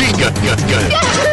machine 0.00 0.18
gun, 0.18 0.34
gun, 0.34 0.68
gun. 0.68 1.29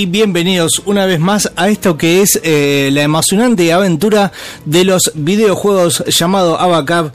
Y 0.00 0.06
bienvenidos 0.06 0.80
una 0.86 1.04
vez 1.04 1.20
más 1.20 1.52
a 1.56 1.68
esto 1.68 1.98
que 1.98 2.22
es 2.22 2.40
eh, 2.42 2.88
la 2.90 3.02
emocionante 3.02 3.70
aventura 3.70 4.32
de 4.64 4.86
los 4.86 5.12
videojuegos 5.14 6.02
llamado 6.06 6.58
Abacab, 6.58 7.12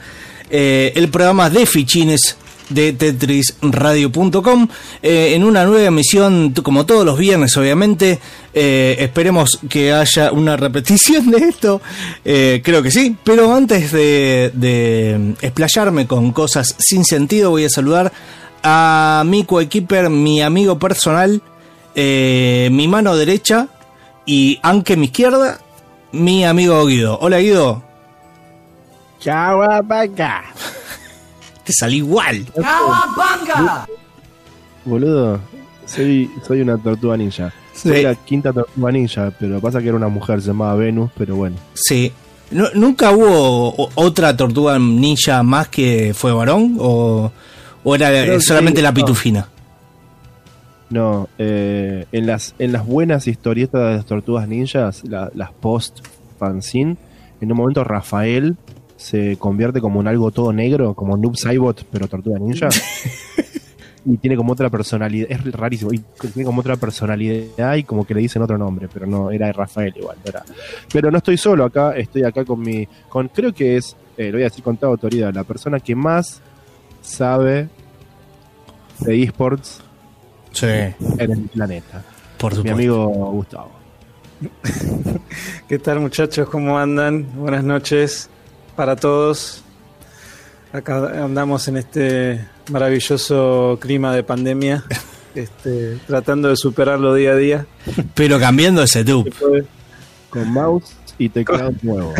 eh, 0.50 0.92
el 0.94 1.08
programa 1.08 1.50
de 1.50 1.66
fichines 1.66 2.36
de 2.68 2.92
tetrisradio.com 2.92 4.68
eh, 5.02 5.32
en 5.34 5.42
una 5.42 5.64
nueva 5.64 5.88
emisión 5.88 6.54
como 6.62 6.86
todos 6.86 7.04
los 7.04 7.18
viernes 7.18 7.56
obviamente. 7.56 8.20
Esperemos 8.54 9.58
que 9.68 9.92
haya 9.92 10.30
una 10.30 10.56
repetición 10.56 11.28
de 11.32 11.38
esto 11.38 11.82
creo 12.22 12.82
que 12.84 12.92
sí 12.92 13.16
pero 13.24 13.52
antes 13.52 13.90
de, 13.90 14.52
de 14.54 15.34
explayarme 15.42 16.06
con 16.06 16.30
cosas 16.30 16.76
sin 16.78 17.04
sentido 17.04 17.50
voy 17.50 17.64
a 17.64 17.68
saludar 17.68 18.12
a 18.62 19.24
mi 19.26 19.42
coequiper 19.42 20.08
mi 20.08 20.40
amigo 20.40 20.78
personal 20.78 21.42
eh, 21.96 22.68
mi 22.70 22.86
mano 22.86 23.16
derecha 23.16 23.66
y 24.24 24.60
aunque 24.62 24.96
mi 24.96 25.06
izquierda, 25.06 25.58
mi 26.12 26.44
amigo 26.44 26.84
Guido. 26.86 27.18
Hola 27.20 27.38
Guido, 27.38 27.82
Chau, 29.18 29.58
vaca. 29.84 30.44
te 31.64 31.72
salí 31.72 31.96
igual. 31.96 32.46
Boludo, 34.84 35.40
soy, 35.84 36.30
soy 36.46 36.60
una 36.60 36.78
tortuga 36.78 37.16
ninja. 37.16 37.52
Soy 37.74 38.02
la 38.02 38.14
quinta 38.14 38.52
tortuga 38.52 38.92
ninja, 38.92 39.32
pero 39.38 39.60
pasa 39.60 39.80
que 39.80 39.88
era 39.88 39.96
una 39.96 40.08
mujer, 40.08 40.40
se 40.40 40.48
llamaba 40.48 40.74
Venus, 40.76 41.10
pero 41.16 41.36
bueno. 41.36 41.56
Sí. 41.74 42.12
No- 42.50 42.68
¿Nunca 42.74 43.10
hubo 43.10 43.90
otra 43.96 44.36
tortuga 44.36 44.78
ninja 44.78 45.42
más 45.42 45.68
que 45.68 46.14
fue 46.14 46.32
varón? 46.32 46.76
¿O, 46.78 47.32
o 47.82 47.94
era 47.94 48.08
Creo 48.08 48.34
que 48.38 48.40
solamente 48.40 48.80
la 48.80 48.94
pitufina? 48.94 49.40
No, 49.40 49.46
eh, 51.38 52.06
en, 52.12 52.26
las, 52.26 52.54
en 52.58 52.72
las 52.72 52.86
buenas 52.86 53.26
historietas 53.26 53.80
de 53.90 53.96
las 53.96 54.06
tortugas 54.06 54.48
ninjas, 54.48 55.04
la- 55.04 55.30
las 55.34 55.52
post 55.52 56.00
fanzine, 56.38 56.96
en 57.40 57.50
un 57.52 57.58
momento 57.58 57.84
Rafael 57.84 58.56
se 58.96 59.36
convierte 59.36 59.80
como 59.80 60.00
en 60.00 60.08
algo 60.08 60.30
todo 60.30 60.52
negro, 60.52 60.94
como 60.94 61.16
Noob 61.16 61.36
Saibot, 61.36 61.84
pero 61.90 62.08
tortuga 62.08 62.38
ninja. 62.38 62.68
y 64.06 64.16
tiene 64.18 64.36
como 64.36 64.52
otra 64.52 64.70
personalidad, 64.70 65.26
es 65.30 65.52
rarísimo, 65.52 65.92
y 65.92 65.98
tiene 66.32 66.44
como 66.46 66.60
otra 66.60 66.76
personalidad 66.76 67.74
y 67.74 67.82
como 67.82 68.06
que 68.06 68.14
le 68.14 68.20
dicen 68.20 68.40
otro 68.40 68.56
nombre, 68.56 68.88
pero 68.92 69.06
no, 69.06 69.30
era 69.30 69.50
Rafael 69.52 69.92
igual, 69.96 70.16
no 70.24 70.30
era. 70.30 70.44
Pero 70.92 71.10
no 71.10 71.18
estoy 71.18 71.36
solo 71.36 71.64
acá, 71.64 71.96
estoy 71.96 72.22
acá 72.22 72.44
con 72.44 72.60
mi, 72.60 72.86
con, 73.08 73.28
creo 73.28 73.52
que 73.52 73.76
es, 73.76 73.96
eh, 74.16 74.26
lo 74.26 74.32
voy 74.34 74.42
a 74.42 74.44
decir 74.44 74.62
con 74.62 74.76
toda 74.76 74.92
autoridad, 74.92 75.34
la 75.34 75.44
persona 75.44 75.80
que 75.80 75.94
más 75.96 76.40
sabe 77.02 77.68
de 79.00 79.22
esports 79.22 79.82
Sí, 80.56 80.66
en 80.66 80.96
el 81.18 81.40
planeta. 81.52 82.02
por 82.38 82.52
Mi 82.52 82.56
supuesto. 82.56 82.74
amigo 82.74 83.06
Gustavo. 83.32 83.70
¿Qué 85.68 85.78
tal 85.78 86.00
muchachos? 86.00 86.48
¿Cómo 86.48 86.78
andan? 86.78 87.26
Buenas 87.36 87.62
noches 87.62 88.30
para 88.74 88.96
todos. 88.96 89.62
Acá 90.72 91.24
andamos 91.24 91.68
en 91.68 91.76
este 91.76 92.42
maravilloso 92.70 93.76
clima 93.82 94.14
de 94.14 94.22
pandemia, 94.22 94.82
este, 95.34 95.98
tratando 96.06 96.48
de 96.48 96.56
superarlo 96.56 97.12
día 97.12 97.32
a 97.32 97.36
día. 97.36 97.66
Pero 98.14 98.40
cambiando 98.40 98.82
ese 98.82 99.04
tube. 99.04 99.30
Con 100.30 100.50
mouse 100.54 100.94
y 101.18 101.28
teclado 101.28 101.72
nuevo. 101.82 102.14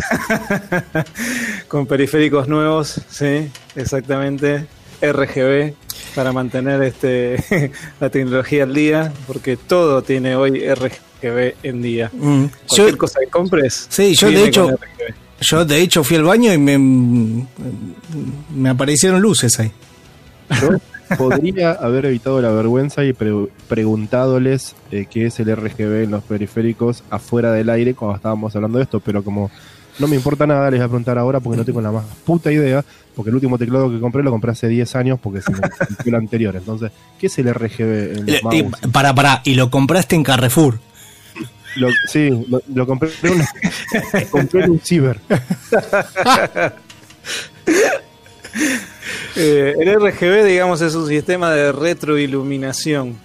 Con 1.68 1.86
periféricos 1.86 2.48
nuevos, 2.48 3.00
sí, 3.08 3.50
exactamente. 3.74 4.66
RGB 5.00 5.74
para 6.16 6.32
mantener 6.32 6.82
este 6.82 7.70
la 8.00 8.10
tecnología 8.10 8.64
al 8.64 8.74
día, 8.74 9.12
porque 9.28 9.56
todo 9.56 10.02
tiene 10.02 10.34
hoy 10.34 10.58
RGB 10.68 11.54
en 11.62 11.82
día. 11.82 12.10
Mm. 12.12 12.46
Cualquier 12.66 12.90
Yo, 12.90 12.98
cosa 12.98 13.20
que 13.20 13.26
compres. 13.30 13.86
Sí, 13.88 14.14
yo 14.16 14.28
de 14.30 14.46
hecho- 14.48 14.70
yo 15.40 15.64
de 15.66 15.80
hecho 15.82 16.02
fui 16.02 16.16
al 16.16 16.24
baño 16.24 16.52
y 16.52 16.56
me, 16.58 16.78
me 18.54 18.68
aparecieron 18.70 19.20
luces 19.20 19.60
ahí. 19.60 19.70
Yo 20.62 20.70
podría 21.18 21.72
haber 21.72 22.06
evitado 22.06 22.40
la 22.40 22.50
vergüenza 22.50 23.04
y 23.04 23.12
pre- 23.12 23.48
preguntándoles 23.68 24.74
eh, 24.90 25.06
qué 25.10 25.26
es 25.26 25.38
el 25.38 25.54
RGB 25.54 26.04
en 26.04 26.10
los 26.12 26.24
periféricos 26.24 27.04
afuera 27.10 27.52
del 27.52 27.68
aire 27.70 27.94
cuando 27.94 28.16
estábamos 28.16 28.56
hablando 28.56 28.78
de 28.78 28.84
esto, 28.84 29.00
pero 29.00 29.22
como 29.22 29.50
no 29.98 30.06
me 30.08 30.16
importa 30.16 30.46
nada, 30.46 30.70
les 30.70 30.80
voy 30.80 30.84
a 30.84 30.88
preguntar 30.88 31.18
ahora 31.18 31.40
porque 31.40 31.56
no 31.58 31.64
tengo 31.64 31.80
la 31.80 31.90
más 31.92 32.04
puta 32.24 32.50
idea, 32.52 32.84
porque 33.14 33.30
el 33.30 33.34
último 33.36 33.56
teclado 33.58 33.90
que 33.90 33.98
compré 34.00 34.22
lo 34.22 34.30
compré 34.30 34.52
hace 34.52 34.68
10 34.68 34.94
años 34.96 35.18
porque 35.22 35.40
se 35.42 35.50
me 35.52 35.58
el 36.04 36.14
anterior. 36.14 36.54
Entonces, 36.56 36.90
¿qué 37.18 37.26
es 37.28 37.38
el 37.38 37.52
RGB 37.52 38.18
en 38.18 38.26
los 38.26 38.54
Eh, 38.54 38.70
para, 38.92 39.14
para, 39.14 39.40
y 39.44 39.54
lo 39.54 39.70
compraste 39.70 40.16
en 40.16 40.22
Carrefour. 40.22 40.78
Lo- 41.76 41.88
sí, 42.08 42.30
lo, 42.48 42.62
lo 42.74 42.86
compré, 42.86 43.10
en 43.22 43.32
una- 43.34 43.48
compré 44.30 44.64
en 44.64 44.70
un 44.70 44.80
ciber. 44.80 45.20
Eh, 49.38 49.74
el 49.78 49.94
RGB, 50.00 50.44
digamos, 50.46 50.80
es 50.80 50.94
un 50.94 51.06
sistema 51.06 51.50
de 51.50 51.72
retroiluminación. 51.72 53.16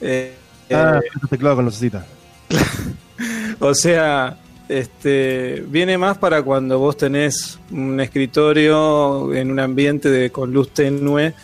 Eh, 0.00 0.34
Ah, 0.74 0.98
eh, 1.02 1.06
este 1.14 1.26
teclado 1.28 1.56
con 1.56 1.64
lucecita. 1.66 2.06
o 3.60 3.74
sea, 3.74 4.36
este 4.78 5.64
viene 5.68 5.98
más 5.98 6.18
para 6.18 6.42
cuando 6.42 6.78
vos 6.78 6.96
tenés 6.96 7.58
un 7.70 8.00
escritorio 8.00 9.32
en 9.34 9.50
un 9.50 9.60
ambiente 9.60 10.10
de, 10.10 10.30
con 10.30 10.52
luz 10.52 10.70
tenue 10.70 11.34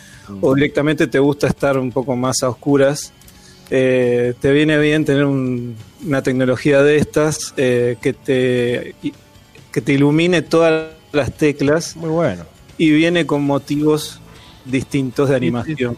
o 0.41 0.53
directamente 0.55 1.07
te 1.07 1.19
gusta 1.19 1.47
estar 1.47 1.77
un 1.77 1.91
poco 1.91 2.15
más 2.15 2.43
a 2.43 2.49
oscuras. 2.49 3.11
Eh, 3.71 4.33
te 4.39 4.51
viene 4.51 4.77
bien 4.79 5.05
tener 5.05 5.25
un- 5.25 5.75
una 6.05 6.21
tecnología 6.23 6.81
de 6.81 6.97
estas 6.97 7.53
eh, 7.57 7.97
que, 8.01 8.13
te, 8.13 8.95
que 9.71 9.81
te 9.81 9.93
ilumine 9.93 10.41
todas 10.41 10.89
las 11.11 11.31
teclas 11.33 11.95
Muy 11.95 12.09
bueno. 12.09 12.43
y 12.77 12.89
viene 12.91 13.25
con 13.27 13.43
motivos 13.43 14.21
distintos 14.65 15.29
de 15.29 15.35
animación. 15.35 15.97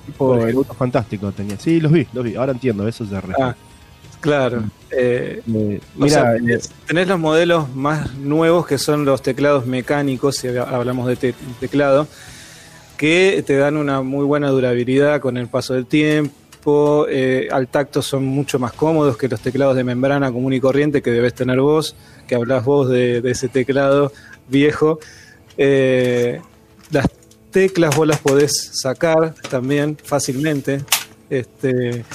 Fantástico 0.77 1.31
tenía. 1.31 1.57
Sí, 1.59 1.79
los 1.79 1.91
vi, 1.91 2.07
los 2.13 2.23
vi. 2.23 2.35
Ahora 2.35 2.51
entiendo, 2.53 2.87
eso 2.87 3.03
es 3.03 3.09
de. 3.09 3.17
Ah, 3.39 3.55
claro. 4.21 4.63
Eh, 4.91 5.41
Eh, 5.53 5.81
o 5.99 6.07
sea, 6.07 6.35
mira, 6.39 6.55
eh, 6.55 6.59
tenés, 6.87 7.07
los 7.07 7.19
modelos 7.19 7.73
más 7.75 8.13
nuevos 8.15 8.65
que 8.67 8.77
son 8.77 9.03
los 9.05 9.21
teclados 9.21 9.65
mecánicos, 9.65 10.35
si 10.37 10.47
hablamos 10.47 11.07
de 11.07 11.15
te- 11.17 11.35
teclado, 11.59 12.07
que 12.97 13.43
te 13.45 13.57
dan 13.57 13.77
una 13.77 14.01
muy 14.01 14.23
buena 14.25 14.49
durabilidad 14.49 15.19
con 15.19 15.35
el 15.37 15.47
paso 15.47 15.73
del 15.73 15.85
tiempo. 15.85 17.07
eh, 17.09 17.47
al 17.51 17.67
tacto 17.67 18.03
son 18.03 18.23
mucho 18.23 18.59
más 18.59 18.71
cómodos 18.73 19.17
que 19.17 19.27
los 19.27 19.39
teclados 19.41 19.75
de 19.75 19.83
membrana 19.83 20.31
común 20.31 20.53
y 20.53 20.59
corriente 20.59 21.01
que 21.01 21.09
debes 21.09 21.33
tener 21.33 21.59
vos, 21.59 21.95
que 22.27 22.35
hablas 22.35 22.63
vos 22.63 22.87
de, 22.87 23.19
de 23.21 23.31
ese 23.31 23.47
teclado 23.47 24.11
viejo. 24.47 24.99
Eh, 25.57 26.39
las 26.91 27.07
teclas 27.49 27.95
vos 27.95 28.05
las 28.07 28.19
podés 28.19 28.69
sacar 28.79 29.33
también 29.49 29.97
fácilmente. 30.03 30.83
Este, 31.31 32.05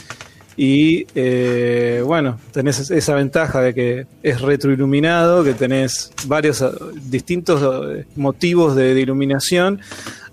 y 0.57 1.07
eh, 1.15 2.03
bueno, 2.05 2.39
tenés 2.53 2.79
es- 2.79 2.91
esa 2.91 3.15
ventaja 3.15 3.61
de 3.61 3.75
que 3.75 4.07
es 4.23 4.41
retroiluminado, 4.41 5.45
que 5.45 5.53
tenés 5.55 6.13
varios 6.27 6.63
eh, 6.63 6.69
distintos 7.05 7.61
eh, 7.91 8.07
motivos 8.17 8.75
de, 8.75 8.95
de 8.95 9.01
iluminación. 9.01 9.81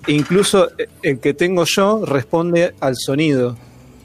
Incluso 0.08 0.70
eh, 0.78 0.88
el 1.02 1.20
que 1.20 1.34
tengo 1.34 1.66
yo 1.66 2.06
responde 2.06 2.74
al 2.80 2.96
sonido. 2.98 3.58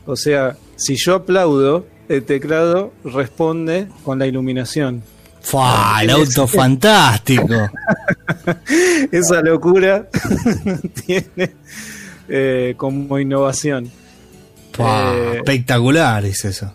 O 0.07 0.17
sea, 0.17 0.57
si 0.77 0.97
yo 0.97 1.15
aplaudo, 1.17 1.87
el 2.09 2.25
teclado 2.25 2.93
responde 3.05 3.87
con 4.05 4.19
la 4.19 4.27
iluminación. 4.27 5.03
Fua, 5.41 6.01
el 6.03 6.11
auto 6.11 6.47
fantástico. 6.47 7.47
Esa 9.13 9.41
locura 9.43 10.09
tiene 11.07 11.53
eh, 12.29 12.75
como 12.77 13.19
innovación. 13.19 13.91
Fua, 14.79 15.13
Eh, 15.15 15.37
espectacular 15.37 16.25
es 16.25 16.45
eso. 16.45 16.73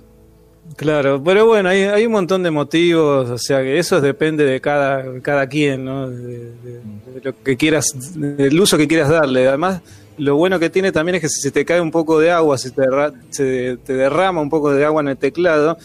Claro, 0.76 1.22
pero 1.24 1.46
bueno, 1.46 1.70
hay, 1.70 1.82
hay 1.84 2.06
un 2.06 2.12
montón 2.14 2.42
de 2.44 2.50
motivos, 2.52 3.30
o 3.30 3.38
sea 3.38 3.62
que 3.62 3.78
eso 3.80 4.02
depende 4.02 4.44
de 4.44 4.60
cada, 4.60 5.20
cada 5.22 5.48
quien, 5.48 5.86
¿no? 5.86 6.10
De, 6.10 6.18
de- 6.28 6.82
de 7.14 7.22
lo 7.24 7.44
que 7.44 7.56
quieras, 7.58 7.86
del 8.16 8.60
uso 8.60 8.76
que 8.78 8.88
quieras 8.88 9.10
darle. 9.10 9.48
Además, 9.48 9.82
lo 10.18 10.36
bueno 10.36 10.58
que 10.60 10.70
tiene 10.72 10.92
también 10.92 11.16
es 11.16 11.22
que 11.22 11.30
si 11.30 11.42
se 11.42 11.52
te 11.52 11.64
cae 11.64 11.80
un 11.80 11.92
poco 11.92 12.20
de 12.20 12.32
agua, 12.32 12.58
si 12.58 12.72
te, 12.72 12.84
se 13.30 13.78
te 13.86 13.94
derrama 13.94 14.42
un 14.42 14.50
poco 14.50 14.72
de 14.74 14.84
agua 14.84 15.02
en 15.02 15.10
el 15.10 15.18
teclado, 15.18 15.78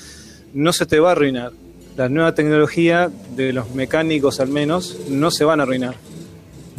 no 0.54 0.72
se 0.72 0.86
te 0.86 0.98
va 1.00 1.10
a 1.10 1.12
arruinar. 1.12 1.52
La 1.98 2.08
nueva 2.08 2.34
tecnología 2.34 3.10
de 3.36 3.52
los 3.52 3.74
mecánicos 3.74 4.40
al 4.40 4.48
menos 4.48 4.96
no 5.10 5.30
se 5.30 5.44
van 5.44 5.60
a 5.60 5.64
arruinar. 5.64 5.96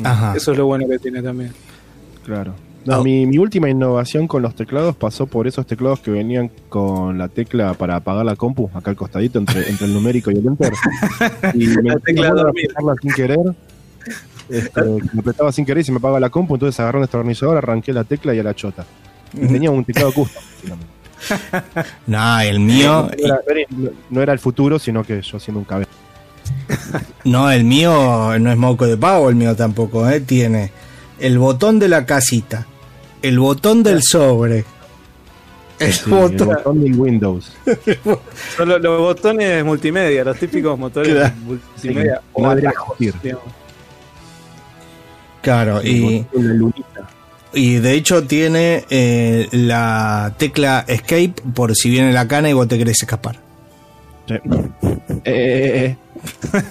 Ajá. 0.04 0.34
Eso 0.36 0.52
es 0.54 0.58
lo 0.58 0.66
bueno 0.66 0.88
que 0.88 0.98
tiene 0.98 1.22
también. 1.22 1.54
Claro. 2.26 2.56
No, 2.86 3.04
mi, 3.04 3.26
mi 3.26 3.38
última 3.38 3.70
innovación 3.70 4.28
con 4.28 4.42
los 4.42 4.56
teclados 4.56 4.96
pasó 4.96 5.28
por 5.28 5.48
esos 5.48 5.66
teclados 5.68 6.00
que 6.00 6.12
venían 6.12 6.50
con 6.70 7.18
la 7.18 7.28
tecla 7.28 7.74
para 7.74 7.98
apagar 7.98 8.26
la 8.26 8.36
compu, 8.36 8.70
acá 8.74 8.90
al 8.92 8.96
costadito, 8.98 9.38
entre, 9.38 9.70
entre 9.70 9.86
el 9.86 9.94
numérico 9.94 10.32
y 10.32 10.36
el 10.38 10.48
enter. 10.48 10.74
Y 11.54 11.68
me 11.68 11.90
La 11.90 12.00
tecla 12.00 12.30
apretarla 12.30 12.94
sin 13.02 13.12
querer. 13.14 13.40
Este, 14.50 14.82
me 15.14 15.20
apretaba 15.20 15.52
sin 15.52 15.66
querer 15.66 15.82
y 15.82 15.84
se 15.84 15.92
me 15.92 15.98
apaga 15.98 16.20
la 16.20 16.30
compu, 16.30 16.56
entonces 16.56 16.80
agarré 16.80 16.98
un 17.00 17.04
destornillador, 17.04 17.58
arranqué 17.58 17.94
la 17.94 18.04
tecla 18.06 18.34
y 18.34 18.40
a 18.40 18.44
la 18.44 18.56
chota. 18.56 18.86
Y 19.34 19.46
tenía 19.48 19.70
un 19.72 19.84
teclado 19.86 20.12
custom. 20.14 20.42
básicamente. 20.44 21.00
No, 22.08 22.40
el 22.40 22.60
mío, 22.62 23.10
No 23.12 23.26
era, 23.26 23.40
no- 23.70 23.90
no 24.10 24.22
era 24.22 24.32
el 24.34 24.40
futuro, 24.40 24.80
sino 24.80 25.04
que 25.04 25.22
yo 25.22 25.38
siendo 25.38 25.60
un 25.60 25.66
cabeza. 25.66 25.92
no, 27.26 27.52
el 27.52 27.66
mío 27.66 28.40
no 28.40 28.52
es 28.52 28.58
moco 28.58 28.88
de 28.88 28.96
pavo, 28.98 29.30
el 29.30 29.36
mío 29.36 29.54
tampoco, 29.56 30.10
¿eh? 30.10 30.22
Tiene 30.22 30.72
el 31.20 31.38
botón 31.40 31.80
de 31.80 31.88
la 31.88 32.06
casita, 32.06 32.66
el 33.22 33.40
botón 33.40 33.84
del 33.84 34.02
sobre, 34.04 34.66
el 35.80 35.94
Sí, 35.94 36.04
el 36.06 36.12
botón. 36.12 36.82
del 36.84 36.96
Windows. 36.96 37.52
Son 38.58 38.70
los, 38.70 38.82
los 38.82 39.00
botones 39.00 39.64
multimedia, 39.64 40.24
los 40.24 40.38
típicos 40.38 40.78
motores 40.78 41.14
Claro. 41.14 41.34
multimedia. 41.46 42.16
Sí, 42.16 42.28
o 42.34 42.48
atajos. 42.50 42.98
Claro, 45.42 45.82
y, 45.82 46.26
y 47.54 47.76
de 47.76 47.94
hecho 47.94 48.24
tiene 48.28 48.84
eh, 48.90 49.48
la 49.52 50.34
tecla 50.38 50.84
escape 50.88 51.36
por 51.54 51.74
si 51.76 51.90
viene 51.90 52.12
la 52.12 52.28
cana 52.28 52.50
y 52.50 52.54
vos 52.54 52.68
te 52.68 52.78
querés 52.78 53.02
escapar. 53.02 53.40
Sí. 54.28 54.36
Eh, 55.26 55.26
eh, 55.26 55.86
eh, 55.86 55.98
eh. 56.54 56.64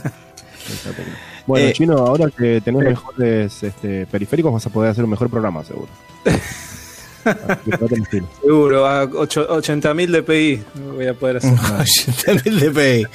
Bueno, 1.48 1.66
Eh, 1.66 1.72
Chino, 1.72 1.94
ahora 1.98 2.30
que 2.30 2.60
tenés 2.60 2.84
mejores 2.84 3.62
este, 3.64 4.06
periféricos 4.06 4.52
vas 4.52 4.66
a 4.66 4.70
poder 4.70 4.90
hacer 4.92 5.02
un 5.02 5.10
mejor 5.10 5.28
programa, 5.28 5.64
seguro. 5.64 5.88
Seguro, 8.42 8.86
a 8.86 9.04
80.000 9.06 10.22
dpi 10.22 10.62
voy 10.94 11.06
a 11.06 11.14
poder 11.14 11.38
hacer. 11.38 11.52
80.000 11.56 12.72
dpi. 12.72 13.06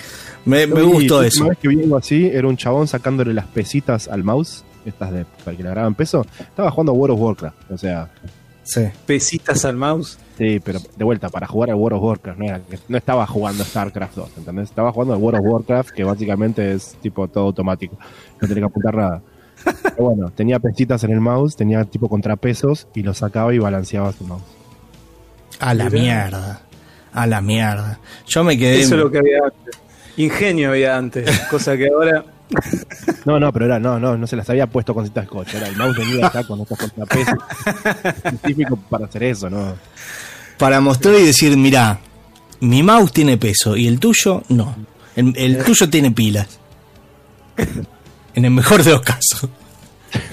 Me, 0.46 0.68
me 0.68 0.82
gustó 0.82 1.22
la 1.22 1.28
eso. 1.28 1.46
última 1.46 1.50
vez 1.50 1.58
que 1.60 1.68
vi 1.70 1.82
algo 1.84 1.98
así, 1.98 2.26
era 2.32 2.48
un 2.48 2.58
chabón 2.58 2.88
sacándole 2.88 3.34
las 3.34 3.48
pesitas 3.48 4.08
al 4.08 4.24
mouse, 4.24 4.64
estas 4.86 5.12
de 5.14 5.26
para 5.44 5.56
que 5.58 5.64
le 5.64 5.70
graban 5.70 5.96
peso. 5.96 6.26
Estaba 6.40 6.70
jugando 6.70 6.92
a 6.92 6.96
World 6.96 7.16
of 7.16 7.22
Warcraft, 7.22 7.72
o 7.72 7.78
sea, 7.78 8.10
Sí. 8.63 8.86
Pesitas 9.06 9.65
al 9.65 9.75
mouse. 9.75 10.18
sí, 10.38 10.60
pero 10.63 10.80
de 10.95 11.04
vuelta, 11.04 11.30
para 11.30 11.48
jugar 11.48 11.69
a 11.71 11.75
World 11.75 11.98
of 11.98 12.04
Warcraft, 12.04 12.39
no, 12.39 12.45
era, 12.45 12.60
que- 12.60 12.80
no 12.88 12.98
estaba 12.98 13.27
jugando 13.27 13.63
a 13.63 13.65
StarCraft 13.65 14.15
2, 14.15 14.30
¿entendés? 14.38 14.69
Estaba 14.69 14.92
jugando 14.92 15.13
a 15.13 15.18
World 15.18 15.39
of 15.42 15.45
Warcraft, 15.54 15.92
que 15.92 16.04
básicamente 16.04 16.71
es 16.74 16.95
tipo 17.01 17.27
todo 17.27 17.45
automático, 17.45 17.98
no 18.42 18.48
tenía 18.48 18.62
que 18.62 18.65
apuntar 18.68 18.95
nada. 18.95 19.21
Pero 19.83 19.95
bueno, 19.98 20.30
tenía 20.31 20.60
pesitas 20.60 21.04
en 21.04 21.12
el 21.12 21.19
mouse, 21.21 21.56
tenía 21.56 21.83
tipo 21.86 22.10
contrapesos 22.10 22.88
y 22.95 23.04
lo 23.04 23.13
sacaba 23.13 23.54
y 23.54 23.60
balanceaba 23.60 24.12
su 24.12 24.25
mouse. 24.25 24.44
A 25.60 25.74
la 25.74 25.89
mierda. 25.89 26.62
A 27.13 27.27
la 27.27 27.42
mierda. 27.42 28.00
Yo 28.27 28.44
me 28.44 28.57
quedé. 28.57 28.81
Eso 28.81 28.95
es 28.95 29.01
lo 29.01 29.12
que 29.12 29.19
había 29.19 29.38
antes. 29.44 29.80
Ingenio 30.18 30.69
había 30.71 30.98
antes, 30.98 31.39
cosa 31.50 31.77
que 31.77 31.88
ahora. 31.88 32.25
No, 33.26 33.40
no, 33.40 33.54
pero 33.54 33.66
era, 33.66 33.80
no, 33.80 34.00
no, 34.00 34.18
no 34.18 34.28
se 34.28 34.36
las 34.36 34.50
había 34.50 34.68
puesto 34.68 34.94
con 34.94 35.06
cintas 35.06 35.26
scotch, 35.28 35.54
era 35.56 35.68
el 35.68 35.76
mouse 35.78 35.98
venía 35.98 36.28
acá 36.28 36.44
con 36.44 36.60
estos 36.62 36.78
contrapesos 36.78 37.36
específico 38.26 38.76
para 38.90 39.06
hacer 39.06 39.24
eso, 39.24 39.50
¿no? 39.50 39.76
Para 40.58 40.82
mostrar 40.82 41.16
y 41.16 41.26
decir, 41.26 41.56
mira, 41.56 42.00
mi 42.60 42.84
mouse 42.84 43.12
tiene 43.14 43.38
peso 43.38 43.76
y 43.78 43.88
el 43.88 44.00
tuyo 44.00 44.44
no. 44.50 44.76
El, 45.16 45.34
el 45.38 45.64
tuyo 45.64 45.90
tiene 45.90 46.12
pilas. 46.12 46.48
En 48.36 48.46
el 48.46 48.52
mejor 48.52 48.84
de 48.84 48.92
los 48.92 49.02
casos. 49.02 49.48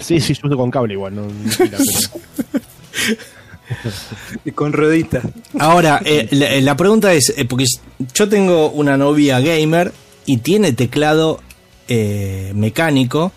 Sí, 0.00 0.20
sí, 0.20 0.34
yo 0.34 0.40
uso 0.48 0.56
con 0.56 0.70
cable 0.70 0.94
igual, 0.94 1.14
no, 1.14 1.22
no 1.22 1.32
pila, 1.56 1.78
pero- 1.78 3.20
Y 4.44 4.50
con 4.50 4.72
rueditas. 4.72 5.22
Ahora, 5.58 6.02
eh, 6.04 6.26
la, 6.32 6.60
la 6.60 6.76
pregunta 6.76 7.12
es, 7.12 7.32
eh, 7.36 7.44
porque 7.44 7.66
yo 8.14 8.28
tengo 8.28 8.70
una 8.70 8.96
novia 8.96 9.38
gamer 9.40 9.92
y 10.26 10.38
tiene 10.38 10.72
teclado 10.72 11.40
eh, 11.90 12.52
mecánico, 12.54 13.32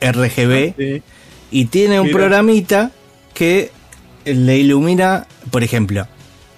RGB, 0.00 0.74
Sí. 0.76 1.02
y 1.50 1.64
tiene 1.66 1.98
un 2.00 2.10
programita 2.10 2.90
que 3.32 3.70
le 4.26 4.58
ilumina, 4.58 5.26
por 5.50 5.62
ejemplo, 5.64 6.06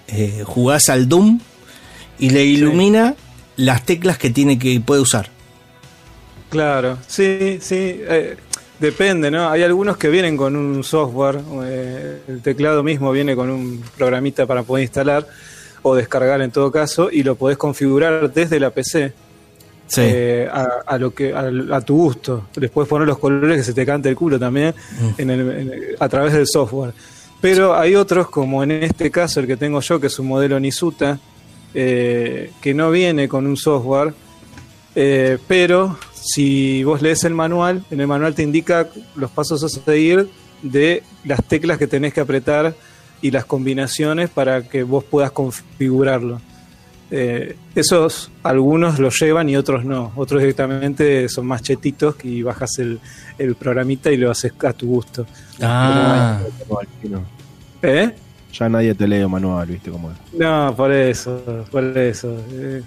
eh, 0.08 0.42
jugás 0.44 0.88
al 0.88 1.08
Doom 1.08 1.38
y 2.18 2.30
le 2.30 2.44
ilumina 2.44 3.14
las 3.56 3.84
teclas 3.84 4.18
que 4.18 4.30
tiene 4.30 4.58
que 4.58 4.80
puede 4.80 5.00
usar. 5.02 5.28
Claro, 6.50 6.98
sí, 7.06 7.58
sí. 7.60 7.76
eh, 7.76 8.36
depende, 8.78 9.30
¿no? 9.30 9.48
Hay 9.48 9.62
algunos 9.62 9.96
que 9.96 10.08
vienen 10.08 10.36
con 10.36 10.56
un 10.56 10.82
software. 10.84 11.40
eh, 11.64 12.22
el 12.28 12.42
teclado 12.42 12.82
mismo 12.82 13.10
viene 13.12 13.34
con 13.36 13.50
un 13.50 13.82
programita 13.96 14.46
para 14.46 14.62
poder 14.62 14.82
instalar 14.84 15.26
o 15.82 15.94
descargar 15.94 16.40
en 16.42 16.50
todo 16.50 16.70
caso 16.70 17.10
y 17.10 17.22
lo 17.22 17.34
podés 17.36 17.56
configurar 17.58 18.32
desde 18.32 18.60
la 18.60 18.70
PC. 18.70 19.12
Sí. 19.94 20.00
eh, 20.04 20.48
a, 20.50 20.66
a 20.86 20.98
lo 20.98 21.12
que 21.14 21.34
a, 21.34 21.50
a 21.76 21.80
tu 21.82 21.94
gusto. 21.96 22.46
Les 22.56 22.70
puedes 22.70 22.88
poner 22.88 23.06
los 23.06 23.18
colores 23.18 23.58
que 23.58 23.64
se 23.64 23.74
te 23.74 23.84
cante 23.84 24.08
el 24.08 24.16
culo 24.16 24.38
también 24.38 24.74
en 25.18 25.30
el- 25.30 25.40
en 25.50 25.72
el- 25.72 25.96
a 26.00 26.08
través 26.08 26.32
del 26.32 26.46
software. 26.46 26.94
Pero 27.40 27.74
hay 27.76 27.94
otros, 27.96 28.28
como 28.30 28.62
en 28.62 28.70
este 28.70 29.10
caso 29.10 29.40
el 29.40 29.46
que 29.46 29.56
tengo 29.56 29.80
yo, 29.80 30.00
que 30.00 30.06
es 30.06 30.18
un 30.18 30.28
modelo 30.28 30.58
Nisuta, 30.60 31.18
eh, 31.74 32.52
que 32.60 32.72
no 32.72 32.90
viene 32.90 33.28
con 33.28 33.46
un 33.46 33.56
software, 33.56 34.14
eh, 34.94 35.38
pero 35.48 35.98
si 36.14 36.84
vos 36.84 37.02
lees 37.02 37.24
el 37.24 37.34
manual, 37.34 37.84
en 37.90 38.00
el 38.00 38.06
manual 38.06 38.34
te 38.34 38.42
indica 38.42 38.88
los 39.16 39.30
pasos 39.30 39.62
a 39.64 39.68
seguir 39.68 40.28
de 40.62 41.02
las 41.24 41.42
teclas 41.44 41.78
que 41.78 41.86
tenés 41.86 42.14
que 42.14 42.20
apretar 42.20 42.74
y 43.20 43.30
las 43.30 43.44
combinaciones 43.44 44.30
para 44.30 44.62
que 44.68 44.82
vos 44.84 45.02
puedas 45.04 45.32
configurarlo. 45.32 46.40
Eh, 47.14 47.56
esos 47.74 48.30
algunos 48.42 48.98
lo 48.98 49.10
llevan 49.10 49.46
y 49.50 49.56
otros 49.56 49.84
no. 49.84 50.12
Otros 50.16 50.40
directamente 50.40 51.28
son 51.28 51.46
más 51.46 51.60
chetitos 51.60 52.16
y 52.24 52.40
bajas 52.42 52.78
el, 52.78 52.98
el 53.38 53.54
programita 53.54 54.10
y 54.10 54.16
lo 54.16 54.30
haces 54.30 54.52
a 54.64 54.72
tu 54.72 54.86
gusto. 54.86 55.26
ah. 55.60 56.40
¿Eh? 57.82 58.14
Ya 58.52 58.68
nadie 58.68 58.94
te 58.94 59.06
lee 59.06 59.26
manual, 59.26 59.66
viste 59.66 59.90
cómo 59.90 60.10
es. 60.10 60.16
No, 60.38 60.74
por 60.76 60.92
eso, 60.92 61.42
por 61.70 61.84
eso. 61.98 62.36
Eh, 62.52 62.82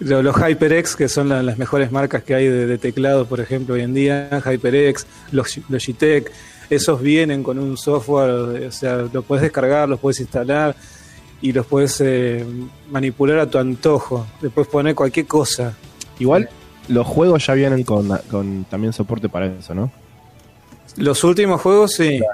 lo- 0.00 0.22
los 0.22 0.36
HyperX, 0.36 0.96
que 0.96 1.08
son 1.08 1.28
la- 1.28 1.42
las 1.42 1.58
mejores 1.58 1.90
marcas 1.90 2.22
que 2.22 2.34
hay 2.34 2.46
de, 2.48 2.66
de 2.66 2.78
teclado, 2.78 3.26
por 3.26 3.40
ejemplo, 3.40 3.74
hoy 3.74 3.82
en 3.82 3.94
día, 3.94 4.28
HyperX, 4.44 5.06
Log- 5.32 5.62
Logitech, 5.68 6.30
esos 6.70 7.00
vienen 7.00 7.42
con 7.42 7.58
un 7.58 7.76
software, 7.76 8.30
o 8.66 8.72
sea, 8.72 9.04
lo 9.12 9.22
puedes 9.22 9.42
descargar, 9.42 9.88
los 9.88 10.00
puedes 10.00 10.20
instalar 10.20 10.74
y 11.40 11.52
los 11.52 11.66
puedes 11.66 12.00
eh, 12.00 12.44
manipular 12.90 13.38
a 13.38 13.50
tu 13.50 13.58
antojo. 13.58 14.26
Le 14.40 14.50
puedes 14.50 14.68
poner 14.68 14.94
cualquier 14.94 15.26
cosa. 15.26 15.74
Igual, 16.18 16.48
los 16.88 17.06
juegos 17.06 17.46
ya 17.46 17.54
vienen 17.54 17.84
con, 17.84 18.08
con 18.30 18.64
también 18.64 18.92
soporte 18.92 19.28
para 19.28 19.46
eso, 19.46 19.74
¿no? 19.74 19.90
Los 20.96 21.24
últimos 21.24 21.60
juegos, 21.60 21.92
sí. 21.92 22.18
Yo 22.18 22.24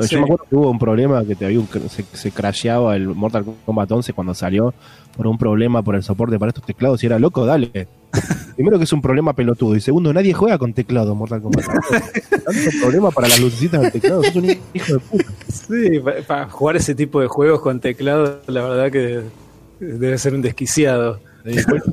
Sí. 0.00 0.16
me 0.16 0.22
acuerdo 0.22 0.44
que 0.50 0.56
hubo 0.56 0.70
un 0.70 0.78
problema 0.78 1.24
que 1.24 1.34
te 1.36 1.44
había 1.44 1.60
un- 1.60 1.68
se, 1.88 2.04
se 2.12 2.30
crasheaba 2.32 2.96
el 2.96 3.06
Mortal 3.08 3.44
Kombat 3.64 3.92
11 3.92 4.12
cuando 4.12 4.34
salió 4.34 4.74
por 5.16 5.26
un 5.28 5.38
problema 5.38 5.82
por 5.82 5.94
el 5.94 6.02
soporte 6.02 6.38
para 6.38 6.48
estos 6.50 6.64
teclados 6.64 7.02
y 7.02 7.06
era 7.06 7.18
loco, 7.18 7.46
dale. 7.46 7.86
Primero 8.56 8.78
que 8.78 8.84
es 8.84 8.92
un 8.92 9.00
problema 9.02 9.32
pelotudo 9.34 9.76
y 9.76 9.80
segundo, 9.80 10.12
nadie 10.12 10.32
juega 10.32 10.58
con 10.58 10.72
teclado 10.72 11.14
Mortal 11.14 11.42
Kombat. 11.42 11.64
Tanto 12.44 12.70
problema 12.82 13.10
para 13.10 13.28
las 13.28 13.38
lucecitas 13.40 13.82
del 13.82 13.92
teclado, 13.92 14.22
sos 14.24 14.36
un 14.36 14.44
hijo 14.74 14.94
de 14.94 14.98
puta. 14.98 15.24
Sí, 15.48 16.00
para 16.26 16.48
jugar 16.48 16.76
ese 16.76 16.94
tipo 16.94 17.20
de 17.20 17.26
juegos 17.28 17.60
con 17.60 17.78
teclado, 17.80 18.40
la 18.48 18.62
verdad 18.62 18.90
que 18.90 19.20
debe 19.80 20.18
ser 20.18 20.34
un 20.34 20.42
desquiciado. 20.42 21.20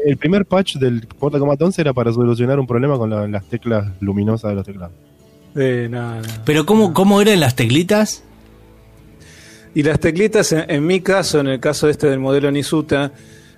El 0.06 0.18
primer 0.18 0.46
patch 0.46 0.78
del 0.78 1.08
Mortal 1.20 1.40
Kombat 1.42 1.62
11 1.62 1.82
era 1.82 1.94
para 1.94 2.12
solucionar 2.14 2.60
un 2.60 2.66
problema 2.68 2.98
con 2.98 3.10
la- 3.10 3.28
las 3.28 3.44
teclas 3.46 3.86
luminosas 4.00 4.50
de 4.52 4.56
los 4.56 4.66
teclados. 4.66 4.94
Eh, 5.56 5.88
no, 5.90 6.16
no. 6.22 6.28
pero 6.46 6.66
¿cómo, 6.66 6.94
¿cómo 6.94 7.22
eran 7.22 7.40
las 7.40 7.56
teclitas? 7.56 8.24
Y 9.74 9.84
las 9.84 10.00
teclitas, 10.00 10.52
en, 10.52 10.70
en 10.70 10.86
mi 10.86 11.02
caso, 11.02 11.40
en 11.40 11.48
el 11.48 11.60
caso 11.60 11.88
este 11.90 12.08
del 12.08 12.20
modelo 12.20 12.52
Nisuta, 12.52 13.12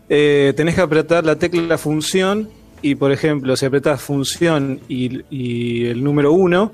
eh, 0.10 0.54
tenés 0.56 0.76
que 0.76 0.82
apretar 0.82 1.26
la 1.26 1.38
tecla 1.38 1.78
función 1.78 2.50
y 2.82 2.96
por 2.96 3.12
ejemplo, 3.12 3.56
si 3.56 3.66
apretás 3.66 4.02
función 4.02 4.82
y, 4.90 5.22
y 5.36 5.86
el 5.86 6.04
número 6.04 6.34
1, 6.34 6.72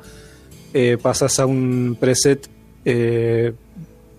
eh, 0.74 0.98
pasas 1.02 1.40
a 1.40 1.46
un 1.46 1.96
preset 2.00 2.50
eh, 2.84 3.54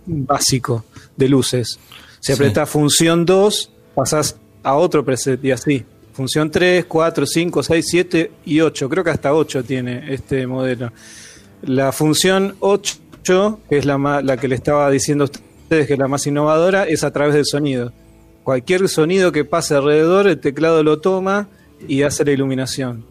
básico 0.07 0.85
de 1.17 1.29
luces. 1.29 1.79
Si 2.21 2.27
Sí. 2.27 2.33
apretás 2.33 2.69
función 2.71 3.25
2, 3.27 3.71
pasas 3.95 4.37
a 4.63 4.75
otro 4.75 5.05
preset 5.05 5.45
y 5.45 5.51
así. 5.51 5.85
Función 6.21 6.51
3, 6.51 6.85
4, 6.85 7.25
5, 7.27 7.63
6, 7.63 7.87
7 7.89 8.31
y 8.45 8.61
8. 8.61 8.91
Creo 8.91 9.03
que 9.03 9.09
hasta 9.09 9.33
8 9.33 9.65
tiene 9.65 10.13
este 10.13 10.47
modelo. 10.47 10.93
La 11.63 11.93
función 11.93 12.57
8, 12.61 13.61
que 13.71 13.79
es 13.79 13.87
la, 13.87 13.97
ma- 13.97 14.21
la 14.21 14.37
que 14.37 14.47
le 14.47 14.55
estaba 14.55 14.91
diciendo 14.91 15.25
a 15.25 15.29
ustedes 15.29 15.87
que 15.87 15.95
es 15.95 15.99
la 15.99 16.09
más 16.09 16.27
innovadora, 16.27 16.85
es 16.87 17.05
a 17.05 17.11
través 17.11 17.33
del 17.35 17.47
sonido. 17.47 17.95
Cualquier 18.45 18.87
sonido 18.91 19.33
que 19.33 19.47
pase 19.47 19.75
alrededor, 19.75 20.27
el 20.29 20.39
teclado 20.39 20.83
lo 20.83 20.99
toma 21.01 21.49
y 21.89 22.03
hace 22.03 22.23
la 22.23 22.33
iluminación. 22.33 23.03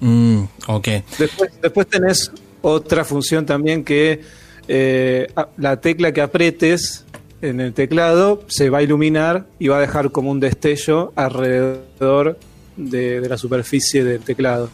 Mm, 0.00 0.42
ok. 0.66 0.88
Después, 1.16 1.50
después 1.62 1.86
tenés 1.86 2.32
otra 2.60 3.04
función 3.04 3.46
también 3.46 3.84
que 3.84 4.22
eh, 4.66 5.28
la 5.56 5.80
tecla 5.80 6.10
que 6.10 6.22
apretes 6.22 7.04
en 7.40 7.60
el 7.60 7.72
teclado 7.72 8.42
se 8.48 8.68
va 8.68 8.78
a 8.78 8.82
iluminar 8.82 9.46
y 9.60 9.68
va 9.68 9.76
a 9.78 9.80
dejar 9.80 10.10
como 10.10 10.32
un 10.32 10.40
destello 10.40 11.12
alrededor 11.14 12.36
de, 12.78 13.20
de 13.20 13.28
la 13.28 13.36
superficie 13.36 14.02
del 14.02 14.20
teclado. 14.20 14.70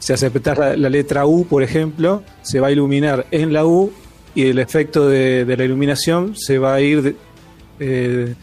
Si 0.00 0.12
hace 0.12 0.26
apretar 0.26 0.58
la, 0.58 0.76
la 0.76 0.88
letra 0.88 1.26
U, 1.26 1.46
por 1.46 1.62
ejemplo, 1.62 2.22
se 2.42 2.58
va 2.58 2.68
a 2.68 2.70
iluminar 2.72 3.26
en 3.30 3.52
la 3.52 3.64
U 3.64 3.92
y 4.34 4.46
el 4.46 4.58
efecto 4.58 5.08
de, 5.08 5.44
de 5.44 5.56
la 5.56 5.64
iluminación 5.64 6.34
se 6.36 6.58
va 6.58 6.74
a 6.74 6.80
ir 6.80 7.16
eh, 7.80 8.34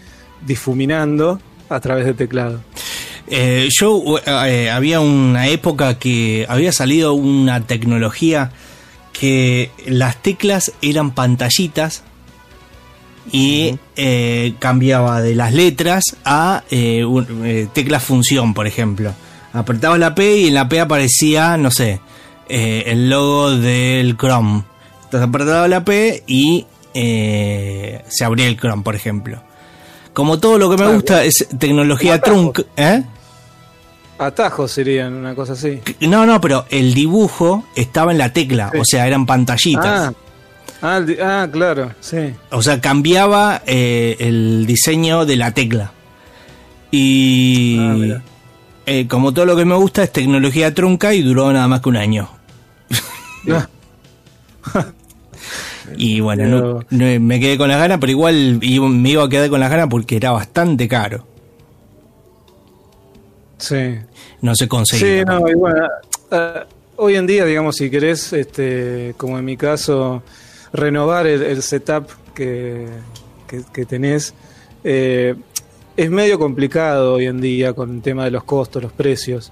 difuminando 0.46 1.40
a 1.70 1.80
través 1.80 2.06
del 2.06 2.16
teclado. 2.16 2.62
Eh, 3.28 3.70
yo 3.72 4.20
eh, 4.26 4.70
había 4.70 5.00
una 5.00 5.48
época 5.48 5.98
que 5.98 6.46
había 6.48 6.72
salido 6.72 7.14
una 7.14 7.66
tecnología 7.66 8.52
que 9.20 9.72
las 9.88 10.22
teclas 10.22 10.74
eran 10.82 11.16
pantallitas 11.16 12.04
y 13.32 13.78
eh, 13.96 14.54
cambiaba 14.60 15.22
de 15.22 15.36
las 15.36 15.54
letras 15.54 16.04
a 16.24 16.64
eh, 16.70 17.04
un- 17.06 17.46
eh, 17.46 17.68
teclas 17.74 18.04
función, 18.04 18.54
por 18.54 18.68
ejemplo. 18.68 19.14
Apretabas 19.54 20.00
la 20.00 20.14
P 20.16 20.38
y 20.38 20.48
en 20.48 20.54
la 20.54 20.68
P 20.70 20.80
aparecía, 20.80 21.58
no 21.58 21.72
sé, 21.72 22.00
eh, 22.50 22.84
el 22.88 23.10
logo 23.10 23.52
del 23.52 24.16
Chrome. 24.18 24.64
Entonces 25.06 25.28
apretaba 25.30 25.68
la 25.68 25.84
P 25.86 26.24
y 26.28 26.66
eh, 26.94 28.04
se 28.08 28.26
abría 28.26 28.48
el 28.48 28.58
Chrome, 28.58 28.84
por 28.84 28.96
ejemplo. 28.96 29.42
Como 30.14 30.40
todo 30.40 30.58
lo 30.58 30.68
que 30.70 30.76
me 30.78 30.84
Claro. 30.84 30.94
gusta 30.94 31.24
es 31.26 31.48
tecnología 31.60 32.22
trunk, 32.22 32.62
¿eh? 32.78 33.04
Atajos 34.18 34.72
serían 34.72 35.14
una 35.14 35.36
cosa 35.36 35.54
así. 35.54 35.82
No, 36.02 36.26
no, 36.26 36.40
pero 36.40 36.66
el 36.70 36.94
dibujo 36.94 37.66
estaba 37.76 38.14
en 38.14 38.18
la 38.18 38.32
tecla, 38.32 38.70
Sí. 38.72 38.78
o 38.80 38.86
sea, 38.86 39.08
eran 39.08 39.26
pantallitas. 39.26 39.86
Ah, 39.86 40.14
ah, 40.82 41.02
ah, 41.24 41.48
claro, 41.52 41.92
sí. 42.00 42.34
O 42.52 42.62
sea, 42.62 42.80
cambiaba 42.82 43.62
eh, 43.66 44.16
el 44.20 44.66
diseño 44.66 45.26
de 45.26 45.36
la 45.36 45.52
tecla. 45.52 45.92
Y 46.92 47.78
Ah, 47.80 48.22
eh, 48.86 49.08
como 49.08 49.34
todo 49.34 49.46
lo 49.46 49.56
que 49.56 49.66
me 49.66 49.76
gusta 49.76 50.04
es 50.04 50.12
tecnología 50.12 50.74
trunca 50.74 51.14
y 51.14 51.22
duró 51.22 51.52
nada 51.52 51.68
más 51.68 51.82
que 51.82 51.90
un 51.90 51.98
año. 51.98 52.30
Ah, 53.52 53.68
Y 55.98 56.20
bueno, 56.20 56.48
no- 56.48 56.80
no- 56.90 57.20
me 57.20 57.40
quedé 57.40 57.58
con 57.60 57.70
las 57.70 57.78
ganas, 57.80 58.00
pero 58.00 58.12
igual 58.12 58.58
iba- 58.64 58.90
me 58.90 59.10
iba 59.12 59.24
a 59.24 59.30
quedar 59.30 59.50
con 59.52 59.60
las 59.60 59.70
ganas 59.70 59.88
porque 59.88 60.16
era 60.16 60.32
bastante 60.32 60.88
caro. 60.88 61.26
sí. 63.58 63.96
No 64.42 64.54
se 64.56 64.66
Sí, 64.66 64.70
conseguía. 64.70 65.24
no, 65.26 65.48
y 65.50 65.54
bueno, 65.56 65.88
ah, 66.32 66.66
hoy 66.98 67.16
en 67.16 67.26
día, 67.26 67.46
digamos, 67.46 67.76
si 67.78 67.90
querés, 67.90 68.32
este, 68.34 69.14
como 69.18 69.40
en 69.40 69.46
mi 69.46 69.58
caso, 69.58 70.22
renovar 70.76 71.28
el, 71.28 71.62
setup 71.62 72.10
que, 72.34 72.88
que, 73.48 73.62
que 73.74 73.86
tenés, 73.86 74.34
eh, 74.84 75.36
es 75.98 76.10
medio 76.12 76.38
complicado 76.38 77.14
hoy 77.14 77.26
en 77.26 77.40
día 77.40 77.74
con 77.74 77.96
el 77.96 78.02
tema 78.02 78.26
de 78.26 78.32
los 78.32 78.44
costos, 78.44 78.84
los 78.84 78.92
precios. 78.92 79.52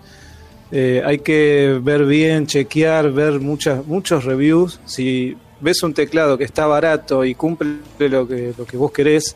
Eh, 0.72 1.02
hay 1.06 1.20
que 1.20 1.80
ver 1.82 2.06
bien, 2.06 2.48
chequear, 2.48 3.12
ver 3.12 3.40
muchas, 3.40 3.86
muchos 3.86 4.26
reviews. 4.26 4.80
Si 4.86 5.38
ves 5.62 5.82
un 5.84 5.94
teclado 5.94 6.38
que 6.38 6.44
está 6.44 6.66
barato 6.66 7.24
y 7.24 7.36
cumple 7.36 7.78
lo 8.00 8.28
que, 8.28 8.54
lo 8.58 8.66
que 8.66 8.76
vos 8.76 8.92
querés, 8.92 9.36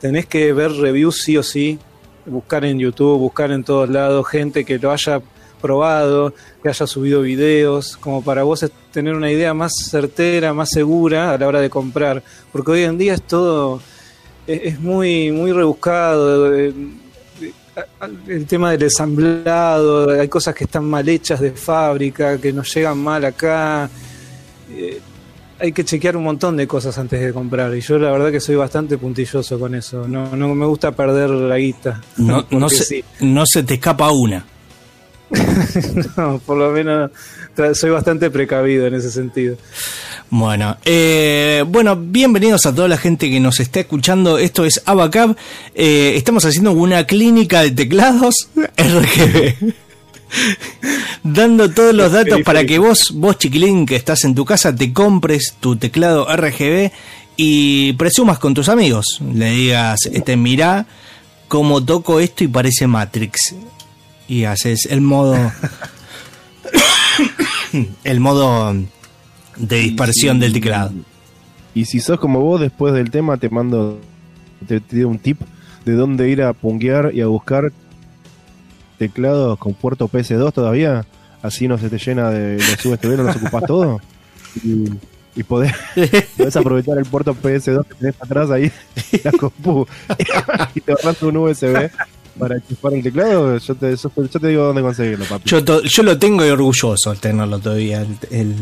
tenés 0.00 0.26
que 0.26 0.52
ver 0.52 0.72
reviews 0.72 1.22
sí 1.22 1.36
o 1.36 1.42
sí, 1.42 1.78
buscar 2.26 2.64
en 2.64 2.78
YouTube, 2.78 3.18
buscar 3.18 3.50
en 3.50 3.64
todos 3.64 3.88
lados 3.88 4.28
gente 4.28 4.64
que 4.64 4.78
lo 4.78 4.92
haya 4.92 5.20
probado, 5.58 6.32
que 6.62 6.68
haya 6.68 6.86
subido 6.86 7.22
videos, 7.22 7.96
como 7.96 8.22
para 8.22 8.42
vos 8.44 8.62
es- 8.62 8.70
tener 8.92 9.14
una 9.14 9.30
idea 9.30 9.52
más 9.54 9.72
certera, 9.90 10.54
más 10.54 10.70
segura 10.70 11.32
a 11.32 11.38
la 11.38 11.46
hora 11.46 11.60
de 11.60 11.68
comprar. 11.70 12.22
Porque 12.52 12.70
hoy 12.72 12.82
en 12.84 12.96
día 12.98 13.14
es 13.14 13.22
todo, 13.22 13.80
es, 14.46 14.60
es 14.64 14.80
muy, 14.80 15.30
muy 15.32 15.52
rebuscado. 15.52 16.54
eh, 16.56 16.72
eh, 17.40 17.52
El 18.26 18.46
tema 18.46 18.70
del 18.72 18.82
ensamblado, 18.84 20.10
hay 20.10 20.28
cosas 20.28 20.54
que 20.54 20.64
están 20.64 20.84
mal 20.84 21.08
hechas 21.08 21.40
de 21.40 21.52
fábrica, 21.52 22.38
que 22.38 22.52
nos 22.52 22.72
llegan 22.74 22.98
mal 22.98 23.24
acá. 23.24 23.88
Eh, 24.70 25.00
hay 25.60 25.72
que 25.72 25.84
chequear 25.84 26.16
un 26.16 26.22
montón 26.22 26.56
de 26.56 26.68
cosas 26.68 26.96
antes 26.98 27.20
de 27.20 27.32
comprar. 27.32 27.74
Y 27.76 27.80
yo 27.80 27.98
la 27.98 28.12
verdad 28.12 28.30
que 28.30 28.38
soy 28.40 28.54
bastante 28.54 28.96
puntilloso 28.96 29.58
con 29.58 29.74
eso. 29.74 30.06
No, 30.06 30.36
no 30.36 30.54
me 30.54 30.66
gusta 30.66 30.92
perder 30.92 31.30
la 31.30 31.56
guita. 31.58 32.00
No, 32.16 32.46
no, 32.50 32.68
se, 32.68 32.84
sí. 32.84 33.04
no 33.20 33.44
se 33.46 33.62
te 33.64 33.74
escapa 33.74 34.10
una. 34.12 34.44
No, 36.16 36.38
por 36.38 36.56
lo 36.56 36.70
menos 36.70 37.10
soy 37.74 37.90
bastante 37.90 38.30
precavido 38.30 38.86
en 38.86 38.94
ese 38.94 39.10
sentido. 39.10 39.56
Bueno, 40.30 40.76
eh, 40.84 41.64
bueno, 41.66 41.96
bienvenidos 41.96 42.66
a 42.66 42.74
toda 42.74 42.86
la 42.88 42.98
gente 42.98 43.30
que 43.30 43.40
nos 43.40 43.60
está 43.60 43.80
escuchando. 43.80 44.38
Esto 44.38 44.64
es 44.64 44.82
Abacab. 44.84 45.36
Eh, 45.74 46.12
estamos 46.16 46.44
haciendo 46.44 46.72
una 46.72 47.04
clínica 47.06 47.62
de 47.62 47.70
teclados 47.70 48.48
RGB. 48.76 49.74
Dando 51.24 51.70
todos 51.70 51.94
los 51.94 52.12
datos 52.12 52.42
para 52.42 52.64
que 52.64 52.78
vos, 52.78 53.12
vos 53.14 53.38
chiquilín 53.38 53.86
que 53.86 53.96
estás 53.96 54.24
en 54.24 54.34
tu 54.34 54.44
casa, 54.44 54.74
te 54.74 54.92
compres 54.92 55.54
tu 55.58 55.76
teclado 55.76 56.26
RGB 56.34 56.90
y 57.36 57.94
presumas 57.94 58.38
con 58.38 58.52
tus 58.52 58.68
amigos. 58.68 59.20
Le 59.34 59.50
digas, 59.50 60.00
este, 60.12 60.36
mirá 60.36 60.86
cómo 61.48 61.82
toco 61.82 62.20
esto 62.20 62.44
y 62.44 62.48
parece 62.48 62.86
Matrix. 62.86 63.54
Y 64.28 64.44
haces 64.44 64.86
el 64.90 65.00
modo... 65.00 65.34
el 68.04 68.20
modo 68.20 68.74
de 69.56 69.76
dispersión 69.78 70.36
si- 70.36 70.40
del 70.42 70.52
teclado. 70.52 70.92
Y 71.74 71.84
si 71.84 72.00
sos 72.00 72.18
como 72.18 72.40
vos, 72.40 72.60
después 72.60 72.94
del 72.94 73.10
tema 73.10 73.36
te 73.36 73.48
mando, 73.50 74.00
te, 74.66 74.80
te 74.80 74.96
doy 74.96 75.04
un 75.04 75.18
tip 75.18 75.40
de 75.84 75.92
dónde 75.94 76.28
ir 76.28 76.42
a 76.42 76.52
punguear 76.52 77.12
y 77.14 77.20
a 77.20 77.26
buscar 77.26 77.72
teclados 78.98 79.58
con 79.58 79.74
puerto 79.74 80.08
PS2 80.08 80.52
todavía. 80.52 81.06
Así 81.42 81.68
no 81.68 81.78
se 81.78 81.88
te 81.88 81.98
llena 81.98 82.30
de 82.30 82.56
los 82.56 82.84
USB, 82.84 83.16
no 83.16 83.22
los 83.24 83.36
ocupás 83.36 83.64
todo. 83.66 84.00
Y, 84.64 84.86
y 85.36 85.42
podés, 85.44 85.72
podés 86.36 86.56
aprovechar 86.56 86.98
el 86.98 87.04
puerto 87.04 87.34
PS2 87.34 87.86
que 87.86 87.94
tenés 87.94 88.14
atrás 88.20 88.50
ahí 88.50 88.72
la 89.22 89.30
compu 89.32 89.86
y 90.74 90.80
te 90.80 90.92
ahorras 90.92 91.22
un 91.22 91.36
USB 91.36 91.90
para 92.38 92.56
enchufar 92.56 92.94
el 92.94 93.02
teclado. 93.02 93.58
Yo 93.58 93.74
te, 93.74 93.96
yo, 93.96 94.10
yo 94.16 94.40
te 94.40 94.46
digo 94.48 94.64
dónde 94.64 94.82
conseguirlo, 94.82 95.24
papi. 95.26 95.48
Yo, 95.50 95.64
to- 95.64 95.82
yo 95.82 96.02
lo 96.02 96.18
tengo 96.18 96.44
y 96.46 96.48
orgulloso 96.50 97.12
de 97.12 97.16
tenerlo 97.18 97.58
todavía, 97.58 98.00
el, 98.02 98.16
el 98.30 98.54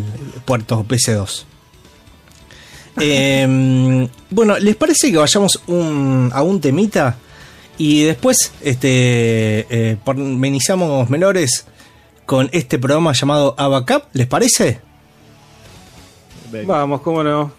puerto 0.45 0.85
PC2. 0.89 1.45
Eh, 2.99 4.09
bueno, 4.31 4.59
¿les 4.59 4.75
parece 4.75 5.11
que 5.13 5.19
vayamos 5.19 5.61
un- 5.67 6.31
a 6.33 6.43
un 6.43 6.61
temita? 6.63 7.19
Y 7.77 8.05
después 8.05 8.53
este, 8.63 9.67
eh, 9.69 9.97
pormenizamos 10.03 11.11
menores 11.11 11.67
con 12.25 12.49
este 12.53 12.79
programa 12.79 13.13
llamado 13.13 13.55
Abacap, 13.59 14.05
¿les 14.15 14.27
parece? 14.27 14.81
Venga. 16.51 16.73
Vamos, 16.79 17.03
cómo 17.03 17.23
no. 17.23 17.53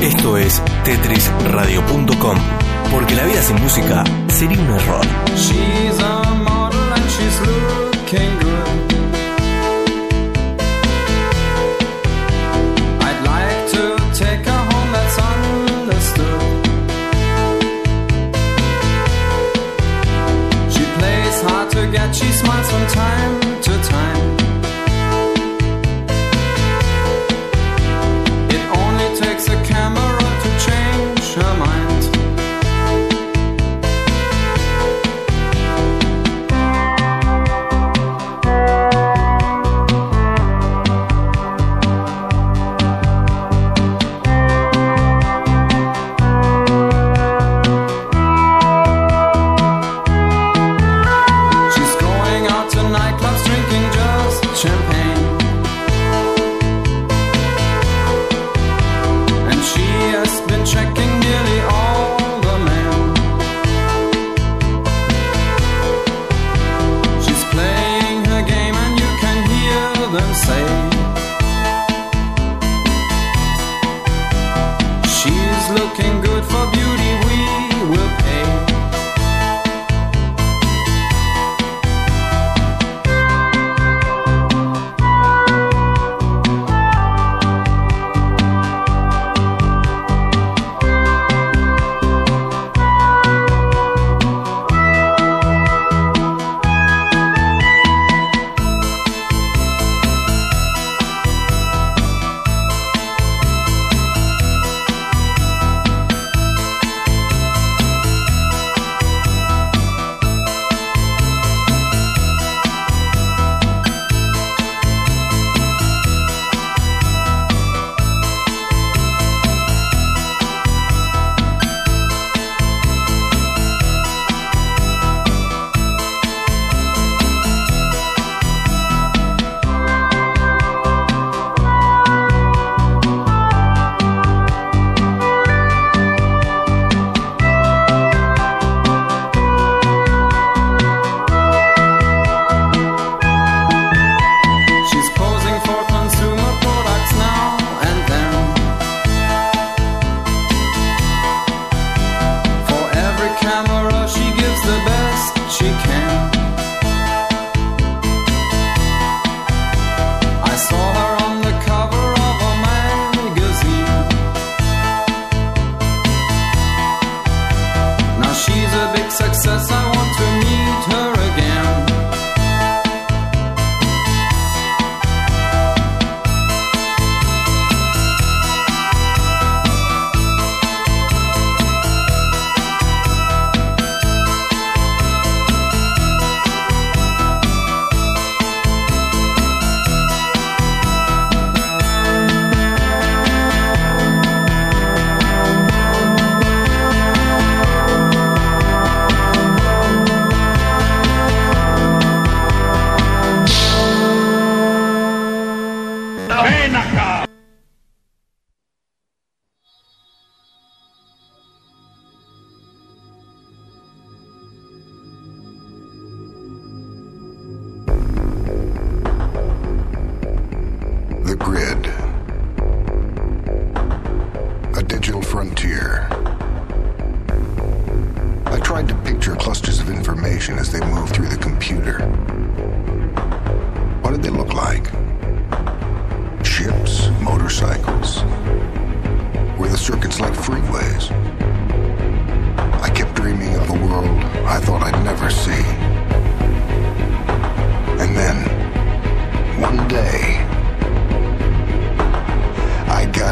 Esto 0.00 0.36
es 0.36 0.62
tetrisradio.com, 0.84 2.36
porque 2.90 3.14
la 3.14 3.24
vida 3.24 3.42
sin 3.42 3.60
música 3.62 4.04
sería 4.28 4.60
un 4.60 4.68
error. 4.68 5.06
She's 5.36 5.98
a 5.98 6.34
model 6.44 6.92
and 6.92 7.10
she's 7.10 7.40
looking 7.40 8.38
good. 8.40 8.68
I'd 13.00 13.20
like 13.24 13.70
to 13.72 13.96
take 14.12 14.44
her 14.44 14.64
home, 14.70 14.92
that's 14.92 15.18
understood. 15.18 16.40
She 20.70 20.84
plays 20.98 21.42
hard 21.42 21.70
to 21.70 21.86
get, 21.92 22.14
she 22.14 22.30
smiles 22.32 22.70
from 22.70 22.86
time. 22.88 23.33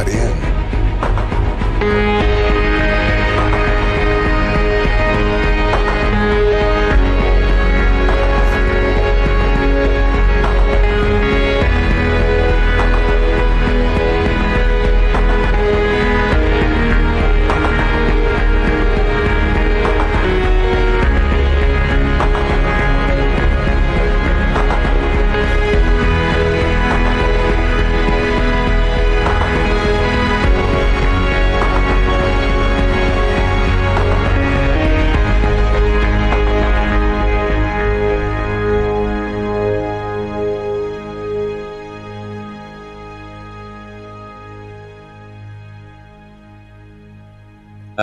in. 0.08 0.41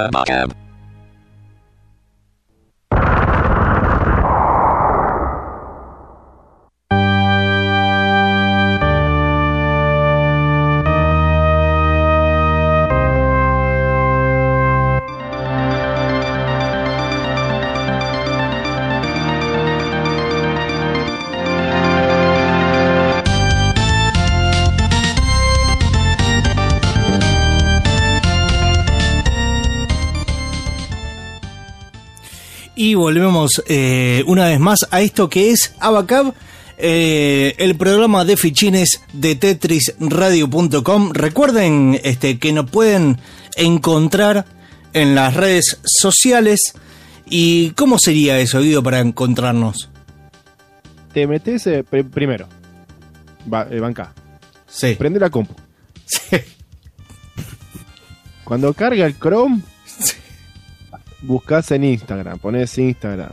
Abacab. 0.09 0.58
Eh, 33.67 34.23
una 34.27 34.47
vez 34.47 34.59
más 34.59 34.79
a 34.91 35.01
esto 35.01 35.29
que 35.29 35.51
es 35.51 35.73
Abacab, 35.79 36.33
eh, 36.77 37.55
el 37.57 37.75
programa 37.75 38.23
de 38.25 38.37
fichines 38.37 39.01
de 39.13 39.35
tetrisradio.com. 39.35 41.11
Recuerden 41.13 41.99
este, 42.03 42.39
que 42.39 42.53
nos 42.53 42.69
pueden 42.69 43.17
encontrar 43.55 44.45
en 44.93 45.15
las 45.15 45.35
redes 45.35 45.79
sociales. 45.83 46.73
¿Y 47.29 47.71
cómo 47.71 47.97
sería 47.99 48.39
eso, 48.39 48.61
Guido, 48.61 48.81
para 48.81 48.99
encontrarnos? 48.99 49.89
Te 51.13 51.27
metes 51.27 51.67
eh, 51.67 51.83
pr- 51.83 52.09
primero. 52.09 52.47
Eh, 53.69 53.79
banca. 53.79 54.13
Sí. 54.67 54.95
Prende 54.95 55.19
la 55.19 55.29
compu. 55.29 55.53
Cuando 58.43 58.73
carga 58.73 59.05
el 59.05 59.17
Chrome, 59.19 59.61
buscas 61.21 61.71
en 61.71 61.83
Instagram, 61.83 62.39
pones 62.39 62.77
Instagram. 62.77 63.31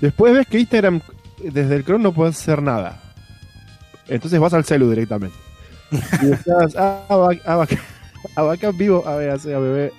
Después 0.00 0.34
ves 0.34 0.46
que 0.46 0.58
Instagram, 0.60 1.00
desde 1.42 1.76
el 1.76 1.84
Chrome 1.84 2.02
no 2.04 2.12
puedes 2.12 2.36
hacer 2.38 2.62
nada. 2.62 3.00
Entonces 4.08 4.38
vas 4.38 4.52
al 4.54 4.64
celu 4.64 4.88
directamente. 4.90 5.36
Y 6.22 6.26
buscas 6.26 6.74
Abac- 6.76 7.42
Abac- 7.44 7.78
Abacab 8.34 8.74
vivo, 8.76 9.06
a 9.06 9.16
ver, 9.16 9.30
a 9.30 9.36
bebé 9.36 9.92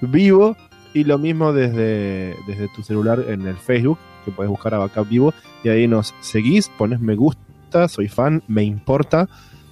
vivo. 0.00 0.56
Y 0.94 1.04
lo 1.04 1.18
mismo 1.18 1.52
desde, 1.52 2.34
desde 2.46 2.68
tu 2.74 2.82
celular 2.82 3.22
en 3.28 3.46
el 3.46 3.56
Facebook, 3.56 3.98
que 4.24 4.30
puedes 4.30 4.48
buscar 4.48 4.74
Abacab 4.74 5.06
vivo. 5.06 5.34
Y 5.62 5.68
ahí 5.68 5.86
nos 5.86 6.14
seguís, 6.22 6.70
pones 6.78 7.00
me 7.00 7.14
gusta, 7.14 7.86
soy 7.88 8.08
fan, 8.08 8.42
me 8.48 8.62
importa, 8.64 9.28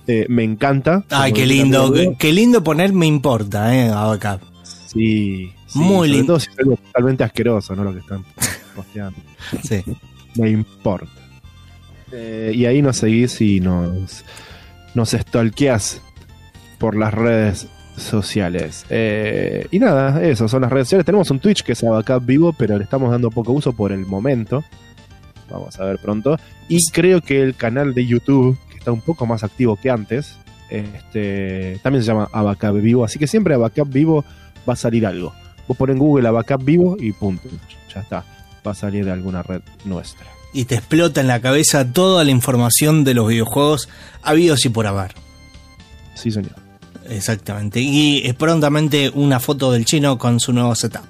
eh, 0.06 0.26
me 0.28 0.44
encanta. 0.44 1.02
Ay, 1.10 1.32
qué 1.32 1.46
lindo, 1.46 1.92
qué 2.18 2.32
lindo 2.32 2.62
poner 2.62 2.92
me 2.92 3.06
importa, 3.06 3.74
eh, 3.74 3.88
Abacab. 3.88 4.40
Sí, 4.62 5.50
sí, 5.74 5.78
Muy 5.80 6.08
lindo. 6.08 6.26
todo 6.28 6.40
si 6.40 6.50
es 6.50 6.58
algo 6.58 6.76
totalmente 6.76 7.24
asqueroso, 7.24 7.76
¿no? 7.76 7.84
Lo 7.84 7.92
que 7.92 7.98
están 8.00 8.24
posteando. 8.74 9.18
Sí. 9.62 9.82
Me 10.36 10.50
importa. 10.50 11.12
Eh, 12.12 12.52
y 12.54 12.64
ahí 12.66 12.80
nos 12.80 12.96
seguís 12.96 13.40
y 13.40 13.60
nos, 13.60 14.24
nos 14.94 15.10
stalkeás 15.10 16.00
por 16.78 16.96
las 16.96 17.12
redes 17.12 17.68
sociales. 17.96 18.84
Eh, 18.90 19.66
y 19.70 19.78
nada, 19.78 20.22
eso 20.22 20.48
son 20.48 20.62
las 20.62 20.72
redes 20.72 20.88
sociales. 20.88 21.06
Tenemos 21.06 21.30
un 21.30 21.40
Twitch 21.40 21.62
que 21.62 21.72
es 21.72 21.84
Abacab 21.84 22.24
Vivo, 22.24 22.52
pero 22.52 22.78
le 22.78 22.84
estamos 22.84 23.10
dando 23.10 23.30
poco 23.30 23.52
uso 23.52 23.72
por 23.72 23.92
el 23.92 24.06
momento. 24.06 24.64
Vamos 25.50 25.78
a 25.78 25.84
ver 25.84 25.98
pronto. 25.98 26.36
Y 26.68 26.78
creo 26.90 27.20
que 27.20 27.42
el 27.42 27.54
canal 27.54 27.94
de 27.94 28.06
YouTube, 28.06 28.58
que 28.70 28.78
está 28.78 28.90
un 28.92 29.00
poco 29.00 29.26
más 29.26 29.44
activo 29.44 29.76
que 29.76 29.90
antes, 29.90 30.36
este, 30.70 31.78
también 31.82 32.02
se 32.02 32.08
llama 32.08 32.28
Abacab 32.32 32.74
Vivo. 32.80 33.04
Así 33.04 33.18
que 33.18 33.26
siempre 33.26 33.54
Abacab 33.54 33.88
Vivo 33.88 34.24
va 34.68 34.72
a 34.72 34.76
salir 34.76 35.06
algo. 35.06 35.32
Vos 35.68 35.76
ponen 35.76 35.96
en 35.96 36.00
Google 36.02 36.28
Abacab 36.28 36.62
Vivo 36.62 36.96
y 36.98 37.12
punto. 37.12 37.48
Ya 37.94 38.00
está. 38.00 38.24
Va 38.66 38.72
a 38.72 38.74
salir 38.74 39.04
de 39.04 39.12
alguna 39.12 39.42
red 39.42 39.60
nuestra. 39.84 40.26
Y 40.52 40.64
te 40.66 40.76
explota 40.76 41.20
en 41.20 41.26
la 41.26 41.40
cabeza 41.40 41.84
toda 41.92 42.22
la 42.24 42.30
información 42.30 43.02
de 43.04 43.14
los 43.14 43.28
videojuegos 43.28 43.88
habidos 44.22 44.64
y 44.64 44.68
por 44.68 44.86
haber. 44.86 45.12
Sí, 46.14 46.30
señor. 46.30 46.52
Exactamente. 47.08 47.80
Y 47.80 48.32
prontamente 48.38 49.10
una 49.14 49.40
foto 49.40 49.72
del 49.72 49.84
chino 49.84 50.16
con 50.16 50.40
su 50.40 50.52
nuevo 50.52 50.74
setup. 50.74 51.02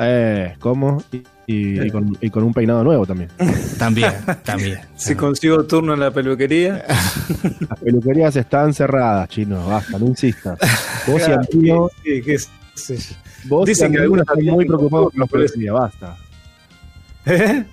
Eh, 0.00 0.54
¿cómo? 0.60 1.02
Y, 1.12 1.16
y- 1.46 1.80
y 1.86 1.90
con, 1.90 2.16
y 2.20 2.30
con 2.30 2.42
un 2.44 2.52
peinado 2.52 2.84
nuevo 2.84 3.06
también. 3.06 3.30
También, 3.78 4.12
también. 4.44 4.78
Si 4.96 5.14
consigo 5.14 5.64
turno 5.64 5.94
en 5.94 6.00
la 6.00 6.10
peluquería, 6.10 6.84
Las 7.68 7.78
peluquerías 7.80 8.36
están 8.36 8.74
cerradas, 8.74 9.28
chino. 9.28 9.66
Basta, 9.66 9.98
no 9.98 10.06
insistas. 10.06 10.58
Vos 11.06 11.22
y 11.26 11.30
Antino, 11.32 11.88
sí, 12.04 12.22
sé 12.74 12.96
yo. 12.96 13.14
Vos 13.44 13.66
Dicen 13.66 13.92
que 13.92 13.98
algunos 13.98 14.26
están 14.28 14.44
muy 14.44 14.66
preocupados 14.66 15.12
por 15.12 15.20
las 15.20 15.28
peluquerías. 15.28 15.74
Basta. 15.74 16.16
¿Eh? 17.26 17.64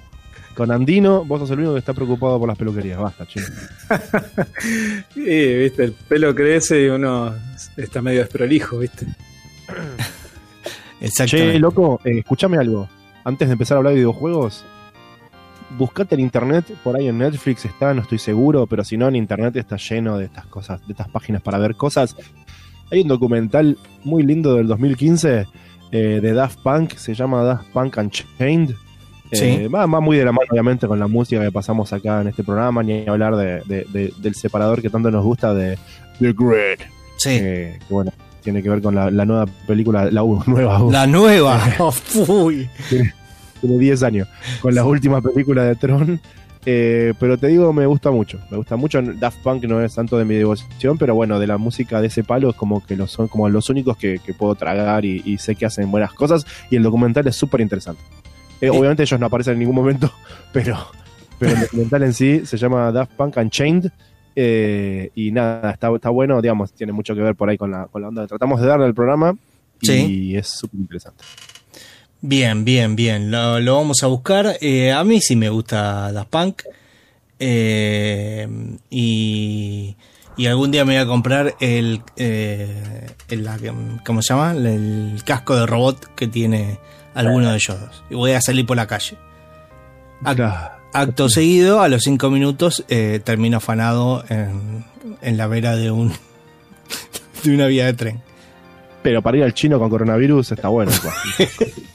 Con 0.56 0.72
Andino, 0.72 1.26
vos 1.26 1.42
sos 1.42 1.52
el 1.52 1.60
único 1.60 1.74
que 1.74 1.80
está 1.80 1.94
preocupado 1.94 2.40
por 2.40 2.48
las 2.48 2.58
peluquerías. 2.58 3.00
Basta, 3.00 3.26
chino. 3.26 3.46
Sí, 5.14 5.22
viste, 5.24 5.84
el 5.84 5.92
pelo 5.94 6.34
crece 6.34 6.84
y 6.84 6.88
uno 6.88 7.34
está 7.76 8.02
medio 8.02 8.22
desprolijo, 8.22 8.80
viste. 8.80 9.06
Exactamente. 11.02 11.54
Che, 11.54 11.60
loco, 11.60 12.00
eh, 12.06 12.20
escúchame 12.20 12.58
algo. 12.58 12.88
Antes 13.24 13.48
de 13.48 13.54
empezar 13.54 13.76
a 13.76 13.78
hablar 13.80 13.94
de 13.94 14.00
videojuegos, 14.00 14.64
buscate 15.78 16.16
en 16.16 16.22
internet, 16.22 16.66
por 16.84 16.96
ahí 16.96 17.08
en 17.08 17.18
Netflix 17.18 17.66
está, 17.66 17.94
no 17.94 18.02
estoy 18.02 18.20
seguro, 18.20 18.68
pero 18.68 18.84
si 18.84 18.98
no, 18.98 19.08
en 19.08 19.16
internet 19.16 19.56
está 19.56 19.78
lleno 19.78 20.18
de 20.18 20.26
estas 20.26 20.46
cosas, 20.46 20.86
de 20.86 20.94
estas 20.94 21.10
páginas 21.10 21.42
para 21.42 21.58
ver 21.58 21.76
cosas. 21.76 22.16
Hay 22.92 23.02
un 23.02 23.08
documental 23.08 23.78
muy 24.04 24.24
lindo 24.24 24.56
del 24.56 24.68
2015 24.68 25.46
eh, 25.92 26.20
de 26.22 26.34
Daft 26.34 26.60
Punk, 26.62 26.96
se 26.96 27.14
llama 27.14 27.44
Daft 27.44 27.68
Punk 27.72 27.98
Unchained. 27.98 28.72
Eh, 29.32 29.36
Sí. 29.64 29.68
va, 29.68 29.86
va 29.88 30.00
muy 30.00 30.18
de 30.18 30.26
la 30.26 30.32
mano, 30.32 30.48
obviamente, 30.52 30.88
con 30.88 31.00
la 31.00 31.08
música 31.08 31.42
que 31.42 31.52
pasamos 31.52 31.92
acá 31.94 32.22
en 32.22 32.28
este 32.28 32.44
programa, 32.44 32.84
ni 32.84 33.08
hablar 33.08 33.36
de- 33.36 33.62
de- 33.66 33.86
de- 33.92 34.14
del 34.18 34.36
separador 34.36 34.82
que 34.82 34.90
tanto 34.90 35.10
nos 35.10 35.24
gusta 35.24 35.54
de 35.54 35.78
The 36.20 36.34
Grid. 36.34 36.80
Sí. 37.18 37.30
eh, 37.32 37.80
que 37.88 37.94
bueno, 37.94 38.12
tiene 38.44 38.62
que 38.62 38.70
ver 38.70 38.82
con 38.82 38.94
la, 38.94 39.10
la 39.10 39.26
nueva 39.26 39.46
película, 39.66 40.12
la 40.12 40.22
u- 40.24 40.44
nueva. 40.46 40.84
u- 40.84 40.92
La 40.92 41.08
nueva. 41.08 41.60
Uy. 42.28 42.70
tiene 43.62 43.78
10 43.80 44.04
años, 44.04 44.28
con 44.62 44.76
la 44.76 44.86
última 44.86 45.22
película 45.22 45.64
de 45.64 45.76
Tron. 45.76 46.20
Eh, 46.68 47.14
pero 47.20 47.38
te 47.38 47.48
digo, 47.48 47.72
me 47.74 47.86
gusta 47.86 48.10
mucho. 48.12 48.40
Me 48.50 48.58
gusta 48.58 48.76
mucho. 48.76 49.02
Daft 49.02 49.38
Punk 49.44 49.64
no 49.66 49.82
es 49.84 49.94
tanto 49.94 50.18
de 50.18 50.26
mi 50.26 50.36
devoción, 50.36 50.98
pero 50.98 51.14
bueno, 51.14 51.40
de 51.40 51.46
la 51.48 51.58
música 51.58 52.02
de 52.02 52.08
ese 52.08 52.24
palo 52.24 52.50
es 52.50 52.56
como 52.56 52.84
que 52.86 52.96
los 52.96 53.12
son 53.12 53.28
como 53.28 53.48
los 53.50 53.70
únicos 53.70 53.98
que, 53.98 54.20
que 54.20 54.34
puedo 54.34 54.56
tragar 54.56 55.06
y, 55.06 55.22
y 55.26 55.38
sé 55.38 55.56
que 55.56 55.66
hacen 55.68 55.92
buenas 55.92 56.14
cosas. 56.14 56.46
Y 56.72 56.76
el 56.76 56.84
documental 56.84 57.28
es 57.28 57.36
súper 57.36 57.62
interesante. 57.62 58.02
Eh, 58.62 58.70
Obviamente 58.70 59.04
ellos 59.04 59.20
no 59.20 59.26
aparecen 59.28 59.54
en 59.54 59.60
ningún 59.60 59.76
momento, 59.76 60.12
pero, 60.54 60.78
pero 61.38 61.52
el 61.54 61.60
documental 61.62 62.04
en 62.04 62.14
sí 62.14 62.42
se 62.46 62.58
llama 62.58 62.92
Daft 62.92 63.12
Punk 63.14 63.38
Unchained. 63.38 63.92
eh, 64.36 65.12
y 65.14 65.32
nada, 65.32 65.72
está, 65.72 65.94
está 65.94 66.10
bueno, 66.10 66.42
digamos, 66.42 66.74
tiene 66.74 66.94
mucho 66.94 67.14
que 67.14 67.22
ver 67.22 67.36
por 67.36 67.48
ahí 67.50 67.58
con 67.58 67.70
la, 67.72 67.86
con 67.88 68.02
la 68.02 68.08
onda 68.08 68.24
que 68.24 68.30
tratamos 68.30 68.60
de 68.60 68.68
darle 68.68 68.86
al 68.86 68.94
programa. 68.96 69.36
Y 69.82 69.86
Sí. 69.88 70.36
es 70.38 70.48
súper 70.48 70.80
interesante. 70.80 71.24
Bien, 72.22 72.66
bien, 72.66 72.96
bien. 72.96 73.30
Lo, 73.32 73.60
lo 73.60 73.76
vamos 73.76 74.02
a 74.04 74.08
buscar. 74.08 74.58
Eh, 74.62 74.92
a 74.92 75.04
mí 75.04 75.22
sí 75.22 75.36
me 75.36 75.50
gusta 75.50 76.12
Daft 76.12 76.30
Punk. 76.30 76.62
Eh, 77.38 78.48
y, 78.90 79.96
y 80.38 80.46
algún 80.48 80.72
día 80.72 80.86
me 80.86 80.94
voy 80.96 81.02
a 81.04 81.06
comprar 81.06 81.56
el, 81.60 82.02
eh, 82.18 83.08
el- 83.30 83.48
¿cómo 84.06 84.22
se 84.22 84.34
llama? 84.34 84.52
El 84.54 85.22
casco 85.26 85.56
de 85.56 85.66
robot 85.66 86.16
que 86.16 86.28
tiene 86.28 86.80
alguno 87.14 87.50
de 87.52 87.56
ellos 87.56 87.80
dos. 87.80 88.04
Y 88.10 88.16
voy 88.16 88.32
a 88.32 88.42
salir 88.42 88.66
por 88.66 88.78
la 88.78 88.88
calle. 88.88 89.18
Acto 90.94 91.28
seguido, 91.30 91.82
a 91.82 91.90
los 91.90 92.04
cinco 92.04 92.30
minutos, 92.30 92.86
eh, 92.88 93.20
termino 93.24 93.58
afanado 93.58 94.24
en, 94.30 94.86
en 95.22 95.38
la 95.38 95.46
vera 95.48 95.76
de 95.76 95.92
un 95.92 96.14
de 97.44 97.54
una 97.54 97.68
vía 97.68 97.86
de 97.86 97.94
tren. 97.94 98.22
Pero 99.04 99.22
para 99.22 99.38
ir 99.38 99.44
al 99.44 99.54
chino 99.54 99.78
con 99.78 99.90
coronavirus 99.90 100.54
está 100.54 100.70
bueno. 100.70 100.92
pues. 101.38 101.50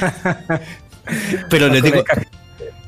Pero 1.50 1.68
le 1.68 1.82
tengo, 1.82 1.96
el, 1.98 2.04
ca- 2.04 2.22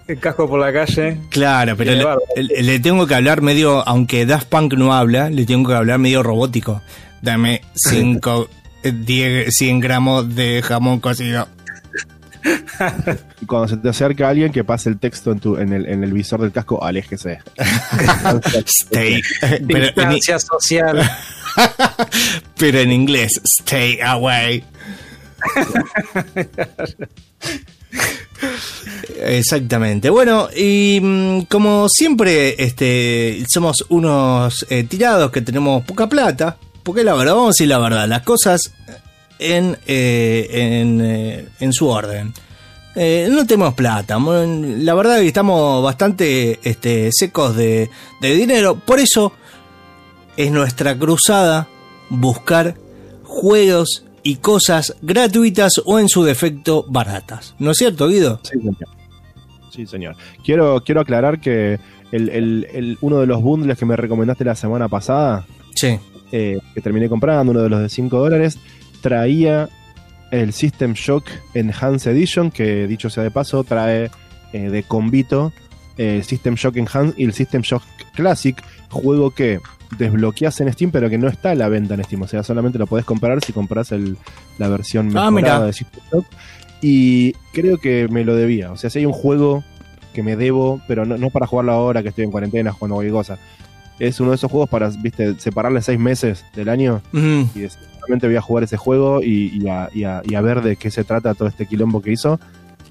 el 0.09 0.19
casco 0.19 0.49
por 0.49 0.59
la 0.61 0.73
calle. 0.73 1.19
Claro, 1.31 1.77
pero 1.77 2.19
le, 2.37 2.81
tengo 2.81 3.07
que 3.07 3.15
hablar 3.15 3.43
medio, 3.43 3.87
aunque 3.87 4.25
Daft 4.25 4.49
Punk 4.49 4.73
no 4.75 4.95
habla, 4.95 5.29
le 5.29 5.45
tengo 5.45 5.69
que 5.69 5.75
hablar 5.75 5.99
medio 5.99 6.23
robótico. 6.23 6.81
Dame 7.21 7.61
5, 7.75 8.49
10, 8.85 9.55
100 9.55 9.81
gramos 9.81 10.35
de 10.35 10.63
jamón 10.63 11.01
cocido. 11.01 11.47
Y 13.43 13.47
cuando 13.47 13.67
se 13.67 13.77
te 13.77 13.89
acerca 13.89 14.29
alguien 14.29 14.53
que 14.53 14.63
pase 14.63 14.89
el 14.89 14.99
texto 15.01 15.33
en, 15.33 15.41
tu, 15.41 15.57
en, 15.57 15.73
el, 15.73 15.87
en 15.87 16.05
el 16.05 16.13
visor 16.13 16.41
del 16.41 16.53
casco, 16.53 16.83
aléjese. 16.85 17.39
Stay. 18.67 19.21
Pero 19.41 19.59
en, 19.59 19.67
Distancia 19.67 20.39
social. 20.39 21.11
pero 22.57 22.79
en 22.79 22.93
inglés, 22.93 23.41
stay 23.61 23.99
away. 24.01 24.63
Exactamente. 29.21 30.11
Bueno, 30.11 30.49
y 30.55 31.01
mm, 31.03 31.43
como 31.43 31.89
siempre, 31.89 32.63
este, 32.63 33.45
somos 33.49 33.85
unos 33.89 34.67
eh, 34.69 34.85
tirados 34.85 35.31
que 35.31 35.43
tenemos 35.43 35.85
poca 35.85 36.09
plata, 36.09 36.57
porque 36.83 37.05
la 37.05 37.15
verdad, 37.15 37.35
vamos 37.35 37.49
a 37.49 37.55
decir 37.55 37.69
la 37.69 37.79
verdad, 37.79 38.09
las 38.09 38.23
cosas 38.23 38.73
en, 39.39 39.79
eh, 39.87 40.49
en, 40.51 41.01
eh, 41.01 41.49
en 41.61 41.73
su 41.73 41.89
orden. 41.89 42.33
No 42.97 43.47
tenemos 43.47 43.75
plata, 43.75 44.19
la 44.19 44.95
verdad 44.95 45.21
estamos 45.21 45.85
bastante 45.85 46.59
este, 46.63 47.11
secos 47.13 47.55
de, 47.55 47.91
de 48.23 48.35
dinero, 48.35 48.77
por 48.77 49.01
eso 49.01 49.35
es 50.35 50.51
nuestra 50.51 50.97
cruzada 50.97 51.69
buscar 52.09 52.75
juegos 53.23 54.06
y 54.27 54.37
cosas 54.37 54.97
gratuitas 55.03 55.75
o 55.85 55.99
en 55.99 56.09
su 56.09 56.25
defecto 56.25 56.85
baratas. 56.89 57.55
¿No 57.59 57.71
es 57.71 57.77
cierto, 57.77 58.09
Guido? 58.09 58.41
Sí, 58.43 58.59
señor. 58.59 58.77
Sí, 59.71 59.87
señor. 59.87 60.17
Quiero, 60.45 60.83
quiero 60.85 61.01
aclarar 61.03 61.41
que 61.41 61.79
el, 62.13 62.29
el- 62.31 62.67
el- 62.73 62.99
uno 63.03 63.19
de 63.21 63.27
los 63.27 63.41
bundles 63.43 63.79
que 63.79 63.85
me 63.87 63.95
recomendaste 63.97 64.45
la 64.45 64.55
semana 64.57 64.89
pasada, 64.89 65.47
Sí. 65.75 65.99
eh, 66.33 66.59
que 66.75 66.81
terminé 66.81 67.09
comprando, 67.09 67.51
uno 67.53 67.61
de 67.63 67.69
los 67.69 67.81
de 67.81 67.89
5 67.89 68.19
dólares, 68.19 68.59
traía 69.01 69.69
el 70.31 70.53
System 70.53 70.95
Shock 70.95 71.25
Enhanced 71.55 72.11
Edition, 72.11 72.51
que 72.51 72.87
dicho 72.89 73.11
sea 73.11 73.23
de 73.23 73.31
paso, 73.31 73.63
trae 73.65 74.11
eh, 74.53 74.71
de 74.71 74.83
combito 74.83 75.53
el 75.99 76.25
System 76.25 76.55
Shock 76.57 76.77
Enhanced 76.79 77.15
y 77.17 77.25
el 77.25 77.33
System 77.33 77.63
Shock 77.63 77.83
Classic, 78.15 78.57
juego 78.91 79.31
que 79.31 79.61
desbloqueas 79.99 80.61
en 80.61 80.73
Steam, 80.73 80.91
pero 80.91 81.09
que 81.11 81.19
no 81.19 81.29
está 81.29 81.51
a 81.51 81.55
la 81.55 81.69
venta 81.69 81.95
en 81.95 82.05
Steam. 82.05 82.23
O 82.23 82.29
sea, 82.29 82.43
solamente 82.43 82.79
lo 82.79 82.87
podés 82.87 83.05
comprar 83.05 83.43
si 83.45 83.53
compras 83.53 83.93
el, 83.93 84.17
la 84.59 84.69
versión 84.69 85.17
Ah, 85.17 85.31
mejorada 85.31 85.67
de 85.67 85.73
System 85.73 86.01
Shock. 86.13 86.27
Y 86.83 87.33
creo 87.53 87.79
que 87.79 88.07
me 88.09 88.25
lo 88.25 88.35
debía. 88.35 88.71
O 88.73 88.77
sea, 88.77 88.91
si 88.91 88.99
hay 88.99 89.07
un 89.07 89.13
juego 89.13 89.65
que 90.13 90.23
me 90.23 90.37
debo, 90.37 90.81
pero 90.89 91.05
no, 91.05 91.17
no 91.17 91.31
para 91.31 91.47
jugarlo 91.47 91.73
ahora 91.73 92.03
que 92.03 92.09
estoy 92.11 92.25
en 92.25 92.31
cuarentena 92.31 92.73
jugando 92.73 92.97
cualquier 92.97 93.13
cosa. 93.15 93.39
Es 93.99 94.21
uno 94.21 94.31
de 94.31 94.37
esos 94.37 94.51
juegos 94.51 94.69
para, 94.69 94.89
viste, 94.91 95.39
separarle 95.41 95.81
seis 95.81 95.99
meses 95.99 96.45
del 96.55 96.69
año 96.69 97.01
y 97.55 97.61
decir, 97.61 97.81
realmente 98.01 98.27
voy 98.27 98.37
a 98.37 98.43
jugar 98.43 98.65
ese 98.65 98.77
juego 98.77 99.23
y, 99.23 99.59
y 99.59 99.69
a, 99.69 99.89
y 99.95 100.05
a- 100.05 100.21
y 100.25 100.35
a 100.35 100.41
ver 100.43 100.61
de 100.63 100.77
qué 100.77 100.91
se 100.91 101.03
trata 101.03 101.35
todo 101.35 101.49
este 101.49 101.67
quilombo 101.67 102.03
que 102.03 102.13
hizo. 102.13 102.39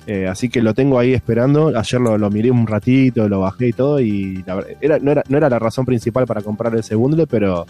Eh, 0.07 0.27
así 0.27 0.49
que 0.49 0.61
lo 0.61 0.73
tengo 0.73 0.99
ahí 0.99 1.13
esperando. 1.13 1.71
Ayer 1.75 1.99
lo, 1.99 2.17
lo 2.17 2.29
miré 2.29 2.51
un 2.51 2.67
ratito, 2.67 3.27
lo 3.27 3.39
bajé 3.39 3.69
y 3.69 3.73
todo. 3.73 3.99
Y 3.99 4.43
la 4.45 4.63
era, 4.81 4.99
no, 4.99 5.11
era, 5.11 5.23
no 5.27 5.37
era 5.37 5.49
la 5.49 5.59
razón 5.59 5.85
principal 5.85 6.25
para 6.25 6.41
comprar 6.41 6.75
ese 6.75 6.95
bundle, 6.95 7.27
pero, 7.27 7.65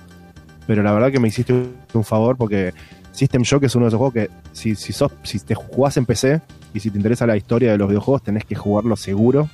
pero 0.67 0.83
la 0.83 0.91
verdad 0.91 1.11
que 1.11 1.19
me 1.19 1.29
hiciste 1.29 1.53
un 1.93 2.03
favor 2.03 2.35
porque 2.35 2.73
System 3.11 3.43
Shock 3.43 3.63
es 3.63 3.75
uno 3.75 3.85
de 3.85 3.89
esos 3.89 3.97
juegos 3.97 4.13
que 4.13 4.29
si, 4.51 4.75
si, 4.75 4.91
sos, 4.91 5.11
si 5.23 5.39
te 5.39 5.55
jugás 5.55 5.95
en 5.97 6.05
PC 6.05 6.41
y 6.73 6.79
si 6.81 6.91
te 6.91 6.97
interesa 6.97 7.25
la 7.25 7.37
historia 7.37 7.71
de 7.71 7.77
los 7.77 7.87
videojuegos, 7.87 8.23
tenés 8.23 8.43
que 8.43 8.55
jugarlo 8.55 8.95
seguro 8.97 9.49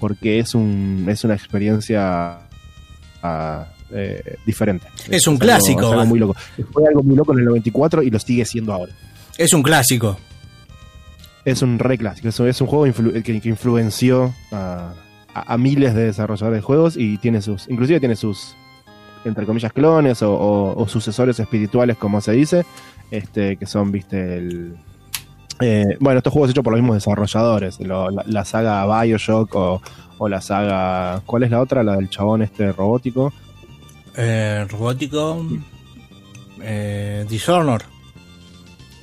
porque 0.00 0.38
es, 0.38 0.54
un, 0.54 1.06
es 1.08 1.24
una 1.24 1.34
experiencia 1.34 2.38
ah, 3.22 3.66
eh, 3.90 4.36
diferente. 4.46 4.86
Es 5.10 5.26
un 5.26 5.36
clásico, 5.36 5.86
es 5.86 5.92
algo 5.92 6.06
muy 6.06 6.18
loco. 6.18 6.34
Fue 6.72 6.86
algo 6.88 7.02
muy 7.02 7.16
loco 7.16 7.32
en 7.32 7.40
el 7.40 7.44
94 7.44 8.02
y 8.02 8.10
lo 8.10 8.18
sigue 8.18 8.44
siendo 8.44 8.72
ahora. 8.72 8.92
es 9.36 9.52
un 9.52 9.62
clásico. 9.62 10.18
Es 11.44 11.62
un 11.62 11.78
re 11.78 11.98
clásico. 11.98 12.28
Es, 12.28 12.40
es 12.40 12.60
un 12.60 12.66
juego 12.66 12.86
influ- 12.86 13.22
que, 13.22 13.40
que 13.40 13.48
influenció 13.48 14.32
a, 14.52 14.94
miles 15.58 15.94
de 15.94 16.04
desarrolladores 16.06 16.58
de 16.58 16.62
juegos 16.62 16.96
y 16.96 17.18
tiene 17.18 17.42
sus, 17.42 17.68
inclusive 17.68 18.00
tiene 18.00 18.16
sus, 18.16 18.56
entre 19.24 19.44
comillas, 19.46 19.72
clones 19.72 20.22
o, 20.22 20.32
o- 20.76 20.88
sucesores 20.88 21.38
espirituales, 21.40 21.96
como 21.98 22.20
se 22.20 22.32
dice, 22.32 22.64
este, 23.10 23.56
que 23.56 23.66
son, 23.66 23.92
viste, 23.92 24.36
el... 24.38 24.76
eh, 25.60 25.84
bueno, 26.00 26.18
estos 26.18 26.32
juegos 26.32 26.50
hechos 26.50 26.64
por 26.64 26.72
los 26.72 26.80
mismos 26.80 26.96
desarrolladores, 26.96 27.78
la 27.80 28.44
saga 28.44 29.02
Bioshock 29.02 29.54
o, 29.54 29.82
o 30.18 30.28
la 30.28 30.40
saga... 30.40 31.20
¿Cuál 31.26 31.42
es 31.42 31.50
la 31.50 31.60
otra? 31.60 31.82
La 31.82 31.96
del 31.96 32.08
chabón 32.08 32.42
este 32.42 32.72
robótico. 32.72 33.32
Eh, 34.16 34.64
robótico. 34.70 35.44
Eh, 36.62 37.26
Dishonor. 37.28 37.82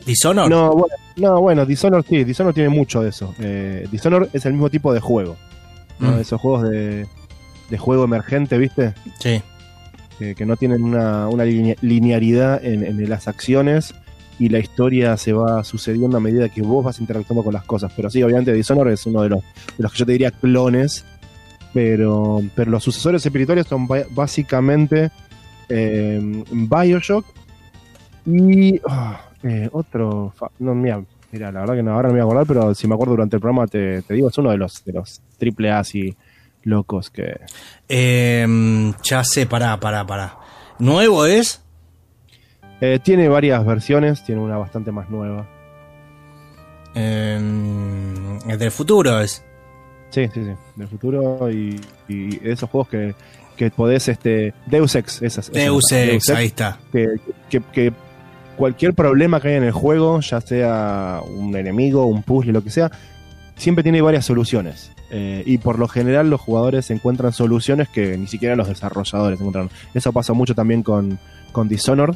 Dishonor. 0.06 0.50
No, 0.50 0.72
bueno, 0.74 0.96
no, 1.18 1.42
bueno, 1.42 1.66
Dishonored 1.66 2.06
sí, 2.08 2.24
Dishonored 2.24 2.54
tiene 2.56 2.70
mucho 2.70 3.02
de 3.02 3.10
eso. 3.10 3.34
Eh, 3.40 3.88
Dishonored 3.92 4.30
es 4.34 4.46
el 4.46 4.54
mismo 4.54 4.70
tipo 4.70 4.94
de 4.94 5.00
juego. 5.00 5.38
¿no? 6.00 6.12
Mm. 6.14 6.20
Esos 6.20 6.42
juegos 6.42 6.70
de, 6.70 7.06
de 7.70 7.78
juego 7.78 8.04
emergente, 8.06 8.58
¿viste? 8.58 8.94
Sí. 9.20 9.42
Que, 10.18 10.36
que 10.36 10.46
no 10.46 10.56
tienen 10.58 10.84
una, 10.84 11.28
una 11.28 11.46
linea- 11.46 11.76
linearidad 11.82 12.64
en, 12.64 12.84
en 12.84 13.10
las 13.10 13.28
acciones 13.28 13.94
y 14.40 14.50
la 14.50 14.60
historia 14.60 15.18
se 15.18 15.34
va 15.34 15.64
sucediendo 15.64 16.18
a 16.18 16.20
medida 16.20 16.50
que 16.50 16.62
vos 16.64 16.84
vas 16.86 17.00
interactuando 17.00 17.44
con 17.44 17.54
las 17.54 17.64
cosas. 17.66 17.92
Pero 17.96 18.10
sí, 18.10 18.24
obviamente 18.24 18.54
Dishonored 18.54 18.94
es 18.94 19.06
uno 19.06 19.22
de 19.22 19.30
los, 19.30 19.40
de 19.42 19.84
los 19.84 19.92
que 19.92 20.00
yo 20.00 20.06
te 20.06 20.12
diría 20.14 20.32
clones, 20.32 21.06
pero, 21.74 22.42
pero 22.56 22.72
los 22.72 22.84
sucesores 22.84 23.24
espirituales 23.26 23.68
son 23.68 23.88
básicamente 24.12 25.12
eh, 25.70 26.44
Bioshock 26.52 27.26
y 28.26 28.80
ah, 28.88 29.22
eh, 29.44 29.70
otro... 29.72 30.34
fa- 30.36 30.52
No, 30.60 30.74
mira, 30.76 31.04
mira, 31.32 31.52
la 31.52 31.62
verdad 31.62 31.76
que 31.76 31.84
no, 31.84 31.94
ahora 31.94 32.10
no 32.10 32.14
me 32.16 32.22
voy 32.22 32.30
a 32.30 32.42
acordar, 32.42 32.48
pero 32.48 32.74
si 32.76 32.88
me 32.88 32.94
acuerdo 32.96 33.14
durante 33.14 33.36
el 33.38 33.42
programa 33.42 33.68
te, 33.68 34.02
te 34.02 34.14
digo, 34.14 34.30
es 34.30 34.38
uno 34.38 34.52
de 34.52 34.58
los, 34.58 34.84
de 34.86 34.94
los 34.94 35.22
triple 35.38 35.72
A 35.72 35.80
así 35.80 36.16
locos 36.64 37.10
que... 37.10 37.40
Eh, 37.90 38.94
ya 39.04 39.24
sé, 39.24 39.46
pará, 39.48 39.80
pará, 39.80 40.06
pará. 40.06 40.38
¿Nuevo 40.80 41.26
es? 41.26 41.62
Eh, 42.82 43.00
tiene 43.04 43.28
varias 43.30 43.66
versiones, 43.66 44.24
tiene 44.24 44.42
una 44.42 44.58
bastante 44.58 44.92
más 44.92 45.10
nueva. 45.10 45.48
Eh, 46.96 47.40
el 48.48 48.58
del 48.60 48.72
futuro 48.72 49.20
es. 49.22 49.44
Sí, 50.10 50.28
sí, 50.34 50.44
sí, 50.44 50.52
del 50.76 50.88
futuro 50.90 51.50
y, 51.50 51.80
y 52.10 52.40
esos 52.48 52.70
juegos 52.70 52.90
que, 52.90 53.16
que 53.56 53.72
podés, 53.72 54.10
este, 54.10 54.54
Deus 54.66 54.96
Ex, 54.96 55.22
esas. 55.22 55.48
esas 55.50 55.54
Deus 55.54 55.92
Ex, 55.92 56.30
ahí 56.32 56.48
está. 56.48 56.80
que, 56.92 57.16
que- 57.50 57.62
que 57.72 57.94
cualquier 58.62 58.94
problema 58.94 59.42
que 59.42 59.48
haya 59.48 59.58
en 59.58 59.64
el 59.64 59.72
juego, 59.72 60.20
ya 60.20 60.40
sea 60.40 61.22
un 61.28 61.56
enemigo, 61.56 62.06
un 62.06 62.22
puzzle, 62.22 62.54
lo 62.54 62.64
que 62.64 62.70
sea, 62.70 62.92
siempre 63.56 63.82
tiene 63.82 64.04
varias 64.04 64.24
soluciones. 64.24 64.92
Eh, 65.10 65.42
y 65.48 65.58
por 65.58 65.80
lo 65.80 65.88
general 65.88 66.30
los 66.30 66.40
jugadores 66.40 66.92
encuentran 66.92 67.34
soluciones 67.34 67.90
que 67.90 68.16
ni 68.20 68.28
siquiera 68.28 68.56
los 68.56 68.68
desarrolladores 68.68 69.40
encuentran. 69.40 69.72
Eso 69.96 70.14
pasa 70.14 70.34
mucho 70.34 70.54
también 70.54 70.84
con, 70.84 71.18
con 71.52 71.68
Dishonored. 71.68 72.14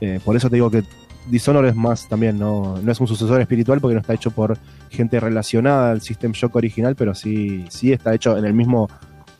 Eh, 0.00 0.18
por 0.24 0.34
eso 0.34 0.48
te 0.48 0.56
digo 0.56 0.70
que 0.70 0.82
Dishonored 1.28 1.68
es 1.68 1.76
más 1.76 2.08
también, 2.08 2.38
no, 2.38 2.78
no 2.82 2.90
es 2.90 2.98
un 2.98 3.06
sucesor 3.06 3.42
espiritual 3.42 3.78
porque 3.82 3.94
no 3.94 4.00
está 4.00 4.14
hecho 4.14 4.30
por 4.30 4.56
gente 4.88 5.20
relacionada 5.20 5.90
al 5.90 6.00
System 6.00 6.32
Shock 6.32 6.56
original, 6.56 6.96
pero 6.96 7.14
sí, 7.14 7.66
sí 7.68 7.92
está 7.92 8.14
hecho 8.14 8.38
en 8.38 8.46
el 8.46 8.54
mismo, 8.54 8.88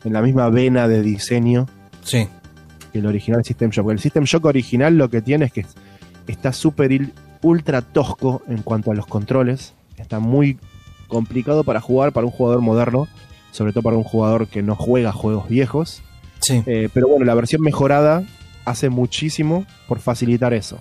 en 0.03 0.13
la 0.13 0.21
misma 0.21 0.49
vena 0.49 0.87
de 0.87 1.01
diseño 1.01 1.65
Sí. 2.03 2.27
que 2.91 2.99
el 2.99 3.07
original 3.07 3.43
System 3.43 3.71
Shock. 3.71 3.89
El 3.89 3.97
System 3.99 4.25
Shock 4.25 4.45
original 4.45 4.95
lo 4.95 5.09
que 5.09 5.23
tiene 5.23 5.45
es 5.45 5.51
que 5.51 5.65
está 6.27 6.53
súper 6.53 7.11
ultra 7.41 7.81
tosco 7.81 8.41
en 8.47 8.61
cuanto 8.61 8.91
a 8.91 8.95
los 8.95 9.05
controles. 9.05 9.73
Está 9.97 10.19
muy 10.19 10.57
complicado 11.07 11.63
para 11.63 11.81
jugar 11.81 12.11
para 12.11 12.25
un 12.25 12.31
jugador 12.31 12.61
moderno, 12.61 13.07
sobre 13.51 13.71
todo 13.73 13.83
para 13.83 13.97
un 13.97 14.03
jugador 14.03 14.47
que 14.47 14.61
no 14.63 14.75
juega 14.75 15.11
juegos 15.11 15.47
viejos. 15.49 16.01
Sí. 16.39 16.63
Eh, 16.65 16.89
pero 16.93 17.07
bueno, 17.07 17.25
la 17.25 17.35
versión 17.35 17.61
mejorada 17.61 18.23
hace 18.65 18.89
muchísimo 18.89 19.65
por 19.87 19.99
facilitar 19.99 20.53
eso. 20.53 20.79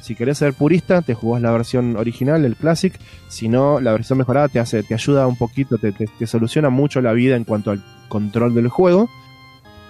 Si 0.00 0.16
querés 0.16 0.38
ser 0.38 0.52
purista, 0.52 1.00
te 1.02 1.14
jugás 1.14 1.40
la 1.42 1.52
versión 1.52 1.96
original, 1.96 2.44
el 2.44 2.56
Classic. 2.56 2.92
Si 3.28 3.48
no, 3.48 3.78
la 3.80 3.92
versión 3.92 4.18
mejorada 4.18 4.48
te 4.48 4.58
hace, 4.58 4.82
te 4.82 4.94
ayuda 4.94 5.28
un 5.28 5.36
poquito, 5.36 5.78
te, 5.78 5.92
te- 5.92 6.08
te 6.18 6.26
soluciona 6.26 6.70
mucho 6.70 7.00
la 7.00 7.12
vida 7.12 7.36
en 7.36 7.44
cuanto 7.44 7.70
al 7.70 7.82
control 8.08 8.52
del 8.54 8.66
juego. 8.68 9.08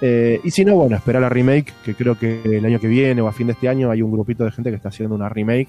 Eh, 0.05 0.41
y 0.43 0.51
si 0.51 0.65
no, 0.65 0.75
bueno, 0.75 0.97
espera 0.97 1.21
la 1.21 1.29
remake, 1.29 1.73
que 1.85 1.95
creo 1.95 2.19
que 2.19 2.43
el 2.45 2.65
año 2.67 2.81
que 2.81 2.89
viene 2.89 3.23
o 3.23 3.29
a 3.29 3.33
fin 3.33 3.47
de 3.47 3.53
este 3.53 3.69
año 3.69 3.89
hay 3.89 4.03
un 4.03 4.11
grupito 4.11 4.45
de 4.45 4.51
gente 4.51 4.71
que 4.71 4.77
está 4.77 4.89
haciendo 4.89 5.15
una 5.15 5.29
remake. 5.29 5.69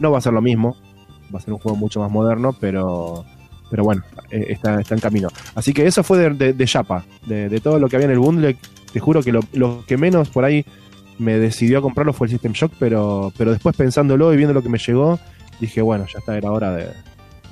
No 0.00 0.10
va 0.10 0.18
a 0.18 0.20
ser 0.20 0.32
lo 0.32 0.42
mismo, 0.42 0.76
va 1.32 1.38
a 1.38 1.42
ser 1.42 1.54
un 1.54 1.60
juego 1.60 1.78
mucho 1.78 2.00
más 2.00 2.10
moderno, 2.10 2.52
pero, 2.60 3.24
pero 3.70 3.84
bueno, 3.84 4.02
eh, 4.30 4.46
está, 4.48 4.80
está 4.80 4.96
en 4.96 5.00
camino. 5.00 5.28
Así 5.54 5.72
que 5.72 5.86
eso 5.86 6.02
fue 6.02 6.18
de, 6.18 6.30
de, 6.30 6.52
de 6.52 6.66
Yapa, 6.66 7.04
de, 7.26 7.48
de 7.48 7.60
todo 7.60 7.78
lo 7.78 7.88
que 7.88 7.94
había 7.94 8.06
en 8.06 8.12
el 8.12 8.18
bundle. 8.18 8.56
Te 8.92 8.98
juro 8.98 9.22
que 9.22 9.30
lo, 9.30 9.40
lo 9.52 9.84
que 9.86 9.96
menos 9.96 10.30
por 10.30 10.44
ahí 10.44 10.64
me 11.18 11.38
decidió 11.38 11.78
a 11.78 11.82
comprarlo 11.82 12.12
fue 12.12 12.26
el 12.26 12.32
System 12.32 12.52
Shock, 12.52 12.72
pero, 12.78 13.32
pero 13.38 13.52
después 13.52 13.76
pensándolo 13.76 14.34
y 14.34 14.36
viendo 14.36 14.52
lo 14.52 14.62
que 14.62 14.68
me 14.68 14.78
llegó, 14.78 15.20
dije, 15.60 15.80
bueno, 15.80 16.06
ya 16.12 16.18
está, 16.18 16.36
era 16.36 16.50
hora 16.50 16.74
de, 16.74 16.86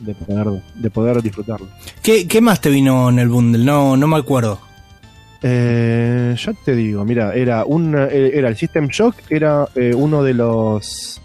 de 0.00 0.14
poder, 0.14 0.62
de 0.74 0.90
poder 0.90 1.22
disfrutarlo. 1.22 1.68
¿Qué, 2.02 2.26
qué 2.26 2.40
más 2.40 2.60
te 2.60 2.70
vino 2.70 3.08
en 3.08 3.20
el 3.20 3.28
bundle? 3.28 3.64
No, 3.64 3.96
no 3.96 4.08
me 4.08 4.16
acuerdo. 4.16 4.58
Eh, 5.42 6.34
ya 6.36 6.52
te 6.64 6.74
digo, 6.74 7.04
mira, 7.04 7.32
era 7.34 7.64
un 7.64 7.94
eh, 7.96 8.32
era 8.34 8.48
el 8.48 8.56
System 8.56 8.88
Shock, 8.88 9.14
era 9.30 9.68
eh, 9.76 9.94
uno 9.94 10.22
de 10.22 10.34
los 10.34 11.20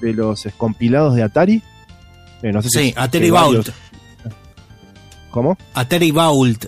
de 0.00 0.14
los 0.14 0.46
compilados 0.56 1.14
de 1.14 1.22
Atari. 1.22 1.62
Eh, 2.42 2.52
no 2.52 2.62
sé 2.62 2.68
si 2.70 2.78
Sí, 2.78 2.88
es- 2.90 2.98
Atari 2.98 3.30
Vault. 3.30 3.68
¿Cómo? 5.30 5.58
Atari 5.74 6.10
Vault. 6.10 6.66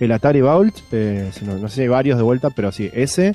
El 0.00 0.12
Atari 0.12 0.40
Vault, 0.40 0.76
eh, 0.92 1.30
si 1.32 1.44
no, 1.44 1.56
no 1.58 1.68
sé 1.68 1.74
si 1.76 1.80
hay 1.82 1.88
varios 1.88 2.16
de 2.18 2.22
vuelta, 2.24 2.50
pero 2.50 2.72
sí, 2.72 2.90
ese. 2.92 3.34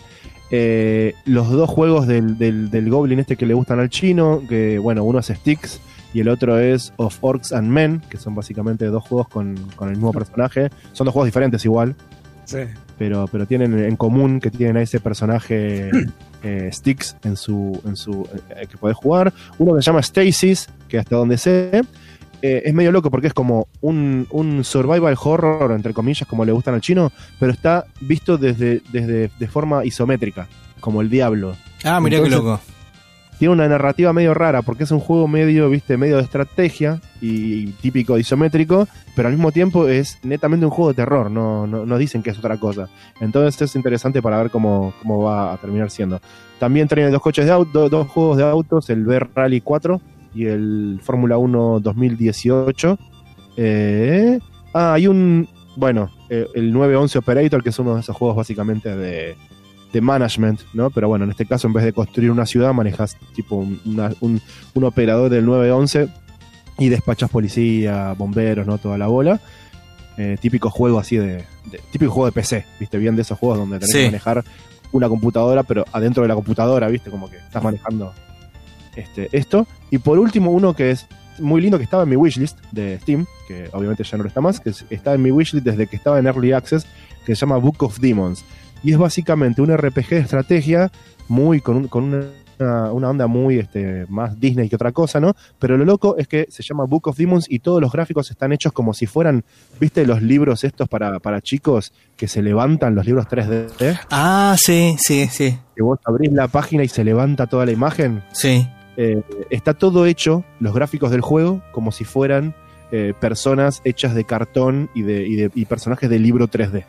Los 1.26 1.50
dos 1.50 1.67
juegos 1.69 2.06
del, 2.06 2.38
del, 2.38 2.69
del 2.69 2.89
Goblin 2.89 3.19
este 3.19 3.36
que 3.38 3.46
le 3.48 3.54
gustan 3.56 3.80
al 3.80 3.89
chino, 3.89 4.41
que 4.48 4.78
bueno, 4.78 5.04
uno 5.04 5.19
es 5.19 5.26
Sticks 5.28 5.80
y 6.13 6.19
el 6.19 6.30
otro 6.30 6.60
es 6.60 6.93
Of 6.98 7.17
Orcs 7.22 7.54
and 7.54 7.67
Men, 7.69 8.02
que 8.08 8.17
son 8.17 8.36
básicamente 8.36 8.86
dos 8.86 9.04
juegos 9.04 9.28
con, 9.30 9.56
con 9.76 9.88
el 9.89 9.96
mismo 9.96 10.12
personaje. 10.13 10.69
Son 10.91 11.06
dos 11.06 11.13
juegos 11.13 11.26
diferentes 11.26 11.65
igual, 11.65 11.96
Sí. 12.45 12.60
pero, 12.97 13.27
pero 13.32 13.45
tienen 13.45 13.77
en 13.79 13.95
común 13.95 14.39
que 14.39 14.51
tienen 14.51 14.77
a 14.77 14.82
ese 14.82 14.99
personaje 14.99 15.89
eh, 16.43 16.69
Sticks 16.71 17.15
en 17.23 17.36
su, 17.38 17.82
en 17.86 17.95
su 17.95 18.27
eh, 18.56 18.67
que 18.69 18.77
podés 18.77 18.97
jugar. 18.97 19.34
Uno 19.58 19.75
que 19.75 19.82
se 19.82 19.86
llama 19.88 20.01
Stasis, 20.01 20.67
que 20.88 20.97
hasta 20.99 21.15
donde 21.15 21.38
sé, 21.38 21.82
eh, 22.41 22.62
es 22.65 22.73
medio 22.73 22.91
loco 22.91 23.10
porque 23.10 23.27
es 23.27 23.34
como 23.34 23.67
un, 23.82 24.27
un 24.32 24.63
survival 24.63 25.15
horror, 25.23 25.71
entre 25.71 25.93
comillas, 25.93 26.27
como 26.27 26.43
le 26.45 26.51
gustan 26.51 26.73
al 26.73 26.82
chino, 26.82 27.12
pero 27.39 27.51
está 27.53 27.86
visto 28.01 28.38
desde, 28.38 28.82
desde 28.91 29.32
de 29.39 29.47
forma 29.47 29.86
isométrica, 29.86 30.47
como 30.79 31.01
el 31.01 31.10
diablo. 31.10 31.56
Ah, 31.86 31.99
mirá 32.01 32.17
Entonces- 32.17 32.39
qué 32.39 32.45
loco. 32.45 32.62
Tiene 33.39 33.54
una 33.54 33.67
narrativa 33.67 34.13
medio 34.13 34.34
rara 34.34 34.62
porque 34.62 34.84
es 34.84 34.91
un 34.91 35.00
juego 35.00 35.28
medio, 35.28 35.69
viste, 35.69 35.98
medio 35.98 36.17
de 36.17 36.24
estrategia 36.24 37.02
y 37.22 37.67
típico 37.74 38.17
isométrico, 38.17 38.88
pero 39.15 39.28
al 39.28 39.34
mismo 39.34 39.52
tiempo 39.52 39.88
es 39.88 40.19
netamente 40.24 40.65
un 40.65 40.72
juego 40.72 40.89
de 40.89 40.96
terror, 40.96 41.30
no, 41.30 41.67
no, 41.67 41.86
no 41.86 41.98
dicen 41.98 42.24
que 42.24 42.30
es 42.30 42.38
otra 42.38 42.58
cosa. 42.58 42.89
Entonces 43.19 43.62
es 43.62 43.76
interesante 43.76 44.22
para 44.22 44.38
ver 44.38 44.52
cómo, 44.52 44.93
cómo 45.02 45.24
va 45.24 45.54
a 45.54 45.58
terminar 45.58 45.89
siendo. 45.89 46.22
También 46.60 46.88
traen 46.88 47.12
dos 47.12 47.22
coches 47.22 47.46
de 47.46 47.52
auto, 47.52 47.89
dos 47.89 48.08
juegos 48.08 48.38
de 48.38 48.43
autos, 48.43 48.89
el 48.89 49.04
B 49.04 49.19
Rally 49.19 49.62
4 49.62 50.00
y 50.36 50.46
el 50.46 51.00
Fórmula 51.02 51.38
1 51.38 51.80
2018. 51.82 52.98
Eh, 53.58 54.39
ah, 54.74 54.93
hay 54.93 55.08
un, 55.08 55.48
bueno, 55.76 56.10
eh, 56.30 56.48
el 56.56 56.72
911 56.72 57.17
Operator, 57.19 57.63
que 57.63 57.69
es 57.69 57.80
uno 57.80 57.96
de 57.96 58.02
esos 58.02 58.15
juegos 58.15 58.38
básicamente 58.38 58.96
de, 58.96 59.36
de 59.93 60.01
management, 60.01 60.60
¿no? 60.73 60.89
Pero 60.89 61.08
bueno, 61.08 61.23
en 61.23 61.32
este 61.32 61.45
caso, 61.45 61.67
en 61.67 61.73
vez 61.73 61.86
de 61.86 61.93
construir 61.93 62.32
una 62.32 62.45
ciudad, 62.45 62.73
manejas 62.73 63.15
tipo 63.36 63.56
un, 63.56 63.79
una- 63.86 64.12
un- 64.19 64.41
un 64.73 64.84
operador 64.84 65.29
del 65.29 65.45
911 65.45 66.10
y 66.79 66.89
despachas 66.89 67.29
policía, 67.29 68.13
bomberos, 68.17 68.67
¿no? 68.67 68.77
Toda 68.79 68.97
la 68.97 69.08
bola. 69.08 69.39
Eh, 70.17 70.38
típico 70.41 70.69
juego 70.69 70.99
así 70.99 71.15
de, 71.17 71.45
de- 71.71 71.79
Típico 71.91 72.12
juego 72.12 72.25
de 72.25 72.32
PC, 72.34 72.65
¿viste? 72.79 72.97
Bien 72.97 73.15
de 73.15 73.21
esos 73.21 73.38
juegos 73.39 73.58
donde 73.60 73.79
tenés 73.79 73.91
Sí. 73.93 73.99
que 73.99 74.06
manejar 74.08 74.43
una 74.91 75.08
computadora, 75.10 75.63
pero 75.63 75.86
adentro 75.91 76.21
de 76.23 76.29
la 76.29 76.36
computadora, 76.36 76.88
¿viste? 76.88 77.10
Como 77.10 77.29
que 77.29 77.38
estás 77.38 77.63
manejando 77.63 78.13
este, 78.95 79.29
esto. 79.32 79.65
Y 79.89 79.97
por 79.99 80.19
último, 80.19 80.51
uno 80.51 80.75
que 80.75 80.91
es 80.91 81.08
muy 81.39 81.62
lindo, 81.62 81.77
que 81.77 81.84
estaba 81.84 82.03
en 82.03 82.10
mi 82.10 82.15
wishlist 82.15 82.60
de 82.71 82.99
Steam, 83.01 83.25
que 83.47 83.67
obviamente 83.73 84.03
ya 84.03 84.17
no 84.17 84.23
lo 84.23 84.27
está 84.27 84.39
más, 84.41 84.60
que 84.60 84.69
es- 84.69 84.86
está 84.91 85.13
en 85.15 85.21
mi 85.23 85.32
wishlist 85.32 85.65
desde 85.65 85.88
que 85.88 85.95
estaba 85.95 86.19
en 86.19 86.27
Early 86.27 86.51
Access, 86.51 86.86
que 87.25 87.36
se 87.36 87.39
llama 87.41 87.58
Book 87.58 87.82
of 87.84 87.99
Demons. 87.99 88.45
Y 88.84 88.91
es 88.91 88.98
básicamente 88.98 89.62
un 89.62 89.76
RPG 89.76 90.10
de 90.10 90.19
estrategia 90.19 90.91
muy 91.28 91.62
con, 91.62 91.78
un- 91.78 91.88
con 91.88 92.04
una, 92.60 92.91
una 92.91 93.10
onda 93.10 93.28
muy 93.28 93.58
este, 93.60 94.06
más 94.10 94.39
Disney 94.39 94.69
que 94.69 94.76
otra 94.76 94.91
cosa, 94.91 95.19
¿no? 95.19 95.36
Pero 95.60 95.78
lo 95.78 95.86
loco 95.86 96.15
es 96.17 96.28
que 96.28 96.46
se 96.50 96.62
llama 96.63 96.86
Book 96.86 97.08
of 97.08 97.17
Demons 97.17 97.46
y 97.50 97.60
todos 97.60 97.82
los 97.82 97.91
gráficos 97.91 98.30
están 98.30 98.52
hechos 98.54 98.72
como 98.74 98.93
si 98.93 99.06
fueran, 99.06 99.43
¿viste 99.80 100.06
los 100.06 100.22
libros 100.22 100.63
estos 100.63 100.88
para, 100.89 101.19
para 101.19 101.41
chicos 101.41 101.93
que 102.17 102.28
se 102.28 102.41
levantan, 102.41 102.93
los 102.96 103.06
libros 103.06 103.26
3D? 103.28 104.00
Ah, 104.12 104.56
sí, 104.60 104.96
sí, 105.00 105.28
sí. 105.32 105.58
Que 105.76 105.82
vos 105.82 106.00
abrís 106.06 106.32
la 106.34 106.48
página 106.48 106.84
y 106.84 106.88
se 106.89 107.04
levanta 107.04 107.48
toda 107.48 107.65
la 107.65 107.72
imagen. 107.72 108.22
Sí. 108.34 108.67
Eh, 108.98 109.24
está 109.50 109.74
todo 109.74 110.06
hecho, 110.06 110.43
los 110.60 110.74
gráficos 110.76 111.10
del 111.10 111.22
juego, 111.22 111.62
como 111.72 111.91
si 111.91 112.04
fueran 112.04 112.54
eh, 112.91 113.13
personas 113.19 113.82
hechas 113.86 114.13
de 114.13 114.24
cartón 114.24 114.89
y, 114.93 115.02
de, 115.02 115.26
y, 115.28 115.36
de- 115.36 115.52
y 115.56 115.65
personajes 115.65 116.10
de 116.12 116.19
libro 116.19 116.48
3D. 116.48 116.86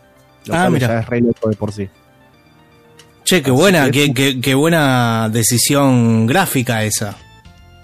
Lo 0.47 0.55
Ah, 0.55 0.59
cual 0.63 0.73
mira. 0.73 0.89
ya 0.89 0.99
es 1.01 1.07
re 1.07 1.21
loco 1.21 1.49
de 1.49 1.57
por 1.57 1.73
sí. 1.73 1.89
Che, 3.25 3.43
qué 3.43 3.51
Así 3.51 3.59
buena, 3.61 3.91
que- 3.91 4.13
qué, 4.13 4.15
qué- 4.35 4.41
qué 4.41 4.55
buena 4.55 5.29
decisión 5.31 6.27
gráfica 6.27 6.85
esa. 6.85 7.17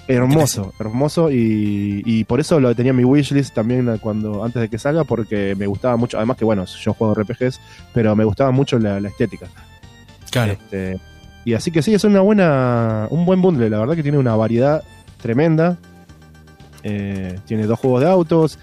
Hermoso, 0.07 0.73
hermoso 0.81 1.31
y, 1.31 2.03
y 2.05 2.25
por 2.25 2.41
eso 2.41 2.59
lo 2.59 2.75
tenía 2.75 2.91
en 2.91 2.97
mi 2.97 3.05
wishlist 3.05 3.55
también 3.55 3.97
cuando 3.99 4.45
antes 4.45 4.61
de 4.61 4.69
que 4.69 4.77
salga 4.77 5.05
porque 5.05 5.55
me 5.57 5.69
gustaba 5.69 5.97
mucho, 5.97 6.17
además 6.17 6.37
que 6.37 6.45
bueno, 6.45 6.65
yo 6.65 6.95
juego 6.95 7.15
RPGs, 7.15 7.61
pero 7.95 8.17
me 8.17 8.25
gustaba 8.25 8.51
mucho 8.51 8.77
la, 8.81 8.99
la 8.99 9.09
estética. 9.09 9.47
Claro. 10.33 10.53
Este, 10.53 10.99
y 11.45 11.55
así 11.55 11.71
que 11.71 11.81
sí, 11.81 11.95
es 11.95 12.03
una 12.03 12.21
buena, 12.23 13.07
un 13.11 13.25
buen 13.25 13.41
bundle, 13.41 13.71
la 13.71 13.79
verdad 13.79 13.95
que 13.95 14.03
tiene 14.03 14.19
una 14.19 14.35
variedad 14.35 14.83
tremenda. 15.23 15.79
Eh, 16.83 17.39
tiene 17.47 17.67
dos 17.67 17.79
juegos 17.79 18.01
de 18.01 18.09
autos, 18.11 18.59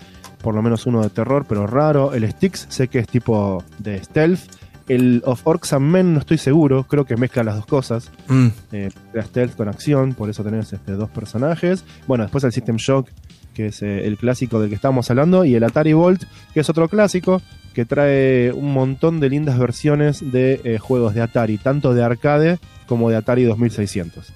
por 0.48 0.56
lo 0.56 0.62
menos 0.62 0.86
uno 0.86 1.04
de 1.04 1.10
terror, 1.10 1.46
pero 1.46 1.68
raro. 1.68 2.14
El 2.14 2.26
Sticks 2.32 2.68
sé 2.70 2.88
que 2.88 3.00
es 3.00 3.08
tipo 3.10 3.66
de 3.80 4.02
stealth. 4.02 4.40
El 4.88 5.22
of 5.26 5.46
Orcs 5.46 5.74
and 5.74 5.86
Men 5.86 6.14
no 6.14 6.22
estoy 6.22 6.38
seguro, 6.38 6.86
creo 6.86 7.04
que 7.04 7.18
mezcla 7.18 7.44
las 7.44 7.58
dos 7.58 7.66
cosas. 7.66 8.10
Mm. 8.30 8.48
Eh, 8.72 8.90
la 9.12 9.24
stealth 9.24 9.58
con 9.58 9.68
acción, 9.68 10.14
por 10.14 10.30
eso 10.30 10.46
tenés 10.46 10.72
este, 10.72 10.94
dos 10.94 11.10
personajes. 11.10 11.84
Bueno, 12.08 12.24
después 12.24 12.46
el 12.46 12.54
System 12.54 12.78
Shock, 12.78 13.10
que 13.54 13.66
es 13.66 13.82
eh, 13.82 14.08
el 14.08 14.18
clásico 14.18 14.62
del 14.62 14.70
que 14.70 14.76
estábamos 14.76 15.12
hablando, 15.12 15.44
y 15.44 15.54
el 15.54 15.66
Atari 15.66 15.92
Volt, 15.92 16.24
que 16.54 16.62
es 16.62 16.70
otro 16.70 16.88
clásico, 16.88 17.42
que 17.74 17.84
trae 17.84 18.54
un 18.54 18.72
montón 18.72 19.20
de 19.20 19.28
lindas 19.28 19.60
versiones 19.60 20.32
de 20.32 20.62
eh, 20.64 20.78
juegos 20.78 21.14
de 21.14 21.24
Atari, 21.24 21.58
tanto 21.58 21.94
de 21.94 22.06
arcade 22.06 22.58
como 22.86 23.10
de 23.10 23.18
Atari 23.18 23.44
2600, 23.44 24.32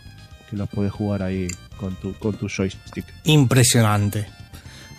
que 0.50 0.58
los 0.58 0.68
podés 0.68 0.92
jugar 0.92 1.24
ahí 1.24 1.48
con 1.78 1.96
tu, 1.96 2.12
con 2.16 2.34
tu 2.34 2.50
joystick. 2.50 3.06
Impresionante. 3.24 4.41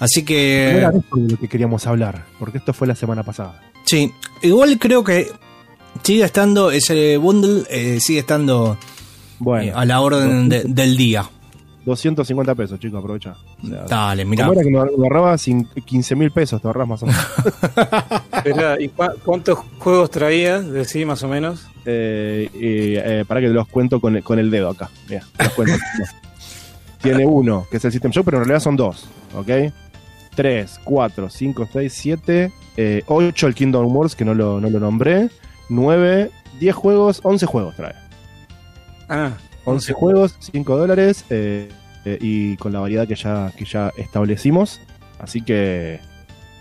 Así 0.02 0.20
No 0.22 0.26
que. 0.26 0.70
era 0.78 0.90
de 0.90 0.98
esto 0.98 1.16
de 1.16 1.30
lo 1.32 1.38
que 1.38 1.48
queríamos 1.48 1.86
hablar, 1.86 2.24
porque 2.38 2.58
esto 2.58 2.72
fue 2.72 2.86
la 2.88 2.94
semana 2.96 3.22
pasada. 3.22 3.60
Sí, 3.84 4.10
igual 4.42 4.78
creo 4.78 5.04
que 5.04 5.28
sigue 6.02 6.24
estando, 6.24 6.70
ese 6.70 7.16
bundle 7.18 7.62
eh, 7.70 8.00
sigue 8.00 8.20
estando 8.20 8.76
Bueno, 9.38 9.64
eh, 9.64 9.72
a 9.74 9.84
la 9.84 10.00
orden 10.00 10.48
de- 10.48 10.64
del 10.64 10.96
día. 10.96 11.28
250 11.84 12.54
pesos, 12.54 12.78
chicos, 12.78 13.00
aprovecha. 13.00 13.34
O 13.62 13.66
sea, 13.66 13.82
Dale, 13.88 14.24
mira. 14.24 14.46
¿Cómo 14.46 14.54
era 14.60 14.62
que 14.62 14.70
me 14.70 14.78
ahorrabas 14.78 15.44
15 15.84 16.14
mil 16.14 16.30
pesos? 16.30 16.62
Te 16.62 16.68
ahorras 16.68 16.86
más 16.86 17.02
o 17.02 17.06
menos. 17.06 17.26
Esperá, 18.36 18.80
¿y 18.80 18.88
cua- 18.88 19.14
cuántos 19.24 19.58
juegos 19.78 20.08
traía? 20.10 20.60
Decí 20.60 21.04
más 21.04 21.22
o 21.24 21.28
menos. 21.28 21.66
Eh, 21.84 22.48
y, 22.54 22.94
eh, 22.96 23.24
para 23.26 23.40
que 23.40 23.48
los 23.48 23.66
cuento 23.66 24.00
con 24.00 24.14
el, 24.16 24.22
con 24.22 24.38
el 24.38 24.48
dedo 24.50 24.68
acá. 24.70 24.90
Mira, 25.08 25.24
los 25.38 25.48
cuento. 25.54 25.74
Tiene 27.02 27.26
uno, 27.26 27.66
que 27.68 27.78
es 27.78 27.84
el 27.84 27.90
System 27.90 28.12
Shock, 28.12 28.24
pero 28.26 28.36
en 28.38 28.44
realidad 28.44 28.62
son 28.62 28.76
dos. 28.76 29.08
¿Ok? 29.34 29.48
3, 30.34 30.80
4, 30.84 31.30
5, 31.30 31.68
6, 31.72 31.92
7, 31.94 32.52
8 33.06 33.46
el 33.46 33.54
Kingdom 33.54 33.94
Wars, 33.96 34.14
que 34.16 34.24
no 34.24 34.34
lo, 34.34 34.60
no 34.60 34.70
lo 34.70 34.80
nombré. 34.80 35.28
9, 35.68 36.30
10 36.60 36.74
juegos, 36.74 37.20
11 37.22 37.46
juegos 37.46 37.76
trae. 37.76 37.94
Ah, 39.08 39.32
11 39.64 39.92
juegos, 39.92 40.34
5 40.40 40.76
dólares 40.76 41.24
eh, 41.30 41.68
eh, 42.04 42.18
y 42.20 42.56
con 42.56 42.72
la 42.72 42.80
variedad 42.80 43.06
que 43.06 43.14
ya, 43.14 43.52
que 43.56 43.64
ya 43.64 43.92
establecimos. 43.96 44.80
Así 45.18 45.40
que, 45.42 46.00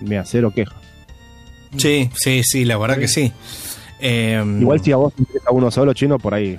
mira, 0.02 0.24
cero 0.26 0.52
queja. 0.56 0.76
Sí, 1.78 2.10
sí, 2.14 2.42
sí, 2.44 2.66
la 2.66 2.78
verdad 2.78 2.98
que 2.98 3.08
sí. 3.08 3.32
Eh, 4.00 4.44
Igual 4.60 4.82
si 4.84 4.92
a 4.92 4.98
vos 4.98 5.14
te 5.14 5.22
interesa 5.22 5.52
uno 5.52 5.72
solo 5.72 5.94
chino, 5.94 6.20
por 6.20 6.34
ahí 6.34 6.58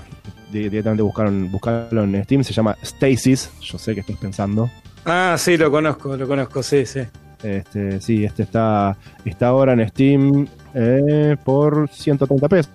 di- 0.51 0.68
directamente 0.68 1.03
buscaron, 1.03 1.51
buscarlo 1.51 2.05
en 2.05 2.25
Steam, 2.25 2.42
se 2.44 2.53
llama 2.53 2.77
Stasis, 2.83 3.51
yo 3.61 3.79
sé 3.79 3.94
que 3.94 4.01
estás 4.01 4.16
pensando. 4.16 4.70
Ah, 5.04 5.36
sí, 5.38 5.56
lo 5.56 5.70
conozco, 5.70 6.16
lo 6.16 6.26
conozco, 6.26 6.62
sí, 6.62 6.86
sí. 6.86 7.00
Este, 7.42 8.00
sí, 8.00 8.24
este 8.24 8.44
está, 8.44 8.96
está 9.24 9.48
ahora 9.48 9.72
en 9.72 9.88
Steam 9.88 10.46
eh, 10.74 11.36
por 11.44 11.88
130 11.92 12.48
pesos, 12.48 12.70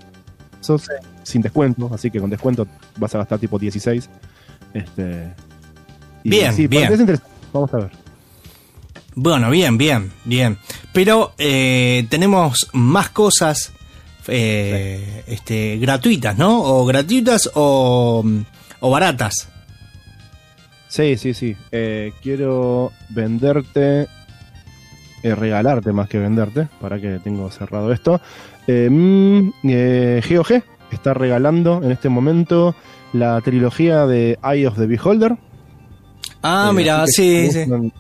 sin 1.24 1.42
descuento, 1.42 1.90
así 1.94 2.12
que 2.12 2.20
con 2.20 2.30
descuento 2.30 2.68
vas 2.98 3.16
a 3.16 3.20
gastar 3.20 3.40
tipo 3.40 3.58
16. 3.58 4.10
Este, 4.74 5.34
y 6.24 6.30
Bien, 6.30 6.54
sí, 6.54 6.68
bien. 6.68 6.84
parece 6.84 7.02
interesante. 7.04 7.34
Vamos 7.54 7.74
a 7.74 7.78
ver. 7.78 7.92
Bueno, 9.16 9.50
bien, 9.50 9.78
bien, 9.78 10.12
bien. 10.26 10.58
Pero 10.94 11.34
eh, 11.38 12.06
tenemos 12.10 12.70
más 12.74 13.10
cosas 13.10 13.72
eh, 14.28 15.24
este, 15.28 15.78
gratuitas, 15.78 16.38
¿no? 16.38 16.62
O 16.62 16.86
gratuitas 16.86 17.50
o, 17.56 18.24
o 18.80 18.90
baratas. 18.92 19.50
Sí, 20.88 21.18
sí, 21.18 21.34
sí. 21.34 21.56
Eh, 21.72 22.14
quiero 22.22 22.92
venderte, 23.10 24.08
eh, 25.24 25.36
regalarte 25.36 25.92
más 25.92 26.08
que 26.10 26.20
venderte, 26.20 26.68
para 26.80 27.00
que 27.00 27.20
tengo 27.20 27.50
cerrado 27.52 27.92
esto. 27.92 28.22
Eh, 28.68 28.90
mm, 28.90 29.50
eh, 29.70 30.22
GOG 30.30 30.64
está 30.92 31.14
regalando 31.14 31.82
en 31.84 31.92
este 31.92 32.10
momento 32.10 32.74
la 33.14 33.40
trilogía 33.42 34.06
de 34.06 34.38
Eye 34.44 34.68
of 34.68 34.78
the 34.78 34.88
Beholder. 34.88 35.36
Ah, 36.44 36.72
mira, 36.74 37.06
sí, 37.08 37.48
que 37.48 37.48
si 37.48 37.54
te 37.54 37.64
sí. 37.66 37.70
gustan- 37.70 37.94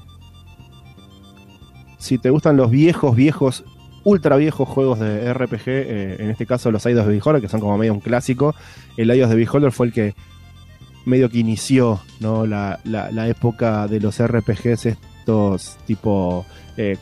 Si 1.97 2.17
te 2.17 2.29
gustan 2.29 2.55
los 2.55 2.71
viejos, 2.71 3.15
viejos, 3.15 3.65
ultra 4.05 4.37
viejos 4.37 4.69
juegos 4.69 4.99
de 4.99 5.33
RPG, 5.33 5.63
eh, 5.67 6.15
en 6.19 6.29
este 6.29 6.45
caso 6.45 6.71
los 6.71 6.85
of 6.85 6.93
the 6.93 7.11
Beholder, 7.11 7.41
que 7.41 7.49
son 7.49 7.59
como 7.59 7.77
medio 7.77 7.93
un 7.93 7.99
clásico, 7.99 8.55
el 8.95 9.09
of 9.11 9.29
the 9.29 9.35
Beholder 9.35 9.71
fue 9.71 9.87
el 9.87 9.93
que 9.93 10.13
medio 11.07 11.29
que 11.29 11.39
inició 11.39 11.99
¿no? 12.19 12.45
la, 12.45 12.79
la- 12.83 13.11
la 13.11 13.27
época 13.27 13.87
de 13.87 13.99
los 13.99 14.19
RPGs 14.21 14.85
estos 14.87 15.77
tipo 15.85 16.45
eh, 16.77 16.97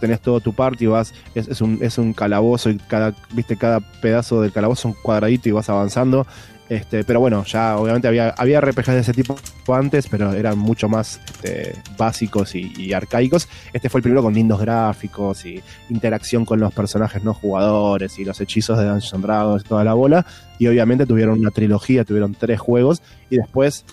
tenés 0.00 0.20
todo 0.20 0.40
tu 0.40 0.52
party 0.52 0.86
vas 0.86 1.14
es, 1.34 1.48
es 1.48 1.60
un, 1.60 1.78
es 1.82 1.98
un 1.98 2.12
calabozo 2.12 2.70
y 2.70 2.76
cada 2.78 3.14
viste 3.32 3.56
cada 3.56 3.80
pedazo 3.80 4.40
del 4.40 4.52
calabozo 4.52 4.88
es 4.88 4.94
un 4.96 5.02
cuadradito 5.02 5.48
y 5.48 5.52
vas 5.52 5.68
avanzando 5.68 6.26
este 6.68 7.04
pero 7.04 7.20
bueno 7.20 7.44
ya 7.44 7.76
obviamente 7.76 8.08
había 8.08 8.30
había 8.30 8.60
RPGs 8.60 8.86
de 8.86 9.00
ese 9.00 9.12
tipo 9.12 9.36
antes 9.68 10.08
pero 10.08 10.32
eran 10.32 10.58
mucho 10.58 10.88
más 10.88 11.20
este, 11.26 11.74
básicos 11.98 12.54
y, 12.54 12.72
y 12.76 12.92
arcaicos 12.94 13.48
este 13.72 13.88
fue 13.90 13.98
el 13.98 14.02
primero 14.02 14.22
con 14.22 14.32
lindos 14.32 14.60
gráficos 14.60 15.44
y 15.44 15.62
interacción 15.90 16.46
con 16.46 16.60
los 16.60 16.72
personajes 16.72 17.22
no 17.22 17.34
jugadores 17.34 18.18
y 18.18 18.24
los 18.24 18.40
hechizos 18.40 18.78
de 18.78 18.84
Dungeons 18.84 19.14
and 19.14 19.24
Dragons 19.24 19.64
y 19.64 19.68
toda 19.68 19.84
la 19.84 19.94
bola 19.94 20.24
y 20.58 20.66
obviamente 20.66 21.06
tuvieron 21.06 21.38
una 21.38 21.50
trilogía, 21.50 22.04
tuvieron 22.04 22.34
tres 22.34 22.60
juegos 22.60 23.02
y 23.30 23.36
después, 23.36 23.84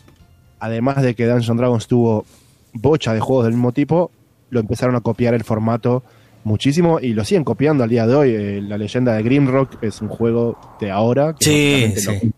además 0.59 1.01
de 1.01 1.15
que 1.15 1.25
Dungeons 1.25 1.57
Dragons 1.57 1.87
tuvo 1.87 2.25
bocha 2.73 3.13
de 3.13 3.19
juegos 3.19 3.45
del 3.45 3.53
mismo 3.53 3.71
tipo, 3.71 4.11
lo 4.49 4.59
empezaron 4.59 4.95
a 4.95 5.01
copiar 5.01 5.33
el 5.33 5.43
formato 5.43 6.03
muchísimo 6.43 6.99
y 6.99 7.13
lo 7.13 7.23
siguen 7.23 7.43
copiando 7.43 7.83
al 7.83 7.89
día 7.89 8.07
de 8.07 8.15
hoy. 8.15 8.29
Eh, 8.31 8.61
la 8.61 8.77
leyenda 8.77 9.13
de 9.13 9.23
Grimrock 9.23 9.83
es 9.83 10.01
un 10.01 10.09
juego 10.09 10.57
de 10.79 10.91
ahora. 10.91 11.35
que 11.39 11.45
Sí, 11.45 11.93
básicamente 11.95 12.31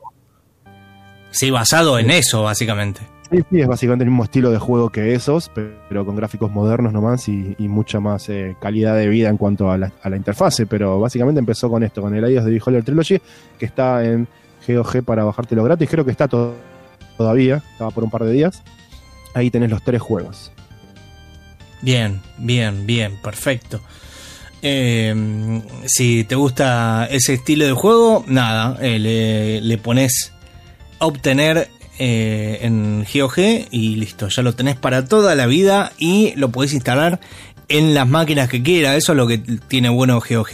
sí. 1.34 1.52
Basado 1.52 2.00
en 2.00 2.10
eso, 2.10 2.44
básicamente. 2.44 3.02
sí, 3.30 3.40
sí, 3.50 3.60
es 3.62 3.68
básicamente 3.68 4.04
el 4.06 4.10
mismo 4.10 4.24
estilo 4.24 4.52
de 4.52 4.60
juego 4.60 4.90
que 4.90 5.14
esos, 5.14 5.52
pero 5.54 6.06
con 6.06 6.16
gráficos 6.16 6.52
modernos 6.52 6.94
nomás 6.94 7.28
y, 7.28 7.56
y 7.58 7.68
mucha 7.68 8.00
más 8.00 8.30
eh, 8.30 8.56
calidad 8.62 8.96
de 8.96 9.08
vida 9.08 9.30
en 9.30 9.38
cuanto 9.38 9.70
a 9.72 9.78
la, 9.78 9.92
a 10.02 10.10
la 10.10 10.16
interfase. 10.18 10.66
Pero 10.66 11.00
básicamente 11.00 11.40
empezó 11.40 11.70
con 11.70 11.84
esto, 11.84 12.02
con 12.02 12.16
el 12.16 12.24
of 12.38 12.46
the 12.46 12.52
Beholder 12.52 12.84
Trilogy, 12.84 13.20
que 13.60 13.66
está 13.66 14.04
en 14.06 14.28
GOG 14.68 15.04
para 15.04 15.24
bajártelo 15.24 15.64
gratis. 15.64 15.90
Creo 15.90 16.06
que 16.06 16.12
está 16.12 16.28
todavía, 16.28 17.62
estaba 17.74 17.92
por 17.92 18.04
un 18.04 18.10
par 18.10 18.24
de 18.24 18.32
días. 18.32 18.64
Ahí 19.34 19.50
tenés 19.50 19.70
los 19.70 19.84
tres 19.84 20.02
juegos. 20.02 20.52
Bien, 21.82 22.22
bien, 22.38 22.86
bien, 22.86 23.18
perfecto. 23.22 23.82
Eh, 24.62 25.62
si 25.86 26.24
te 26.24 26.36
gusta 26.36 27.08
ese 27.12 27.34
estilo 27.34 27.66
de 27.66 27.74
juego, 27.74 28.24
nada, 28.28 28.78
eh, 28.80 29.00
le, 29.00 29.60
le 29.60 29.78
pones 29.78 30.33
obtener 31.06 31.70
eh, 32.00 32.60
en 32.62 33.06
GOG 33.14 33.38
y 33.72 33.96
listo, 33.96 34.28
ya 34.30 34.42
lo 34.42 34.54
tenés 34.54 34.76
para 34.76 35.06
toda 35.06 35.36
la 35.36 35.46
vida 35.46 35.92
y 35.98 36.34
lo 36.36 36.50
podés 36.50 36.74
instalar 36.74 37.20
en 37.68 37.94
las 37.94 38.08
máquinas 38.08 38.50
que 38.50 38.64
quiera. 38.64 38.96
Eso 38.96 39.12
es 39.14 39.18
lo 39.18 39.28
que 39.28 39.38
tiene 39.38 39.90
bueno 39.90 40.20
GOG. 40.20 40.50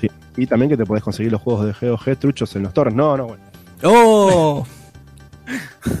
Sí. 0.00 0.10
Y 0.36 0.46
también 0.46 0.70
que 0.70 0.76
te 0.76 0.84
podés 0.84 1.02
conseguir 1.02 1.32
los 1.32 1.40
juegos 1.40 1.66
de 1.66 1.88
GOG 1.88 2.16
truchos 2.16 2.54
en 2.56 2.62
los 2.64 2.72
torres. 2.72 2.94
No, 2.94 3.16
no, 3.16 3.26
bueno. 3.26 3.42
¡Oh! 3.82 4.66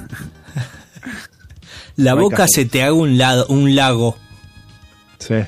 La 1.96 2.14
No 2.14 2.22
boca 2.22 2.46
se 2.48 2.64
te 2.64 2.82
haga 2.82 2.92
un, 2.92 3.18
lado, 3.18 3.46
un 3.48 3.74
lago. 3.74 4.16
Sí. 5.18 5.34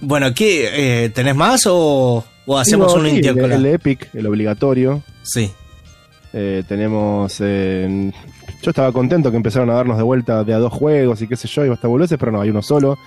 Bueno, 0.00 0.32
¿qué? 0.32 1.04
eh, 1.04 1.08
¿Tenés 1.08 1.34
más 1.34 1.62
o, 1.66 2.24
o 2.48 2.58
hacemos 2.58 2.94
Digo, 2.94 3.04
un 3.04 3.10
sí, 3.22 3.28
el, 3.28 3.52
el 3.52 3.66
Epic, 3.66 4.08
el 4.14 4.26
obligatorio. 4.26 5.02
Sí. 5.22 5.50
Eh, 6.32 6.62
tenemos. 6.66 7.36
eh, 7.40 8.10
yo 8.62 8.70
estaba 8.70 8.90
contento 8.90 9.30
que 9.30 9.36
empezaron 9.36 9.68
a 9.70 9.74
darnos 9.74 9.98
de 9.98 10.02
vuelta 10.02 10.42
de 10.44 10.54
a 10.54 10.58
dos 10.58 10.72
juegos 10.72 11.20
y 11.22 11.28
qué 11.28 11.36
sé 11.36 11.46
yo, 11.46 11.64
y 11.66 11.68
hasta 11.70 11.88
boludeces, 11.88 12.18
pero 12.18 12.32
no, 12.32 12.40
hay 12.40 12.48
uno 12.50 12.62
solo. 12.62 12.98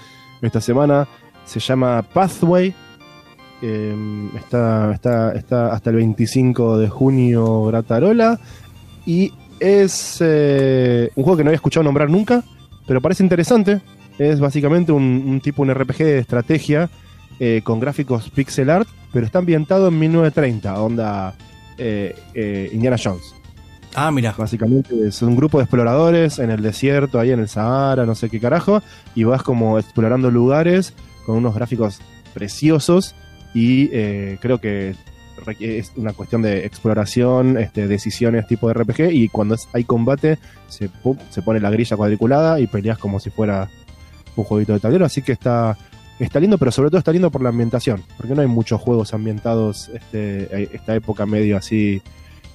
Esta 0.41 0.61
semana 0.61 1.07
se 1.43 1.59
llama 1.59 2.03
Pathway. 2.13 2.73
Eh, 3.63 4.29
está, 4.37 4.91
está, 4.93 5.33
está 5.33 5.73
hasta 5.73 5.89
el 5.89 5.95
25 5.97 6.77
de 6.77 6.87
junio 6.89 7.65
Gratarola. 7.65 8.39
Y 9.07 9.33
es 9.59 10.17
eh, 10.21 11.09
un 11.15 11.23
juego 11.23 11.37
que 11.37 11.43
no 11.43 11.49
había 11.49 11.55
escuchado 11.55 11.83
nombrar 11.83 12.09
nunca, 12.11 12.43
pero 12.85 13.01
parece 13.01 13.23
interesante. 13.23 13.81
Es 14.19 14.39
básicamente 14.39 14.91
un, 14.91 15.03
un 15.27 15.41
tipo, 15.41 15.63
un 15.63 15.73
RPG 15.73 15.97
de 15.97 16.19
estrategia 16.19 16.89
eh, 17.43 17.61
con 17.63 17.79
gráficos 17.79 18.29
pixel 18.29 18.69
art, 18.69 18.87
pero 19.11 19.25
está 19.25 19.39
ambientado 19.39 19.87
en 19.87 19.97
1930, 19.97 20.79
onda 20.79 21.33
eh, 21.77 22.15
eh, 22.35 22.69
Indiana 22.71 22.97
Jones. 23.03 23.33
Ah, 23.95 24.11
mira. 24.11 24.33
Básicamente 24.37 24.95
es 25.07 25.21
un 25.23 25.35
grupo 25.35 25.57
de 25.57 25.63
exploradores 25.65 26.37
en 26.39 26.51
el 26.51 26.61
desierto, 26.61 27.19
ahí 27.19 27.31
en 27.31 27.39
el 27.39 27.49
Sahara, 27.49 28.05
no 28.05 28.13
sé 28.15 28.29
qué 28.29 28.39
carajo, 28.39 28.81
y 29.15 29.23
vas 29.25 29.43
como 29.43 29.79
explorando 29.79 30.29
lugares 30.31 30.93
con 31.25 31.35
unos 31.37 31.55
gráficos 31.55 31.99
preciosos 32.33 33.15
y 33.53 33.89
eh, 33.91 34.37
creo 34.41 34.59
que 34.59 34.95
es 35.59 35.91
una 35.95 36.13
cuestión 36.13 36.41
de 36.43 36.65
exploración, 36.65 37.57
este, 37.57 37.87
decisiones 37.87 38.45
tipo 38.47 38.67
de 38.67 38.75
RPG 38.75 39.11
y 39.11 39.27
cuando 39.29 39.55
es- 39.55 39.67
hay 39.73 39.83
combate 39.83 40.37
se, 40.67 40.87
pum, 40.87 41.17
se 41.31 41.41
pone 41.41 41.59
la 41.59 41.69
grilla 41.71 41.97
cuadriculada 41.97 42.59
y 42.59 42.67
peleas 42.67 42.97
como 42.99 43.19
si 43.19 43.29
fuera 43.31 43.67
un 44.35 44.43
jueguito 44.45 44.73
de 44.73 44.79
tablero, 44.79 45.03
así 45.05 45.21
que 45.23 45.31
está, 45.31 45.77
está 46.25 46.39
lindo, 46.39 46.57
pero 46.57 46.71
sobre 46.71 46.89
todo 46.89 46.99
está 46.99 47.11
lindo 47.11 47.31
por 47.31 47.41
la 47.41 47.49
ambientación, 47.49 48.03
porque 48.17 48.33
no 48.35 48.41
hay 48.41 48.47
muchos 48.47 48.79
juegos 48.81 49.13
ambientados 49.13 49.89
este, 49.93 50.75
esta 50.75 50.95
época 50.95 51.25
medio 51.25 51.57
así, 51.57 52.01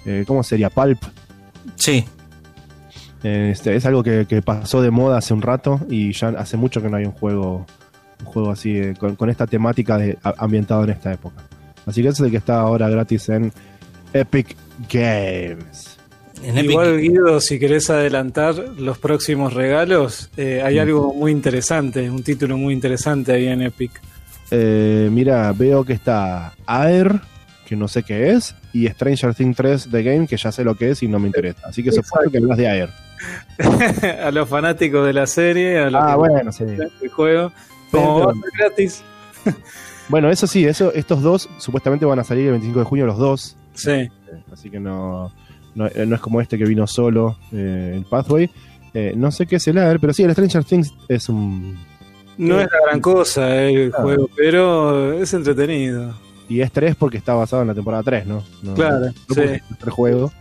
eh, 0.04 0.24
¿cómo 0.26 0.42
sería? 0.42 0.70
Pulp, 0.70 1.02
Sí. 1.74 2.04
este, 3.22 3.74
es 3.76 3.84
algo 3.86 4.02
que, 4.02 4.26
que 4.28 4.42
pasó 4.42 4.80
de 4.82 4.90
moda 4.90 5.18
hace 5.18 5.34
un 5.34 5.42
rato 5.42 5.80
y 5.90 6.12
ya 6.12 6.28
hace 6.28 6.56
mucho 6.56 6.80
que 6.80 6.88
no 6.88 6.96
hay 6.96 7.04
un 7.06 7.12
juego 7.12 7.66
un 8.20 8.26
juego 8.26 8.50
así 8.50 8.76
eh, 8.76 8.94
con, 8.98 9.14
con 9.16 9.28
esta 9.28 9.46
temática 9.46 9.98
de, 9.98 10.16
a- 10.22 10.34
ambientado 10.38 10.84
en 10.84 10.90
esta 10.90 11.12
época. 11.12 11.42
Así 11.84 12.02
que 12.02 12.08
ese 12.08 12.22
es 12.22 12.24
el 12.26 12.30
que 12.30 12.38
está 12.38 12.60
ahora 12.60 12.88
gratis 12.88 13.28
en 13.28 13.52
Epic 14.12 14.56
Games. 14.90 15.95
En 16.42 16.56
Epic- 16.56 16.70
Igual, 16.70 17.00
Guido, 17.00 17.40
si 17.40 17.58
querés 17.58 17.88
adelantar 17.90 18.54
los 18.78 18.98
próximos 18.98 19.54
regalos, 19.54 20.30
eh, 20.36 20.62
hay 20.64 20.78
algo 20.78 21.12
muy 21.14 21.32
interesante, 21.32 22.08
un 22.10 22.22
título 22.22 22.56
muy 22.56 22.74
interesante 22.74 23.32
ahí 23.32 23.46
en 23.48 23.62
Epic. 23.62 24.00
Eh, 24.50 25.08
mira, 25.10 25.52
veo 25.52 25.84
que 25.84 25.94
está 25.94 26.52
Air, 26.68 27.20
que 27.66 27.74
no 27.74 27.88
sé 27.88 28.02
qué 28.04 28.30
es, 28.32 28.54
y 28.72 28.86
Stranger 28.86 29.34
Things 29.34 29.56
3 29.56 29.88
The 29.90 30.02
Game, 30.02 30.26
que 30.28 30.36
ya 30.36 30.52
sé 30.52 30.62
lo 30.62 30.76
que 30.76 30.90
es 30.90 31.02
y 31.02 31.08
no 31.08 31.18
me 31.18 31.26
interesa. 31.26 31.66
Así 31.66 31.82
que 31.82 31.90
supongo 31.90 32.30
que 32.30 32.38
hablas 32.38 32.58
de 32.58 32.66
Air. 32.66 32.90
a 34.22 34.30
los 34.30 34.48
fanáticos 34.48 35.06
de 35.06 35.12
la 35.14 35.26
serie, 35.26 35.78
a 35.78 35.90
los 35.90 36.00
Ah, 36.02 36.10
que 36.10 36.16
bueno, 36.16 36.52
sí. 36.52 36.64
el 37.02 37.08
juego. 37.10 37.50
Como 37.90 38.20
va 38.26 38.32
a 38.32 38.34
ser 38.34 38.50
gratis, 38.58 39.02
Bueno, 40.08 40.30
eso 40.30 40.46
sí, 40.46 40.64
eso, 40.64 40.92
estos 40.92 41.22
dos 41.22 41.48
supuestamente 41.58 42.04
van 42.06 42.18
a 42.20 42.24
salir 42.24 42.44
el 42.44 42.50
25 42.52 42.78
de 42.80 42.84
junio 42.84 43.06
los 43.06 43.18
dos. 43.18 43.56
sí. 43.74 43.90
Eh, 43.90 44.10
Así 44.52 44.70
que 44.70 44.78
no, 44.78 45.32
no, 45.76 45.86
eh, 45.86 46.04
no 46.06 46.16
es 46.16 46.20
como 46.20 46.40
este 46.40 46.58
que 46.58 46.64
vino 46.64 46.86
solo, 46.88 47.38
eh, 47.52 47.92
el 47.96 48.04
Pathway. 48.04 48.50
Eh, 48.94 49.12
no 49.14 49.30
sé 49.30 49.46
qué 49.46 49.56
es 49.56 49.68
el 49.68 49.78
Air, 49.78 50.00
pero 50.00 50.12
sí, 50.12 50.22
el 50.24 50.32
Stranger 50.32 50.64
Things 50.64 50.92
es 51.08 51.28
un. 51.28 51.76
No 52.38 52.60
es 52.60 52.66
la 52.72 52.78
gran 52.86 53.00
cosa 53.00 53.56
eh, 53.64 53.84
el 53.84 53.92
juego, 53.92 54.28
pero 54.36 55.12
es 55.12 55.32
entretenido. 55.34 56.14
Y 56.48 56.60
es 56.60 56.70
3 56.72 56.94
porque 56.96 57.18
está 57.18 57.34
basado 57.34 57.62
en 57.62 57.68
la 57.68 57.74
temporada 57.74 58.02
3, 58.02 58.26
¿no? 58.26 58.42
No- 58.62 58.74
Claro, 58.74 59.00
no 59.06 59.34
sí. 59.34 59.40
el 59.42 59.90
juego. 59.90 60.32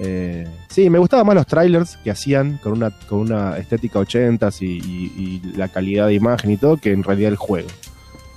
Eh, 0.00 0.46
sí, 0.68 0.90
me 0.90 0.98
gustaban 0.98 1.26
más 1.26 1.36
los 1.36 1.46
trailers 1.46 1.96
que 1.98 2.10
hacían 2.10 2.58
con 2.62 2.72
una, 2.72 2.90
con 3.08 3.20
una 3.20 3.56
estética 3.58 4.00
80s 4.00 4.60
y, 4.62 4.66
y- 4.78 5.12
y 5.52 5.56
la 5.56 5.68
calidad 5.68 6.08
de 6.08 6.14
imagen 6.14 6.50
y 6.50 6.56
todo, 6.56 6.76
que 6.78 6.92
en 6.92 7.02
realidad 7.04 7.30
el 7.30 7.36
juego. 7.36 7.68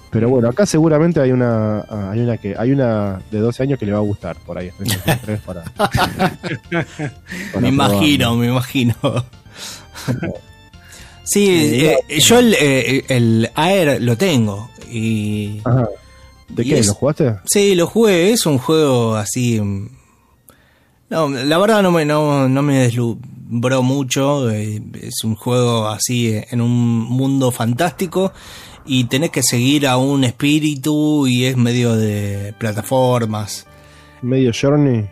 Pero 0.10 0.30
bueno, 0.30 0.50
acá 0.50 0.66
seguramente 0.66 1.20
hay 1.20 1.32
una, 1.32 1.80
ah, 1.82 2.12
hay 2.12 2.22
una 2.22 2.38
que 2.38 2.56
hay 2.58 2.72
una 2.72 3.20
de 3.30 3.40
12 3.40 3.64
años 3.64 3.78
que 3.80 3.86
le 3.86 3.92
va 3.92 3.98
a 3.98 4.02
gustar 4.02 4.38
por 4.38 4.58
ahí. 4.58 4.70
Stranger 4.72 5.02
Things 5.04 5.22
3 5.22 5.40
para, 5.42 5.64
para 5.76 7.60
me 7.60 7.68
imagino, 7.70 8.36
me 8.36 8.48
imagino. 8.48 8.96
sí, 11.24 11.48
eh, 11.86 11.98
yo 12.20 12.40
el, 12.40 12.54
eh, 12.60 13.04
el 13.10 13.50
Air 13.56 14.02
lo 14.02 14.18
tengo. 14.18 14.70
Y, 14.90 15.60
Ajá. 15.66 15.88
¿De 16.50 16.64
qué? 16.64 16.80
es- 16.80 16.88
¿Lo 16.88 16.94
jugaste? 16.94 17.36
Sí, 17.46 17.76
lo 17.76 17.88
jugué, 17.88 18.32
es 18.32 18.46
un 18.46 18.58
juego 18.58 19.16
así... 19.16 19.60
mm, 19.60 19.90
No, 21.10 21.28
la 21.30 21.58
verdad 21.58 21.82
no 21.84 21.92
me, 21.92 22.06
no, 22.06 22.48
no 22.48 22.62
me 22.62 22.80
deslumbró 22.84 23.84
mucho, 23.84 24.50
eh, 24.52 24.82
es 25.02 25.24
un 25.26 25.36
juego 25.36 25.88
así 25.90 26.30
eh, 26.30 26.48
en 26.52 26.62
un 26.62 26.72
mundo 27.04 27.52
fantástico 27.52 28.32
y 28.88 29.04
tenés 29.06 29.30
que 29.32 29.44
seguir 29.44 29.88
a 29.88 29.98
un 29.98 30.24
espíritu 30.24 31.28
y 31.28 31.46
es 31.46 31.58
medio 31.58 31.96
de 31.96 32.54
plataformas. 32.58 33.68
Medio 34.22 34.52
Journey. 34.60 35.10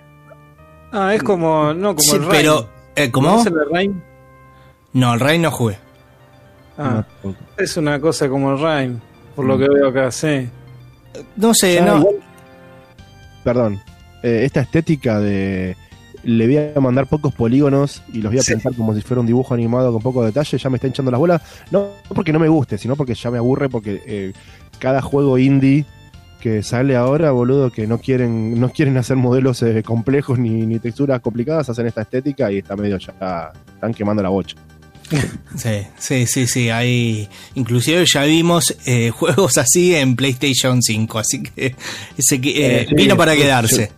Ah, 0.91 1.13
es 1.13 1.21
como. 1.23 1.73
No, 1.73 1.89
como 1.89 1.99
Sí, 1.99 2.15
el 2.15 2.21
Rain. 2.25 2.31
pero... 2.31 2.69
eh, 2.95 3.11
¿Cómo? 3.11 3.29
¿Conoces 3.29 3.53
el 3.53 3.69
Rain? 3.71 4.03
No, 4.93 5.13
el 5.13 5.19
Rey 5.19 5.37
no 5.39 5.51
jugué. 5.51 5.77
Ah, 6.77 7.05
No, 7.23 7.35
es 7.57 7.77
una 7.77 7.99
cosa 7.99 8.27
como 8.29 8.51
el 8.53 8.59
Rain, 8.59 9.01
por 9.35 9.45
lo 9.45 9.57
que 9.57 9.67
veo 9.69 9.89
acá, 9.89 10.09
sí. 10.11 10.49
No 11.37 11.53
sé, 11.53 11.75
Ya, 11.75 11.85
no... 11.85 11.97
igual- 11.99 12.15
Perdón. 13.43 13.79
Eh, 14.23 14.41
esta 14.45 14.61
estética 14.61 15.19
de. 15.19 15.75
Le 16.25 16.45
voy 16.47 16.57
a 16.75 16.79
mandar 16.81 17.07
pocos 17.07 17.33
polígonos 17.33 18.01
y 18.11 18.17
los 18.21 18.31
voy 18.31 18.39
a 18.39 18.41
Sí. 18.41 18.53
pintar 18.53 18.73
como 18.75 18.93
si 18.93 19.01
fuera 19.01 19.21
un 19.21 19.27
dibujo 19.27 19.53
animado 19.53 19.93
con 19.93 20.01
poco 20.01 20.25
detalle. 20.25 20.57
Ya 20.57 20.69
me 20.69 20.77
está 20.77 20.87
hinchando 20.87 21.11
las 21.11 21.19
bolas. 21.19 21.41
No 21.71 21.89
porque 22.13 22.33
no 22.33 22.39
me 22.39 22.47
guste, 22.49 22.77
sino 22.77 22.95
porque 22.95 23.13
ya 23.15 23.29
me 23.31 23.37
aburre. 23.37 23.69
Porque 23.69 24.01
eh, 24.05 24.33
cada 24.79 25.01
juego 25.01 25.37
indie 25.37 25.85
que 26.41 26.61
sale 26.63 26.95
ahora, 26.95 27.31
boludo, 27.31 27.71
que 27.71 27.87
no 27.87 27.99
quieren 27.99 28.59
no 28.59 28.69
quieren 28.69 28.97
hacer 28.97 29.17
modelos 29.17 29.61
eh, 29.63 29.81
complejos 29.83 30.37
ni, 30.37 30.65
ni 30.65 30.77
texturas 30.79 31.19
complicadas, 31.21 31.69
hacen 31.69 31.87
esta 31.87 32.01
estética 32.01 32.51
y 32.51 32.57
está 32.59 32.75
medio 32.75 32.97
ya. 32.97 33.51
Están 33.75 33.93
quemando 33.93 34.21
la 34.21 34.29
bocha. 34.29 34.55
Sí, 35.55 35.69
sí, 35.97 36.25
sí, 36.25 36.47
sí. 36.47 36.69
Hay, 36.71 37.29
inclusive 37.53 38.03
ya 38.11 38.23
vimos 38.23 38.75
eh, 38.85 39.09
juegos 39.15 39.57
así 39.59 39.95
en 39.95 40.15
PlayStation 40.15 40.81
5, 40.81 41.19
así 41.19 41.43
que 41.43 41.75
ese 42.17 42.41
que, 42.41 42.81
eh, 42.81 42.85
sí, 42.89 42.95
vino 42.95 43.15
para 43.15 43.35
quedarse. 43.35 43.91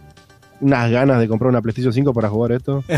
Unas 0.59 0.91
ganas 0.91 1.19
de 1.19 1.27
comprar 1.27 1.49
una 1.49 1.61
PlayStation 1.61 1.93
5 1.93 2.13
para 2.13 2.29
jugar 2.29 2.51
esto. 2.53 2.83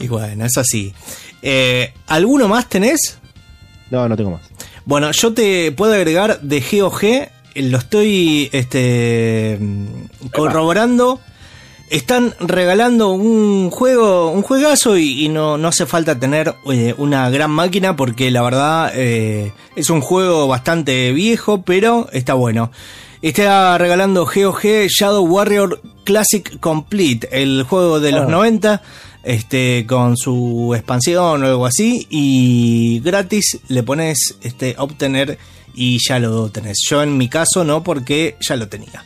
Y 0.00 0.08
bueno, 0.08 0.44
es 0.44 0.56
así. 0.56 0.94
Eh, 1.42 1.92
¿Alguno 2.06 2.48
más 2.48 2.68
tenés? 2.68 3.18
no, 3.90 4.08
no 4.08 4.16
tengo 4.16 4.32
más. 4.32 4.42
Bueno, 4.84 5.10
yo 5.12 5.32
te 5.34 5.72
puedo 5.72 5.92
agregar 5.94 6.40
de 6.40 6.60
GOG, 6.60 7.28
lo 7.56 7.78
estoy 7.78 8.48
este, 8.52 9.58
corroborando. 10.32 11.20
Están 11.90 12.34
regalando 12.38 13.10
un 13.12 13.70
juego, 13.70 14.30
un 14.30 14.42
juegazo 14.42 14.98
y, 14.98 15.24
y 15.24 15.28
no, 15.30 15.56
no 15.56 15.68
hace 15.68 15.86
falta 15.86 16.18
tener 16.18 16.54
eh, 16.70 16.94
una 16.98 17.30
gran 17.30 17.50
máquina 17.50 17.96
porque 17.96 18.30
la 18.30 18.42
verdad 18.42 18.92
eh, 18.94 19.52
es 19.74 19.88
un 19.88 20.02
juego 20.02 20.46
bastante 20.48 21.12
viejo, 21.12 21.62
pero 21.62 22.08
está 22.12 22.34
bueno. 22.34 22.70
Está 23.22 23.76
regalando 23.78 24.24
GOG 24.26 24.86
Shadow 24.88 25.24
Warrior 25.26 25.80
Classic 26.04 26.58
Complete, 26.60 27.28
el 27.42 27.64
juego 27.64 28.00
de 28.00 28.12
los 28.12 28.22
Ah. 28.26 28.30
90, 28.30 28.82
este, 29.24 29.84
con 29.86 30.16
su 30.16 30.72
expansión 30.74 31.42
o 31.42 31.46
algo 31.46 31.66
así, 31.66 32.06
y 32.10 33.00
gratis 33.00 33.58
le 33.68 33.82
pones 33.82 34.36
este, 34.42 34.74
obtener 34.78 35.38
y 35.74 35.98
ya 36.06 36.18
lo 36.18 36.48
tenés. 36.50 36.78
Yo 36.88 37.02
en 37.02 37.16
mi 37.16 37.28
caso 37.28 37.64
no, 37.64 37.82
porque 37.82 38.36
ya 38.40 38.56
lo 38.56 38.68
tenía. 38.68 39.04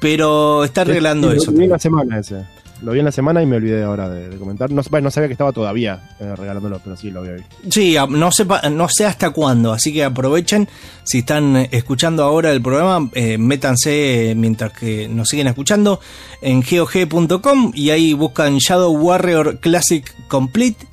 Pero 0.00 0.64
está 0.64 0.82
arreglando 0.82 1.30
Sí, 1.30 1.38
eso. 1.38 1.50
Lo 1.52 1.66
la 1.66 1.78
semana 1.78 2.18
ese. 2.18 2.44
Lo 2.84 2.92
vi 2.92 2.98
en 2.98 3.06
la 3.06 3.12
semana 3.12 3.42
y 3.42 3.46
me 3.46 3.56
olvidé 3.56 3.82
ahora 3.82 4.08
de, 4.10 4.28
de 4.28 4.36
comentar. 4.36 4.70
No, 4.70 4.82
bueno, 4.90 5.06
no 5.06 5.10
sabía 5.10 5.28
que 5.28 5.32
estaba 5.32 5.52
todavía 5.52 6.10
eh, 6.20 6.34
regalándolo, 6.36 6.80
pero 6.84 6.96
sí 6.96 7.10
lo 7.10 7.20
había 7.20 7.32
visto. 7.32 7.56
Sí, 7.70 7.96
no 8.10 8.30
sé, 8.30 8.44
pa- 8.44 8.68
no 8.68 8.88
sé 8.90 9.06
hasta 9.06 9.30
cuándo, 9.30 9.72
así 9.72 9.92
que 9.92 10.04
aprovechen. 10.04 10.68
Si 11.04 11.20
están 11.20 11.56
eh, 11.56 11.68
escuchando 11.72 12.22
ahora 12.24 12.50
el 12.52 12.60
programa, 12.60 13.08
eh, 13.14 13.38
métanse 13.38 14.34
mientras 14.36 14.72
que 14.74 15.08
nos 15.08 15.28
siguen 15.28 15.46
escuchando 15.46 15.98
en 16.42 16.60
GOG.com 16.62 17.72
y 17.74 17.88
ahí 17.90 18.12
buscan 18.12 18.58
Shadow 18.58 18.92
Warrior 18.94 19.60
Classic 19.60 20.04
Complete 20.28 20.86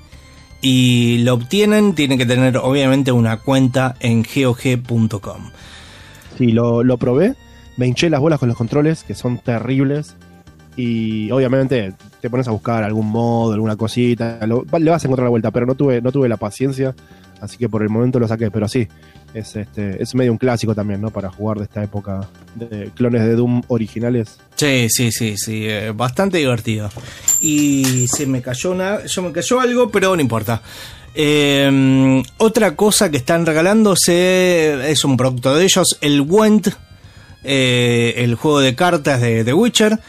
y 0.61 1.17
lo 1.23 1.33
obtienen. 1.33 1.93
Tienen 1.93 2.17
que 2.17 2.25
tener 2.25 2.55
obviamente 2.57 3.11
una 3.11 3.37
cuenta 3.41 3.95
en 3.99 4.23
GOG.com. 4.23 5.51
Sí, 6.37 6.47
lo, 6.53 6.83
lo 6.83 6.97
probé. 6.97 7.35
Me 7.77 7.87
hinché 7.87 8.09
las 8.09 8.19
bolas 8.21 8.39
con 8.39 8.47
los 8.49 8.57
controles, 8.57 9.03
que 9.03 9.13
son 9.15 9.39
terribles. 9.39 10.15
Y 10.75 11.29
obviamente 11.31 11.93
te 12.21 12.29
pones 12.29 12.47
a 12.47 12.51
buscar 12.51 12.83
algún 12.83 13.07
modo, 13.07 13.53
alguna 13.53 13.75
cosita. 13.75 14.39
le 14.45 14.91
vas 14.91 15.03
a 15.03 15.07
encontrar 15.07 15.25
la 15.25 15.29
vuelta, 15.29 15.51
pero 15.51 15.65
no 15.65 15.75
tuve, 15.75 16.01
no 16.01 16.11
tuve 16.11 16.29
la 16.29 16.37
paciencia. 16.37 16.95
Así 17.41 17.57
que 17.57 17.67
por 17.67 17.81
el 17.81 17.89
momento 17.89 18.19
lo 18.19 18.27
saqué. 18.27 18.51
Pero 18.51 18.67
sí, 18.67 18.87
es, 19.33 19.55
este, 19.55 20.01
es 20.01 20.13
medio 20.15 20.31
un 20.31 20.37
clásico 20.37 20.75
también, 20.75 21.01
¿no? 21.01 21.09
Para 21.09 21.29
jugar 21.29 21.57
de 21.57 21.63
esta 21.63 21.83
época 21.83 22.27
de 22.55 22.91
clones 22.95 23.23
de 23.23 23.35
Doom 23.35 23.63
originales. 23.67 24.39
Sí, 24.55 24.87
sí, 24.89 25.11
sí, 25.11 25.35
sí, 25.37 25.65
eh, 25.65 25.91
bastante 25.95 26.37
divertido. 26.37 26.89
Y 27.39 28.07
se 28.07 28.25
me 28.27 28.41
cayó 28.41 28.71
una, 28.71 29.05
yo 29.05 29.21
me 29.23 29.31
cayó 29.31 29.59
algo, 29.59 29.89
pero 29.89 30.15
no 30.15 30.21
importa. 30.21 30.61
Eh, 31.13 32.23
otra 32.37 32.75
cosa 32.75 33.11
que 33.11 33.17
están 33.17 33.45
regalándose 33.45 34.89
es 34.89 35.03
un 35.03 35.17
producto 35.17 35.53
de 35.55 35.63
ellos, 35.65 35.97
el 36.01 36.21
Went, 36.21 36.69
eh, 37.43 38.13
el 38.17 38.35
juego 38.35 38.59
de 38.59 38.75
cartas 38.75 39.19
de 39.19 39.53
Witcher. 39.53 39.99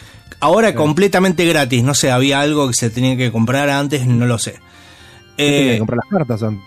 Ahora 0.43 0.75
completamente 0.75 1.47
gratis, 1.47 1.83
no 1.85 1.95
sé, 1.95 2.11
había 2.11 2.41
algo 2.41 2.69
que 2.69 2.75
se 2.75 2.91
tenía 2.91 3.17
que 3.17 3.31
comprar 3.33 3.71
antes, 3.71 4.07
no 4.07 4.27
lo 4.27 4.39
sé. 4.39 4.57
Tenía 5.37 5.61
Eh, 5.61 5.73
que 5.73 5.79
comprar 5.79 5.99
las 6.03 6.09
cartas 6.19 6.43
antes. 6.43 6.63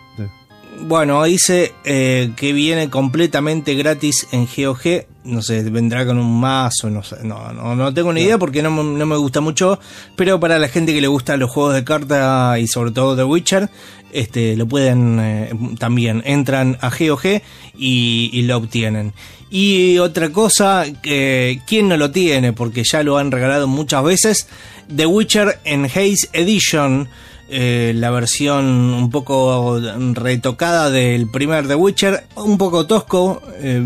bueno, 0.82 1.23
dice 1.23 1.73
eh, 1.84 2.32
que 2.36 2.51
viene 2.53 2.89
completamente 2.89 3.76
gratis 3.76 4.28
en 4.32 4.45
GOG. 4.47 5.05
No 5.26 5.41
sé, 5.41 5.61
vendrá 5.69 6.05
con 6.05 6.19
un 6.19 6.39
mazo, 6.39 6.89
no 6.89 7.03
sé. 7.03 7.17
No, 7.23 7.51
no, 7.51 7.76
no 7.76 7.93
tengo 7.93 8.13
ni 8.13 8.21
idea 8.21 8.38
porque 8.38 8.61
no, 8.61 8.69
me- 8.71 8.97
no 8.97 9.05
me 9.05 9.17
gusta 9.17 9.41
mucho. 9.41 9.80
Pero 10.15 10.39
para 10.39 10.57
la 10.59 10.67
gente 10.67 10.93
que 10.93 11.01
le 11.01 11.07
gustan 11.07 11.39
los 11.39 11.49
juegos 11.51 11.73
de 11.73 11.84
carta 11.84 12.57
y 12.59 12.67
sobre 12.67 12.91
todo 12.91 13.15
The 13.15 13.23
Witcher, 13.23 13.69
este, 14.16 14.55
lo 14.55 14.66
pueden 14.66 15.20
eh, 15.20 15.49
también. 15.78 16.24
Entran 16.26 16.78
a 16.82 16.89
GOG 16.89 17.41
y, 17.78 18.41
lo 18.43 18.57
obtienen. 18.57 19.13
Y 19.49 19.97
otra 19.99 20.30
cosa, 20.30 20.86
que 21.01 21.61
¿quién 21.68 21.89
no 21.89 21.97
lo 21.97 22.11
tiene? 22.11 22.53
Porque 22.53 22.84
ya 22.84 23.03
lo 23.03 23.18
han 23.18 23.32
regalado 23.32 23.68
muchas 23.68 24.03
veces. 24.03 24.47
The 24.95 25.05
Witcher 25.05 25.59
en 25.66 25.86
Haze 25.86 26.30
Edition 26.34 27.09
eh, 27.47 27.93
la 27.95 28.09
versión 28.09 28.66
un 28.66 29.11
poco 29.11 29.80
retocada 30.13 30.89
del 30.89 31.30
primer 31.30 31.68
The 31.68 31.76
Witcher, 31.76 32.26
un 32.38 32.57
poco 32.57 32.88
tosco 32.88 33.41
eh, 33.59 33.82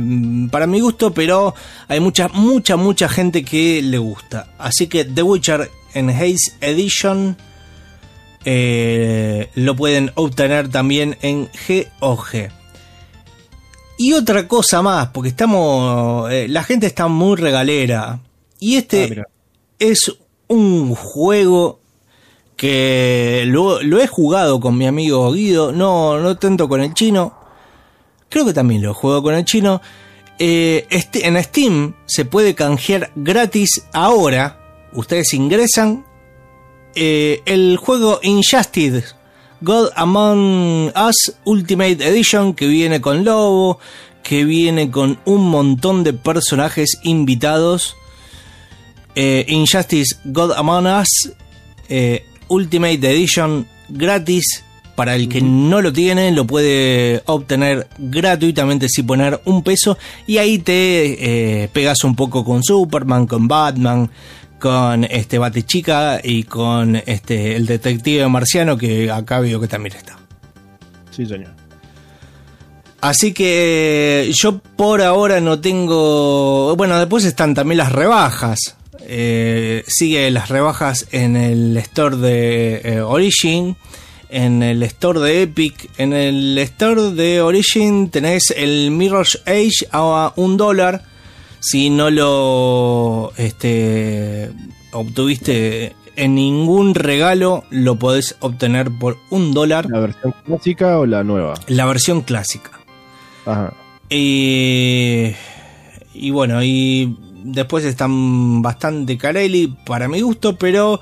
para 0.49 0.65
mi 0.65 0.79
gusto, 0.79 1.13
pero 1.13 1.53
hay 1.89 1.99
mucha, 1.99 2.29
mucha, 2.29 2.77
mucha 2.77 3.09
gente 3.09 3.43
que 3.43 3.81
le 3.81 3.97
gusta. 3.97 4.53
Así 4.57 4.87
que 4.87 5.03
The 5.03 5.23
Witcher 5.23 5.69
en 5.93 6.09
Haze 6.09 6.53
Edition 6.61 7.35
eh, 8.45 9.49
lo 9.55 9.75
pueden 9.75 10.11
obtener 10.15 10.69
también 10.69 11.17
en 11.21 11.49
GOG. 11.99 12.49
Y 13.97 14.13
otra 14.13 14.47
cosa 14.47 14.81
más, 14.81 15.09
porque 15.09 15.29
estamos, 15.29 16.31
eh, 16.31 16.47
la 16.47 16.63
gente 16.63 16.87
está 16.87 17.07
muy 17.07 17.35
regalera. 17.35 18.21
Y 18.59 18.75
este 18.77 19.21
Ah, 19.21 19.25
es 19.77 20.13
un 20.47 20.95
juego 20.95 21.79
que 22.55 23.43
lo, 23.45 23.81
lo 23.81 24.01
he 24.01 24.07
jugado 24.07 24.59
con 24.59 24.77
mi 24.77 24.85
amigo 24.85 25.31
Guido, 25.31 25.71
no, 25.71 26.19
no 26.19 26.37
tanto 26.37 26.67
con 26.67 26.81
el 26.81 26.93
chino, 26.93 27.33
creo 28.29 28.45
que 28.45 28.53
también 28.53 28.81
lo 28.81 28.93
juego 28.93 29.23
con 29.23 29.35
el 29.35 29.45
chino. 29.45 29.81
Eh, 30.37 30.85
este, 30.89 31.27
en 31.27 31.41
Steam 31.43 31.95
se 32.05 32.25
puede 32.25 32.55
canjear 32.55 33.11
gratis 33.15 33.83
ahora, 33.93 34.59
ustedes 34.93 35.33
ingresan, 35.33 36.05
eh, 36.95 37.41
el 37.45 37.77
juego 37.77 38.19
Injustice 38.23 39.19
God 39.61 39.89
Among 39.95 40.91
Us 40.95 41.33
Ultimate 41.43 42.07
Edition 42.07 42.53
que 42.53 42.67
viene 42.67 43.01
con 43.01 43.23
Lobo, 43.25 43.79
que 44.23 44.45
viene 44.45 44.89
con 44.89 45.19
un 45.25 45.49
montón 45.49 46.03
de 46.03 46.13
personajes 46.13 46.99
invitados. 47.03 47.95
Eh, 49.15 49.45
Injustice 49.47 50.17
God 50.25 50.53
Among 50.53 50.87
Us 50.87 51.31
eh, 51.89 52.25
Ultimate 52.47 52.95
Edition 53.11 53.67
gratis. 53.89 54.63
Para 54.95 55.15
el 55.15 55.29
que 55.29 55.39
no 55.39 55.81
lo 55.81 55.93
tiene, 55.93 56.29
lo 56.33 56.45
puede 56.45 57.23
obtener 57.25 57.87
gratuitamente 57.97 58.89
sin 58.89 59.07
poner 59.07 59.39
un 59.45 59.63
peso. 59.63 59.97
Y 60.27 60.39
ahí 60.39 60.59
te 60.59 61.63
eh, 61.63 61.69
pegas 61.69 62.03
un 62.03 62.17
poco 62.17 62.43
con 62.43 62.63
Superman, 62.63 63.25
con 63.25 63.47
Batman, 63.47 64.11
con 64.59 65.05
este 65.05 65.37
Batechica 65.37 66.19
y 66.23 66.43
con 66.43 66.95
este 66.95 67.55
el 67.55 67.65
detective 67.65 68.27
marciano 68.27 68.77
que 68.77 69.09
acá 69.09 69.39
veo 69.39 69.59
que 69.59 69.67
también 69.67 69.95
está. 69.95 70.17
Sí, 71.11 71.25
señor. 71.25 71.51
Así 73.01 73.33
que 73.33 74.29
yo 74.33 74.59
por 74.59 75.01
ahora 75.01 75.39
no 75.39 75.59
tengo. 75.61 76.75
Bueno, 76.75 76.99
después 76.99 77.23
están 77.23 77.53
también 77.53 77.77
las 77.77 77.91
rebajas. 77.91 78.75
Eh, 79.01 79.83
sigue 79.87 80.29
las 80.31 80.49
rebajas 80.49 81.07
en 81.11 81.35
el 81.37 81.77
store 81.77 82.17
de 82.17 82.81
eh, 82.83 83.01
Origin. 83.01 83.77
en 84.29 84.61
el 84.61 84.83
store 84.83 85.21
de 85.21 85.43
Epic. 85.43 85.89
En 85.97 86.13
el 86.13 86.57
store 86.57 87.11
de 87.11 87.41
Origin 87.41 88.09
tenés 88.09 88.53
el 88.55 88.91
Mirror's 88.91 89.41
Age 89.45 89.87
a 89.91 90.33
un 90.35 90.57
dólar. 90.57 91.03
Si 91.59 91.89
no 91.89 92.09
lo 92.09 93.33
este, 93.37 94.51
obtuviste 94.91 95.93
en 96.15 96.35
ningún 96.35 96.95
regalo, 96.95 97.63
lo 97.69 97.97
podés 97.97 98.35
obtener 98.39 98.91
por 98.91 99.17
un 99.29 99.53
dólar. 99.53 99.87
¿La 99.89 99.99
versión 99.99 100.33
clásica 100.45 100.99
o 100.99 101.05
la 101.05 101.23
nueva? 101.23 101.53
La 101.67 101.85
versión 101.85 102.21
clásica. 102.21 102.71
Ajá. 103.45 103.73
Y, 104.09 105.31
y 106.13 106.31
bueno, 106.31 106.63
y 106.63 107.17
después 107.43 107.85
están 107.85 108.61
bastante 108.61 109.17
Carelli 109.17 109.67
para 109.85 110.07
mi 110.07 110.21
gusto, 110.21 110.55
pero 110.55 110.99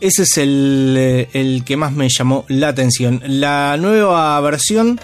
ese 0.00 0.22
es 0.22 0.38
el, 0.38 1.28
el 1.32 1.64
que 1.64 1.76
más 1.76 1.92
me 1.92 2.08
llamó 2.08 2.44
la 2.48 2.68
atención. 2.68 3.22
La 3.26 3.76
nueva 3.78 4.40
versión 4.40 5.00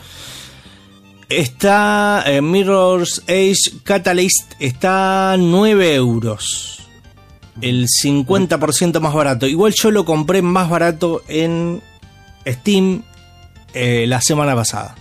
está 1.29 2.23
en 2.27 2.51
Mirror's 2.51 3.23
Age 3.29 3.81
Catalyst, 3.83 4.53
está 4.59 5.37
9 5.39 5.95
euros. 5.95 6.73
El 7.61 7.87
50% 7.87 9.01
más 9.01 9.15
barato. 9.15 9.47
Igual 9.47 9.73
yo 9.75 9.91
lo 9.91 10.05
compré 10.05 10.43
más 10.43 10.69
barato 10.69 11.23
en 11.27 11.81
Steam 12.47 13.03
eh, 13.73 14.05
la 14.07 14.21
semana 14.21 14.55
pasada. 14.55 14.95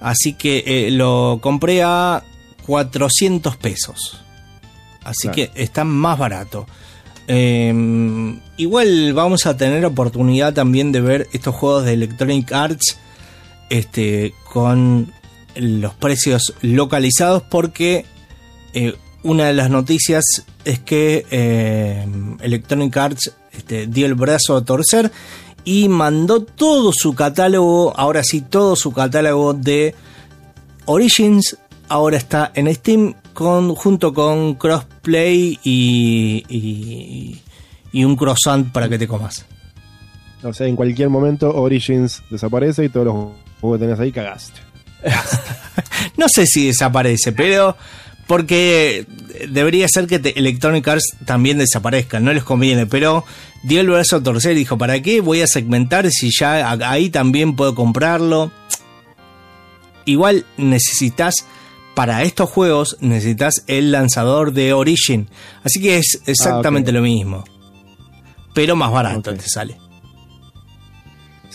Así 0.00 0.34
que 0.34 0.62
eh, 0.66 0.90
lo 0.90 1.38
compré 1.40 1.82
a 1.82 2.22
400 2.66 3.56
pesos. 3.56 4.20
Así 5.02 5.28
Claro. 5.28 5.34
que 5.36 5.62
está 5.62 5.84
más 5.84 6.18
barato. 6.18 6.66
Eh, 7.28 8.38
igual 8.58 9.12
vamos 9.14 9.46
a 9.46 9.56
tener 9.56 9.84
oportunidad 9.86 10.52
también 10.52 10.92
de 10.92 11.00
ver 11.00 11.28
estos 11.32 11.54
juegos 11.54 11.84
de 11.84 11.94
Electronic 11.94 12.52
Arts 12.52 12.98
este, 13.70 14.34
con 14.52 15.12
los 15.56 15.94
precios 15.94 16.54
localizados 16.62 17.42
porque 17.42 18.04
eh, 18.74 18.94
una 19.22 19.46
de 19.46 19.54
las 19.54 19.70
noticias 19.70 20.24
es 20.64 20.78
que 20.78 21.26
eh, 21.30 22.06
Electronic 22.40 22.96
Arts 22.96 23.32
este, 23.52 23.86
dio 23.86 24.06
el 24.06 24.14
brazo 24.14 24.56
a 24.56 24.64
torcer 24.64 25.10
y 25.64 25.88
mandó 25.88 26.42
todo 26.42 26.92
su 26.94 27.14
catálogo, 27.14 27.92
ahora 27.96 28.22
sí, 28.22 28.40
todo 28.40 28.76
su 28.76 28.92
catálogo 28.92 29.54
de 29.54 29.94
Origins 30.86 31.58
ahora 31.88 32.16
está 32.16 32.52
en 32.54 32.72
Steam 32.74 33.14
junto 33.34 34.12
con 34.14 34.54
crossplay 34.54 35.58
y, 35.62 36.44
y, 36.48 37.40
y 37.92 38.04
un 38.04 38.16
croissant 38.16 38.72
para 38.72 38.88
que 38.88 38.98
te 38.98 39.06
comas. 39.06 39.46
O 40.42 40.52
sea, 40.52 40.66
en 40.66 40.76
cualquier 40.76 41.08
momento 41.08 41.54
Origins 41.54 42.22
desaparece 42.30 42.84
y 42.84 42.88
todos 42.88 43.06
los 43.06 43.47
que 43.60 43.78
tenés 43.78 43.98
ahí 44.00 44.12
cagaste. 44.12 44.60
No 46.16 46.26
sé 46.28 46.46
si 46.46 46.66
desaparece, 46.66 47.32
pero 47.32 47.76
porque 48.26 49.06
debería 49.48 49.86
ser 49.88 50.06
que 50.06 50.18
te- 50.18 50.38
Electronic 50.38 50.86
Arts 50.86 51.16
también 51.24 51.58
desaparezca, 51.58 52.18
no 52.20 52.32
les 52.32 52.42
conviene, 52.44 52.86
pero 52.86 53.24
dio 53.62 53.80
el 53.80 53.88
brazo 53.88 54.16
a 54.16 54.22
torcer 54.22 54.52
y 54.52 54.60
dijo, 54.60 54.76
¿para 54.78 55.00
qué 55.00 55.20
voy 55.20 55.40
a 55.42 55.46
segmentar 55.46 56.08
si 56.10 56.30
ya 56.36 56.70
ahí 56.90 57.08
también 57.10 57.56
puedo 57.56 57.74
comprarlo? 57.74 58.50
Igual 60.04 60.44
necesitas, 60.56 61.34
para 61.94 62.22
estos 62.22 62.50
juegos, 62.50 62.96
necesitas 63.00 63.62
el 63.66 63.92
lanzador 63.92 64.52
de 64.52 64.72
Origin, 64.72 65.28
así 65.64 65.80
que 65.80 65.98
es 65.98 66.20
exactamente 66.26 66.90
ok. 66.90 66.94
lo 66.96 67.02
mismo, 67.02 67.44
pero 68.54 68.74
más 68.76 68.90
barato 68.90 69.30
Ok. 69.30 69.38
te 69.38 69.48
sale. 69.48 69.78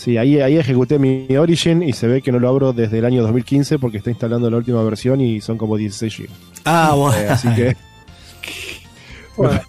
Sí, 0.04 0.18
ahí, 0.18 0.38
ahí 0.40 0.58
ejecuté 0.58 0.98
mi 0.98 1.26
Origin 1.36 1.82
y 1.82 1.94
se 1.94 2.06
ve 2.06 2.20
que 2.20 2.30
no 2.30 2.38
lo 2.38 2.48
abro 2.48 2.74
desde 2.74 2.98
el 2.98 3.06
año 3.06 3.22
2015 3.22 3.78
porque 3.78 3.96
está 3.98 4.10
instalando 4.10 4.50
la 4.50 4.58
última 4.58 4.82
versión 4.82 5.20
y 5.22 5.40
son 5.40 5.56
como 5.56 5.76
16 5.78 6.18
GB. 6.18 6.28
Ah, 6.66 6.92
bueno. 6.94 7.16
Eh, 7.18 7.28
así 7.30 7.48
que 7.54 7.74
Bueno, 9.36 9.60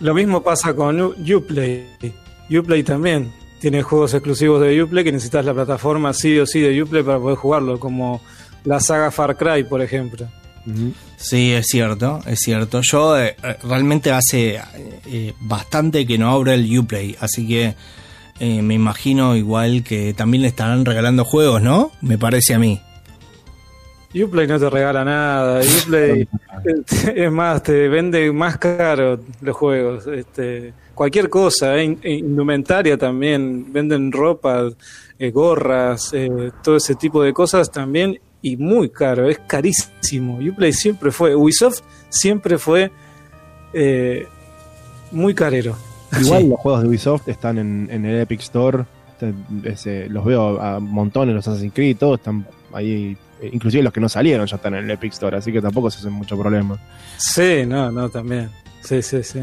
lo 0.00 0.14
mismo 0.14 0.42
pasa 0.42 0.74
con 0.74 1.00
U- 1.00 1.14
Uplay. 1.36 1.86
Uplay 2.50 2.82
también 2.82 3.32
tiene 3.60 3.82
juegos 3.82 4.14
exclusivos 4.14 4.60
de 4.60 4.82
Uplay 4.82 5.02
que 5.04 5.12
necesitas 5.12 5.44
la 5.44 5.54
plataforma 5.54 6.12
sí 6.12 6.38
o 6.38 6.46
sí 6.46 6.60
de 6.60 6.82
Uplay 6.82 7.02
para 7.02 7.18
poder 7.18 7.36
jugarlo, 7.38 7.80
como 7.80 8.20
la 8.64 8.80
saga 8.80 9.10
Far 9.10 9.36
Cry, 9.36 9.64
por 9.64 9.80
ejemplo. 9.82 10.28
Sí, 11.16 11.52
es 11.52 11.66
cierto, 11.66 12.20
es 12.26 12.40
cierto. 12.40 12.80
Yo 12.82 13.18
eh, 13.18 13.34
realmente 13.64 14.10
hace 14.12 14.60
eh, 15.06 15.32
bastante 15.40 16.06
que 16.06 16.18
no 16.18 16.30
abro 16.30 16.52
el 16.52 16.78
Uplay, 16.78 17.16
así 17.20 17.48
que 17.48 17.74
eh, 18.40 18.62
me 18.62 18.74
imagino 18.74 19.36
igual 19.36 19.82
que 19.84 20.14
también 20.14 20.42
le 20.42 20.48
estarán 20.48 20.84
regalando 20.84 21.24
juegos, 21.24 21.62
¿no? 21.62 21.90
Me 22.00 22.18
parece 22.18 22.54
a 22.54 22.58
mí. 22.58 22.80
Uplay 24.14 24.46
no 24.46 24.58
te 24.58 24.70
regala 24.70 25.04
nada. 25.04 25.60
Uplay, 25.84 26.26
es 27.14 27.30
más, 27.30 27.62
te 27.62 27.88
vende 27.88 28.32
más 28.32 28.56
caro 28.56 29.20
los 29.42 29.54
juegos. 29.56 30.06
Este, 30.06 30.72
cualquier 30.94 31.28
cosa, 31.28 31.76
eh, 31.76 31.84
in- 31.84 31.98
indumentaria 32.02 32.96
también. 32.96 33.70
Venden 33.72 34.10
ropa, 34.10 34.70
eh, 35.18 35.30
gorras, 35.30 36.10
eh, 36.14 36.50
todo 36.62 36.76
ese 36.76 36.94
tipo 36.94 37.22
de 37.22 37.32
cosas 37.32 37.70
también. 37.70 38.18
Y 38.40 38.56
muy 38.56 38.88
caro, 38.88 39.28
es 39.28 39.40
carísimo. 39.40 40.38
Uplay 40.38 40.72
siempre 40.72 41.10
fue, 41.10 41.34
Ubisoft 41.34 41.80
siempre 42.08 42.56
fue 42.56 42.90
eh, 43.74 44.26
muy 45.10 45.34
carero. 45.34 45.76
Igual 46.20 46.42
Sí. 46.42 46.48
los 46.48 46.60
juegos 46.60 46.82
de 46.82 46.88
Ubisoft 46.88 47.28
están 47.28 47.58
en, 47.58 47.88
en 47.90 48.04
el 48.04 48.20
Epic 48.20 48.40
Store. 48.40 48.84
Ese, 49.64 50.08
los 50.08 50.24
veo 50.24 50.60
a 50.60 50.78
montones, 50.78 51.34
los 51.34 51.46
Assassin's 51.48 51.72
Creed, 51.74 51.96
todos 51.96 52.18
están 52.18 52.46
ahí. 52.72 53.16
eh, 53.42 53.50
Inclusive 53.52 53.82
los 53.82 53.92
que 53.92 54.00
no 54.00 54.08
salieron 54.08 54.46
ya 54.46 54.56
están 54.56 54.74
en 54.74 54.84
el 54.84 54.90
Epic 54.92 55.12
Store, 55.12 55.36
así 55.36 55.50
que 55.52 55.60
tampoco 55.60 55.90
se 55.90 55.98
hacen 55.98 56.12
mucho 56.12 56.38
problema. 56.38 56.78
Sí, 57.18 57.64
no, 57.66 57.90
no, 57.90 58.08
también. 58.08 58.48
Sí, 58.82 59.02
sí, 59.02 59.22
sí. 59.24 59.40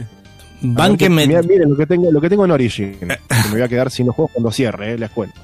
Bánquenme, 0.61 1.28
Mirá, 1.28 1.41
miren 1.41 1.70
lo 1.70 1.76
que 1.76 1.86
tengo, 1.86 2.09
lo 2.09 2.22
que 2.22 2.30
tengo 2.30 2.45
en 2.45 2.51
Origin. 2.51 2.93
que 2.97 3.05
me 3.05 3.18
voy 3.51 3.61
a 3.61 3.68
quedar 3.68 3.91
sin 3.91 4.05
los 4.07 4.16
juegos 4.16 4.32
cuando 4.32 4.49
cierre, 4.51 4.93
eh, 4.93 4.97
les 4.97 5.09
cuento. 5.11 5.39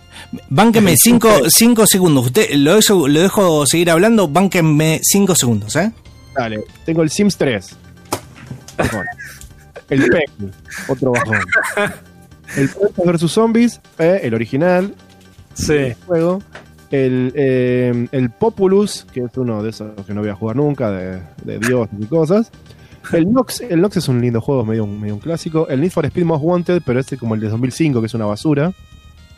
bánquenme 0.49 0.95
cinco, 0.97 1.29
cinco 1.49 1.85
segundos. 1.85 2.27
Usted 2.27 2.51
lo 2.55 2.75
dejo, 2.75 3.07
lo 3.09 3.19
dejo 3.19 3.65
seguir 3.67 3.91
hablando, 3.91 4.29
bánquenme 4.29 5.01
cinco 5.03 5.35
segundos, 5.35 5.75
¿eh? 5.75 5.91
Dale, 6.33 6.63
tengo 6.85 7.03
el 7.03 7.09
Sims 7.09 7.35
3. 7.35 7.75
Bajón. 8.77 9.05
El 9.91 10.09
PEC, 10.09 10.29
otro 10.89 11.11
bajón. 11.11 11.37
El 12.57 12.69
Plants 12.69 13.23
vs 13.23 13.31
Zombies, 13.31 13.81
eh, 13.99 14.21
el 14.23 14.33
original, 14.33 14.93
Sí. 15.53 15.73
el 15.73 15.93
juego. 16.05 16.41
El, 16.91 17.31
eh, 17.35 18.07
el 18.11 18.29
Populus, 18.31 19.05
que 19.13 19.21
es 19.21 19.37
uno 19.37 19.63
de 19.63 19.69
esos 19.69 19.91
que 20.05 20.13
no 20.13 20.19
voy 20.21 20.29
a 20.29 20.35
jugar 20.35 20.57
nunca, 20.57 20.91
de, 20.91 21.21
de 21.45 21.59
Dios 21.59 21.87
y 21.97 22.05
cosas. 22.05 22.51
El 23.13 23.31
Nox, 23.31 23.61
el 23.61 23.79
Nox 23.79 23.97
es 23.97 24.07
un 24.09 24.19
lindo 24.21 24.41
juego, 24.41 24.65
medio, 24.65 24.83
un- 24.83 24.99
medio 24.99 25.13
un 25.15 25.19
clásico. 25.21 25.67
El 25.69 25.79
Need 25.81 25.91
for 25.91 26.05
Speed 26.05 26.25
Most 26.25 26.43
Wanted, 26.43 26.81
pero 26.85 26.99
este 26.99 27.17
como 27.17 27.35
el 27.35 27.41
de 27.41 27.47
2005, 27.49 27.99
que 28.01 28.07
es 28.07 28.13
una 28.13 28.25
basura. 28.25 28.73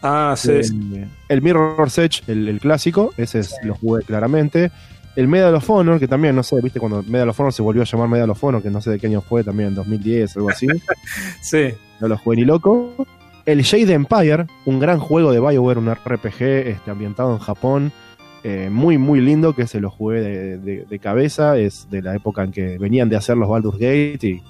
Ah, 0.02 0.34
sí. 0.36 0.64
sí. 0.64 0.76
El, 0.96 1.10
el 1.30 1.42
Mirror's 1.42 1.98
Edge, 2.00 2.24
el, 2.28 2.48
el 2.50 2.60
clásico, 2.60 3.14
ese 3.18 3.40
es, 3.40 3.56
lo 3.64 3.76
jugué 3.76 4.04
claramente. 4.04 4.72
El 5.16 5.28
Medal 5.28 5.54
of 5.56 5.70
Honor, 5.70 6.00
que 6.00 6.08
también, 6.08 6.36
no 6.36 6.42
sé, 6.44 6.60
viste, 6.62 6.80
cuando 6.80 7.04
Medal 7.04 7.30
of 7.30 7.40
Honor 7.40 7.54
se 7.54 7.62
volvió 7.62 7.84
a 7.84 7.86
llamar 7.86 8.10
Medal 8.10 8.30
of 8.32 8.44
Honor, 8.44 8.64
que 8.64 8.70
no 8.72 8.82
sé 8.82 8.90
de 8.90 9.00
qué 9.00 9.08
año 9.08 9.22
fue, 9.22 9.44
también 9.44 9.70
en 9.70 9.76
2010, 9.76 10.38
algo 10.38 10.50
así. 10.50 10.68
sí. 11.42 11.70
no 12.00 12.08
lo 12.08 12.18
jugué 12.18 12.38
ni 12.38 12.46
loco. 12.46 13.06
El 13.46 13.64
Jade 13.64 13.94
Empire, 13.94 14.48
un 14.66 14.80
gran 14.80 15.00
juego 15.00 15.32
de 15.32 15.40
Bioware, 15.40 15.78
un 15.78 15.94
RPG 15.94 16.42
este, 16.42 16.90
ambientado 16.92 17.34
en 17.34 17.40
Japón, 17.40 17.92
eh, 18.44 18.70
muy, 18.72 18.98
muy 18.98 19.22
lindo, 19.22 19.54
que 19.54 19.68
se 19.68 19.80
lo 19.80 19.90
jugué 19.92 20.22
de, 20.22 20.58
de- 20.58 20.86
de 20.90 21.00
cabeza. 21.00 21.58
Es 21.58 21.88
de 21.92 22.02
la 22.02 22.16
época 22.16 22.44
en 22.44 22.52
que 22.52 22.78
venían 22.78 23.10
de 23.10 23.16
hacer 23.18 23.38
los 23.38 23.50
Baldur's 23.50 23.78
Gate 23.78 24.20
y 24.28 24.42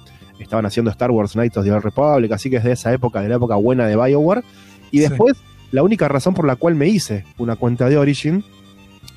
estaban 0.42 0.64
haciendo 0.66 0.90
Star 0.90 1.10
Wars 1.10 1.32
Knights 1.32 1.56
of 1.58 1.64
the 1.64 1.72
Old 1.72 1.84
Republic, 1.84 2.32
así 2.32 2.48
que 2.50 2.56
es 2.56 2.64
de 2.64 2.72
esa 2.72 2.92
época, 2.92 3.20
de 3.20 3.28
la 3.28 3.36
época 3.36 3.56
buena 3.56 3.86
de 3.86 3.96
Bioware. 3.96 4.42
Y 4.90 4.98
Sí. 5.02 5.08
después, 5.08 5.34
la 5.72 5.82
única 5.82 6.08
razón 6.08 6.32
por 6.34 6.46
la 6.46 6.56
cual 6.56 6.74
me 6.76 6.88
hice 6.88 7.24
una 7.38 7.56
cuenta 7.56 7.88
de 7.88 7.98
Origin, 7.98 8.44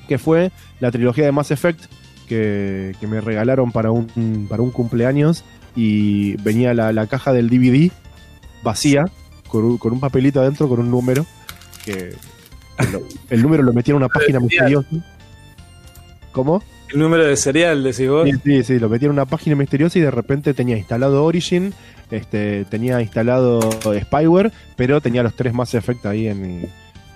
que 0.08 0.18
fue 0.18 0.50
la 0.80 0.90
trilogía 0.90 1.24
de 1.24 1.32
Mass 1.32 1.50
Effect, 1.50 1.84
que, 2.26 2.94
que 2.98 3.06
me 3.06 3.20
regalaron 3.20 3.70
para 3.70 3.90
un, 3.90 4.46
para 4.48 4.62
un 4.62 4.70
cumpleaños, 4.70 5.44
y 5.76 6.36
venía 6.42 6.74
la, 6.74 6.92
la 6.92 7.06
caja 7.06 7.32
del 7.32 7.48
DVD 7.48 7.92
vacía, 8.62 9.04
con 9.46 9.64
un, 9.64 9.78
con 9.78 9.92
un 9.92 10.00
papelito 10.00 10.40
adentro, 10.40 10.68
con 10.68 10.80
un 10.80 10.90
número, 10.90 11.24
que 11.84 12.14
el 13.30 13.42
número 13.42 13.62
lo 13.62 13.72
metía 13.72 13.92
en 13.92 13.96
una 13.96 14.08
página 14.08 14.40
misteriosa. 14.40 14.88
¿Cómo? 16.32 16.62
El 16.92 17.00
número 17.00 17.24
de 17.24 17.36
serial, 17.36 17.82
decís 17.82 18.08
vos. 18.08 18.28
Sí, 18.28 18.36
sí, 18.44 18.62
sí, 18.64 18.78
lo 18.78 18.88
metía 18.88 19.06
en 19.06 19.12
una 19.12 19.26
página 19.26 19.56
misteriosa 19.56 19.98
y 19.98 20.02
de 20.02 20.10
repente 20.10 20.54
tenía 20.54 20.76
instalado 20.76 21.24
Origin, 21.24 21.74
este, 22.10 22.64
tenía 22.64 23.00
instalado 23.02 23.60
Spyware, 24.00 24.52
pero 24.76 25.00
tenía 25.00 25.22
los 25.22 25.34
tres 25.34 25.52
Mass 25.52 25.74
Effect 25.74 26.06
ahí 26.06 26.28
en. 26.28 26.68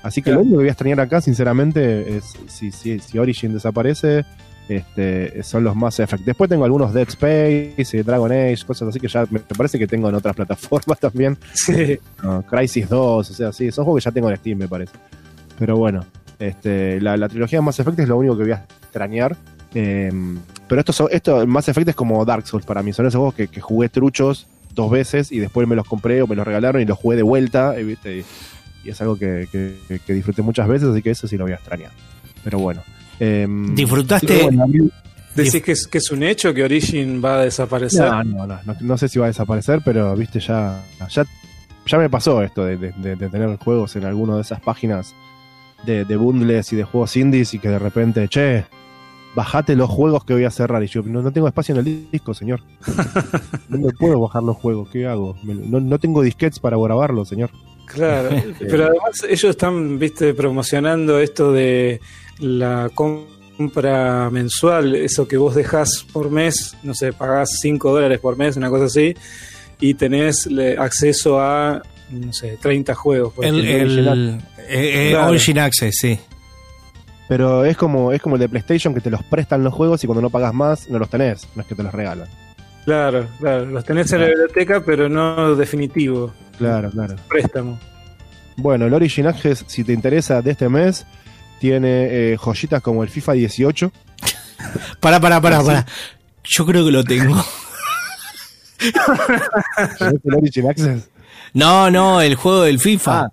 Así 0.02 0.20
que 0.20 0.30
Claro. 0.30 0.38
lo 0.38 0.42
único 0.42 0.56
que 0.58 0.62
voy 0.64 0.68
a 0.68 0.72
extrañar 0.72 1.00
acá, 1.00 1.20
sinceramente, 1.20 2.16
es 2.16 2.24
si, 2.48 2.72
si, 2.72 2.98
si 2.98 3.18
Origin 3.18 3.52
desaparece, 3.54 4.24
este, 4.68 5.42
son 5.42 5.64
los 5.64 5.76
más 5.76 5.98
Effect. 6.00 6.24
Después 6.24 6.48
tengo 6.48 6.64
algunos 6.64 6.92
Dead 6.92 7.08
Space, 7.08 7.96
y 7.96 8.02
Dragon 8.02 8.30
Age, 8.32 8.58
cosas 8.66 8.88
así 8.88 9.00
que 9.00 9.08
ya 9.08 9.26
me 9.30 9.40
parece 9.40 9.78
que 9.78 9.86
tengo 9.86 10.08
en 10.08 10.14
otras 10.14 10.34
plataformas 10.36 10.98
también. 10.98 11.36
Sí. 11.54 11.98
No, 12.22 12.42
Crisis 12.42 12.88
2, 12.88 13.30
o 13.30 13.34
sea, 13.34 13.52
sí, 13.52 13.70
son 13.70 13.84
juegos 13.84 14.02
que 14.02 14.08
ya 14.10 14.12
tengo 14.12 14.30
en 14.30 14.36
Steam, 14.36 14.58
me 14.58 14.68
parece. 14.68 14.92
Pero 15.58 15.76
bueno, 15.76 16.04
este, 16.38 17.00
la, 17.00 17.16
la 17.16 17.28
trilogía 17.28 17.58
de 17.58 17.64
Mass 17.64 17.78
Effect 17.80 17.98
es 18.00 18.08
lo 18.08 18.16
único 18.16 18.36
que 18.36 18.42
voy 18.44 18.52
a 18.52 18.64
extrañar. 18.82 19.36
Eh, 19.74 20.10
pero 20.68 20.80
esto, 20.80 20.92
son- 20.92 21.08
esto, 21.10 21.46
Mass 21.46 21.68
Effect 21.68 21.88
es 21.90 21.94
como 21.94 22.24
Dark 22.24 22.46
Souls 22.46 22.64
para 22.66 22.82
mí. 22.82 22.92
Son 22.92 23.06
esos 23.06 23.18
juegos 23.18 23.34
que, 23.34 23.48
que 23.48 23.60
jugué 23.60 23.88
truchos 23.88 24.46
dos 24.74 24.90
veces 24.90 25.30
y 25.32 25.38
después 25.38 25.68
me 25.68 25.76
los 25.76 25.86
compré 25.86 26.22
o 26.22 26.26
me 26.26 26.34
los 26.34 26.46
regalaron 26.46 26.80
y 26.80 26.84
los 26.86 26.98
jugué 26.98 27.16
de 27.16 27.22
vuelta. 27.22 27.78
y, 27.78 27.84
¿viste? 27.84 28.18
y, 28.18 28.24
y 28.84 28.90
es 28.90 29.00
algo 29.00 29.16
que, 29.16 29.48
que- 29.50 30.00
que- 30.06 30.12
disfruté 30.12 30.42
muchas 30.42 30.66
veces, 30.68 30.88
así 30.88 31.02
que 31.02 31.10
eso 31.10 31.26
sí 31.26 31.36
lo 31.36 31.44
voy 31.44 31.52
a 31.52 31.56
extrañar. 31.56 31.90
Pero 32.44 32.58
bueno. 32.58 32.82
eh, 33.20 33.46
¿Disfrutaste? 33.74 34.42
bueno, 34.44 34.66
Decís 35.34 35.62
que 35.62 35.72
es, 35.72 35.86
que 35.86 35.96
es 35.98 36.10
un 36.10 36.22
hecho 36.22 36.52
que 36.52 36.62
Origin 36.62 37.22
va 37.24 37.40
a 37.40 37.44
desaparecer. 37.44 38.02
no, 38.10 38.22
no, 38.24 38.46
no, 38.46 38.58
no, 38.66 38.76
no 38.80 38.98
sé 38.98 39.08
si 39.08 39.18
va 39.18 39.24
a 39.26 39.28
desaparecer, 39.28 39.80
pero 39.84 40.14
viste, 40.14 40.40
ya, 40.40 40.84
ya, 41.08 41.24
ya 41.86 41.98
me 41.98 42.10
pasó 42.10 42.42
esto 42.42 42.64
de, 42.66 42.76
de- 42.76 42.92
de- 42.92 43.16
de 43.16 43.28
tener 43.30 43.56
juegos 43.56 43.96
en 43.96 44.04
alguna 44.04 44.34
de 44.36 44.42
esas 44.42 44.60
páginas 44.60 45.14
de, 45.86 46.04
de 46.04 46.16
bundles 46.16 46.70
y 46.72 46.76
de 46.76 46.84
juegos 46.84 47.16
indies 47.16 47.54
y 47.54 47.58
que 47.58 47.68
de 47.70 47.78
repente, 47.78 48.28
che, 48.28 48.66
bajate 49.34 49.74
los 49.74 49.88
juegos 49.88 50.24
que 50.26 50.34
voy 50.34 50.44
a 50.44 50.50
cerrar. 50.50 50.82
Y 50.84 50.88
yo, 50.88 51.02
no, 51.02 51.22
no 51.22 51.32
tengo 51.32 51.48
espacio 51.48 51.74
en 51.74 51.86
el 51.86 52.10
disco, 52.10 52.34
señor. 52.34 52.60
No 53.70 53.78
me 53.78 53.92
puedo 53.92 54.20
bajar 54.20 54.42
los 54.42 54.56
juegos, 54.58 54.90
¿qué 54.90 55.06
hago? 55.06 55.34
Me- 55.42 55.54
No, 55.54 55.80
no 55.80 55.98
tengo 55.98 56.20
disquetes 56.20 56.58
para 56.60 56.76
grabarlos, 56.76 57.28
señor. 57.30 57.48
Claro, 57.86 58.30
pero 58.58 58.84
además 58.84 59.22
ellos 59.28 59.44
están, 59.50 59.98
viste, 59.98 60.34
promocionando 60.34 61.18
esto 61.20 61.52
de 61.52 62.00
la 62.38 62.90
compra 62.94 64.30
mensual, 64.30 64.94
eso 64.96 65.28
que 65.28 65.36
vos 65.36 65.54
dejás 65.54 66.06
por 66.12 66.30
mes, 66.30 66.76
no 66.82 66.94
sé, 66.94 67.12
pagás 67.12 67.50
5 67.60 67.92
dólares 67.92 68.18
por 68.18 68.36
mes, 68.36 68.56
una 68.56 68.70
cosa 68.70 68.86
así, 68.86 69.14
y 69.80 69.94
tenés 69.94 70.46
le- 70.46 70.76
acceso 70.78 71.40
a, 71.40 71.82
no 72.10 72.32
sé, 72.32 72.56
30 72.60 72.94
juegos. 72.94 73.34
Por 73.34 73.44
El, 73.44 73.60
eh, 73.64 74.38
eh, 74.68 75.08
Claro. 75.10 75.30
Origin 75.30 75.58
Access, 75.58 75.94
sí. 76.00 76.18
Pero 77.28 77.64
es 77.64 77.76
como, 77.76 78.12
es 78.12 78.20
como 78.20 78.36
el 78.36 78.40
de 78.40 78.48
PlayStation 78.48 78.94
que 78.94 79.00
te 79.00 79.10
los 79.10 79.22
prestan 79.22 79.62
los 79.64 79.72
juegos 79.72 80.02
y 80.04 80.06
cuando 80.06 80.20
no 80.22 80.30
pagas 80.30 80.52
más 80.52 80.88
no 80.88 80.98
los 80.98 81.08
tenés, 81.08 81.46
no 81.54 81.62
es 81.62 81.68
que 81.68 81.74
te 81.74 81.82
los 81.82 81.92
regalan. 81.92 82.28
Claro, 82.84 83.26
claro, 83.38 83.64
los 83.66 83.84
tenés 83.84 84.12
en 84.12 84.20
la 84.22 84.26
biblioteca, 84.26 84.82
pero 84.84 85.08
no 85.08 85.54
definitivo, 85.54 86.32
Claro, 86.58 86.90
claro. 86.90 87.16
préstamo. 87.28 87.78
Bueno, 88.56 88.86
el 88.86 88.94
Origin 88.94 89.26
Access, 89.26 89.64
si 89.66 89.82
te 89.84 89.92
interesa, 89.92 90.42
de 90.42 90.50
este 90.52 90.68
mes, 90.68 91.06
tiene 91.60 92.32
eh, 92.32 92.36
joyitas 92.36 92.82
como 92.82 93.02
el 93.02 93.08
FIFA 93.08 93.32
18. 93.32 93.92
Pará, 95.00 95.18
pará, 95.20 95.40
pará, 95.40 95.62
pará. 95.62 95.86
Yo 96.44 96.64
creo 96.66 96.84
que 96.84 96.92
lo 96.92 97.02
tengo. 97.04 97.34
¿Tenés 99.98 100.20
el 100.24 100.34
Origin 100.34 100.68
Access? 100.70 101.08
No, 101.54 101.90
no, 101.90 102.20
el 102.20 102.34
juego 102.36 102.62
del 102.62 102.78
FIFA. 102.78 103.20
Ah. 103.22 103.32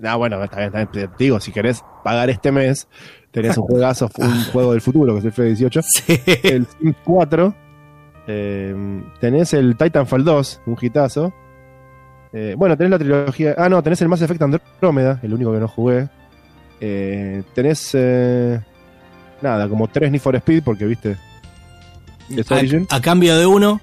No, 0.00 0.18
bueno, 0.18 0.42
está 0.42 0.56
bien, 0.56 0.66
está 0.74 0.84
bien. 0.84 1.10
Te 1.16 1.24
digo, 1.24 1.40
si 1.40 1.52
querés 1.52 1.82
pagar 2.02 2.30
este 2.30 2.50
mes, 2.52 2.88
tenés 3.30 3.56
un 3.58 3.64
juegazo, 3.66 4.08
un 4.18 4.44
juego 4.46 4.72
del 4.72 4.80
futuro, 4.80 5.12
que 5.12 5.18
es 5.20 5.24
el 5.26 5.32
FIFA 5.32 5.48
18. 5.48 5.80
Sí. 5.82 6.20
El 6.42 6.66
Sims 6.66 6.96
4. 7.04 7.54
eh, 8.26 9.02
tenés 9.20 9.52
el 9.52 9.76
Titanfall 9.76 10.24
2, 10.24 10.60
un 10.66 10.78
hitazo. 10.80 11.34
Eh, 12.36 12.56
bueno, 12.58 12.76
tenés 12.76 12.90
la 12.90 12.98
trilogía. 12.98 13.54
Ah, 13.56 13.68
no, 13.68 13.80
tenés 13.82 14.02
el 14.02 14.08
Mass 14.08 14.20
Effect 14.20 14.42
Andrómeda, 14.42 15.20
el 15.22 15.32
único 15.32 15.52
que 15.52 15.60
no 15.60 15.68
jugué. 15.68 16.08
Eh, 16.80 17.44
tenés. 17.54 17.90
eh, 17.94 18.60
nada, 19.40 19.68
como 19.68 19.86
tres 19.86 20.10
Need 20.10 20.20
for 20.20 20.34
Speed, 20.34 20.64
porque 20.64 20.84
viste. 20.84 21.16
Es 22.36 22.50
Origin. 22.50 22.86
A, 22.90 22.96
a 22.96 23.00
cambio 23.00 23.36
de 23.38 23.46
uno. 23.46 23.80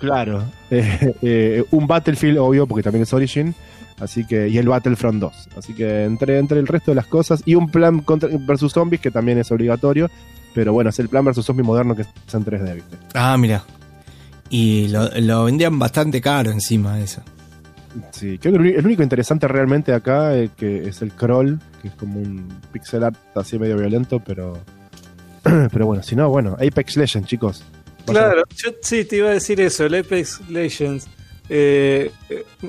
Claro. 0.00 0.42
Eh, 0.70 1.64
un 1.72 1.86
Battlefield, 1.86 2.38
obvio, 2.38 2.66
porque 2.66 2.82
también 2.82 3.02
es 3.02 3.12
Origin. 3.12 3.54
Así 4.00 4.24
que, 4.24 4.48
y 4.48 4.56
el 4.56 4.66
Battlefront 4.68 5.20
2. 5.20 5.48
Así 5.58 5.74
que 5.74 6.04
entre, 6.04 6.38
entre 6.38 6.58
el 6.60 6.66
resto 6.66 6.92
de 6.92 6.94
las 6.94 7.06
cosas. 7.06 7.42
Y 7.44 7.56
un 7.56 7.68
plan 7.68 8.00
contra, 8.00 8.30
versus 8.32 8.72
zombies, 8.72 9.00
que 9.02 9.10
también 9.10 9.36
es 9.38 9.50
obligatorio. 9.50 10.08
Pero 10.54 10.72
bueno, 10.72 10.88
es 10.90 10.98
el 11.00 11.08
plan 11.10 11.24
versus 11.24 11.44
zombies 11.44 11.66
moderno 11.66 11.94
que 11.94 12.02
es 12.02 12.08
en 12.32 12.44
3D, 12.44 12.74
¿viste? 12.76 12.96
Ah, 13.14 13.36
mira. 13.36 13.62
Y 14.48 14.88
lo, 14.88 15.08
lo 15.20 15.44
vendían 15.44 15.78
bastante 15.78 16.20
caro 16.20 16.50
encima 16.50 16.98
eso. 17.00 17.20
Sí, 18.12 18.38
creo 18.38 18.54
que 18.54 18.68
el 18.76 18.84
único 18.86 19.02
interesante 19.02 19.48
realmente 19.48 19.92
acá 19.92 20.36
eh, 20.36 20.50
que 20.56 20.88
es 20.88 21.02
el 21.02 21.12
crawl, 21.12 21.58
que 21.82 21.88
es 21.88 21.94
como 21.94 22.20
un 22.20 22.48
pixel 22.72 23.02
art 23.04 23.16
así 23.34 23.58
medio 23.58 23.76
violento, 23.76 24.20
pero. 24.20 24.58
pero 25.42 25.86
bueno, 25.86 26.02
si 26.02 26.14
no, 26.14 26.28
bueno, 26.28 26.52
Apex 26.54 26.96
Legends, 26.96 27.28
chicos. 27.28 27.64
Claro, 28.06 28.42
yo 28.56 28.70
sí 28.80 29.04
te 29.04 29.16
iba 29.16 29.28
a 29.30 29.32
decir 29.32 29.60
eso, 29.60 29.86
el 29.86 29.94
Apex 29.94 30.40
Legends. 30.48 31.08
eh, 31.48 32.10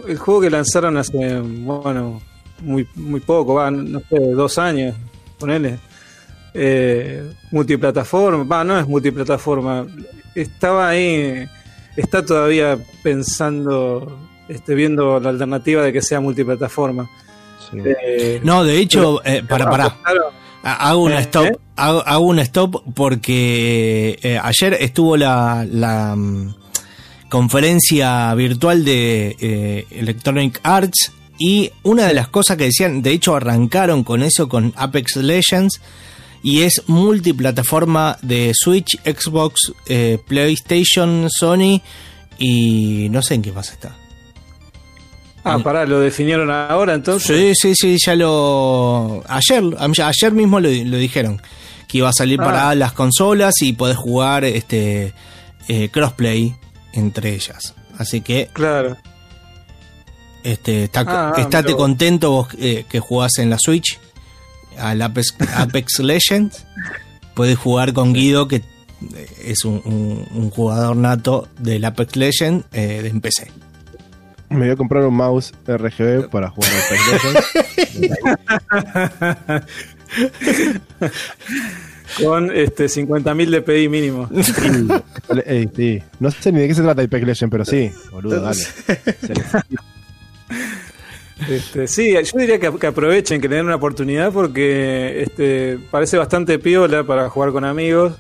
el 0.08 0.18
juego 0.18 0.42
que 0.42 0.50
lanzaron 0.50 0.98
hace, 0.98 1.40
bueno, 1.40 2.22
muy, 2.62 2.88
muy 2.96 3.20
poco, 3.20 3.56
va, 3.56 3.70
no 3.72 4.00
sé, 4.00 4.20
dos 4.20 4.58
años, 4.58 4.96
ponele. 5.40 5.80
Eh, 6.54 7.32
multiplataforma, 7.52 8.44
va, 8.44 8.64
no 8.64 8.78
es 8.78 8.88
multiplataforma. 8.88 9.88
Estaba 10.36 10.90
ahí, 10.90 11.48
está 11.96 12.26
todavía 12.26 12.78
pensando, 13.04 14.20
este, 14.52 14.76
viendo 14.76 15.20
la 15.20 15.30
alternativa 15.30 15.82
de 15.84 15.94
que 15.94 16.02
sea 16.02 16.20
multiplataforma. 16.20 17.10
Sí. 17.72 17.78
Eh, 17.84 18.42
No, 18.44 18.64
de 18.64 18.78
hecho, 18.80 19.22
eh, 19.26 19.44
para, 19.48 19.70
para. 19.70 19.86
apostaron- 19.86 20.34
Ha- 20.64 20.90
Hago 20.90 21.04
una 21.04 21.18
¿Eh? 21.20 21.22
stop, 21.24 21.46
¿Eh? 21.46 21.58
hago, 21.76 22.04
hago 22.06 22.26
un 22.26 22.38
stop 22.40 22.84
porque 22.94 24.20
eh, 24.22 24.40
ayer 24.44 24.78
estuvo 24.80 25.18
la, 25.18 25.66
la 25.68 26.16
mm, 26.16 26.54
conferencia 27.30 28.34
virtual 28.36 28.86
de 28.86 29.36
eh, 29.40 29.86
Electronic 29.90 30.60
Arts 30.62 31.12
y 31.40 31.72
una 31.82 32.06
de 32.06 32.14
las 32.14 32.28
cosas 32.28 32.58
que 32.58 32.66
decían, 32.66 33.02
de 33.02 33.12
hecho 33.12 33.36
arrancaron 33.36 34.04
con 34.04 34.22
eso 34.22 34.48
con 34.48 34.72
Apex 34.76 35.16
Legends 35.16 35.82
y 36.44 36.62
es 36.62 36.84
multiplataforma 36.88 38.18
de 38.22 38.52
Switch, 38.54 39.00
Xbox, 39.04 39.74
eh, 39.88 40.20
PlayStation, 40.28 41.28
Sony 41.30 41.82
y 42.38 43.08
no 43.10 43.22
sé 43.24 43.34
en 43.36 43.42
qué 43.42 43.52
más 43.52 43.72
está. 43.72 43.96
Ah, 45.44 45.58
pará, 45.60 45.86
lo 45.86 46.00
definieron 46.00 46.52
ahora 46.52 46.94
entonces. 46.94 47.56
Sí, 47.56 47.74
sí, 47.74 47.76
sí, 47.76 47.98
ya 48.06 48.16
lo. 48.16 49.24
Ayer, 49.28 49.64
ayer 49.80 50.32
mismo 50.34 50.60
lo, 50.60 50.70
lo 50.70 50.98
dijeron. 50.98 51.42
Que 51.88 51.98
iba 51.98 52.10
a 52.10 52.14
salir 52.14 52.40
Ah. 52.42 52.46
para 52.46 52.76
las 52.76 52.94
consolas 52.94 53.56
y 53.62 53.74
podés 53.74 53.98
jugar 53.98 54.44
este 54.46 55.14
eh, 55.68 55.90
crossplay 55.90 56.56
entre 56.94 57.34
ellas. 57.34 57.74
Así 57.98 58.22
que 58.22 58.50
Claro. 58.54 58.98
este, 60.44 60.86
está, 60.86 61.02
Ah, 61.08 61.34
ah, 61.36 61.42
estate 61.42 61.66
pero- 61.68 61.78
contento 61.78 62.32
vos 62.32 62.48
eh, 62.60 62.86
que 62.90 63.00
jugás 63.00 63.38
en 63.38 63.50
la 63.50 63.58
Switch 63.60 64.00
al 64.78 65.02
Apex, 65.02 65.36
Apex 65.56 66.00
Legends. 66.00 66.66
Podés 67.34 67.58
jugar 67.58 67.94
con 67.94 68.14
Guido, 68.14 68.48
que 68.48 68.62
es 69.44 69.66
un, 69.66 69.82
un- 69.86 70.28
un 70.34 70.50
jugador 70.50 70.96
nato 70.96 71.48
del 71.60 71.84
Apex 71.86 72.16
Legends 72.16 72.66
eh, 72.74 73.02
de 73.02 73.10
en 73.10 73.22
PC. 73.22 73.52
Me 74.52 74.60
voy 74.60 74.70
a 74.70 74.76
comprar 74.76 75.06
un 75.06 75.16
mouse 75.16 75.54
RGB 75.66 76.30
para 76.30 76.50
jugar 76.50 76.72
Legends. 77.12 77.48
Con 82.22 82.52
este 82.52 82.86
50.000 82.86 83.62
DPI 83.62 83.88
mínimo. 83.88 84.30
Ey, 85.46 85.70
sí. 85.74 86.04
No 86.20 86.30
sé 86.30 86.52
ni 86.52 86.60
de 86.60 86.68
qué 86.68 86.76
se 86.76 86.82
trata 86.82 87.02
Apex 87.02 87.26
Legends, 87.26 87.52
pero 87.52 87.64
sí, 87.64 87.92
boludo, 88.12 88.42
dale. 88.42 88.60
Este, 91.50 91.88
sí, 91.88 92.14
yo 92.14 92.38
diría 92.38 92.60
que, 92.60 92.72
que 92.78 92.86
aprovechen, 92.86 93.42
que 93.42 93.48
den 93.48 93.66
una 93.66 93.78
oportunidad 93.78 94.32
porque 94.32 95.24
este, 95.24 95.80
parece 95.90 96.16
bastante 96.16 96.60
piola 96.60 97.04
para 97.04 97.32
jugar 97.32 97.52
con 97.52 97.66
amigos. 97.66 98.14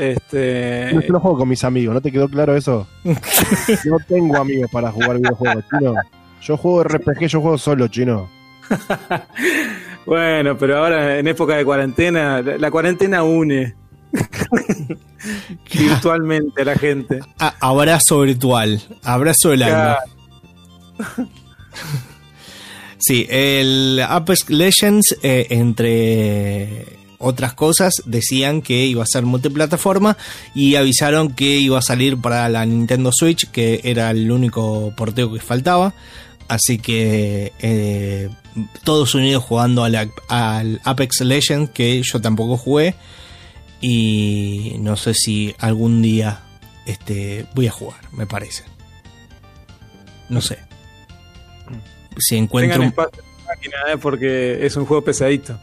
Este, 0.00 0.90
No, 0.94 1.00
yo 1.02 1.12
no 1.12 1.20
juego 1.20 1.38
con 1.38 1.48
mis 1.48 1.62
amigos, 1.62 1.92
¿no 1.94 2.00
te 2.00 2.10
quedó 2.10 2.28
claro 2.28 2.56
eso? 2.56 2.86
No 3.04 3.98
tengo 4.08 4.36
amigos 4.38 4.70
para 4.72 4.90
jugar 4.90 5.18
videojuegos, 5.18 5.64
chino. 5.70 5.94
Yo 6.42 6.56
juego 6.56 6.84
RPG, 6.84 7.26
yo 7.26 7.40
juego 7.42 7.58
solo, 7.58 7.88
chino. 7.88 8.28
bueno, 10.06 10.56
pero 10.56 10.78
ahora 10.78 11.18
en 11.18 11.28
época 11.28 11.56
de 11.56 11.64
cuarentena, 11.64 12.40
la, 12.40 12.56
la 12.56 12.70
cuarentena 12.70 13.22
une 13.22 13.74
virtualmente 15.72 16.62
a 16.62 16.64
la 16.64 16.76
gente. 16.76 17.20
A- 17.38 17.54
abrazo 17.60 18.20
virtual, 18.20 18.80
abrazo 19.02 19.50
del 19.50 19.62
alma. 19.64 19.98
Sí, 22.98 23.26
el 23.30 24.00
Apex 24.06 24.50
Legends, 24.50 25.16
eh, 25.22 25.46
entre 25.50 26.99
otras 27.20 27.52
cosas, 27.52 27.92
decían 28.06 28.62
que 28.62 28.86
iba 28.86 29.02
a 29.02 29.06
ser 29.06 29.24
multiplataforma 29.24 30.16
y 30.54 30.74
avisaron 30.74 31.32
que 31.32 31.58
iba 31.58 31.78
a 31.78 31.82
salir 31.82 32.16
para 32.16 32.48
la 32.48 32.64
Nintendo 32.66 33.10
Switch, 33.12 33.48
que 33.50 33.80
era 33.84 34.10
el 34.10 34.30
único 34.32 34.92
porteo 34.96 35.32
que 35.32 35.40
faltaba. 35.40 35.94
Así 36.48 36.78
que 36.78 37.52
eh, 37.60 38.30
todos 38.82 39.14
unidos 39.14 39.44
jugando 39.44 39.84
al, 39.84 40.10
al 40.28 40.80
Apex 40.82 41.20
Legends, 41.20 41.70
que 41.70 42.02
yo 42.02 42.20
tampoco 42.20 42.56
jugué. 42.56 42.94
y 43.80 44.76
no 44.80 44.96
sé 44.96 45.14
si 45.14 45.54
algún 45.58 46.02
día 46.02 46.40
este, 46.86 47.46
voy 47.54 47.68
a 47.68 47.70
jugar, 47.70 48.00
me 48.12 48.26
parece. 48.26 48.64
No 50.28 50.40
sé. 50.40 50.58
Si 52.18 52.36
encuentro 52.36 52.74
Tengan 52.74 52.88
espacio 52.88 53.22
en 53.22 53.44
la 53.44 53.54
máquina, 53.54 53.76
eh, 53.92 53.98
porque 53.98 54.66
es 54.66 54.76
un 54.76 54.86
juego 54.86 55.04
pesadito. 55.04 55.58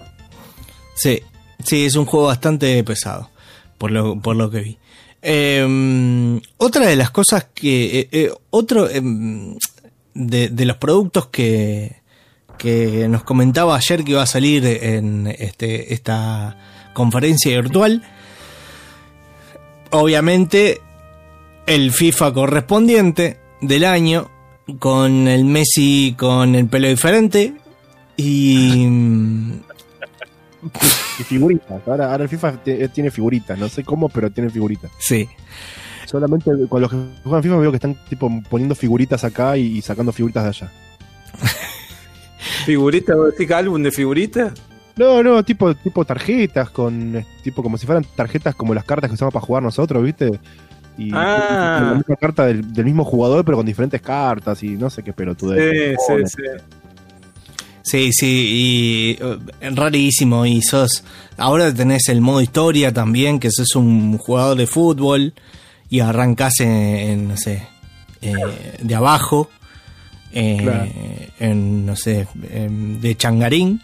Sí, 0.96 1.22
sí, 1.64 1.86
es 1.86 1.96
un 1.96 2.06
juego 2.06 2.28
bastante 2.28 2.84
pesado, 2.84 3.30
por 3.78 3.92
lo, 3.92 4.20
por 4.20 4.36
lo 4.36 4.50
que 4.50 4.60
vi. 4.62 4.78
Eh, 5.22 6.40
otra 6.58 6.88
de 6.88 6.96
las 6.96 7.12
cosas 7.12 7.48
que... 7.54 8.00
eh, 8.00 8.10
eh, 8.12 8.32
otro 8.50 8.90
em, 8.90 9.56
de, 10.14 10.50
de 10.50 10.66
los 10.66 10.78
productos 10.78 11.28
que, 11.28 12.02
que 12.58 13.08
nos 13.08 13.24
comentaba 13.24 13.76
ayer 13.76 14.04
que 14.04 14.12
iba 14.12 14.22
a 14.22 14.28
salir 14.28 14.66
en 14.66 15.28
este, 15.28 15.94
esta 15.94 16.58
conferencia 16.94 17.60
virtual, 17.62 18.04
obviamente 19.92 20.82
el 21.66 21.92
FIFA 21.92 22.34
correspondiente 22.34 23.40
del 23.62 23.86
año, 23.86 24.30
con 24.80 25.28
el 25.28 25.46
Messi 25.46 26.16
con 26.18 26.56
el 26.56 26.68
pelo 26.68 26.88
diferente 26.88 27.54
y... 28.18 28.88
Y 31.20 31.24
figuritas. 31.24 31.82
Ahora, 31.88 32.12
ahora 32.12 32.24
el 32.24 32.30
FIFA 32.30 32.54
tiene 32.94 33.12
figuritas. 33.12 33.58
No 33.58 33.70
sé 33.70 33.84
cómo, 33.84 34.10
pero 34.10 34.30
tiene 34.30 34.50
figuritas. 34.50 34.92
Sí, 35.00 35.28
Solamente 36.08 36.50
con 36.70 36.82
los 36.82 36.90
que 36.90 36.98
juegan 37.24 37.44
FIFA 37.44 37.58
veo 37.58 37.72
que 37.72 37.76
están 37.78 37.98
tipo 38.08 38.32
poniendo 38.50 38.76
figuritas 38.76 39.26
acá 39.26 39.58
y, 39.58 39.82
sacando 39.82 40.14
figuritas 40.14 40.44
de 40.44 40.50
allá. 40.50 40.72
¿Figurita? 42.66 43.14
¿Vos 43.16 43.32
decís 43.32 43.46
que 43.48 43.54
álbum 43.54 43.84
de 43.84 43.92
figuritas? 43.92 44.54
No, 44.96 45.22
no, 45.22 45.44
tipo, 45.44 45.76
tipo 45.76 46.06
tarjetas, 46.06 46.70
con 46.70 47.18
eh, 47.18 47.26
tipo 47.44 47.62
como 47.62 47.78
si 47.78 47.86
fueran 47.86 48.06
tarjetas 48.16 48.56
como 48.56 48.74
las 48.74 48.86
cartas 48.86 49.10
que 49.10 49.16
usamos 49.16 49.34
para 49.34 49.46
jugar 49.46 49.64
nosotros, 49.64 50.02
¿viste? 50.02 50.40
Y 50.98 51.12
Ah. 51.14 51.90
la 51.90 51.94
misma 51.96 52.16
carta 52.16 52.46
del, 52.46 52.74
del 52.74 52.86
mismo 52.86 53.04
jugador, 53.04 53.44
pero 53.44 53.58
con 53.58 53.66
diferentes 53.66 54.02
cartas 54.02 54.64
y 54.64 54.70
no 54.70 54.90
sé 54.90 55.04
qué 55.04 55.12
pelotude. 55.14 55.96
Sí, 55.98 56.04
sí, 56.08 56.24
sí. 56.26 56.64
Sí, 57.88 58.12
sí, 58.12 58.28
y 58.28 59.24
eh, 59.24 59.70
rarísimo. 59.72 60.46
Y 60.46 60.62
sos. 60.62 61.06
Ahora 61.38 61.74
tenés 61.74 62.10
el 62.10 62.20
modo 62.20 62.42
historia 62.42 62.92
también, 62.92 63.40
que 63.40 63.50
sos 63.50 63.76
un 63.76 64.18
jugador 64.18 64.58
de 64.58 64.68
fútbol 64.68 65.34
y 65.90 66.02
arrancás 66.02 66.60
en, 66.60 66.68
en, 66.70 67.28
no 67.30 67.38
sé, 67.38 67.66
eh, 68.22 68.34
de 68.82 68.96
abajo, 68.96 69.50
eh, 70.34 70.58
Claro. 70.62 70.88
en, 71.40 71.86
no 71.86 71.96
sé, 71.96 72.28
em, 72.52 73.00
de 73.00 73.16
changarín. 73.16 73.82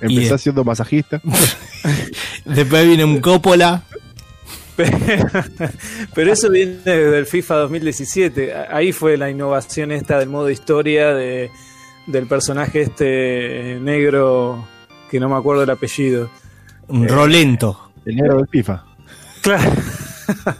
Empezás 0.00 0.40
siendo 0.40 0.64
masajista. 0.64 1.20
Después 2.44 2.86
viene 2.88 3.04
un 3.04 3.20
Coppola. 3.20 3.84
Pero 6.14 6.32
eso 6.32 6.50
viene 6.50 6.72
desde 6.84 7.18
el 7.18 7.26
FIFA 7.26 7.54
2017. 7.54 8.52
Ahí 8.68 8.90
fue 8.90 9.16
la 9.16 9.30
innovación 9.30 9.92
esta 9.92 10.18
del 10.18 10.28
modo 10.28 10.50
historia 10.50 11.14
de, 11.14 11.50
del 12.06 12.26
personaje 12.26 12.82
este 12.82 13.78
negro 13.80 14.66
que 15.10 15.20
no 15.20 15.28
me 15.28 15.36
acuerdo 15.36 15.62
el 15.62 15.70
apellido. 15.70 16.30
Un 16.88 17.08
Rolento. 17.08 17.90
El 18.04 18.16
negro 18.16 18.38
del 18.38 18.48
FIFA. 18.48 18.84
Claro. 19.42 19.72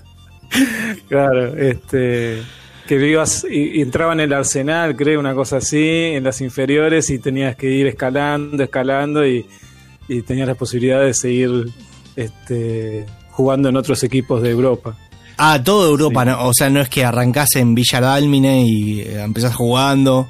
claro, 1.09 1.57
este 1.57 2.43
que 2.87 2.97
vivas 2.97 3.47
y, 3.49 3.79
y 3.79 3.81
entraba 3.81 4.13
en 4.13 4.21
el 4.21 4.33
arsenal, 4.33 4.97
creo, 4.97 5.21
una 5.21 5.35
cosa 5.35 5.59
así, 5.59 6.13
en 6.15 6.25
las 6.25 6.41
inferiores 6.41 7.11
y 7.11 7.19
tenías 7.19 7.57
que 7.57 7.71
ir 7.71 7.87
escalando, 7.87 8.63
escalando 8.63 9.27
y, 9.27 9.47
y 10.09 10.23
tenías 10.23 10.49
la 10.49 10.55
posibilidad 10.55 11.01
de 11.01 11.15
seguir 11.15 11.71
este, 12.17 13.07
jugando 13.31 13.69
en 13.69 13.77
otros 13.77 14.03
equipos 14.03 14.43
de 14.43 14.51
Europa. 14.51 14.97
Ah, 15.39 15.61
todo 15.63 15.89
Europa, 15.89 16.25
¿no? 16.25 16.47
o 16.47 16.53
sea, 16.53 16.71
no 16.71 16.81
es 16.81 16.89
que 16.89 17.05
arrancás 17.05 17.57
en 17.57 17.75
Villa 17.75 18.01
Dálmine 18.01 18.65
y 18.67 19.01
eh, 19.01 19.23
empezás 19.23 19.55
jugando, 19.55 20.29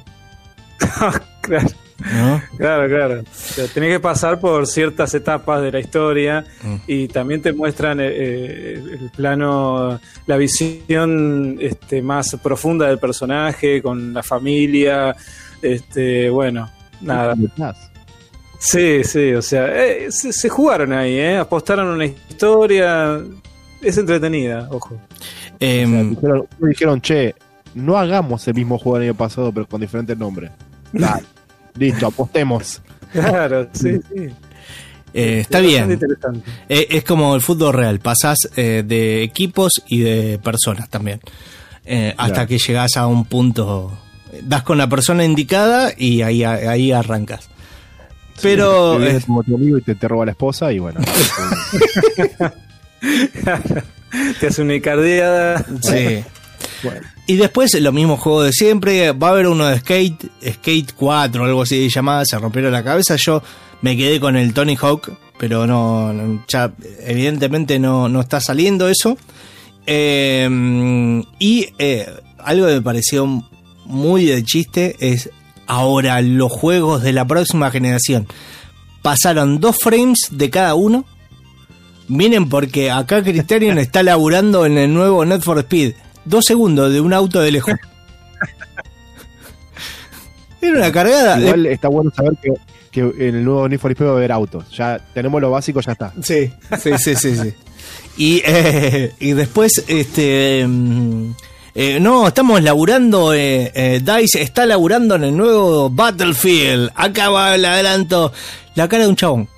claro. 1.41 1.67
¿no? 2.13 2.41
Claro, 2.57 2.87
claro. 2.89 3.21
O 3.21 3.25
sea, 3.33 3.65
tenés 3.67 3.93
que 3.93 3.99
pasar 3.99 4.39
por 4.39 4.67
ciertas 4.67 5.13
etapas 5.13 5.61
de 5.61 5.71
la 5.71 5.79
historia 5.79 6.45
Mm. 6.63 6.75
y 6.87 7.07
también 7.07 7.41
te 7.41 7.53
muestran 7.53 7.99
eh, 7.99 8.07
eh, 8.09 8.83
el 8.99 9.09
plano, 9.15 9.99
la 10.25 10.37
visión 10.37 11.57
este, 11.59 12.01
más 12.01 12.35
profunda 12.41 12.87
del 12.87 12.99
personaje, 12.99 13.81
con 13.81 14.13
la 14.13 14.23
familia, 14.23 15.15
este, 15.61 16.29
bueno, 16.29 16.69
nada. 17.01 17.35
Sí, 18.59 19.03
sí, 19.03 19.33
o 19.33 19.41
sea, 19.41 19.67
eh, 19.85 20.09
se, 20.09 20.31
se 20.31 20.49
jugaron 20.49 20.93
ahí, 20.93 21.15
¿eh? 21.15 21.37
apostaron 21.37 21.87
una 21.87 22.05
historia, 22.05 23.19
es 23.81 23.97
entretenida, 23.97 24.67
ojo. 24.71 24.97
Em, 25.59 26.11
Dijeron, 26.11 26.47
dijeron, 26.59 27.01
che, 27.01 27.35
no 27.75 27.97
hagamos 27.97 28.47
el 28.47 28.53
mismo 28.55 28.77
juego 28.77 28.99
del 28.99 29.09
año 29.09 29.17
pasado, 29.17 29.51
pero 29.51 29.67
con 29.67 29.81
diferentes 29.81 30.17
nombres. 30.17 30.51
Dale. 30.93 31.23
Listo, 31.77 32.07
apostemos. 32.07 32.81
Claro, 33.13 33.67
sí, 33.73 33.99
sí. 34.11 34.27
eh, 35.13 35.39
está 35.41 35.59
Es 35.59 35.65
bien. 35.67 35.99
Eh, 36.67 36.87
es 36.89 37.03
como 37.03 37.35
el 37.35 37.41
fútbol 37.41 37.73
real, 37.73 37.99
pasás 37.99 38.39
eh, 38.55 38.81
de 38.83 39.21
equipos 39.21 39.73
y 39.87 39.99
de 39.99 40.39
personas 40.39 40.89
también. 40.89 41.19
Eh, 41.85 42.15
hasta 42.17 42.33
Claro. 42.33 42.47
que 42.47 42.57
llegás 42.57 42.97
a 42.97 43.05
un 43.05 43.25
punto, 43.25 43.91
das 44.41 44.63
con 44.63 44.79
la 44.79 44.89
persona 44.89 45.23
indicada 45.23 45.93
y 45.95 46.23
ahí, 46.23 46.43
ahí 46.43 46.91
arrancas. 46.91 47.49
Pero 48.41 48.93
Te 48.93 49.03
viene 49.03 49.17
eh, 49.19 49.21
como 49.27 49.43
tu 49.43 49.55
amigo 49.55 49.77
y 49.77 49.81
te, 49.83 49.93
te 49.93 50.07
roba 50.07 50.25
la 50.25 50.31
esposa 50.31 50.71
y 50.73 50.79
bueno. 50.79 50.99
Te 54.39 54.47
hace 54.47 54.61
una 54.61 54.73
icardiada. 54.75 55.63
sí. 55.81 56.23
bueno. 56.83 57.01
Y 57.25 57.37
después 57.37 57.73
lo 57.79 57.91
mismo 57.91 58.17
juego 58.17 58.43
de 58.43 58.51
siempre, 58.51 59.11
va 59.13 59.29
a 59.29 59.31
haber 59.31 59.47
uno 59.47 59.67
de 59.67 59.79
Skate, 59.79 60.25
Skate 60.45 60.93
4 60.93 61.41
o 61.41 61.45
algo 61.45 61.61
así 61.61 61.87
llamada, 61.89 62.25
se 62.25 62.37
rompieron 62.37 62.73
la 62.73 62.83
cabeza, 62.83 63.15
yo 63.15 63.41
me 63.81 63.95
quedé 63.95 64.19
con 64.19 64.35
el 64.35 64.53
Tony 64.53 64.75
Hawk, 64.75 65.11
pero 65.37 65.65
no, 65.65 66.11
no, 66.11 66.43
ya 66.47 66.73
evidentemente 67.01 67.79
no, 67.79 68.09
no 68.09 68.19
está 68.19 68.41
saliendo 68.41 68.89
eso. 68.89 69.17
Eh, 69.85 70.49
y 71.39 71.69
eh, 71.77 72.07
algo 72.39 72.67
que 72.67 72.73
me 72.73 72.81
pareció 72.81 73.25
muy 73.85 74.25
de 74.25 74.43
chiste 74.43 74.95
es 74.99 75.29
ahora 75.67 76.21
los 76.21 76.51
juegos 76.51 77.03
de 77.03 77.13
la 77.13 77.25
próxima 77.25 77.71
generación. 77.71 78.27
Pasaron 79.01 79.59
dos 79.59 79.77
frames 79.81 80.27
de 80.31 80.49
cada 80.49 80.75
uno. 80.75 81.05
Miren 82.07 82.49
porque 82.49 82.91
acá 82.91 83.23
Criterion 83.23 83.77
está 83.79 84.03
laburando 84.03 84.65
en 84.65 84.77
el 84.77 84.93
nuevo 84.93 85.25
Net 85.25 85.41
for 85.41 85.59
Speed. 85.59 85.93
Dos 86.25 86.45
segundos 86.45 86.91
de 86.93 87.01
un 87.01 87.13
auto 87.13 87.41
de 87.41 87.51
lejos. 87.51 87.73
Era 90.61 90.77
una 90.77 90.91
cargada. 90.91 91.35
de- 91.37 91.43
Igual 91.45 91.65
está 91.65 91.87
bueno 91.89 92.11
saber 92.15 92.33
que, 92.41 92.53
que 92.91 92.99
en 93.01 93.35
el 93.35 93.43
nuevo 93.43 93.67
Need 93.67 93.79
for 93.79 93.91
Speed 93.91 94.07
va 94.07 94.11
a 94.13 94.15
haber 94.17 94.31
autos. 94.31 94.65
Ya 94.75 94.99
tenemos 95.13 95.41
lo 95.41 95.51
básico, 95.51 95.81
ya 95.81 95.91
está. 95.91 96.13
Sí, 96.21 96.51
sí, 96.81 96.91
sí, 96.97 97.15
sí. 97.15 97.35
sí. 97.35 97.53
Y, 98.17 98.41
eh, 98.45 99.13
y 99.19 99.31
después, 99.33 99.83
este. 99.87 100.65
mm, 100.67 101.31
eh, 101.75 101.99
no, 101.99 102.27
estamos 102.27 102.61
laburando. 102.63 103.33
eh, 103.33 103.71
eh, 103.75 104.01
Dice 104.01 104.41
está 104.41 104.65
laburando 104.65 105.15
en 105.15 105.25
el 105.25 105.35
nuevo 105.35 105.89
Battlefield. 105.89 106.91
Acá 106.95 107.29
va 107.29 107.55
el 107.55 107.65
adelanto. 107.65 108.31
La 108.75 108.87
cara 108.87 109.03
de 109.03 109.09
un 109.09 109.15
chabón. 109.17 109.49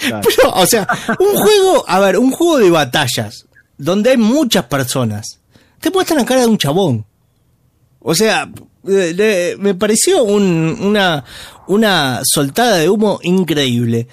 Claro. 0.00 0.28
Pero, 0.36 0.50
o 0.52 0.66
sea, 0.66 0.86
un 1.18 1.34
juego, 1.34 1.84
a 1.88 1.98
ver, 2.00 2.18
un 2.18 2.30
juego 2.30 2.58
de 2.58 2.70
batallas 2.70 3.45
donde 3.78 4.10
hay 4.10 4.16
muchas 4.16 4.64
personas. 4.64 5.40
Te 5.80 5.90
muestran 5.90 6.18
la 6.20 6.24
cara 6.24 6.40
de 6.42 6.46
un 6.46 6.58
chabón. 6.58 7.04
O 8.00 8.14
sea, 8.14 8.48
me 8.84 9.74
pareció 9.74 10.22
un- 10.24 10.78
una, 10.80 11.24
una 11.66 12.20
soltada 12.24 12.76
de 12.76 12.88
humo 12.88 13.18
increíble. 13.22 14.06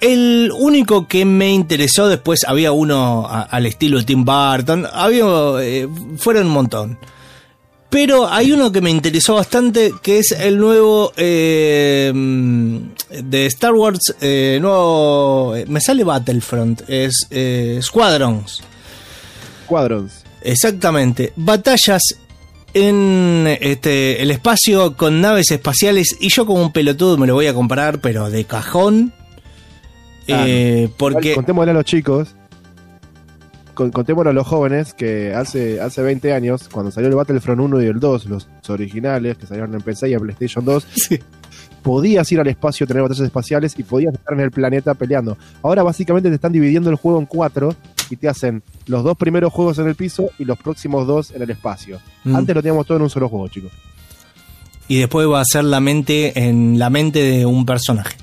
El 0.00 0.52
único 0.58 1.08
que 1.08 1.24
me 1.24 1.50
interesó 1.52 2.08
después, 2.08 2.40
había 2.46 2.72
uno 2.72 3.26
al 3.28 3.64
estilo 3.64 4.04
Tim 4.04 4.24
Burton, 4.24 4.86
había, 4.92 5.24
eh, 5.62 5.88
fueron 6.18 6.46
un 6.48 6.52
montón. 6.52 6.98
Pero 7.88 8.28
hay 8.28 8.50
uno 8.52 8.70
que 8.72 8.80
me 8.82 8.90
interesó 8.90 9.36
bastante, 9.36 9.94
que 10.02 10.18
es 10.18 10.32
el 10.32 10.58
nuevo 10.58 11.12
eh, 11.16 12.12
de 12.12 13.46
Star 13.46 13.72
Wars, 13.72 14.14
eh, 14.20 14.58
nuevo, 14.60 15.54
me 15.68 15.80
sale 15.80 16.04
Battlefront, 16.04 16.82
es 16.88 17.26
Squadrons. 17.80 18.62
Squadrons. 19.64 20.24
Exactamente. 20.42 21.32
Batallas 21.36 22.02
en 22.72 23.46
este 23.60 24.20
el 24.22 24.30
espacio 24.30 24.96
con 24.96 25.20
naves 25.20 25.50
espaciales 25.50 26.16
y 26.20 26.28
yo 26.28 26.44
como 26.46 26.62
un 26.62 26.72
pelotudo 26.72 27.16
me 27.18 27.26
lo 27.26 27.34
voy 27.34 27.46
a 27.46 27.54
comprar, 27.54 28.00
pero 28.00 28.30
de 28.30 28.44
cajón. 28.44 29.12
Claro. 30.26 30.44
Eh, 30.46 30.90
porque 30.96 31.34
Contémosle 31.34 31.70
a 31.72 31.74
los 31.74 31.84
chicos. 31.84 32.34
con- 33.74 33.90
Contémosle 33.90 34.30
a 34.30 34.32
los 34.32 34.46
jóvenes 34.46 34.94
que 34.94 35.34
hace, 35.34 35.80
hace 35.80 36.00
20 36.02 36.32
años, 36.32 36.68
cuando 36.70 36.90
salió 36.90 37.08
el 37.10 37.14
Battlefront 37.14 37.60
1 37.60 37.82
y 37.82 37.86
el 37.86 38.00
2, 38.00 38.26
los 38.26 38.48
originales 38.68 39.36
que 39.36 39.46
salieron 39.46 39.74
en 39.74 39.80
PC 39.82 40.08
y 40.10 40.14
en 40.14 40.20
PlayStation 40.20 40.64
2, 40.64 40.86
podías 41.82 42.30
ir 42.32 42.40
al 42.40 42.46
espacio, 42.46 42.86
tener 42.86 43.02
batallas 43.02 43.26
espaciales 43.26 43.74
y 43.78 43.82
podías 43.82 44.14
estar 44.14 44.32
en 44.34 44.40
el 44.40 44.50
planeta 44.50 44.94
peleando. 44.94 45.36
Ahora 45.62 45.82
básicamente 45.82 46.28
te 46.30 46.36
están 46.36 46.52
dividiendo 46.52 46.88
el 46.88 46.96
juego 46.96 47.18
en 47.18 47.26
cuatro 47.26 47.74
y 48.10 48.16
te 48.16 48.28
hacen 48.28 48.62
los 48.86 49.02
dos 49.04 49.16
primeros 49.16 49.52
juegos 49.52 49.78
en 49.78 49.88
el 49.88 49.94
piso 49.94 50.30
y 50.38 50.44
los 50.44 50.58
próximos 50.58 51.06
dos 51.06 51.30
en 51.30 51.42
el 51.42 51.50
espacio. 51.50 52.00
Mm. 52.24 52.36
Antes 52.36 52.54
lo 52.54 52.62
teníamos 52.62 52.86
todo 52.86 52.96
en 52.96 53.02
un 53.02 53.10
solo 53.10 53.28
juego, 53.28 53.48
chicos. 53.48 53.72
Y 54.88 54.98
después 54.98 55.28
va 55.28 55.40
a 55.40 55.44
ser 55.44 55.64
la 55.64 55.80
mente 55.80 56.38
en 56.46 56.78
la 56.78 56.90
mente 56.90 57.20
de 57.20 57.46
un 57.46 57.64
personaje. 57.64 58.16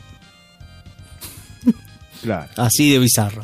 Claro. 2.21 2.47
Así 2.55 2.91
de 2.91 2.99
bizarro. 2.99 3.43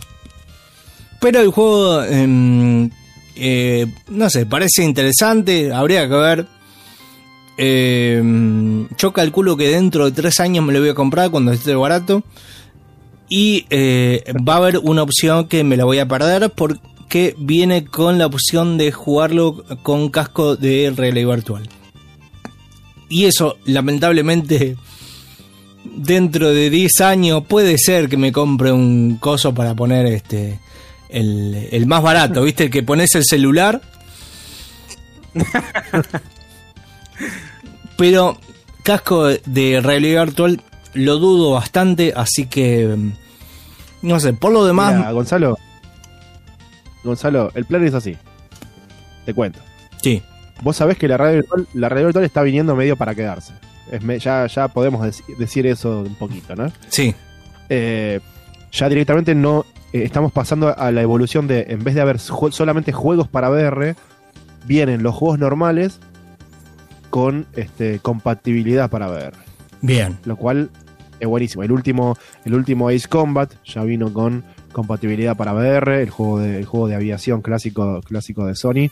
Pero 1.19 1.41
el 1.41 1.49
juego, 1.49 2.03
em, 2.03 2.89
eh, 3.35 3.87
no 4.09 4.29
sé, 4.29 4.45
parece 4.45 4.83
interesante. 4.83 5.73
Habría 5.73 6.07
que 6.07 6.15
ver. 6.15 6.45
Em, 7.57 8.87
yo 8.97 9.11
calculo 9.13 9.57
que 9.57 9.69
dentro 9.69 10.05
de 10.05 10.11
tres 10.11 10.39
años 10.39 10.63
me 10.63 10.73
lo 10.73 10.79
voy 10.79 10.89
a 10.89 10.93
comprar 10.93 11.31
cuando 11.31 11.51
esté 11.51 11.73
barato. 11.73 12.23
Y 13.29 13.65
eh, 13.69 14.23
va 14.47 14.53
a 14.53 14.57
haber 14.57 14.77
una 14.79 15.03
opción 15.03 15.47
que 15.47 15.63
me 15.63 15.77
la 15.77 15.85
voy 15.85 15.99
a 15.99 16.07
perder 16.07 16.49
porque 16.51 17.35
viene 17.37 17.85
con 17.85 18.17
la 18.17 18.25
opción 18.25 18.77
de 18.77 18.91
jugarlo 18.91 19.63
con 19.83 20.09
casco 20.09 20.55
de 20.55 20.93
realidad 20.95 21.35
virtual. 21.35 21.69
Y 23.09 23.25
eso, 23.25 23.57
lamentablemente, 23.65 24.77
dentro 25.83 26.53
de 26.53 26.69
10 26.69 27.01
años 27.01 27.43
puede 27.47 27.77
ser 27.77 28.09
que 28.09 28.17
me 28.17 28.31
compre 28.31 28.71
un 28.71 29.17
coso 29.17 29.53
para 29.53 29.75
poner 29.75 30.05
este 30.07 30.59
el, 31.09 31.69
el 31.71 31.85
más 31.85 32.01
barato, 32.01 32.43
¿viste? 32.43 32.65
El 32.65 32.69
que 32.69 32.83
pones 32.83 33.15
el 33.15 33.23
celular. 33.23 33.81
Pero 37.97 38.37
casco 38.83 39.25
de 39.27 39.81
realidad 39.81 40.25
virtual 40.25 40.61
lo 40.97 41.17
dudo 41.17 41.51
bastante, 41.51 42.13
así 42.15 42.45
que 42.47 42.87
mm, 42.87 43.11
no 44.07 44.19
sé, 44.19 44.33
por 44.33 44.51
lo 44.51 44.65
demás 44.65 44.95
Mira, 44.95 45.11
Gonzalo. 45.11 45.57
Gonzalo, 47.03 47.51
el 47.55 47.65
plan 47.65 47.85
es 47.85 47.93
así. 47.93 48.15
Te 49.25 49.33
cuento. 49.33 49.59
sí. 50.01 50.21
Vos 50.63 50.75
sabés 50.75 50.97
que 50.97 51.07
la 51.07 51.17
radio 51.17 51.35
virtual, 51.35 51.67
la 51.75 51.87
radio 51.87 52.05
virtual 52.07 52.25
está 52.25 52.41
viniendo 52.41 52.75
medio 52.75 52.95
para 52.97 53.13
quedarse. 53.13 53.53
Es 53.91 54.01
me- 54.01 54.17
ya, 54.17 54.47
ya 54.47 54.67
podemos 54.69 55.05
deci- 55.05 55.37
decir 55.37 55.67
eso 55.67 55.99
un 56.01 56.15
poquito, 56.15 56.55
¿no? 56.55 56.71
Sí. 56.89 57.13
Eh, 57.69 58.19
ya 58.71 58.89
directamente 58.89 59.35
no 59.35 59.65
eh, 59.93 60.01
estamos 60.03 60.31
pasando 60.31 60.75
a 60.75 60.91
la 60.91 61.03
evolución 61.03 61.45
de, 61.47 61.67
en 61.69 61.83
vez 61.83 61.93
de 61.93 62.01
haber 62.01 62.17
solamente 62.17 62.91
juegos 62.91 63.27
para 63.27 63.51
VR, 63.51 63.95
vienen 64.65 65.03
los 65.03 65.13
juegos 65.13 65.37
normales 65.37 65.99
con 67.11 67.45
este, 67.55 67.99
compatibilidad 67.99 68.89
para 68.89 69.09
VR. 69.11 69.33
Bien. 69.83 70.17
Lo 70.25 70.37
cual 70.37 70.71
es 71.19 71.27
buenísimo. 71.27 71.63
El 71.63 71.71
último, 71.71 72.17
el 72.45 72.53
último 72.53 72.89
Ace 72.89 73.07
Combat 73.07 73.51
ya 73.65 73.83
vino 73.83 74.11
con 74.13 74.43
compatibilidad 74.71 75.35
para 75.35 75.53
VR, 75.53 76.01
el 76.01 76.09
juego 76.09 76.39
de, 76.39 76.57
el 76.59 76.65
juego 76.65 76.87
de 76.87 76.95
aviación 76.95 77.41
clásico, 77.41 78.01
clásico 78.01 78.45
de 78.45 78.55
Sony. 78.55 78.89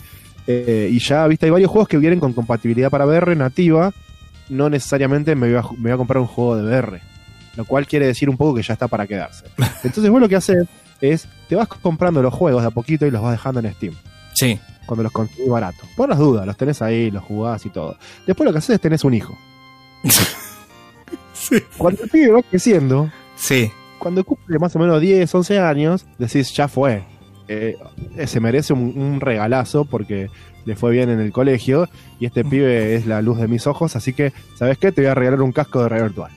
Eh, 0.47 0.89
y 0.91 0.99
ya, 0.99 1.25
viste, 1.27 1.45
hay 1.47 1.51
varios 1.51 1.71
juegos 1.71 1.87
que 1.87 1.97
vienen 1.97 2.19
con 2.19 2.33
compatibilidad 2.33 2.89
para 2.89 3.05
VR 3.05 3.35
nativa. 3.35 3.91
No 4.49 4.69
necesariamente 4.69 5.35
me 5.35 5.47
voy, 5.47 5.57
a, 5.57 5.63
ju- 5.63 5.75
me 5.77 5.83
voy 5.83 5.91
a 5.91 5.97
comprar 5.97 6.19
un 6.21 6.27
juego 6.27 6.57
de 6.57 6.63
VR. 6.63 7.01
Lo 7.55 7.65
cual 7.65 7.87
quiere 7.87 8.05
decir 8.07 8.29
un 8.29 8.37
poco 8.37 8.55
que 8.55 8.61
ya 8.61 8.73
está 8.73 8.87
para 8.87 9.07
quedarse. 9.07 9.45
Entonces 9.83 10.09
vos 10.09 10.19
lo 10.21 10.27
que 10.29 10.35
haces 10.35 10.67
es, 11.01 11.27
te 11.49 11.55
vas 11.55 11.67
comprando 11.67 12.21
los 12.21 12.33
juegos 12.33 12.61
de 12.61 12.67
a 12.67 12.71
poquito 12.71 13.05
y 13.05 13.11
los 13.11 13.21
vas 13.21 13.31
dejando 13.31 13.59
en 13.61 13.73
Steam. 13.73 13.93
Sí. 14.33 14.59
Cuando 14.85 15.03
los 15.03 15.11
conseguís 15.11 15.49
baratos. 15.49 15.87
Por 15.95 16.09
las 16.09 16.19
dudas, 16.19 16.45
los 16.45 16.57
tenés 16.57 16.81
ahí, 16.81 17.09
los 17.09 17.23
jugás 17.23 17.65
y 17.65 17.69
todo. 17.69 17.97
Después 18.27 18.45
lo 18.45 18.51
que 18.51 18.59
haces 18.59 18.75
es 18.75 18.81
tenés 18.81 19.03
un 19.03 19.13
hijo. 19.15 19.35
Cuando 21.77 22.03
el 22.03 22.09
pibe 22.09 22.31
va 22.31 22.41
creciendo, 22.43 23.11
Sí. 23.35 23.71
cuando 23.99 24.23
cumple 24.23 24.57
más 24.59 24.75
o 24.75 24.79
menos 24.79 24.99
10, 25.01 25.33
11 25.33 25.59
años, 25.59 26.05
decís, 26.17 26.51
ya 26.53 26.67
fue. 26.67 27.03
Eh, 27.47 27.77
eh, 28.17 28.27
se 28.27 28.39
merece 28.39 28.73
un, 28.73 28.93
un 28.97 29.19
regalazo 29.21 29.85
porque 29.85 30.29
le 30.65 30.75
fue 30.75 30.91
bien 30.91 31.09
en 31.09 31.19
el 31.19 31.31
colegio 31.31 31.87
y 32.19 32.25
este 32.25 32.43
pibe 32.43 32.95
es 32.95 33.05
la 33.05 33.21
luz 33.21 33.37
de 33.39 33.47
mis 33.47 33.67
ojos, 33.67 33.95
así 33.95 34.13
que, 34.13 34.33
¿sabes 34.57 34.77
qué? 34.79 34.91
Te 34.91 35.01
voy 35.01 35.09
a 35.11 35.15
regalar 35.15 35.41
un 35.43 35.51
casco 35.51 35.83
de 35.83 35.89
realidad 35.89 36.07
virtual. 36.09 36.31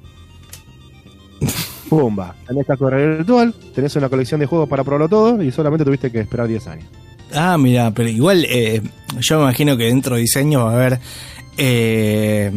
Pumba, 1.89 2.35
tenés 2.47 2.67
casco 2.67 2.85
de 2.87 2.91
realidad 2.91 3.17
virtual, 3.19 3.55
tenés 3.75 3.97
una 3.97 4.09
colección 4.11 4.41
de 4.41 4.47
juegos 4.47 4.69
para 4.69 4.85
probarlo 4.85 5.09
todo 5.09 5.43
y 5.43 5.51
solamente 5.51 5.85
tuviste 5.85 6.11
que 6.13 6.21
esperar 6.21 6.47
10 6.47 6.67
años. 6.67 6.87
Ah, 7.35 7.57
mira, 7.59 7.91
pero 7.93 8.09
igual 8.09 8.45
eh, 8.49 8.83
yo 9.21 9.37
me 9.39 9.45
imagino 9.45 9.77
que 9.77 9.85
dentro 9.85 10.17
de 10.17 10.23
diseño 10.23 10.65
va 10.65 10.73
a 10.73 10.75
haber 10.75 11.01
eh, 11.57 12.51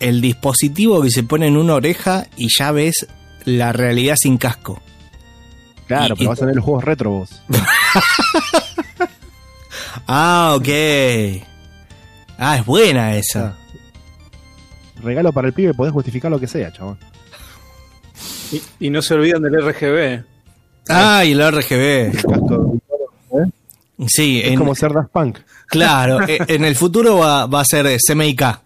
el 0.00 0.20
dispositivo 0.20 1.02
que 1.02 1.10
se 1.10 1.22
pone 1.22 1.46
en 1.46 1.56
una 1.56 1.74
oreja 1.74 2.26
y 2.36 2.48
ya 2.56 2.72
ves 2.72 3.06
la 3.44 3.72
realidad 3.72 4.16
sin 4.20 4.38
casco. 4.38 4.80
Claro, 5.86 6.14
Y- 6.14 6.18
pero 6.18 6.22
y- 6.24 6.26
vas 6.28 6.38
a 6.38 6.40
tener 6.40 6.56
los 6.56 6.64
juegos 6.64 6.84
retro 6.84 7.10
vos. 7.10 7.42
Ah, 10.06 10.54
ok. 10.56 10.68
Ah, 12.38 12.56
es 12.56 12.64
buena 12.64 13.16
esa. 13.16 13.56
Regalo 15.02 15.32
para 15.32 15.48
el 15.48 15.54
pibe, 15.54 15.74
podés 15.74 15.92
justificar 15.92 16.30
lo 16.30 16.40
que 16.40 16.46
sea, 16.46 16.72
chabón. 16.72 16.98
Y, 18.52 18.62
y 18.86 18.90
no 18.90 19.02
se 19.02 19.14
olviden 19.14 19.42
del 19.42 19.60
RGB. 19.62 20.24
Ah, 20.88 21.24
y 21.24 21.32
el 21.32 21.52
RGB. 21.52 22.12
Casco, 22.22 22.76
Sí, 24.06 24.40
es 24.42 24.52
en- 24.52 24.58
como 24.58 24.74
ser 24.76 24.92
Daft 24.92 25.10
Punk. 25.10 25.38
claro, 25.66 26.22
eh, 26.28 26.38
en 26.46 26.64
el 26.64 26.76
futuro 26.76 27.18
va, 27.18 27.46
va 27.46 27.60
a 27.60 27.64
ser 27.64 27.86
eh, 27.86 27.98
CMYK. 27.98 28.60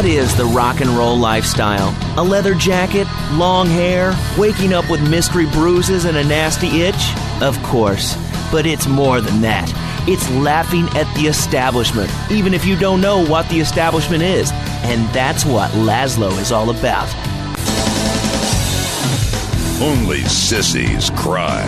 What 0.05 0.13
is 0.13 0.37
the 0.37 0.45
rock 0.45 0.81
and 0.81 0.91
roll 0.91 1.17
lifestyle? 1.17 1.89
A 2.19 2.23
leather 2.23 2.53
jacket, 2.53 3.07
long 3.31 3.65
hair, 3.65 4.15
waking 4.37 4.71
up 4.71 4.87
with 4.87 5.01
mystery 5.09 5.47
bruises 5.47 6.05
and 6.05 6.15
a 6.15 6.23
nasty 6.23 6.83
itch? 6.83 7.11
Of 7.41 7.57
course, 7.63 8.15
but 8.51 8.67
it's 8.67 8.85
more 8.85 9.19
than 9.19 9.41
that. 9.41 9.67
It's 10.07 10.29
laughing 10.29 10.83
at 10.95 11.11
the 11.15 11.21
establishment, 11.21 12.11
even 12.29 12.53
if 12.53 12.67
you 12.67 12.77
don't 12.77 13.01
know 13.01 13.25
what 13.25 13.49
the 13.49 13.59
establishment 13.59 14.21
is. 14.21 14.51
And 14.83 15.09
that's 15.09 15.43
what 15.43 15.71
Laszlo 15.71 16.39
is 16.39 16.51
all 16.51 16.69
about. 16.69 17.09
Only 19.81 20.21
sissies 20.25 21.09
cry. 21.09 21.65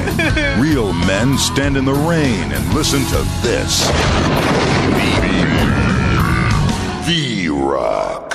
Real 0.60 0.94
men 0.94 1.40
stand 1.40 1.76
in 1.76 1.86
the 1.86 1.92
rain 1.92 2.52
and 2.52 2.72
listen 2.76 3.00
to 3.00 3.24
this. 3.42 3.88
The 7.08 7.48
Rock. 7.48 8.27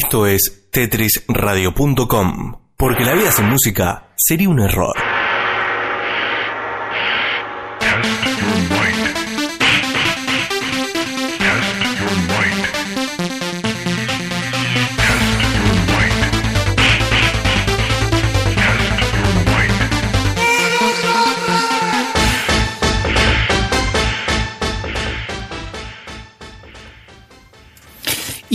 Esto 0.00 0.28
es 0.28 0.68
TetrisRadio.com, 0.70 2.60
porque 2.76 3.04
la 3.04 3.14
vida 3.14 3.32
sin 3.32 3.46
música 3.46 4.10
sería 4.16 4.48
un 4.48 4.60
error. 4.60 4.94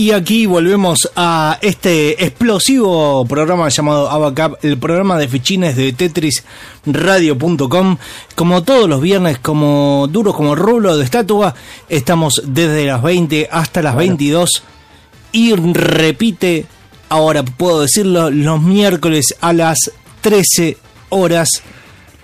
Y 0.04 0.12
aquí 0.12 0.44
volvemos 0.44 1.10
a 1.16 1.58
este 1.62 2.22
explosivo 2.22 3.24
programa 3.24 3.70
llamado 3.70 4.10
Abacap, 4.10 4.62
el 4.62 4.76
programa 4.76 5.16
de 5.16 5.28
fichines 5.28 5.76
de 5.76 5.94
tetrisradio.com. 5.94 7.96
Como 8.34 8.62
todos 8.64 8.86
los 8.86 9.00
viernes, 9.00 9.38
como 9.38 10.06
duro 10.10 10.34
como 10.34 10.54
rulo 10.54 10.98
de 10.98 11.04
estatua, 11.04 11.54
estamos 11.88 12.42
desde 12.44 12.84
las 12.84 13.02
20 13.02 13.48
hasta 13.50 13.80
las 13.80 13.96
22 13.96 14.62
y 15.32 15.54
repite, 15.54 16.66
ahora 17.08 17.42
puedo 17.42 17.80
decirlo, 17.80 18.30
los 18.30 18.60
miércoles 18.60 19.34
a 19.40 19.54
las 19.54 19.90
13 20.20 20.76
horas 21.08 21.48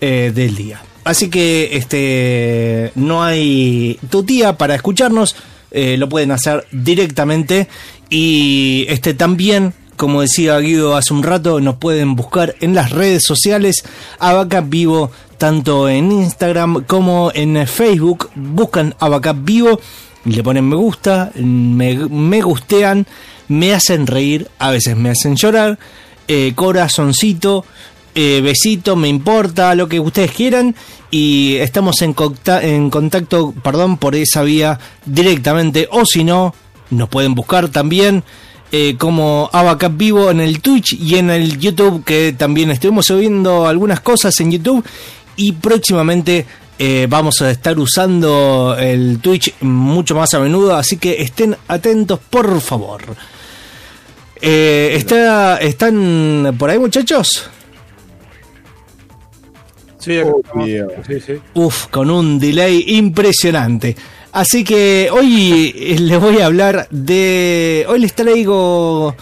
eh, 0.03 0.33
del 0.35 0.55
día. 0.55 0.83
Así 1.05 1.31
que 1.31 1.79
este 1.79 2.93
no 2.95 3.25
hay 3.25 3.99
tutía 4.11 4.59
para 4.59 4.75
escucharnos, 4.75 5.35
eh, 5.71 5.97
lo 5.97 6.09
pueden 6.09 6.31
hacer 6.31 6.67
directamente 6.73 7.69
y 8.09 8.87
este 8.89 9.15
también 9.15 9.75
como 10.01 10.23
decía 10.23 10.59
Guido 10.61 10.97
hace 10.97 11.13
un 11.13 11.23
rato, 11.23 11.61
nos 11.61 11.77
pueden 11.77 12.17
buscar 12.17 12.55
en 12.61 12.75
las 12.75 12.91
redes 12.91 13.23
sociales 13.23 13.85
Abacap 14.19 14.67
Vivo, 14.67 15.11
tanto 15.37 15.91
en 15.91 16.11
Instagram 16.11 16.85
como 16.85 17.31
en 17.35 17.67
Facebook. 17.67 18.31
Buscan 18.35 18.95
Abacap 18.99 19.37
Vivo, 19.45 19.79
le 20.25 20.43
ponen 20.43 20.67
me 20.67 20.77
gusta, 20.77 21.31
me, 21.35 21.97
me 21.97 22.41
gustean, 22.41 23.07
me 23.49 23.75
hacen 23.75 24.07
reír, 24.07 24.49
a 24.59 24.71
veces 24.71 24.97
me 24.97 25.11
hacen 25.11 25.37
llorar, 25.37 25.79
eh, 26.29 26.53
corazoncito, 26.55 27.67
eh, 28.15 28.41
besito, 28.43 28.97
me 28.97 29.09
importa, 29.09 29.75
lo 29.75 29.89
que 29.89 30.01
ustedes 30.01 30.33
quieran. 30.33 30.75
Y 31.11 31.57
estamos 31.57 32.01
en, 32.03 32.13
conta- 32.15 32.63
en 32.63 32.89
contacto, 32.91 33.53
perdón, 33.63 33.97
por 33.99 34.15
esa 34.15 34.43
vía 34.43 34.79
directamente. 35.05 35.89
O 35.91 36.05
si 36.05 36.23
no, 36.25 36.55
nos 36.91 37.09
pueden 37.09 37.35
buscar 37.35 37.69
también 37.69 38.23
eh, 38.73 38.95
como 38.99 39.51
Abacap 39.53 39.97
Vivo 39.97 40.31
en 40.31 40.41
el 40.41 40.61
Twitch 40.61 40.93
y 40.93 41.17
en 41.17 41.31
el 41.31 41.59
YouTube, 41.59 42.05
que 42.05 42.33
también 42.33 42.71
estuvimos 42.71 43.07
subiendo 43.07 43.67
algunas 43.67 44.01
cosas 44.01 44.39
en 44.41 44.53
YouTube. 44.53 44.85
Y 45.37 45.53
próximamente 45.53 46.47
eh, 46.79 47.07
vamos 47.11 47.41
a 47.43 47.51
estar 47.51 47.77
usando 47.79 48.77
el 48.79 49.19
Twitch 49.21 49.55
mucho 49.63 50.15
más 50.15 50.33
a 50.35 50.39
menudo. 50.41 50.77
Así 50.77 50.97
que 50.99 51.23
estén 51.23 51.57
atentos, 51.67 52.21
por 52.31 52.61
favor. 52.61 53.03
Está, 54.41 55.59
¿Están 55.59 56.55
por 56.59 56.71
ahí, 56.71 56.79
muchachos? 56.79 57.51
Sí. 60.01 60.19
Uf, 61.55 61.87
con 61.87 62.11
un 62.11 62.39
delay 62.39 62.85
impresionante. 62.89 63.97
Así 64.33 64.65
que 64.65 65.09
hoy 65.13 65.75
eh, 65.77 65.99
les 65.99 66.21
voy 66.21 66.39
a 66.39 66.47
hablar 66.47 66.89
de. 66.91 67.85
Hoy 67.89 68.01
les 68.01 68.15
traigo 68.15 69.15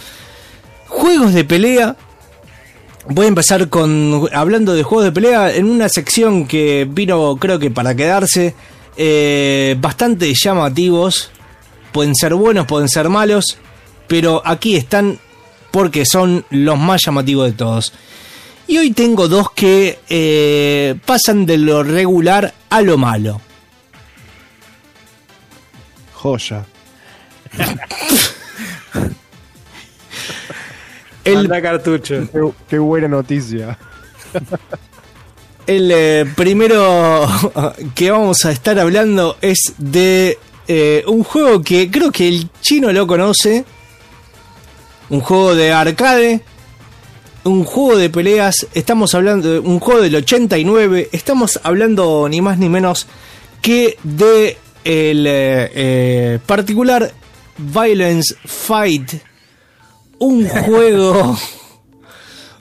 juegos 0.86 1.34
de 1.34 1.44
pelea. 1.44 1.96
Voy 3.09 3.24
a 3.24 3.28
empezar 3.28 3.68
con 3.68 4.28
hablando 4.32 4.74
de 4.74 4.82
juegos 4.82 5.06
de 5.06 5.12
pelea 5.12 5.55
en 5.55 5.68
una 5.68 5.88
sección 5.88 6.46
que 6.46 6.86
vino, 6.88 7.36
creo 7.36 7.59
que 7.59 7.70
para 7.70 7.94
quedarse, 7.94 8.55
eh, 8.96 9.76
bastante 9.80 10.32
llamativos. 10.34 11.30
Pueden 11.90 12.14
ser 12.14 12.34
buenos, 12.34 12.66
pueden 12.66 12.88
ser 12.88 13.09
malos, 13.09 13.59
pero 14.06 14.42
aquí 14.44 14.76
están 14.76 15.18
porque 15.70 16.05
son 16.05 16.44
los 16.50 16.78
más 16.78 17.02
llamativos 17.05 17.46
de 17.46 17.52
todos. 17.52 17.92
Y 18.68 18.78
hoy 18.78 18.92
tengo 18.92 19.26
dos 19.28 19.50
que 19.52 19.98
eh, 20.10 20.94
pasan 21.06 21.46
de 21.46 21.56
lo 21.56 21.82
regular 21.82 22.52
a 22.68 22.82
lo 22.82 22.98
malo. 22.98 23.40
Joya. 26.14 26.66
El, 31.24 31.38
Anda 31.38 31.60
cartucho. 31.60 32.28
Qué, 32.30 32.40
qué 32.68 32.78
buena 32.78 33.08
noticia. 33.08 33.78
el, 35.66 35.90
eh, 35.92 36.26
primero 36.34 37.26
que 37.94 38.10
vamos 38.10 38.44
a 38.44 38.50
estar 38.50 38.78
hablando 38.78 39.36
es 39.42 39.74
de 39.76 40.38
eh, 40.66 41.04
un 41.06 41.24
juego 41.24 41.62
que 41.62 41.90
creo 41.90 42.10
que 42.10 42.28
el 42.28 42.50
chino 42.60 42.92
lo 42.92 43.06
conoce. 43.06 43.64
Un 45.10 45.20
juego 45.20 45.54
de 45.54 45.72
arcade. 45.72 46.42
Un 47.44 47.65
juego 47.65 47.97
de 47.97 48.10
peleas. 48.10 48.66
Estamos 48.74 49.15
hablando 49.15 49.52
de 49.52 49.59
un 49.60 49.81
juego 49.81 50.02
del 50.02 50.16
89. 50.16 51.09
Estamos 51.12 51.60
hablando 51.62 52.28
ni 52.28 52.40
más 52.40 52.59
ni 52.59 52.69
menos 52.69 53.06
que 53.62 53.97
de 54.02 54.59
el 54.85 55.27
eh, 55.27 55.70
eh, 55.74 56.39
particular 56.44 57.12
Violence 57.56 58.35
Fight. 58.44 59.12
Un 60.19 60.48
juego. 60.66 61.39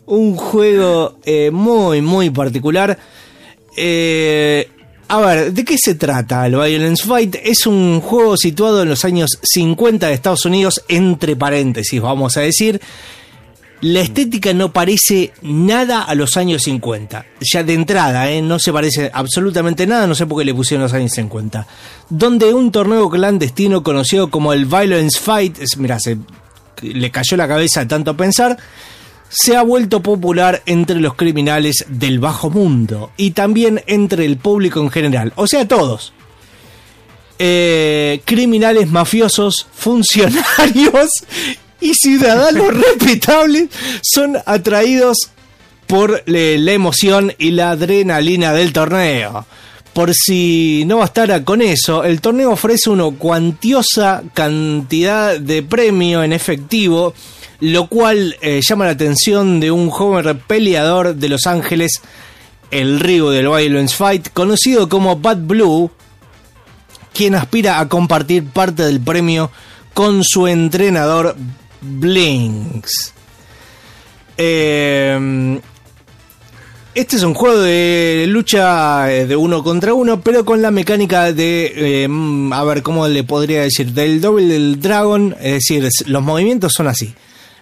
un 0.06 0.36
juego 0.36 1.18
eh, 1.26 1.52
muy, 1.52 2.02
muy 2.02 2.30
particular. 2.30 2.98
Eh, 3.76 4.70
a 5.10 5.22
ver, 5.22 5.54
¿de 5.54 5.64
qué 5.64 5.78
se 5.78 5.96
trata 5.96 6.46
el 6.46 6.56
Violence 6.56 7.08
Fight? 7.08 7.36
Es 7.44 7.66
un 7.66 8.02
juego 8.02 8.36
situado 8.36 8.84
en 8.84 8.90
los 8.90 9.06
años 9.06 9.40
50 9.42 10.08
de 10.08 10.14
Estados 10.14 10.46
Unidos, 10.46 10.84
entre 10.88 11.36
paréntesis, 11.36 12.02
vamos 12.02 12.36
a 12.36 12.42
decir. 12.42 12.82
La 13.82 14.00
estética 14.00 14.54
no 14.54 14.74
parece 14.74 15.34
nada 15.44 16.02
a 16.02 16.16
los 16.16 16.36
años 16.36 16.64
50. 16.64 17.26
Ya 17.42 17.64
de 17.64 17.74
entrada, 17.74 18.30
¿eh? 18.32 18.42
no 18.42 18.58
se 18.58 18.74
parece 18.74 19.12
absolutamente 19.14 19.86
nada, 19.86 20.08
no 20.08 20.16
sé 20.16 20.26
por 20.26 20.40
qué 20.40 20.46
le 20.46 20.54
pusieron 20.54 20.84
los 20.84 20.94
años 20.94 21.12
50. 21.12 21.68
Donde 22.10 22.54
un 22.54 22.72
torneo 22.72 23.08
clandestino 23.10 23.84
conocido 23.84 24.32
como 24.32 24.52
el 24.52 24.66
Violence 24.66 25.20
Fight, 25.20 25.60
mira, 25.78 26.00
se 26.00 26.18
le 26.82 27.12
cayó 27.12 27.38
la 27.38 27.48
cabeza 27.48 27.88
tanto 27.88 28.18
pensar, 28.18 28.58
se 29.30 29.56
ha 29.56 29.62
vuelto 29.62 30.02
popular 30.02 30.64
entre 30.66 31.00
los 31.00 31.14
criminales 31.14 31.86
del 31.88 32.20
bajo 32.20 32.50
mundo 32.50 33.12
y 33.16 33.32
también 33.32 33.84
entre 33.86 34.26
el 34.26 34.38
público 34.38 34.80
en 34.80 34.90
general, 34.90 35.34
o 35.36 35.46
sea, 35.46 35.68
todos. 35.68 36.14
Eh, 37.40 38.22
criminales 38.26 38.90
mafiosos, 38.90 39.68
funcionarios 39.74 41.12
y 41.82 41.94
ciudadanos 41.94 42.74
respetables 42.74 43.70
son 44.02 44.38
atraídos 44.46 45.32
por 45.88 46.24
eh, 46.26 46.58
la 46.60 46.74
emoción 46.74 47.34
y 47.38 47.52
la 47.52 47.72
adrenalina 47.72 48.54
del 48.54 48.74
torneo. 48.74 49.46
Por 49.94 50.14
si 50.14 50.84
no 50.86 50.98
bastara 50.98 51.44
con 51.44 51.62
eso, 51.62 52.04
el 52.04 52.22
torneo 52.22 52.52
ofrece 52.52 52.90
una 52.90 53.10
cuantiosa 53.18 54.22
cantidad 54.34 55.40
de 55.40 55.64
premio 55.64 56.24
en 56.24 56.34
efectivo, 56.34 57.16
lo 57.62 57.88
cual 57.88 58.36
eh, 58.42 58.62
llama 58.62 58.86
la 58.86 58.92
atención 58.92 59.60
de 59.60 59.72
un 59.72 59.90
joven 59.90 60.40
peleador 60.46 61.16
de 61.16 61.30
Los 61.30 61.48
Ángeles, 61.48 62.02
el 62.70 63.00
río 63.00 63.32
del 63.32 63.48
Violence 63.48 63.96
Fight, 63.96 64.28
conocido 64.34 64.88
como 64.88 65.16
Bad 65.16 65.38
Blue, 65.38 65.90
quien 67.12 67.34
aspira 67.34 67.80
a 67.80 67.90
compartir 67.90 68.46
parte 68.46 68.84
del 68.84 69.00
premio 69.00 69.50
con 69.96 70.24
su 70.24 70.46
entrenador 70.46 71.36
Blinks. 71.88 73.14
Eh, 74.38 75.60
este 76.98 77.16
es 77.16 77.22
un 77.22 77.36
juego 77.36 77.60
de 77.60 78.26
lucha 78.28 79.14
eh, 79.14 79.28
de 79.28 79.36
uno 79.36 79.64
contra 79.64 79.94
uno, 79.94 80.20
pero 80.20 80.44
con 80.44 80.64
la 80.64 80.72
mecánica 80.72 81.32
de, 81.32 82.04
eh, 82.04 82.08
mm, 82.08 82.52
a 82.52 82.64
ver, 82.64 82.82
¿cómo 82.82 83.08
le 83.08 83.24
podría 83.24 83.62
decir? 83.62 83.94
Del 83.94 84.20
Double 84.20 84.48
del 84.48 84.80
Dragon, 84.82 85.36
es 85.40 85.54
decir, 85.54 85.88
los 86.08 86.24
movimientos 86.24 86.74
son 86.74 86.88
así. 86.88 87.14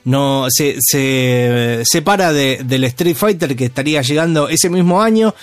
No 0.06 0.48
se, 0.50 0.78
se 0.80 1.82
separa 1.84 2.32
de, 2.32 2.62
del 2.64 2.86
Street 2.86 3.18
Fighter 3.18 3.58
que 3.58 3.66
estaría 3.66 4.02
llegando 4.04 4.48
ese 4.48 4.70
mismo 4.70 5.02
año 5.02 5.36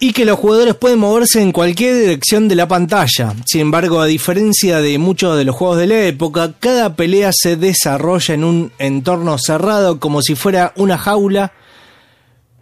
y 0.00 0.12
que 0.12 0.24
los 0.24 0.38
jugadores 0.38 0.74
pueden 0.74 1.00
moverse 1.00 1.42
en 1.42 1.52
cualquier 1.52 1.96
dirección 1.96 2.48
de 2.48 2.54
la 2.54 2.68
pantalla. 2.68 3.34
Sin 3.46 3.62
embargo, 3.62 4.00
a 4.00 4.06
diferencia 4.06 4.80
de 4.80 4.98
muchos 4.98 5.36
de 5.36 5.44
los 5.44 5.56
juegos 5.56 5.78
de 5.78 5.86
la 5.88 6.00
época, 6.02 6.54
cada 6.60 6.94
pelea 6.94 7.30
se 7.32 7.56
desarrolla 7.56 8.34
en 8.34 8.44
un 8.44 8.72
entorno 8.78 9.36
cerrado 9.38 9.98
como 9.98 10.22
si 10.22 10.34
fuera 10.34 10.72
una 10.76 10.98
jaula, 10.98 11.52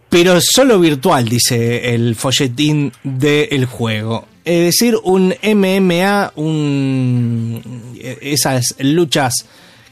pero 0.09 0.39
solo 0.41 0.79
virtual, 0.79 1.27
dice 1.29 1.93
el 1.93 2.15
folletín 2.15 2.91
del 3.03 3.65
juego. 3.65 4.25
Es 4.43 4.65
decir, 4.65 4.97
un 5.03 5.35
MMA, 5.43 6.31
un, 6.37 7.93
esas 8.21 8.75
luchas 8.79 9.45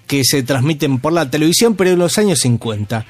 que 0.07 0.23
se 0.23 0.43
transmiten 0.43 0.99
por 0.99 1.13
la 1.13 1.29
televisión, 1.29 1.75
pero 1.75 1.91
en 1.91 1.99
los 1.99 2.17
años 2.17 2.39
50. 2.39 3.05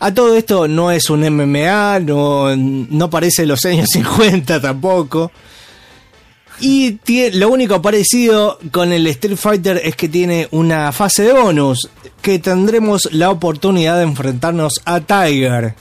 A 0.00 0.14
todo 0.14 0.34
esto 0.34 0.66
no 0.66 0.90
es 0.90 1.10
un 1.10 1.20
MMA, 1.20 2.00
no, 2.00 2.56
no 2.56 3.10
parece 3.10 3.44
los 3.44 3.64
años 3.66 3.88
50 3.92 4.60
tampoco. 4.60 5.30
Y 6.60 6.98
lo 7.32 7.48
único 7.48 7.80
parecido 7.80 8.58
con 8.70 8.92
el 8.92 9.06
Street 9.06 9.36
Fighter 9.36 9.80
es 9.82 9.96
que 9.96 10.08
tiene 10.08 10.48
una 10.50 10.92
fase 10.92 11.22
de 11.22 11.32
bonus, 11.32 11.88
que 12.20 12.38
tendremos 12.38 13.08
la 13.12 13.30
oportunidad 13.30 13.96
de 13.96 14.02
enfrentarnos 14.02 14.80
a 14.84 15.00
Tiger, 15.00 15.74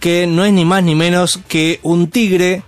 que 0.00 0.26
no 0.26 0.44
es 0.44 0.52
ni 0.52 0.66
más 0.66 0.82
ni 0.82 0.94
menos 0.94 1.40
que 1.48 1.80
un 1.82 2.10
tigre 2.10 2.62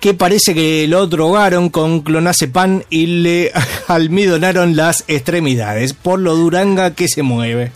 que 0.00 0.14
parece 0.14 0.54
que 0.54 0.86
lo 0.86 1.06
drogaron 1.06 1.70
con 1.70 2.00
clonazepam 2.00 2.82
y 2.90 3.06
le 3.06 3.52
almidonaron 3.88 4.76
las 4.76 5.04
extremidades 5.08 5.94
por 5.94 6.18
lo 6.18 6.34
duranga 6.34 6.94
que 6.94 7.08
se 7.08 7.22
mueve. 7.22 7.72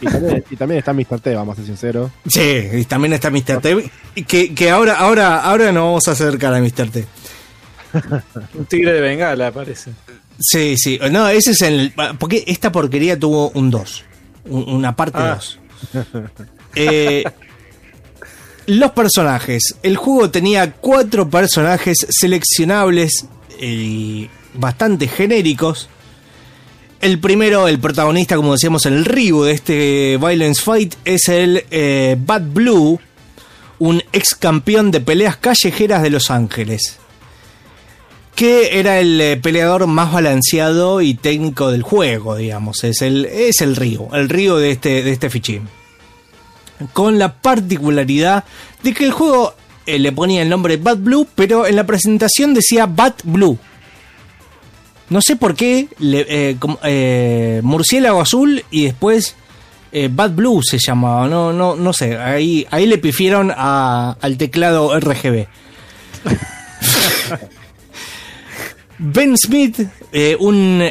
Y 0.00 0.06
también, 0.06 0.44
y 0.50 0.56
también 0.56 0.78
está 0.78 0.92
Mr. 0.92 1.20
T, 1.20 1.34
vamos 1.34 1.54
a 1.54 1.56
ser 1.56 1.66
sinceros. 1.66 2.10
Sí, 2.26 2.68
y 2.74 2.84
también 2.84 3.12
está 3.14 3.30
Mr. 3.30 3.60
T. 3.60 3.90
Que, 4.26 4.54
que 4.54 4.70
ahora, 4.70 4.94
ahora, 4.98 5.42
ahora 5.42 5.72
nos 5.72 5.84
vamos 5.84 6.08
a 6.08 6.12
acercar 6.12 6.54
a 6.54 6.60
Mr. 6.60 6.90
T. 6.90 7.04
Un 8.54 8.66
tigre 8.66 8.92
de 8.92 9.00
bengala, 9.00 9.50
parece. 9.52 9.92
Sí, 10.38 10.74
sí. 10.76 10.98
No, 11.10 11.28
ese 11.28 11.52
es 11.52 11.62
el. 11.62 11.94
Porque 12.18 12.44
esta 12.46 12.70
porquería 12.70 13.18
tuvo 13.18 13.50
un 13.50 13.70
2. 13.70 14.04
Una 14.46 14.94
parte 14.94 15.18
Ah. 15.18 15.34
2. 15.36 15.58
Eh, 16.78 17.24
los 18.66 18.90
personajes. 18.90 19.76
El 19.82 19.96
juego 19.96 20.28
tenía 20.30 20.72
cuatro 20.72 21.30
personajes 21.30 21.96
seleccionables 22.10 23.24
y 23.58 24.28
bastante 24.52 25.08
genéricos. 25.08 25.88
El 27.00 27.20
primero, 27.20 27.68
el 27.68 27.78
protagonista, 27.78 28.36
como 28.36 28.52
decíamos 28.52 28.86
el 28.86 29.04
reboot 29.04 29.46
de 29.46 29.52
este 29.52 30.18
Violence 30.18 30.62
Fight, 30.62 30.94
es 31.04 31.28
el 31.28 31.64
eh, 31.70 32.16
Bad 32.18 32.42
Blue, 32.52 32.98
un 33.78 34.02
ex 34.12 34.34
campeón 34.34 34.90
de 34.90 35.00
peleas 35.00 35.36
callejeras 35.36 36.02
de 36.02 36.10
Los 36.10 36.30
Ángeles. 36.30 36.98
Que 38.34 38.78
era 38.78 38.98
el 39.00 39.20
eh, 39.20 39.36
peleador 39.38 39.86
más 39.86 40.12
balanceado 40.12 41.00
y 41.00 41.14
técnico 41.14 41.70
del 41.70 41.82
juego, 41.82 42.36
digamos. 42.36 42.84
Es 42.84 43.02
el, 43.02 43.24
es 43.26 43.60
el 43.60 43.76
Río, 43.76 44.08
el 44.12 44.28
Río 44.28 44.56
de 44.56 44.72
este, 44.72 45.02
de 45.02 45.12
este 45.12 45.30
fichín 45.30 45.68
con 46.92 47.18
la 47.18 47.34
particularidad 47.34 48.44
de 48.82 48.94
que 48.94 49.04
el 49.04 49.12
juego 49.12 49.54
eh, 49.86 49.98
le 49.98 50.12
ponía 50.12 50.42
el 50.42 50.48
nombre 50.48 50.76
Bad 50.76 50.98
Blue, 50.98 51.26
pero 51.34 51.66
en 51.66 51.76
la 51.76 51.86
presentación 51.86 52.54
decía 52.54 52.86
Bad 52.86 53.14
Blue. 53.24 53.58
No 55.08 55.20
sé 55.22 55.36
por 55.36 55.54
qué, 55.54 55.88
eh, 56.00 56.56
eh, 56.82 57.60
Murciélago 57.62 58.20
Azul 58.20 58.64
y 58.72 58.86
después 58.86 59.36
eh, 59.92 60.08
Bad 60.10 60.32
Blue 60.32 60.60
se 60.64 60.78
llamaba, 60.84 61.28
no, 61.28 61.52
no, 61.52 61.76
no 61.76 61.92
sé, 61.92 62.16
ahí, 62.18 62.66
ahí 62.72 62.86
le 62.86 62.98
pifieron 62.98 63.52
al 63.56 64.36
teclado 64.36 64.98
RGB. 64.98 65.46
Ben 68.98 69.36
Smith, 69.36 69.78
un 70.38 70.82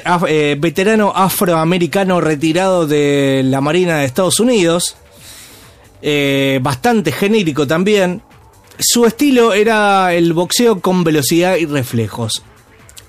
veterano 0.60 1.12
afroamericano 1.16 2.22
retirado 2.22 2.86
de 2.86 3.42
la 3.44 3.62
Marina 3.62 3.98
de 3.98 4.06
Estados 4.06 4.40
Unidos, 4.40 4.96
bastante 6.62 7.12
genérico 7.12 7.66
también. 7.66 8.22
Su 8.78 9.08
estilo 9.08 9.56
era 9.56 10.14
el 10.14 10.34
boxeo 10.34 10.82
con 10.82 11.04
velocidad 11.04 11.56
y 11.56 11.66
reflejos. 11.66 12.44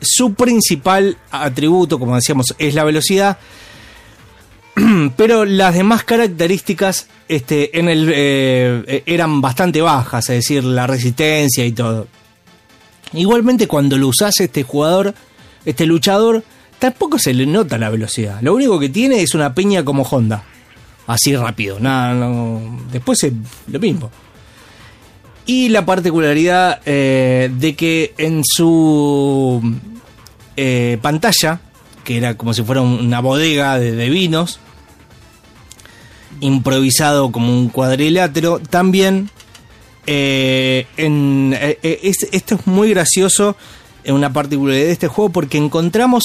Su 0.08 0.34
principal 0.34 1.16
atributo, 1.30 1.98
como 1.98 2.14
decíamos, 2.16 2.54
es 2.58 2.74
la 2.74 2.84
velocidad. 2.84 3.38
Pero 5.16 5.44
las 5.44 5.74
demás 5.74 6.04
características 6.04 7.08
este, 7.28 7.70
eh, 7.72 9.02
eran 9.06 9.40
bastante 9.40 9.80
bajas, 9.80 10.28
es 10.30 10.36
decir, 10.36 10.64
la 10.64 10.86
resistencia 10.86 11.64
y 11.64 11.72
todo. 11.72 12.06
Igualmente 13.12 13.66
cuando 13.66 13.96
lo 13.96 14.08
usás 14.08 14.40
este 14.40 14.62
jugador, 14.62 15.14
este 15.64 15.86
luchador, 15.86 16.44
tampoco 16.78 17.18
se 17.18 17.32
le 17.32 17.46
nota 17.46 17.78
la 17.78 17.88
velocidad. 17.90 18.40
Lo 18.42 18.54
único 18.54 18.78
que 18.78 18.88
tiene 18.88 19.22
es 19.22 19.34
una 19.34 19.54
peña 19.54 19.84
como 19.84 20.02
Honda. 20.02 20.42
Así 21.06 21.34
rápido. 21.36 21.78
Nada, 21.80 22.14
no- 22.14 22.80
Después 22.92 23.22
es 23.22 23.32
lo 23.68 23.78
mismo. 23.80 24.10
Y 25.46 25.68
la 25.68 25.86
particularidad 25.86 26.80
eh, 26.84 27.50
de 27.56 27.76
que 27.76 28.12
en 28.18 28.42
su 28.44 29.62
eh, 30.56 30.98
pantalla, 31.02 31.60
que 32.04 32.16
era 32.16 32.36
como 32.36 32.54
si 32.54 32.62
fuera 32.62 32.80
una 32.82 33.20
bodega 33.20 33.78
de, 33.78 34.08
vinos, 34.10 34.58
improvisado 36.40 37.32
como 37.32 37.52
un 37.52 37.68
cuadrilátero, 37.68 38.58
también 38.60 39.30
eh, 40.06 40.86
en, 40.96 41.54
eh, 41.58 41.78
es- 42.02 42.28
esto 42.32 42.56
es 42.56 42.66
muy 42.66 42.90
gracioso 42.90 43.56
en 44.04 44.14
una 44.14 44.32
particularidad 44.32 44.86
de 44.86 44.92
este 44.92 45.08
juego 45.08 45.30
porque 45.30 45.58
encontramos 45.58 46.24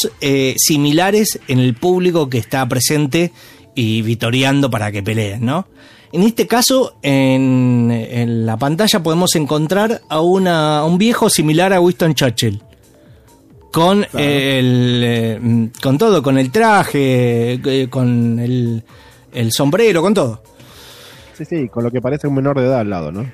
similares 0.57 1.39
en 1.47 1.59
el 1.59 1.73
público 1.73 2.29
que 2.29 2.37
está 2.37 2.67
presente 2.69 3.31
y 3.73 4.01
vitoreando 4.03 4.69
para 4.69 4.91
que 4.91 5.01
peleen, 5.01 5.45
¿no? 5.45 5.65
En 6.13 6.23
este 6.23 6.45
caso, 6.45 6.93
en, 7.01 7.89
en 7.89 8.45
la 8.45 8.57
pantalla 8.57 9.01
podemos 9.01 9.33
encontrar 9.35 10.01
a, 10.09 10.19
una, 10.19 10.79
a 10.79 10.85
un 10.85 10.97
viejo 10.97 11.29
similar 11.29 11.71
a 11.73 11.79
Winston 11.79 12.13
Churchill. 12.13 12.61
Con 13.71 14.05
el 14.13 15.01
eh, 15.05 15.69
con 15.81 15.97
todo, 15.97 16.21
con 16.21 16.37
el 16.37 16.51
traje, 16.51 17.53
eh, 17.53 17.87
con 17.89 18.37
el, 18.39 18.83
el 19.31 19.51
sombrero, 19.51 20.01
con 20.01 20.13
todo. 20.13 20.43
Sí, 21.37 21.45
sí, 21.45 21.69
con 21.69 21.83
lo 21.83 21.91
que 21.91 22.01
parece 22.01 22.27
un 22.27 22.35
menor 22.35 22.59
de 22.59 22.65
edad 22.67 22.81
al 22.81 22.89
lado, 22.89 23.11
¿no? 23.11 23.31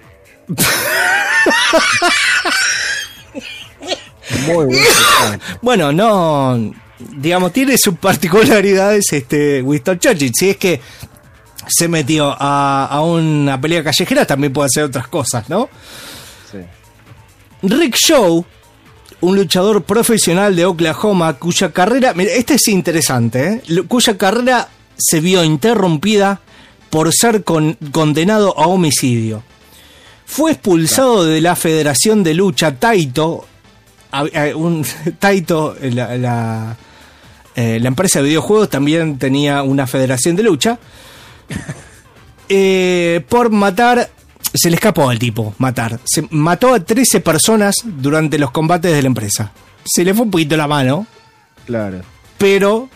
Muy 4.46 4.66
bueno. 4.66 4.78
Bueno, 5.62 5.92
no. 5.92 6.74
Digamos, 7.00 7.52
tiene 7.52 7.78
sus 7.78 7.96
particularidades 7.98 9.12
este 9.14 9.62
Winston 9.62 10.00
Churchill. 10.00 10.32
Si 10.34 10.50
es 10.52 10.58
que 10.58 10.82
se 11.68 11.88
metió 11.88 12.36
a, 12.38 12.86
a 12.86 13.02
una 13.02 13.60
pelea 13.60 13.84
callejera, 13.84 14.26
también 14.26 14.54
puede 14.54 14.68
hacer 14.68 14.84
otras 14.86 15.08
cosas, 15.08 15.50
¿no? 15.50 15.70
Sí. 16.52 16.60
Rick 17.64 17.96
Show, 17.96 18.46
un 19.22 19.36
luchador 19.36 19.84
profesional 19.84 20.56
de 20.56 20.66
Oklahoma 20.66 21.34
cuya 21.34 21.72
carrera. 21.72 22.14
Mira, 22.14 22.32
este 22.34 22.56
es 22.56 22.68
interesante, 22.68 23.62
¿eh? 23.66 23.84
Cuya 23.88 24.18
carrera 24.18 24.68
se 24.98 25.20
vio 25.20 25.44
interrumpida 25.44 26.42
por 26.90 27.12
ser 27.14 27.44
con- 27.44 27.78
condenado 27.92 28.58
a 28.58 28.68
homicidio. 28.68 29.44
Fue 30.26 30.52
expulsado 30.52 31.24
de 31.26 31.42
la 31.42 31.56
Federación 31.56 32.24
de 32.24 32.34
Lucha 32.34 32.76
Taito. 32.76 33.46
a- 34.12 34.20
a- 34.22 34.56
un, 34.56 34.86
Taito, 35.20 35.76
la, 35.82 36.18
la, 36.18 36.78
eh, 37.56 37.80
la 37.82 37.88
empresa 37.88 38.20
de 38.20 38.28
videojuegos, 38.30 38.70
también 38.70 39.18
tenía 39.18 39.64
una 39.64 39.88
federación 39.88 40.36
de 40.36 40.44
lucha. 40.44 40.78
Eh, 42.50 43.26
por 43.28 43.50
matar. 43.50 44.10
Se 44.58 44.70
le 44.70 44.76
escapó 44.76 45.10
al 45.10 45.20
tipo, 45.20 45.54
matar. 45.60 46.00
Se 46.06 46.28
mató 46.32 46.74
a 46.74 46.80
13 46.80 47.20
personas 47.22 47.76
durante 47.86 48.38
los 48.38 48.52
combates 48.52 48.92
de 48.94 49.02
la 49.02 49.08
empresa. 49.08 49.52
Se 49.86 50.04
le 50.04 50.14
fue 50.14 50.26
un 50.26 50.32
poquito 50.32 50.58
la 50.58 50.68
mano, 50.68 51.06
Claro. 51.66 52.02
pero 52.38 52.90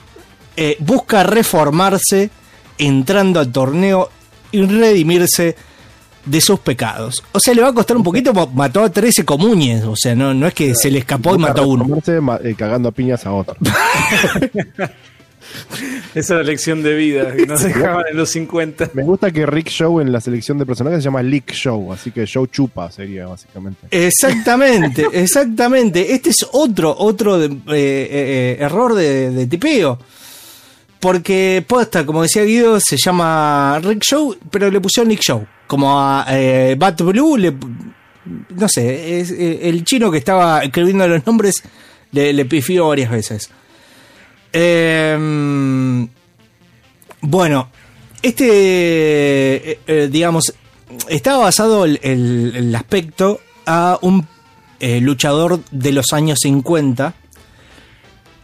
eh, 0.58 0.76
busca 0.80 1.24
reformarse 1.24 2.30
entrando 2.78 3.40
al 3.40 3.52
torneo 3.52 4.10
y 4.52 4.64
redimirse 4.64 5.56
de 6.26 6.42
sus 6.42 6.60
pecados. 6.60 7.24
O 7.32 7.40
sea, 7.40 7.54
le 7.54 7.62
va 7.62 7.70
a 7.70 7.74
costar 7.74 7.96
un 7.98 8.04
poquito, 8.04 8.34
mató 8.54 8.84
a 8.84 8.90
13 8.90 9.24
comunes. 9.26 9.84
O 9.86 9.96
sea, 9.96 10.16
no, 10.16 10.34
no 10.34 10.48
es 10.48 10.54
que 10.54 10.76
se 10.76 10.92
le 10.92 11.00
escapó 11.00 11.36
y 11.36 11.38
mató 11.38 11.62
a 11.64 11.66
uno. 11.66 11.88
eh, 12.44 12.56
cagando 12.58 12.90
a 12.90 12.92
piñas 12.92 13.26
a 13.26 13.34
otro. 13.34 13.56
Esa 16.16 16.16
es 16.16 16.30
la 16.30 16.44
lección 16.44 16.84
de 16.84 16.96
vida 16.96 17.34
que 17.36 17.46
nos 17.46 17.62
dejaban 17.64 18.06
en 18.12 18.18
los 18.18 18.30
50. 18.32 18.92
Me 18.94 19.04
gusta 19.04 19.32
que 19.32 19.46
Rick 19.46 19.70
Show 19.70 20.00
en 20.00 20.12
la 20.12 20.22
selección 20.22 20.58
de 20.58 20.66
personajes 20.66 21.00
se 21.00 21.06
llama 21.06 21.22
Lick 21.24 21.52
Show, 21.54 21.92
así 21.94 22.12
que 22.12 22.26
Show 22.26 22.48
chupa 22.48 22.92
sería 22.92 23.28
básicamente. 23.28 23.88
Exactamente, 23.92 25.06
exactamente. 25.14 26.14
Este 26.14 26.30
es 26.32 26.46
otro, 26.52 26.96
otro 26.98 27.38
de- 27.40 27.48
eh, 27.48 27.58
eh, 27.68 28.58
error 28.60 28.94
de, 28.94 29.32
de 29.32 29.48
tipeo. 29.48 30.00
Porque 31.00 31.64
posta, 31.68 32.06
como 32.06 32.22
decía 32.22 32.44
Guido, 32.44 32.80
se 32.80 32.96
llama 32.96 33.80
Rick 33.84 34.04
Show, 34.04 34.36
pero 34.52 34.70
le 34.70 34.80
pusieron 34.80 35.10
Nick 35.10 35.22
Show. 35.22 35.46
Como 35.66 36.00
a 36.00 36.26
eh, 36.30 36.76
Bat 36.78 37.02
Blue, 37.02 37.38
le, 37.38 37.52
no 38.56 38.70
sé, 38.70 39.20
es, 39.20 39.32
eh, 39.32 39.62
el 39.64 39.84
chino 39.84 40.12
que 40.12 40.20
estaba 40.20 40.62
escribiendo 40.64 41.08
los 41.08 41.26
nombres 41.26 41.56
le, 42.12 42.34
le 42.34 42.46
pifió 42.46 42.90
varias 42.90 43.10
veces. 43.10 43.50
Em, 44.54 46.08
bueno, 47.22 47.70
este, 48.22 48.46
eh, 49.72 49.80
eh, 49.88 50.10
digamos, 50.12 50.54
estaba 51.10 51.40
basado 51.46 51.86
el, 51.86 52.00
el- 52.04 52.76
aspecto 52.76 53.40
a 53.66 53.98
un 54.02 54.28
eh, 54.80 55.00
luchador 55.02 55.62
de 55.72 55.92
los 55.92 56.14
años 56.14 56.40
50. 56.42 57.14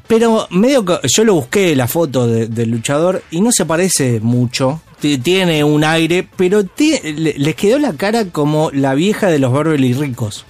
Pero 0.07 0.47
medio 0.51 0.85
que 0.85 0.99
yo 1.15 1.25
lo 1.25 1.33
busqué 1.33 1.75
la 1.75 1.87
foto 1.87 2.27
de- 2.27 2.47
del 2.47 2.69
luchador 2.71 3.23
y 3.31 3.41
no 3.41 3.51
se 3.51 3.65
parece 3.65 4.19
mucho. 4.21 4.81
Tiene 4.99 5.63
un 5.63 5.83
aire, 5.83 6.27
pero 6.37 6.63
les 7.03 7.55
quedó 7.55 7.77
la 7.77 7.93
cara 7.93 8.25
como 8.25 8.71
la 8.71 8.95
vieja 8.95 9.27
de 9.27 9.37
los 9.39 9.51
Beverly 9.53 9.93
Ricos. 9.93 10.45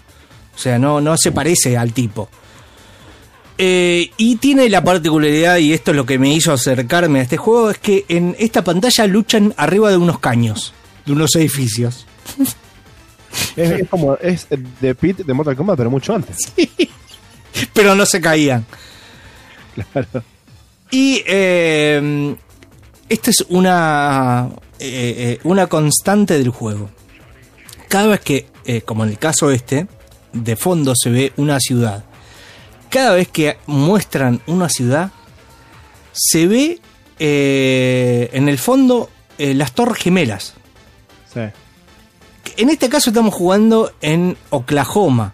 O 0.56 0.60
sea, 0.60 0.80
no, 0.80 1.02
no 1.02 1.18
se 1.18 1.32
parece 1.32 1.76
al 1.78 1.92
tipo. 1.92 2.30
Eh, 3.58 4.12
y 4.18 4.36
tiene 4.36 4.70
la 4.70 4.84
particularidad, 4.84 5.58
y 5.58 5.74
esto 5.74 5.92
es 5.92 5.98
lo 5.98 6.06
que 6.06 6.20
me 6.20 6.32
hizo 6.34 6.54
acercarme 6.54 7.20
a 7.20 7.24
este 7.24 7.38
juego, 7.38 7.72
es 7.72 7.80
que 7.80 8.06
en 8.08 8.36
esta 8.38 8.64
pantalla 8.64 9.08
luchan 9.08 9.54
arriba 9.58 9.90
de 9.90 9.98
unos 9.98 10.20
caños, 10.20 10.74
de 11.06 11.14
unos 11.14 11.36
edificios. 11.36 12.06
Es, 13.56 13.70
es 13.72 13.90
como, 13.90 14.16
es 14.18 14.48
de 14.50 14.96
Pit 14.96 15.18
de 15.18 15.34
Mortal 15.34 15.56
Kombat, 15.56 15.78
pero 15.78 15.92
mucho 15.92 16.16
antes. 16.16 16.38
Pero 17.74 17.94
no 17.94 18.06
se 18.06 18.20
caían. 18.20 18.66
Claro. 19.92 20.24
Y 20.90 21.22
eh, 21.28 22.36
esta 23.10 23.30
es 23.30 23.46
una, 23.50 24.50
eh, 24.80 25.40
una 25.44 25.68
constante 25.68 26.36
del 26.36 26.50
juego. 26.50 26.90
Cada 27.90 28.08
vez 28.08 28.22
que, 28.22 28.48
como 28.86 29.04
en 29.04 29.12
el 29.12 29.20
caso 29.20 29.52
este, 29.52 29.88
de 30.34 30.56
fondo 30.56 30.94
se 30.96 31.10
ve 31.12 31.34
una 31.38 31.60
ciudad. 31.60 32.06
Cada 32.90 33.16
vez 33.16 33.28
que 33.28 33.58
muestran 33.68 34.42
una 34.48 34.70
ciudad, 34.70 35.12
se 36.14 36.48
ve 36.48 36.80
eh, 37.20 38.30
en 38.34 38.48
el 38.50 38.58
fondo 38.58 39.10
eh, 39.38 39.54
las 39.54 39.74
torres 39.74 39.98
gemelas. 40.02 40.54
Sí. 41.34 41.42
En 42.58 42.70
este 42.70 42.90
caso 42.90 43.10
estamos 43.12 43.34
jugando 43.34 43.92
en 44.02 44.38
Oklahoma. 44.50 45.34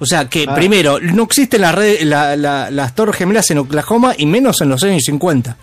O 0.00 0.06
sea 0.06 0.28
que 0.28 0.46
Ah. 0.48 0.54
primero, 0.54 1.00
no 1.00 1.24
existen 1.24 1.60
las, 1.62 1.74
red- 1.74 2.02
la- 2.02 2.36
la- 2.36 2.70
las 2.70 2.94
torres 2.94 3.16
gemelas 3.16 3.50
en 3.50 3.58
Oklahoma 3.58 4.14
y 4.16 4.26
menos 4.26 4.60
en 4.60 4.68
los 4.68 4.82
años 4.84 5.02
50. 5.04 5.56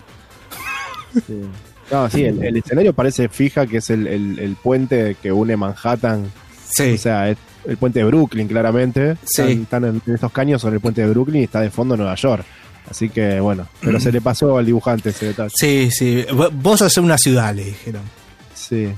No, 1.90 2.10
sí, 2.10 2.24
el, 2.24 2.42
el 2.42 2.56
escenario 2.56 2.92
parece 2.92 3.28
fija 3.28 3.66
que 3.66 3.78
es 3.78 3.90
el, 3.90 4.06
el- 4.06 4.38
el 4.38 4.56
puente 4.56 5.16
que 5.22 5.32
une 5.32 5.56
Manhattan. 5.56 6.30
Sí. 6.68 6.92
O 6.94 6.98
sea, 6.98 7.30
es 7.30 7.38
el 7.66 7.76
puente 7.76 7.98
de 8.00 8.04
Brooklyn, 8.06 8.46
claramente. 8.48 9.16
Sí. 9.24 9.42
Están, 9.42 9.62
están 9.62 9.84
en, 10.06 10.14
estos 10.14 10.32
caños 10.32 10.60
sobre 10.62 10.76
el 10.76 10.80
puente 10.80 11.00
de 11.02 11.08
Brooklyn 11.08 11.40
y 11.42 11.44
está 11.44 11.60
de 11.60 11.70
fondo 11.70 11.96
Nueva 11.96 12.14
York. 12.14 12.44
Así 12.90 13.08
que 13.08 13.40
bueno, 13.40 13.66
pero 13.80 13.98
se 13.98 14.12
le 14.12 14.20
pasó 14.20 14.56
al 14.58 14.64
dibujante 14.66 15.10
ese 15.10 15.26
detalle. 15.26 15.50
Sí, 15.58 15.90
sí. 15.90 16.24
Vos 16.52 16.82
haces 16.82 16.98
una 16.98 17.18
ciudad, 17.18 17.52
le 17.54 17.64
dijeron. 17.64 18.02
Sí. 18.54 18.88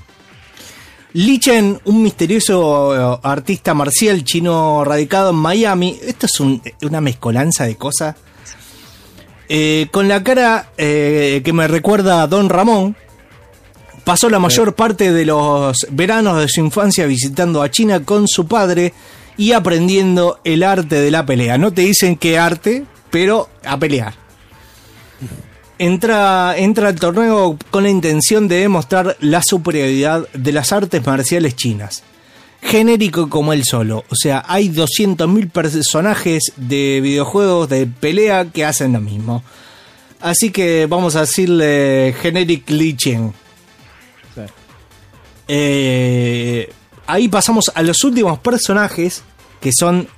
Li 1.15 1.39
Chen, 1.39 1.79
un 1.87 2.03
misterioso 2.03 3.15
eh, 3.15 3.21
artista 3.23 3.73
marcial 3.73 4.25
chino 4.25 4.85
radicado 4.85 5.31
en 5.31 5.37
Miami. 5.37 5.99
Esto 6.07 6.27
es 6.27 6.39
un- 6.39 6.61
una 6.83 7.01
mezcolanza 7.01 7.65
de 7.65 7.77
cosas. 7.77 8.15
Eh, 9.49 9.89
con 9.91 10.07
la 10.09 10.23
cara 10.23 10.71
eh, 10.77 11.41
que 11.43 11.53
me 11.55 11.67
recuerda 11.67 12.23
a 12.23 12.27
Don 12.27 12.51
Ramón. 12.51 12.95
Pasó 14.05 14.29
la 14.31 14.39
mayor 14.39 14.75
parte 14.75 15.13
de 15.13 15.25
los 15.25 15.87
veranos 15.91 16.41
de 16.41 16.49
su 16.49 16.61
infancia 16.61 17.07
visitando 17.07 17.63
a 17.63 17.71
China 17.71 18.05
con 18.05 18.27
su 18.27 18.47
padre 18.47 18.95
y 19.37 19.53
aprendiendo 19.53 20.41
el 20.45 20.63
arte 20.63 20.97
de 21.01 21.11
la 21.11 21.25
pelea. 21.25 21.59
No 21.59 21.73
te 21.73 21.83
dicen 21.83 22.17
qué 22.17 22.39
arte, 22.39 22.85
pero 23.11 23.49
a 23.65 23.79
pelear. 23.79 24.15
Entra, 25.79 26.59
entra 26.59 26.89
al 26.89 26.99
torneo 26.99 27.57
con 27.71 27.85
la 27.85 27.91
intención 27.91 28.49
de 28.49 28.57
demostrar 28.57 29.17
la 29.21 29.43
superioridad 29.43 30.29
de 30.33 30.53
las 30.53 30.73
artes 30.73 31.07
marciales 31.07 31.55
chinas. 31.55 32.03
Genérico 32.61 33.31
como 33.31 33.53
él 33.53 33.65
solo. 33.65 34.05
O 34.11 34.17
sea, 34.17 34.45
hay 34.49 34.71
200.000 34.71 35.51
personajes 35.51 36.53
de 36.57 37.01
videojuegos 37.01 37.69
de 37.69 37.87
pelea 37.87 38.47
que 38.47 38.65
hacen 38.65 38.93
lo 38.93 39.01
mismo. 39.01 39.45
Así 40.21 40.51
que 40.51 40.87
vamos 40.87 41.15
a 41.15 41.21
decirle 41.21 42.15
Generic 42.21 42.69
Li 42.71 42.97
Chen. 42.97 43.33
Eh, 45.49 46.71
ahí 47.07 47.29
pasamos 47.29 47.73
a 47.75 47.83
los 47.83 48.05
últimos 48.05 48.39
personajes, 48.39 49.23
que 49.61 49.71
son 49.73 50.09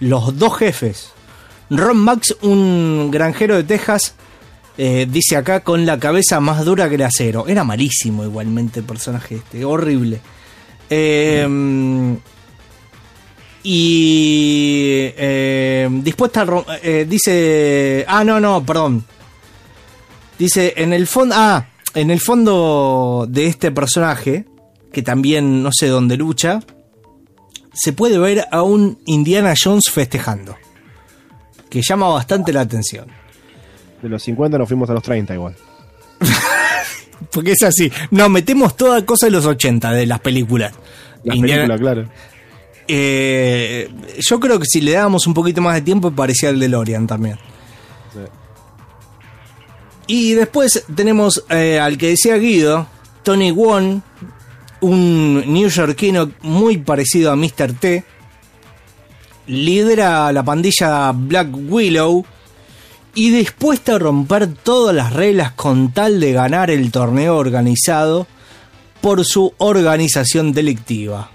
los 0.00 0.38
dos 0.38 0.58
jefes. 0.58 1.12
Ron 1.70 1.98
Max, 1.98 2.36
un 2.42 3.10
granjero 3.10 3.56
de 3.56 3.64
Texas, 3.64 4.14
eh, 4.76 5.06
dice 5.08 5.36
acá 5.36 5.60
con 5.60 5.86
la 5.86 5.98
cabeza 5.98 6.40
más 6.40 6.64
dura 6.64 6.88
que 6.88 6.96
el 6.96 7.02
acero. 7.02 7.46
Era 7.46 7.64
malísimo 7.64 8.24
igualmente 8.24 8.80
el 8.80 8.86
personaje 8.86 9.36
este, 9.36 9.64
horrible. 9.64 10.20
Eh, 10.90 11.46
y 13.62 15.12
eh, 15.16 15.88
dispuesta 16.02 16.42
a 16.42 16.78
eh, 16.82 17.06
dice 17.08 18.04
ah 18.08 18.24
no 18.24 18.40
no 18.40 18.64
perdón 18.64 19.04
dice 20.38 20.72
en 20.76 20.94
el 20.94 21.06
fondo 21.06 21.34
ah 21.36 21.66
en 21.94 22.10
el 22.10 22.20
fondo 22.20 23.26
de 23.28 23.46
este 23.46 23.70
personaje 23.70 24.46
que 24.92 25.02
también 25.02 25.62
no 25.62 25.70
sé 25.72 25.88
dónde 25.88 26.16
lucha 26.16 26.60
se 27.72 27.92
puede 27.92 28.18
ver 28.18 28.46
a 28.50 28.62
un 28.62 28.98
Indiana 29.06 29.54
Jones 29.60 29.84
festejando 29.92 30.56
que 31.68 31.80
llama 31.82 32.08
bastante 32.08 32.52
la 32.52 32.62
atención 32.62 33.06
De 34.02 34.08
los 34.08 34.22
50 34.24 34.58
nos 34.58 34.68
fuimos 34.68 34.90
a 34.90 34.94
los 34.94 35.02
30 35.02 35.34
igual. 35.34 35.54
porque 37.32 37.52
es 37.52 37.62
así 37.62 37.90
no 38.10 38.28
metemos 38.28 38.76
toda 38.76 39.04
cosa 39.06 39.26
de 39.26 39.32
los 39.32 39.46
80 39.46 39.92
de 39.92 40.06
las 40.06 40.20
películas 40.20 40.72
Las 41.24 41.36
Indiana- 41.36 41.62
películas, 41.66 41.80
claro. 41.80 42.08
Eh, 42.92 43.88
yo 44.18 44.40
creo 44.40 44.58
que 44.58 44.64
si 44.66 44.80
le 44.80 44.92
dábamos 44.92 45.24
un 45.28 45.34
poquito 45.34 45.62
más 45.62 45.74
de 45.76 45.82
tiempo 45.82 46.10
parecía 46.10 46.48
el 46.48 46.58
de 46.58 46.68
Lorian 46.68 47.06
también. 47.06 47.36
Sí. 48.12 48.18
Y 50.08 50.32
después 50.34 50.84
tenemos 50.96 51.44
eh, 51.50 51.78
al 51.78 51.96
que 51.96 52.08
decía 52.08 52.36
Guido, 52.36 52.88
Tony 53.22 53.52
Wong, 53.52 54.00
un 54.80 55.52
newyorkino 55.52 56.30
muy 56.42 56.78
parecido 56.78 57.30
a 57.30 57.36
Mr. 57.36 57.72
T. 57.78 58.04
Lidera 59.46 60.32
la 60.32 60.42
pandilla 60.44 61.12
Black 61.12 61.48
Willow 61.52 62.24
y 63.14 63.30
dispuesta 63.30 63.96
a 63.96 63.98
romper 63.98 64.48
todas 64.48 64.94
las 64.94 65.12
reglas 65.12 65.52
con 65.52 65.92
tal 65.92 66.20
de 66.20 66.32
ganar 66.32 66.70
el 66.70 66.90
torneo 66.90 67.36
organizado 67.36 68.26
por 69.00 69.24
su 69.24 69.52
organización 69.58 70.52
delictiva. 70.52 71.30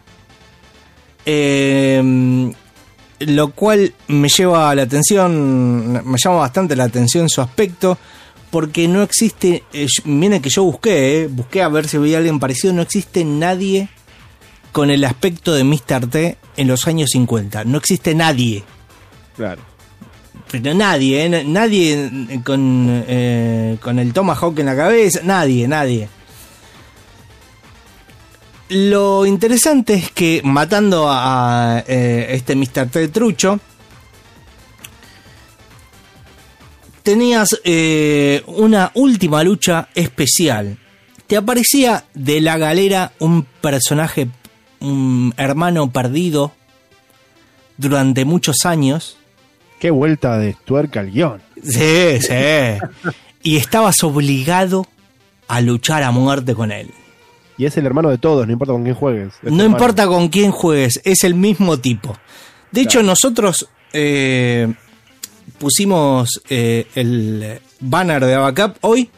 Eh, 1.25 2.51
lo 3.19 3.51
cual 3.51 3.93
me 4.07 4.29
lleva 4.29 4.75
la 4.75 4.83
atención, 4.83 5.93
me 6.05 6.17
llama 6.17 6.37
bastante 6.37 6.75
la 6.75 6.85
atención 6.85 7.29
su 7.29 7.41
aspecto, 7.41 7.97
porque 8.55 8.87
no 8.87 9.03
existe, 9.03 9.65
eh, 9.73 9.85
miren 10.05 10.41
que 10.41 10.49
yo 10.49 10.63
busqué, 10.63 11.23
eh, 11.23 11.27
busqué 11.27 11.61
a 11.61 11.67
ver 11.67 11.89
si 11.89 11.97
veía 11.97 12.19
alguien 12.19 12.39
parecido, 12.39 12.73
no 12.73 12.83
existe 12.83 13.25
nadie 13.25 13.89
con 14.71 14.89
el 14.89 15.03
aspecto 15.03 15.53
de 15.53 15.65
Mr. 15.65 16.09
T 16.09 16.37
en 16.55 16.67
los 16.69 16.87
años 16.87 17.09
50, 17.11 17.65
no 17.65 17.77
existe 17.77 18.15
nadie, 18.15 18.63
Claro. 19.35 19.61
pero 20.49 20.73
nadie, 20.73 21.25
eh, 21.25 21.43
nadie 21.43 22.09
eh, 22.29 22.39
con, 22.45 23.03
con 23.81 23.99
el 23.99 24.13
Tomahawk 24.13 24.57
en 24.59 24.65
la 24.67 24.77
cabeza, 24.77 25.19
nadie, 25.25 25.67
nadie. 25.67 26.07
Lo 28.69 29.25
interesante 29.25 29.95
es 29.95 30.11
que 30.11 30.39
matando 30.45 31.09
a, 31.09 31.75
a, 31.75 31.79
este 31.79 32.55
Mr. 32.55 32.87
T 32.89 33.09
trucho, 33.09 33.59
tenías 37.05 37.61
eh, 37.63 38.41
una 38.47 38.91
última 38.95 39.43
lucha 39.43 39.87
especial. 39.93 40.77
Te 41.27 41.37
aparecía 41.37 42.05
de 42.15 42.41
la 42.41 42.57
galera 42.57 43.13
un 43.19 43.43
personaje, 43.61 44.27
un 44.79 45.33
hermano 45.37 45.91
perdido 45.91 46.51
durante 47.77 48.25
muchos 48.25 48.65
años. 48.65 49.17
Qué 49.79 49.91
vuelta 49.91 50.39
de 50.39 50.57
tuerca 50.65 51.01
al 51.01 51.11
guion. 51.11 51.41
Sí, 51.63 52.19
sí. 52.21 53.13
Y 53.43 53.57
estabas 53.57 54.03
obligado 54.03 54.87
a 55.47 55.61
luchar 55.61 56.01
a 56.01 56.09
muerte 56.09 56.55
con 56.55 56.71
él. 56.71 56.89
Y 57.57 57.65
es 57.65 57.77
el 57.77 57.85
hermano 57.85 58.09
de 58.09 58.17
todos, 58.17 58.47
no 58.47 58.51
importa 58.51 58.73
con 58.73 58.83
quién 58.83 58.95
juegues. 58.95 59.33
No 59.43 59.49
hermano. 59.49 59.65
importa 59.65 60.07
con 60.07 60.29
quién 60.29 60.51
juegues, 60.51 60.99
es 61.03 61.23
el 61.23 61.35
mismo 61.35 61.77
tipo. 61.77 62.17
De 62.71 62.81
hecho, 62.81 63.03
nosotros 63.03 63.69
eh, 63.93 64.73
pusimos 65.57 66.41
eh, 66.49 66.87
el 66.95 67.59
banner 67.79 68.25
de 68.25 68.35
Abacap 68.35 68.77
hoy 68.81 69.09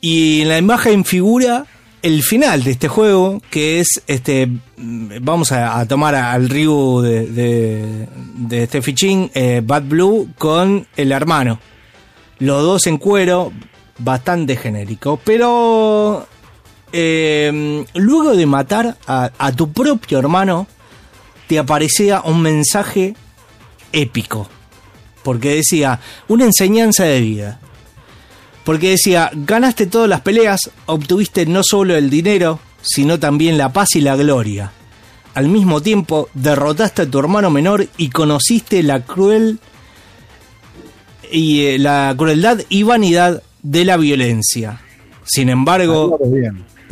y 0.00 0.42
en 0.42 0.48
la 0.48 0.58
imagen 0.58 1.04
figura 1.04 1.66
el 2.02 2.22
final 2.22 2.62
de 2.62 2.70
este 2.70 2.86
juego, 2.86 3.42
que 3.50 3.80
es 3.80 4.02
este. 4.06 4.48
Vamos 4.76 5.50
a, 5.50 5.84
tomar 5.88 6.14
al 6.14 6.48
Ryu 6.48 7.00
de, 7.00 7.26
de, 7.26 8.08
de 8.36 8.62
este 8.62 8.80
fichín, 8.80 9.30
eh, 9.34 9.60
Bad 9.64 9.84
Blue, 9.84 10.28
con 10.38 10.86
el 10.96 11.10
hermano. 11.10 11.58
Los 12.38 12.62
dos 12.62 12.86
en 12.86 12.98
cuero, 12.98 13.52
bastante 13.98 14.56
genérico. 14.56 15.18
Pero 15.24 16.28
eh, 16.92 17.84
luego 17.94 18.36
de 18.36 18.46
matar 18.46 18.96
a 19.06 19.52
tu 19.52 19.72
propio 19.72 20.20
hermano, 20.20 20.68
te 21.48 21.58
aparecía 21.58 22.20
un 22.24 22.42
mensaje 22.42 23.16
épico. 23.92 24.48
Porque 25.26 25.56
decía, 25.56 25.98
una 26.28 26.44
enseñanza 26.44 27.02
de 27.02 27.20
vida. 27.20 27.58
Porque 28.62 28.90
decía, 28.90 29.28
ganaste 29.34 29.86
todas 29.86 30.08
las 30.08 30.20
peleas, 30.20 30.70
obtuviste 30.86 31.46
no 31.46 31.62
solo 31.64 31.96
el 31.96 32.10
dinero, 32.10 32.60
sino 32.80 33.18
también 33.18 33.58
la 33.58 33.72
paz 33.72 33.96
y 33.96 34.02
la 34.02 34.14
gloria. 34.14 34.70
Al 35.34 35.48
mismo 35.48 35.82
tiempo, 35.82 36.28
derrotaste 36.32 37.02
a 37.02 37.10
tu 37.10 37.18
hermano 37.18 37.50
menor 37.50 37.88
y 37.96 38.10
conociste 38.10 38.84
la 38.84 39.04
cruel 39.04 39.58
y 41.32 41.62
eh, 41.62 41.80
la 41.80 42.14
crueldad 42.16 42.60
y 42.68 42.84
vanidad 42.84 43.42
de 43.64 43.84
la 43.84 43.96
violencia. 43.96 44.80
Sin 45.24 45.48
embargo. 45.48 46.20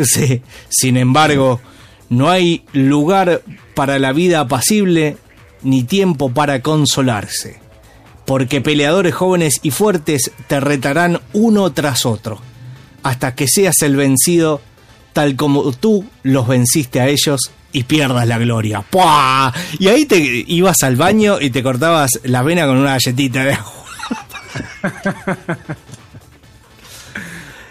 Sí, 0.02 0.42
sin 0.70 0.96
embargo, 0.96 1.60
No 2.08 2.28
hay 2.28 2.64
lugar 2.72 3.42
para 3.74 4.00
la 4.00 4.12
vida 4.12 4.40
apacible 4.40 5.18
ni 5.64 5.82
tiempo 5.82 6.32
para 6.32 6.62
consolarse, 6.62 7.58
porque 8.26 8.60
peleadores 8.60 9.14
jóvenes 9.14 9.60
y 9.62 9.70
fuertes 9.70 10.30
te 10.46 10.60
retarán 10.60 11.20
uno 11.32 11.72
tras 11.72 12.06
otro, 12.06 12.40
hasta 13.02 13.34
que 13.34 13.46
seas 13.48 13.82
el 13.82 13.96
vencido 13.96 14.60
tal 15.12 15.36
como 15.36 15.72
tú 15.72 16.04
los 16.22 16.48
venciste 16.48 17.00
a 17.00 17.06
ellos 17.08 17.52
y 17.72 17.84
pierdas 17.84 18.26
la 18.26 18.38
gloria. 18.38 18.82
¡Pua! 18.82 19.52
Y 19.78 19.88
ahí 19.88 20.06
te 20.06 20.16
ibas 20.18 20.82
al 20.82 20.96
baño 20.96 21.40
y 21.40 21.50
te 21.50 21.62
cortabas 21.62 22.10
la 22.24 22.42
vena 22.42 22.66
con 22.66 22.76
una 22.78 22.92
galletita 22.92 23.44
de 23.44 23.52
agua. 23.52 23.72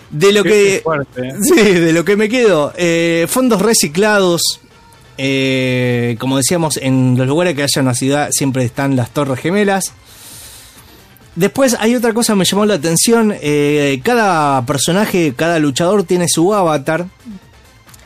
De 0.09 0.31
lo 0.31 0.43
que. 0.43 0.75
¿eh? 0.75 0.83
Sí, 1.41 1.55
de 1.55 1.91
lo 1.93 2.05
que 2.05 2.15
me 2.15 2.29
quedo. 2.29 2.73
eh, 2.77 3.25
fondos 3.29 3.61
reciclados. 3.61 4.61
eh, 5.17 6.15
como 6.19 6.37
decíamos, 6.37 6.77
en 6.77 7.15
los 7.17 7.27
lugares 7.27 7.55
que 7.55 7.63
haya 7.63 7.81
una 7.81 7.93
ciudad 7.95 8.29
siempre 8.31 8.63
están 8.63 8.95
las 8.95 9.09
torres 9.11 9.39
gemelas. 9.39 9.93
Después 11.35 11.75
hay 11.79 11.95
otra 11.95 12.13
cosa 12.13 12.33
que 12.33 12.37
me 12.37 12.45
llamó 12.45 12.65
la 12.65 12.75
atención. 12.75 13.33
eh, 13.41 13.99
cada 14.03 14.65
personaje, 14.65 15.33
cada 15.35 15.59
luchador 15.59 16.03
tiene 16.03 16.27
su 16.27 16.53
avatar 16.53 17.07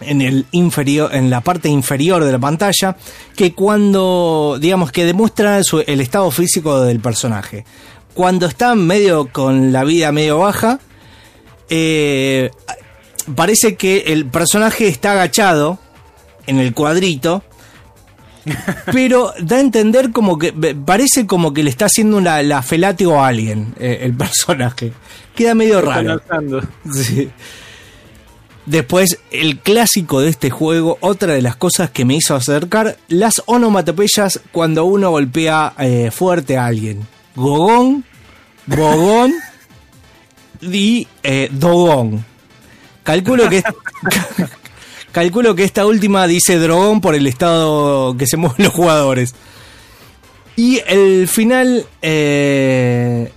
en 0.02 0.22
el 0.22 0.46
inferior, 0.52 1.14
en 1.14 1.30
la 1.30 1.42
parte 1.42 1.70
inferior 1.70 2.24
de 2.24 2.32
la 2.32 2.40
pantalla, 2.40 2.96
que 3.36 3.54
cuando, 3.54 4.58
digamos, 4.60 4.92
que 4.92 5.06
demuestra 5.06 5.60
el 5.60 6.02
estado 6.02 6.30
físico 6.32 6.82
del 6.82 7.00
personaje. 7.00 7.66
Cuando 8.14 8.46
está 8.46 8.76
medio 8.76 9.32
con 9.32 9.72
la 9.72 9.84
vida 9.84 10.12
medio 10.12 10.40
baja, 10.40 10.80
eh, 11.70 12.52
parece 13.36 13.76
que 13.76 14.06
el 14.08 14.26
personaje 14.26 14.88
está 14.88 15.12
agachado 15.12 15.80
en 16.46 16.60
el 16.60 16.74
cuadrito, 16.74 17.44
pero 18.92 19.34
da 19.40 19.58
a 19.58 19.60
entender 19.60 20.12
como 20.12 20.38
que 20.38 20.54
parece 20.54 21.26
como 21.26 21.54
que 21.54 21.64
le 21.64 21.70
está 21.70 21.86
haciendo 21.86 22.18
una, 22.18 22.42
la 22.44 22.62
felatio 22.62 23.20
a 23.20 23.28
alguien 23.28 23.74
eh, 23.80 24.00
el 24.02 24.14
personaje. 24.18 24.94
Queda 25.36 25.54
medio 25.54 25.82
raro. 25.82 26.22
Sí. 26.92 27.30
Después, 28.66 29.20
el 29.32 29.60
clásico 29.60 30.20
de 30.20 30.30
este 30.30 30.50
juego, 30.50 30.98
otra 31.00 31.34
de 31.34 31.42
las 31.42 31.56
cosas 31.56 31.90
que 31.90 32.04
me 32.04 32.16
hizo 32.16 32.36
acercar, 32.36 32.98
las 33.08 33.42
onomatopeyas 33.46 34.42
cuando 34.52 34.84
uno 34.84 35.12
golpea 35.12 35.74
eh, 35.80 36.12
fuerte 36.12 36.58
a 36.58 36.66
alguien. 36.66 37.08
Gogón, 37.34 38.04
bogón 38.66 39.34
y 40.62 41.08
eh, 41.24 41.48
dogón. 41.52 42.26
Calculo 43.04 43.48
que 43.48 43.64
calculo 45.18 45.56
que 45.56 45.64
esta 45.64 45.88
última 45.88 46.28
dice 46.28 46.60
drogón 46.60 47.02
por 47.02 47.16
el 47.16 47.26
estado 47.26 48.16
que 48.18 48.28
se 48.28 48.38
mueven 48.38 48.66
los 48.66 48.72
jugadores. 48.72 49.34
Y 50.56 50.80
el 50.86 51.28
final 51.28 51.88
eh, 52.04 53.32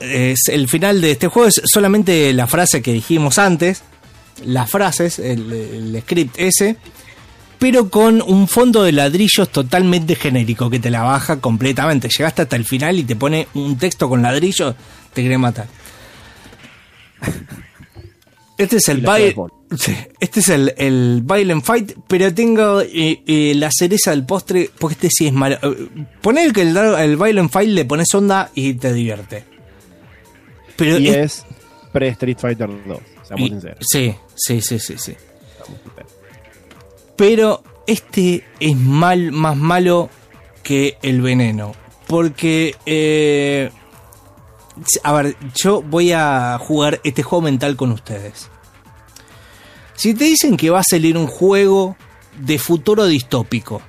es 0.00 0.48
el 0.48 0.66
final 0.66 1.00
de 1.00 1.12
este 1.12 1.28
juego 1.28 1.46
es 1.46 1.62
solamente 1.64 2.32
la 2.32 2.48
frase 2.48 2.82
que 2.82 2.92
dijimos 2.92 3.38
antes, 3.38 3.84
las 4.44 4.68
frases, 4.68 5.20
el, 5.20 5.52
el 5.52 6.02
script 6.02 6.34
ese, 6.40 6.76
pero 7.60 7.88
con 7.88 8.20
un 8.20 8.48
fondo 8.48 8.82
de 8.82 8.90
ladrillos 8.90 9.48
totalmente 9.48 10.16
genérico 10.16 10.70
que 10.70 10.80
te 10.80 10.90
la 10.90 11.02
baja 11.02 11.36
completamente. 11.40 12.08
Llegaste 12.08 12.42
hasta 12.42 12.56
el 12.56 12.64
final 12.64 12.98
y 12.98 13.04
te 13.04 13.14
pone 13.14 13.46
un 13.54 13.78
texto 13.78 14.08
con 14.08 14.22
ladrillos, 14.22 14.74
te 15.14 15.20
quiere 15.20 15.38
matar. 15.38 15.68
Este 18.58 18.76
es 18.78 18.88
el 18.88 19.00
baile. 19.00 19.34
Este 20.20 20.40
es 20.40 20.48
el, 20.48 20.74
el 20.78 21.22
Violent 21.24 21.62
Fight, 21.64 21.92
pero 22.08 22.32
tengo 22.34 22.80
eh, 22.80 23.22
eh, 23.26 23.52
la 23.54 23.70
cereza 23.70 24.10
del 24.10 24.24
postre, 24.26 24.70
porque 24.78 24.94
este 24.94 25.10
sí 25.10 25.26
es 25.26 25.32
malo. 25.32 25.56
Eh, 25.62 25.88
Poner 26.22 26.52
que 26.52 26.62
el, 26.62 26.76
el 26.76 27.16
Violent 27.16 27.50
Fight 27.52 27.68
le 27.70 27.84
pones 27.84 28.12
onda 28.14 28.50
y 28.54 28.74
te 28.74 28.92
divierte. 28.92 29.44
Pero 30.76 30.98
Y 30.98 31.08
es- 31.08 31.16
es 31.16 31.46
pre-Street 31.92 32.38
Fighter 32.38 32.68
2, 32.86 32.98
seamos 33.26 33.46
y- 33.46 33.50
sinceros. 33.50 33.78
sí, 33.80 34.14
sí, 34.34 34.60
sí, 34.60 34.78
sí, 34.78 34.94
sí. 34.98 35.14
Pero 37.16 37.62
este 37.86 38.44
es 38.60 38.76
mal, 38.76 39.32
más 39.32 39.56
malo 39.56 40.08
que 40.62 40.96
el 41.02 41.20
veneno. 41.20 41.74
Porque, 42.06 42.74
eh, 42.86 43.70
a 45.02 45.12
ver, 45.12 45.36
yo 45.54 45.82
voy 45.82 46.12
a 46.12 46.58
jugar 46.60 47.00
este 47.04 47.22
juego 47.22 47.42
mental 47.42 47.76
con 47.76 47.92
ustedes. 47.92 48.48
Si 49.94 50.14
te 50.14 50.24
dicen 50.24 50.56
que 50.56 50.70
va 50.70 50.80
a 50.80 50.84
salir 50.88 51.16
un 51.16 51.26
juego 51.26 51.96
de 52.38 52.58
futuro 52.58 53.06
distópico, 53.06 53.82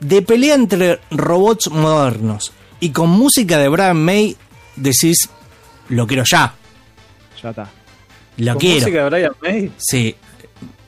de 0.00 0.22
pelea 0.22 0.54
entre 0.54 1.00
robots 1.10 1.70
modernos 1.70 2.52
y 2.80 2.90
con 2.90 3.10
música 3.10 3.58
de 3.58 3.68
Brian 3.68 4.02
May, 4.02 4.36
decís, 4.76 5.28
lo 5.88 6.06
quiero 6.06 6.24
ya, 6.30 6.54
Ya 7.42 7.50
está. 7.50 7.68
lo 8.38 8.52
¿Con 8.52 8.60
quiero. 8.60 8.80
música 8.80 9.02
de 9.04 9.10
Brian 9.10 9.32
May? 9.42 9.72
Sí, 9.76 10.14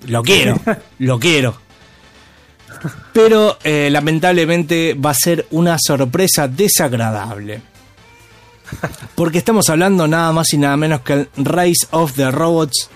lo 0.07 0.23
quiero, 0.23 0.59
lo 0.99 1.19
quiero. 1.19 1.57
Pero 3.13 3.59
eh, 3.65 3.89
lamentablemente 3.91 4.95
va 4.95 5.11
a 5.11 5.15
ser 5.15 5.47
una 5.51 5.77
sorpresa 5.79 6.49
desagradable. 6.49 7.61
Porque 9.15 9.39
estamos 9.39 9.69
hablando 9.69 10.07
nada 10.07 10.33
más 10.33 10.53
y 10.53 10.59
nada 10.59 10.77
menos 10.77 11.01
que 11.01 11.13
el 11.15 11.29
Rise 11.37 11.87
of 11.91 12.13
the 12.15 12.31
Robots. 12.31 12.89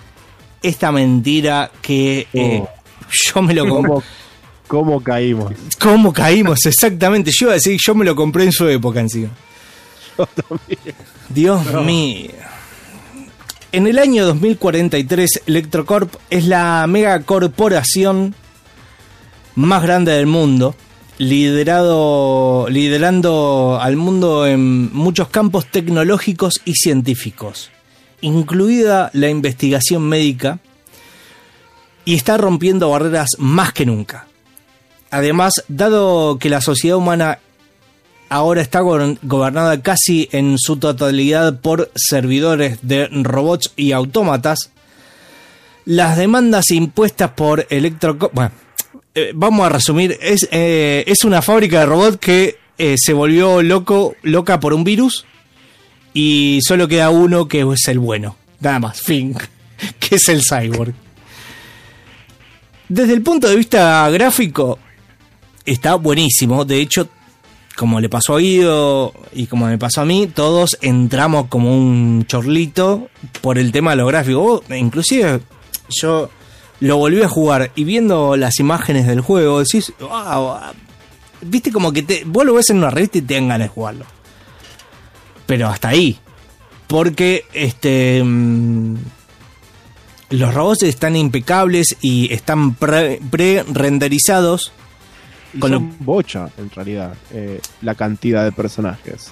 Esta 0.62 0.90
mentira 0.92 1.70
que 1.82 2.26
eh, 2.32 2.62
Oh. 2.62 2.68
yo 3.34 3.42
me 3.42 3.54
lo 3.54 3.68
compré. 3.68 3.90
¿Cómo, 3.92 4.02
cómo 4.66 5.00
caímos? 5.02 5.52
¿Cómo 5.78 6.12
caímos? 6.12 6.64
Exactamente. 6.66 7.30
Yo 7.32 7.46
iba 7.46 7.52
a 7.52 7.54
decir, 7.56 7.78
yo 7.84 7.94
me 7.94 8.04
lo 8.04 8.16
compré 8.16 8.44
en 8.44 8.52
su 8.52 8.66
época 8.68 9.00
encima. 9.00 9.28
Dios 11.28 11.64
mío. 11.84 12.30
En 13.72 13.86
el 13.88 13.98
año 13.98 14.24
2043, 14.26 15.42
Electrocorp 15.46 16.14
es 16.30 16.46
la 16.46 16.86
megacorporación 16.88 18.34
más 19.56 19.82
grande 19.82 20.12
del 20.12 20.26
mundo, 20.26 20.76
liderado, 21.18 22.66
liderando 22.68 23.78
al 23.80 23.96
mundo 23.96 24.46
en 24.46 24.92
muchos 24.92 25.28
campos 25.28 25.66
tecnológicos 25.66 26.60
y 26.64 26.74
científicos, 26.74 27.70
incluida 28.20 29.10
la 29.12 29.28
investigación 29.28 30.02
médica, 30.02 30.58
y 32.04 32.14
está 32.14 32.36
rompiendo 32.36 32.90
barreras 32.90 33.30
más 33.38 33.72
que 33.72 33.86
nunca. 33.86 34.26
Además, 35.10 35.64
dado 35.68 36.38
que 36.38 36.50
la 36.50 36.60
sociedad 36.60 36.96
humana 36.98 37.38
ahora 38.28 38.60
está 38.60 38.80
go- 38.80 39.16
gobernada 39.22 39.80
casi 39.80 40.28
en 40.32 40.58
su 40.58 40.76
totalidad 40.76 41.60
por 41.60 41.90
servidores 41.94 42.78
de 42.82 43.06
robots 43.06 43.72
y 43.76 43.92
autómatas, 43.92 44.70
las 45.84 46.16
demandas 46.16 46.70
impuestas 46.72 47.30
por 47.30 47.66
Electro... 47.70 48.18
eh, 49.14 49.32
vamos 49.34 49.64
a 49.64 49.68
resumir, 49.68 50.18
es, 50.20 50.48
eh, 50.50 51.04
es 51.06 51.24
una 51.24 51.40
fábrica 51.40 51.80
de 51.80 51.86
robots 51.86 52.16
que 52.16 52.58
eh, 52.78 52.96
se 52.98 53.12
volvió 53.12 53.62
loco, 53.62 54.16
loca 54.22 54.58
por 54.58 54.74
un 54.74 54.82
virus 54.82 55.24
y 56.12 56.58
solo 56.66 56.88
queda 56.88 57.10
uno 57.10 57.46
que 57.46 57.60
es 57.60 57.86
el 57.86 58.00
bueno. 58.00 58.36
Nada 58.60 58.80
más, 58.80 59.00
fin. 59.00 59.36
que 60.00 60.16
es 60.16 60.28
el 60.28 60.42
cyborg. 60.42 60.94
Desde 62.88 63.12
el 63.12 63.22
punto 63.22 63.48
de 63.48 63.56
vista 63.56 64.08
gráfico, 64.10 64.78
está 65.64 65.94
buenísimo. 65.94 66.64
De 66.64 66.80
hecho, 66.80 67.08
como 67.76 68.00
le 68.00 68.08
pasó 68.08 68.34
a 68.34 68.38
Guido 68.40 69.14
y 69.32 69.46
como 69.46 69.66
me 69.66 69.78
pasó 69.78 70.00
a 70.00 70.04
mí, 70.04 70.26
todos 70.26 70.76
entramos 70.80 71.46
como 71.48 71.72
un 71.72 72.24
chorlito 72.26 73.08
por 73.40 73.58
el 73.58 73.70
tema 73.70 73.92
de 73.92 73.96
lo 73.98 74.06
gráfico. 74.06 74.64
Inclusive 74.70 75.40
yo 75.88 76.30
lo 76.80 76.96
volví 76.98 77.22
a 77.22 77.28
jugar 77.28 77.70
y 77.74 77.84
viendo 77.84 78.36
las 78.36 78.58
imágenes 78.60 79.06
del 79.06 79.20
juego, 79.20 79.60
decís, 79.60 79.92
wow, 80.00 80.56
viste 81.42 81.70
como 81.72 81.92
que 81.92 82.02
te, 82.02 82.24
vos 82.26 82.44
lo 82.44 82.54
ves 82.54 82.70
en 82.70 82.78
una 82.78 82.90
revista 82.90 83.18
y 83.18 83.22
te 83.22 83.34
dan 83.34 83.48
ganas 83.48 83.68
de 83.68 83.74
jugarlo. 83.74 84.04
Pero 85.46 85.68
hasta 85.68 85.88
ahí. 85.88 86.18
Porque 86.86 87.44
este 87.52 88.22
mm, 88.22 88.96
los 90.30 90.54
robots 90.54 90.82
están 90.82 91.16
impecables 91.16 91.96
y 92.00 92.32
están 92.32 92.74
pre- 92.74 93.20
pre-renderizados. 93.30 94.72
Y 95.54 95.58
Con 95.60 95.70
lo- 95.70 95.78
son 95.78 95.96
bocha, 96.00 96.48
en 96.58 96.70
realidad, 96.70 97.14
eh, 97.32 97.60
la 97.82 97.94
cantidad 97.94 98.44
de 98.44 98.52
personajes. 98.52 99.30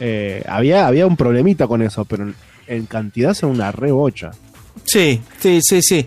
Eh, 0.00 0.42
había, 0.48 0.86
había 0.86 1.06
un 1.06 1.16
problemita 1.16 1.66
con 1.68 1.82
eso, 1.82 2.04
pero 2.04 2.24
en, 2.24 2.34
en 2.66 2.86
cantidad 2.86 3.34
son 3.34 3.50
una 3.50 3.70
re 3.70 3.92
bocha. 3.92 4.32
Sí, 4.84 5.20
sí, 5.38 5.60
sí, 5.62 5.80
sí. 5.82 6.06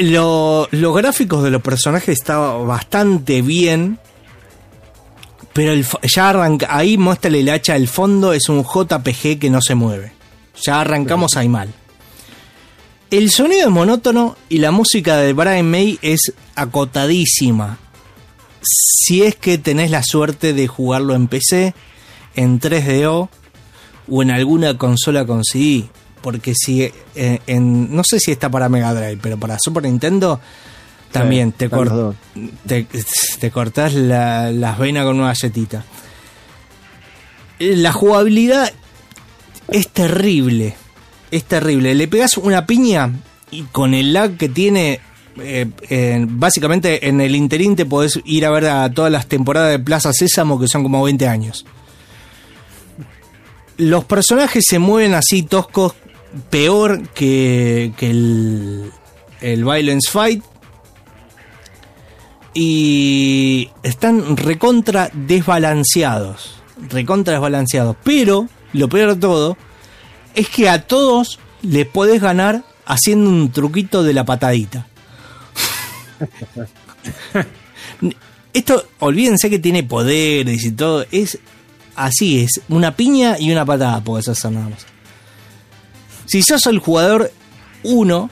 Lo- 0.00 0.68
los 0.70 0.94
gráficos 0.96 1.42
de 1.42 1.50
los 1.50 1.62
personajes 1.62 2.18
estaban 2.18 2.66
bastante 2.66 3.42
bien. 3.42 3.98
Pero 5.52 5.72
el, 5.72 5.84
ya 6.02 6.30
arranca, 6.30 6.68
ahí 6.70 6.96
muestra 6.96 7.28
el 7.30 7.48
hacha, 7.48 7.74
el 7.76 7.88
fondo 7.88 8.32
es 8.32 8.48
un 8.48 8.62
JPG 8.64 9.38
que 9.40 9.50
no 9.50 9.60
se 9.60 9.74
mueve. 9.74 10.12
Ya 10.62 10.80
arrancamos 10.80 11.36
ahí 11.36 11.48
mal. 11.48 11.72
El 13.10 13.30
sonido 13.30 13.62
es 13.62 13.70
monótono 13.70 14.36
y 14.48 14.58
la 14.58 14.70
música 14.70 15.16
de 15.16 15.32
Brian 15.32 15.68
May 15.68 15.98
es 16.02 16.32
acotadísima. 16.54 17.78
Si 18.62 19.22
es 19.24 19.34
que 19.34 19.58
tenés 19.58 19.90
la 19.90 20.04
suerte 20.04 20.52
de 20.52 20.68
jugarlo 20.68 21.14
en 21.16 21.26
PC, 21.26 21.74
en 22.36 22.60
3DO 22.60 23.28
o 24.08 24.22
en 24.22 24.30
alguna 24.30 24.78
consola 24.78 25.24
con 25.26 25.42
CD. 25.44 25.88
Porque 26.22 26.52
si 26.54 26.82
eh, 27.14 27.38
en, 27.46 27.94
no 27.94 28.02
sé 28.04 28.20
si 28.20 28.30
está 28.30 28.50
para 28.50 28.68
Mega 28.68 28.92
Drive, 28.94 29.18
pero 29.22 29.38
para 29.38 29.58
Super 29.58 29.84
Nintendo 29.84 30.40
también 31.12 31.50
Sí, 31.50 31.54
te, 31.58 31.70
cor- 31.70 32.14
te, 32.66 32.86
te 33.40 33.50
cortás 33.50 33.94
la- 33.94 34.50
las 34.52 34.78
venas 34.78 35.04
con 35.04 35.18
una 35.18 35.28
galletita. 35.28 35.84
La 37.58 37.92
jugabilidad 37.92 38.72
es 39.68 39.88
terrible. 39.88 40.76
Es 41.30 41.44
terrible. 41.44 41.94
Le 41.94 42.08
pegas 42.08 42.36
una 42.38 42.66
piña 42.66 43.10
y 43.50 43.62
con 43.64 43.94
el 43.94 44.12
lag 44.12 44.36
que 44.36 44.48
tiene, 44.48 45.00
eh, 45.38 45.66
eh, 45.88 46.24
básicamente 46.28 47.08
en 47.08 47.20
el 47.20 47.34
interín 47.34 47.76
te 47.76 47.86
podés 47.86 48.20
ir 48.24 48.46
a 48.46 48.50
ver 48.50 48.66
a 48.66 48.90
todas 48.92 49.10
las 49.12 49.26
temporadas 49.26 49.70
de 49.70 49.78
Plaza 49.78 50.12
Sésamo 50.12 50.58
que 50.60 50.68
son 50.68 50.82
como 50.82 51.02
20 51.02 51.26
años. 51.28 51.64
Los 53.76 54.04
personajes 54.04 54.64
se 54.68 54.78
mueven 54.78 55.14
así 55.14 55.42
toscos, 55.42 55.94
peor 56.50 57.08
que, 57.10 57.92
el, 58.00 58.90
el 59.40 59.64
Violence 59.64 60.10
Fight. 60.10 60.44
Y 62.52 63.70
están 63.82 64.36
recontra 64.36 65.10
desbalanceados. 65.12 66.56
Recontra 66.88 67.34
desbalanceados. 67.34 67.96
Pero, 68.02 68.48
lo 68.72 68.88
peor 68.88 69.14
de 69.14 69.20
todo, 69.20 69.56
es 70.34 70.48
que 70.48 70.68
a 70.68 70.82
todos 70.82 71.38
les 71.62 71.86
podés 71.86 72.20
ganar 72.20 72.64
haciendo 72.86 73.30
un 73.30 73.52
truquito 73.52 74.02
de 74.02 74.14
la 74.14 74.24
patadita. 74.24 74.86
Esto, 78.52 78.84
olvídense 78.98 79.48
que 79.48 79.60
tiene 79.60 79.84
poderes 79.84 80.64
y 80.64 80.72
todo. 80.72 81.06
Es 81.12 81.38
así, 81.94 82.40
es 82.40 82.60
una 82.68 82.96
piña 82.96 83.36
y 83.38 83.52
una 83.52 83.64
patada 83.64 84.02
podés 84.02 84.28
hacer 84.28 84.50
nada 84.50 84.68
más. 84.70 84.86
Si 86.30 86.42
sos 86.42 86.66
el 86.66 86.78
jugador 86.78 87.32
1, 87.82 88.30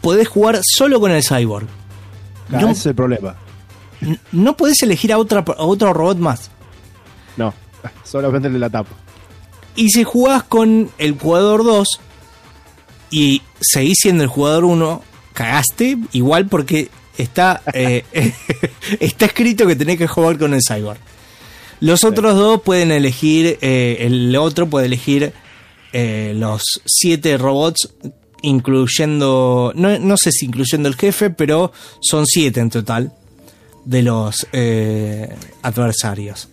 podés 0.00 0.26
jugar 0.28 0.60
solo 0.62 1.00
con 1.00 1.10
el 1.10 1.22
cyborg. 1.22 1.66
Claro, 2.48 2.66
No- 2.66 2.72
ese 2.72 2.80
es 2.80 2.86
el 2.86 2.94
problema. 2.94 3.36
No 4.32 4.56
podés 4.56 4.82
elegir 4.82 5.12
a, 5.12 5.18
otra, 5.18 5.40
a 5.40 5.64
otro 5.64 5.92
robot 5.92 6.18
más. 6.18 6.50
No, 7.36 7.52
solamente 8.04 8.48
le 8.48 8.58
la 8.58 8.70
tapa. 8.70 8.90
Y 9.74 9.90
si 9.90 10.04
jugás 10.04 10.44
con 10.44 10.90
el 10.98 11.18
jugador 11.18 11.64
2 11.64 11.86
y 13.10 13.42
seguís 13.60 13.98
siendo 14.00 14.22
el 14.24 14.30
jugador 14.30 14.64
1, 14.64 15.02
cagaste 15.34 15.98
igual 16.12 16.46
porque 16.46 16.90
está, 17.16 17.60
eh, 17.74 18.04
está 19.00 19.26
escrito 19.26 19.66
que 19.66 19.76
tenés 19.76 19.98
que 19.98 20.06
jugar 20.06 20.38
con 20.38 20.54
el 20.54 20.60
cyborg. 20.66 20.98
Los 21.80 22.02
otros 22.04 22.34
dos 22.34 22.62
pueden 22.62 22.90
elegir, 22.90 23.58
eh, 23.60 23.98
el 24.00 24.34
otro 24.36 24.68
puede 24.68 24.86
elegir 24.86 25.32
eh, 25.92 26.32
los 26.36 26.62
siete 26.84 27.38
robots, 27.38 27.94
incluyendo, 28.42 29.72
no, 29.74 29.98
no 29.98 30.16
sé 30.16 30.30
si 30.32 30.46
incluyendo 30.46 30.88
el 30.88 30.96
jefe, 30.96 31.30
pero 31.30 31.72
son 32.00 32.26
siete 32.26 32.60
en 32.60 32.70
total 32.70 33.12
de 33.84 34.02
los 34.02 34.46
eh, 34.52 35.34
adversarios. 35.62 36.48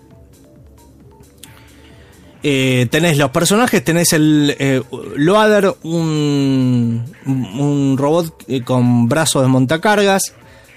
Eh, 2.47 2.87
tenés 2.91 3.17
los 3.17 3.31
personajes, 3.31 3.83
tenés 3.83 4.13
el 4.13 4.83
Loader, 5.15 5.75
un, 5.81 7.03
un 7.25 7.95
robot 7.97 8.45
con 8.63 9.09
brazos 9.09 9.41
de 9.41 9.47
montacargas, 9.47 10.33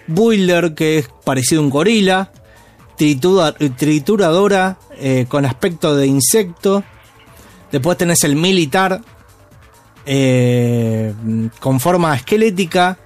Builder, 0.07 0.75
que 0.75 0.99
es 0.99 1.11
parecido 1.25 1.61
a 1.61 1.65
un 1.65 1.71
gorila, 1.71 2.33
Tritura- 2.97 3.55
Trituradora, 3.77 4.79
con 5.29 5.45
aspecto 5.45 5.95
de 5.95 6.07
insecto, 6.07 6.85
después 7.73 7.97
tenés 7.99 8.23
el 8.25 8.37
Militar, 8.37 9.01
eh, 10.07 11.13
con 11.61 11.81
forma 11.81 12.15
esquelética 12.17 12.99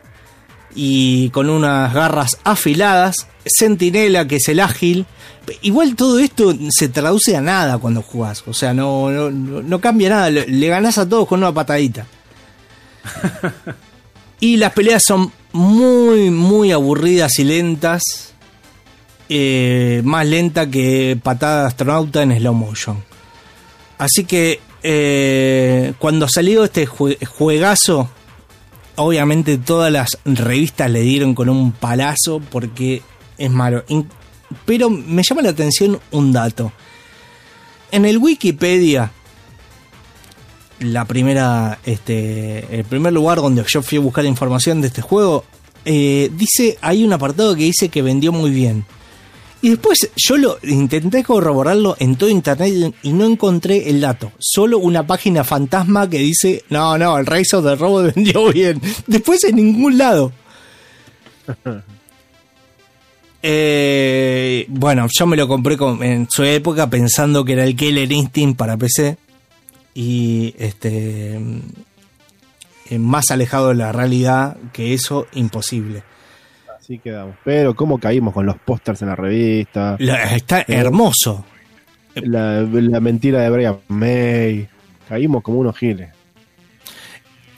y 0.74 1.30
con 1.30 1.50
unas 1.50 1.92
garras 1.92 2.38
afiladas, 2.44 3.26
Sentinela, 3.44 4.26
que 4.26 4.36
es 4.36 4.48
el 4.48 4.60
ágil, 4.60 5.06
Igual 5.62 5.96
todo 5.96 6.18
esto 6.20 6.54
se 6.70 6.88
traduce 6.88 7.36
a 7.36 7.40
nada 7.40 7.78
cuando 7.78 8.00
jugás. 8.02 8.44
O 8.46 8.54
sea, 8.54 8.72
no, 8.72 9.10
no, 9.10 9.30
no- 9.30 9.80
cambia 9.80 10.08
nada. 10.10 10.30
Le, 10.30 10.46
le 10.46 10.68
ganás 10.68 10.98
a 10.98 11.08
todos 11.08 11.26
con 11.26 11.40
una 11.40 11.52
patadita. 11.52 12.06
y 14.40 14.56
las 14.56 14.72
peleas 14.72 15.02
son 15.04 15.32
muy, 15.52 16.30
muy 16.30 16.70
aburridas 16.72 17.38
y 17.38 17.44
lentas. 17.44 18.02
Eh, 19.28 20.00
más 20.04 20.26
lenta 20.26 20.70
que 20.70 21.18
patada 21.22 21.62
de 21.62 21.68
astronauta 21.68 22.22
en 22.22 22.36
slow 22.38 22.54
motion. 22.54 23.02
Así 24.02 24.24
que 24.24 24.58
eh, 24.82 25.92
cuando 26.00 26.26
salió 26.28 26.64
este 26.64 26.88
jue- 26.88 27.24
juegazo, 27.24 28.10
obviamente 28.96 29.58
todas 29.58 29.92
las 29.92 30.18
revistas 30.24 30.90
le 30.90 31.02
dieron 31.02 31.36
con 31.36 31.48
un 31.48 31.70
palazo 31.70 32.40
porque 32.50 33.00
es 33.38 33.48
malo. 33.50 33.84
Pero 34.64 34.90
me 34.90 35.22
llama 35.22 35.42
la 35.42 35.50
atención 35.50 36.00
un 36.10 36.32
dato. 36.32 36.72
En 37.92 38.04
el 38.04 38.18
Wikipedia, 38.18 39.12
la 40.80 41.04
primera, 41.04 41.78
este, 41.84 42.76
el 42.76 42.84
primer 42.84 43.12
lugar 43.12 43.38
donde 43.38 43.64
yo 43.68 43.82
fui 43.82 43.98
a 43.98 44.00
buscar 44.00 44.24
información 44.24 44.80
de 44.80 44.88
este 44.88 45.00
juego, 45.00 45.44
eh, 45.84 46.28
dice, 46.34 46.76
hay 46.80 47.04
un 47.04 47.12
apartado 47.12 47.54
que 47.54 47.62
dice 47.62 47.88
que 47.88 48.02
vendió 48.02 48.32
muy 48.32 48.50
bien. 48.50 48.84
Y 49.62 49.70
después 49.70 50.10
yo 50.16 50.36
lo 50.36 50.58
intenté 50.64 51.22
corroborarlo 51.22 51.96
en 52.00 52.16
todo 52.16 52.28
internet 52.28 52.94
y 53.02 53.12
no 53.12 53.24
encontré 53.24 53.88
el 53.88 54.00
dato. 54.00 54.32
Solo 54.38 54.78
una 54.78 55.06
página 55.06 55.44
fantasma 55.44 56.10
que 56.10 56.18
dice, 56.18 56.64
no, 56.68 56.98
no, 56.98 57.16
el 57.16 57.26
Rise 57.26 57.56
of 57.56 57.64
the 57.64 57.76
Robot 57.76 58.12
vendió 58.14 58.52
bien. 58.52 58.80
Después 59.06 59.44
en 59.44 59.56
ningún 59.56 59.96
lado. 59.98 60.32
Eh, 63.44 64.66
bueno, 64.68 65.08
yo 65.18 65.26
me 65.26 65.36
lo 65.36 65.48
compré 65.48 65.76
con- 65.76 66.02
en 66.04 66.28
su 66.30 66.44
época 66.44 66.88
pensando 66.88 67.44
que 67.44 67.54
era 67.54 67.64
el 67.64 67.74
Killer 67.74 68.10
Instinct 68.12 68.56
para 68.56 68.76
PC. 68.76 69.16
Y 69.94 70.54
este. 70.58 71.40
eh, 72.88 72.98
Más 73.00 73.30
alejado 73.32 73.70
de 73.70 73.74
la 73.74 73.90
realidad 73.90 74.56
que 74.72 74.94
eso, 74.94 75.26
imposible. 75.34 76.04
Así 76.82 76.98
quedamos. 76.98 77.36
Pero 77.44 77.74
cómo 77.76 77.98
caímos 77.98 78.34
con 78.34 78.44
los 78.44 78.56
pósters 78.58 79.02
en 79.02 79.08
la 79.08 79.14
revista. 79.16 79.96
La- 80.00 80.34
está 80.34 80.60
Eh, 80.62 80.64
hermoso. 80.68 81.44
La, 82.16 82.62
la 82.62 83.00
mentira 83.00 83.40
de 83.40 83.50
Brian 83.50 83.78
May. 83.88 84.68
Caímos 85.08 85.42
como 85.42 85.58
unos 85.60 85.76
giles. 85.78 86.10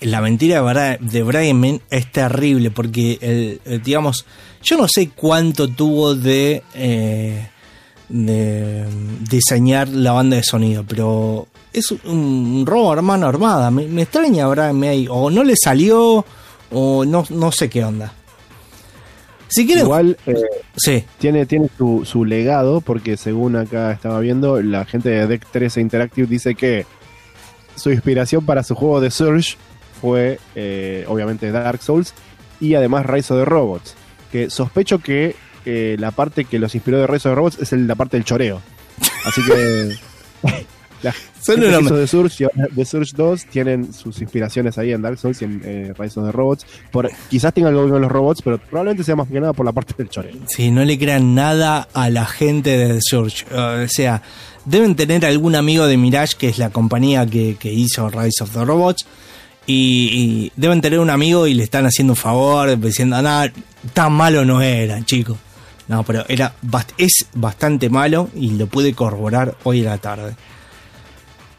La 0.00 0.20
mentira 0.20 0.96
de 1.00 1.22
Brian 1.22 1.58
May 1.58 1.80
es 1.90 2.12
terrible 2.12 2.70
porque, 2.70 3.18
el, 3.22 3.60
el, 3.64 3.82
digamos, 3.82 4.26
yo 4.62 4.76
no 4.76 4.86
sé 4.86 5.08
cuánto 5.14 5.68
tuvo 5.68 6.14
de, 6.14 6.62
eh, 6.74 7.48
de 8.10 8.84
diseñar 9.30 9.88
la 9.88 10.12
banda 10.12 10.36
de 10.36 10.42
sonido, 10.42 10.84
pero 10.86 11.48
es 11.72 11.90
un 12.04 12.64
robo 12.66 12.92
a 12.92 13.00
mano 13.00 13.26
armada. 13.26 13.70
Me, 13.70 13.86
me 13.86 14.02
extraña 14.02 14.46
Brian 14.48 14.78
May, 14.78 15.06
o 15.08 15.30
no 15.30 15.42
le 15.42 15.54
salió, 15.56 16.24
o 16.70 17.04
no, 17.06 17.24
no 17.30 17.50
sé 17.50 17.70
qué 17.70 17.82
onda. 17.82 18.12
Si 19.48 19.66
quieren, 19.66 19.84
Igual 19.84 20.16
eh, 20.26 20.34
sí. 20.76 21.04
tiene, 21.18 21.46
tiene 21.46 21.68
su, 21.76 22.02
su 22.04 22.24
legado, 22.24 22.80
porque 22.80 23.16
según 23.16 23.56
acá 23.56 23.92
estaba 23.92 24.18
viendo, 24.20 24.60
la 24.62 24.84
gente 24.84 25.10
de 25.10 25.26
Deck 25.26 25.46
13 25.50 25.80
Interactive 25.80 26.26
dice 26.26 26.54
que 26.54 26.86
su 27.76 27.90
inspiración 27.90 28.44
para 28.46 28.62
su 28.62 28.74
juego 28.74 29.00
de 29.00 29.10
Surge 29.10 29.56
fue 30.00 30.38
eh, 30.54 31.04
obviamente 31.08 31.50
Dark 31.50 31.82
Souls 31.82 32.14
y 32.60 32.74
además 32.74 33.06
Rise 33.06 33.32
of 33.34 33.40
the 33.40 33.44
Robots. 33.44 33.94
Que 34.32 34.50
sospecho 34.50 34.98
que 34.98 35.36
eh, 35.64 35.96
la 35.98 36.10
parte 36.10 36.44
que 36.44 36.58
los 36.58 36.74
inspiró 36.74 36.98
de 36.98 37.06
Rise 37.06 37.28
of 37.28 37.32
the 37.32 37.36
Robots 37.36 37.58
es 37.60 37.72
el- 37.72 37.86
la 37.86 37.94
parte 37.94 38.16
del 38.16 38.24
choreo. 38.24 38.60
Así 39.24 39.42
que 39.44 39.96
la 41.04 41.14
Son 41.40 41.56
gente 41.60 41.70
que 41.78 41.84
hizo 41.84 41.96
de 41.96 42.06
Surge 42.06 42.42
y 42.42 42.44
ahora 42.44 42.68
de 42.74 42.84
Surge 42.84 43.12
2 43.16 43.44
tienen 43.46 43.92
sus 43.92 44.20
inspiraciones 44.20 44.76
ahí 44.78 44.92
en 44.92 45.02
Dark 45.02 45.18
Souls 45.18 45.40
y 45.42 45.44
en 45.44 45.62
eh, 45.64 45.92
Rise 45.98 46.18
of 46.18 46.26
the 46.26 46.32
Robots. 46.32 46.66
Por, 46.90 47.10
quizás 47.30 47.52
tenga 47.54 47.68
algo 47.68 47.80
que 47.80 47.84
ver 47.84 47.92
con 47.92 48.02
los 48.02 48.10
robots, 48.12 48.42
pero 48.42 48.58
probablemente 48.58 49.04
sea 49.04 49.14
más 49.16 49.28
que 49.28 49.38
nada 49.40 49.52
por 49.52 49.64
la 49.66 49.72
parte 49.72 49.94
del 49.96 50.08
choreo. 50.08 50.34
Sí, 50.48 50.70
no 50.70 50.84
le 50.84 50.98
crean 50.98 51.34
nada 51.34 51.86
a 51.92 52.10
la 52.10 52.26
gente 52.26 52.76
de 52.76 52.94
The 52.94 53.00
Surge. 53.02 53.44
Uh, 53.52 53.84
o 53.84 53.88
sea, 53.88 54.22
deben 54.64 54.96
tener 54.96 55.24
algún 55.26 55.54
amigo 55.54 55.86
de 55.86 55.96
Mirage, 55.96 56.34
que 56.38 56.48
es 56.48 56.58
la 56.58 56.70
compañía 56.70 57.24
que, 57.26 57.56
que 57.58 57.72
hizo 57.72 58.08
Rise 58.08 58.42
of 58.42 58.50
the 58.52 58.64
Robots. 58.64 59.06
Y, 59.66 60.10
y 60.12 60.52
deben 60.56 60.80
tener 60.82 60.98
un 60.98 61.08
amigo 61.08 61.46
y 61.46 61.54
le 61.54 61.62
están 61.62 61.86
haciendo 61.86 62.12
un 62.12 62.16
favor, 62.18 62.78
diciendo, 62.78 63.20
nada, 63.22 63.50
tan 63.94 64.12
malo 64.12 64.44
no 64.44 64.60
era, 64.60 65.02
chicos. 65.04 65.38
No, 65.88 66.02
pero 66.02 66.24
era 66.28 66.54
bast- 66.62 66.92
es 66.98 67.26
bastante 67.34 67.88
malo 67.90 68.28
y 68.34 68.50
lo 68.50 68.66
pude 68.66 68.92
corroborar 68.94 69.54
hoy 69.64 69.80
a 69.86 69.90
la 69.90 69.98
tarde. 69.98 70.34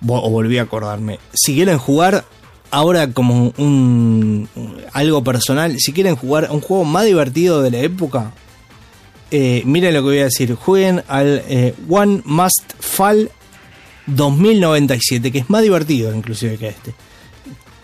O 0.07 0.29
volví 0.29 0.57
a 0.57 0.63
acordarme. 0.63 1.19
Si 1.33 1.53
quieren 1.55 1.77
jugar, 1.77 2.25
ahora 2.71 3.11
como 3.11 3.53
un, 3.57 4.47
algo 4.93 5.23
personal, 5.23 5.75
si 5.79 5.93
quieren 5.93 6.15
jugar 6.15 6.49
un 6.51 6.61
juego 6.61 6.83
más 6.85 7.05
divertido 7.05 7.61
de 7.61 7.71
la 7.71 7.79
época, 7.79 8.31
eh, 9.31 9.63
miren 9.65 9.93
lo 9.93 10.01
que 10.01 10.05
voy 10.07 10.19
a 10.19 10.25
decir, 10.25 10.53
jueguen 10.55 11.03
al 11.07 11.43
eh, 11.47 11.73
One 11.89 12.21
Must 12.25 12.73
Fall 12.79 13.31
2097, 14.07 15.31
que 15.31 15.39
es 15.39 15.49
más 15.49 15.61
divertido 15.63 16.13
inclusive 16.15 16.57
que 16.57 16.67
este. 16.69 16.93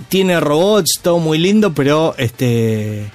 Tiene 0.10 0.40
robots, 0.40 1.00
todo 1.02 1.20
muy 1.20 1.38
lindo, 1.38 1.74
pero 1.74 2.16
este 2.18 3.06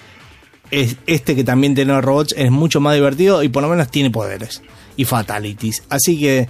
es- 0.71 0.97
este 1.07 1.37
que 1.37 1.45
también 1.45 1.75
tiene 1.75 2.01
robots 2.01 2.35
es 2.37 2.51
mucho 2.51 2.81
más 2.81 2.95
divertido 2.95 3.43
y 3.43 3.49
por 3.49 3.63
lo 3.63 3.69
menos 3.69 3.91
tiene 3.91 4.11
poderes 4.11 4.63
y 4.97 5.05
fatalities. 5.05 5.83
Así 5.89 6.19
que 6.19 6.49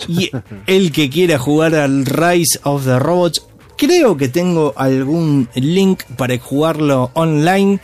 y 0.08 0.30
el 0.66 0.92
que 0.92 1.10
quiera 1.10 1.38
jugar 1.38 1.74
al 1.74 2.06
Rise 2.06 2.60
of 2.64 2.84
the 2.84 2.98
Robots, 2.98 3.42
creo 3.76 4.16
que 4.16 4.28
tengo 4.28 4.74
algún 4.76 5.48
link 5.54 6.02
para 6.16 6.38
jugarlo 6.38 7.10
online. 7.14 7.80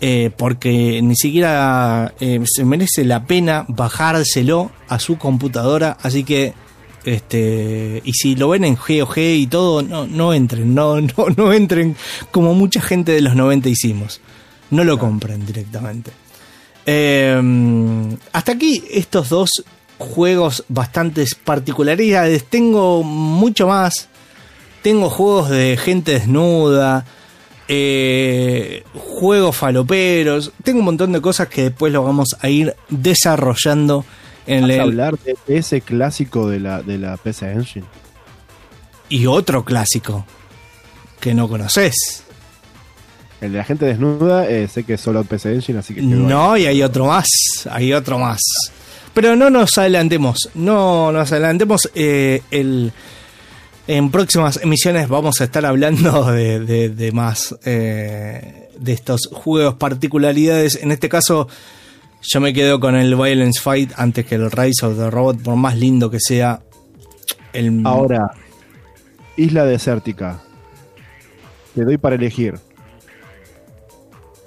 eh, 0.00 0.30
porque 0.36 1.00
ni 1.02 1.16
siquiera 1.16 2.12
eh, 2.20 2.40
se 2.44 2.64
merece 2.64 3.04
la 3.04 3.24
pena 3.24 3.64
bajárselo 3.68 4.70
a 4.88 4.98
su 4.98 5.16
computadora. 5.16 5.96
Así 6.02 6.24
que, 6.24 6.52
este, 7.04 8.02
y 8.04 8.12
si 8.12 8.34
lo 8.34 8.50
ven 8.50 8.64
en 8.64 8.76
GOG 8.76 9.18
y 9.18 9.46
todo, 9.46 9.82
no, 9.82 10.06
no 10.06 10.34
entren, 10.34 10.74
no, 10.74 11.00
no, 11.00 11.26
no 11.36 11.52
entren 11.52 11.96
como 12.30 12.54
mucha 12.54 12.82
gente 12.82 13.12
de 13.12 13.22
los 13.22 13.34
90 13.34 13.68
hicimos. 13.68 14.20
No 14.70 14.84
lo 14.84 14.98
compren 14.98 15.46
directamente. 15.46 16.10
Eh, 16.86 17.40
hasta 18.32 18.52
aquí 18.52 18.84
estos 18.90 19.30
dos 19.30 19.64
juegos 19.98 20.64
bastantes 20.68 21.34
particularidades. 21.34 22.44
Tengo 22.44 23.02
mucho 23.02 23.68
más. 23.68 24.08
Tengo 24.82 25.08
juegos 25.10 25.50
de 25.50 25.76
gente 25.76 26.12
desnuda. 26.12 27.04
eh, 27.68 28.84
juegos 28.94 29.56
faloperos. 29.56 30.52
Tengo 30.62 30.80
un 30.80 30.84
montón 30.86 31.12
de 31.12 31.20
cosas 31.20 31.48
que 31.48 31.62
después 31.64 31.92
lo 31.92 32.02
vamos 32.04 32.36
a 32.40 32.48
ir 32.48 32.74
desarrollando 32.90 34.04
en 34.46 34.68
¿Vas 34.68 34.78
a 34.78 34.82
hablar 34.82 35.18
de 35.18 35.36
ese 35.56 35.80
clásico 35.80 36.48
de 36.50 36.60
la, 36.60 36.82
de 36.82 36.98
la 36.98 37.16
PC 37.16 37.50
Engine? 37.52 37.86
y 39.08 39.26
otro 39.26 39.64
clásico 39.64 40.26
que 41.20 41.34
no 41.34 41.48
conoces. 41.48 42.24
El 43.40 43.52
de 43.52 43.58
la 43.58 43.64
gente 43.64 43.84
desnuda, 43.86 44.48
eh, 44.48 44.66
sé 44.68 44.84
que 44.84 44.94
es 44.94 45.00
solo 45.00 45.22
PC 45.24 45.54
Engine, 45.54 45.78
así 45.78 45.94
que... 45.94 46.02
No, 46.02 46.56
y 46.56 46.66
hay 46.66 46.82
otro 46.82 47.06
más, 47.06 47.26
hay 47.70 47.92
otro 47.92 48.18
más. 48.18 48.40
Pero 49.14 49.36
no 49.36 49.48
nos 49.48 49.78
adelantemos, 49.78 50.50
no 50.54 51.12
nos 51.12 51.30
adelantemos. 51.32 51.88
eh, 51.94 52.42
el, 52.50 52.92
en 53.86 54.10
próximas 54.10 54.58
emisiones 54.62 55.08
vamos 55.08 55.40
a 55.40 55.44
estar 55.44 55.64
hablando 55.66 56.24
de, 56.32 56.58
de- 56.60 56.88
de 56.88 57.12
más 57.12 57.54
eh, 57.64 58.68
de 58.78 58.92
estos 58.92 59.28
juegos, 59.32 59.74
particularidades. 59.74 60.76
En 60.82 60.90
este 60.90 61.08
caso, 61.08 61.46
yo 62.22 62.40
me 62.40 62.52
quedo 62.52 62.80
con 62.80 62.96
el 62.96 63.14
Violence 63.14 63.60
Fight 63.60 63.92
antes 63.96 64.26
que 64.26 64.34
el 64.34 64.50
Rise 64.50 64.84
of 64.86 64.96
the 64.98 65.10
Robot, 65.10 65.42
por 65.42 65.56
más 65.56 65.76
lindo 65.76 66.10
que 66.10 66.18
sea. 66.20 66.60
El, 67.52 67.82
Ahora, 67.86 68.32
Isla 69.36 69.64
Desértica. 69.64 70.40
Te 71.74 71.84
doy 71.84 71.98
para 71.98 72.16
elegir. 72.16 72.54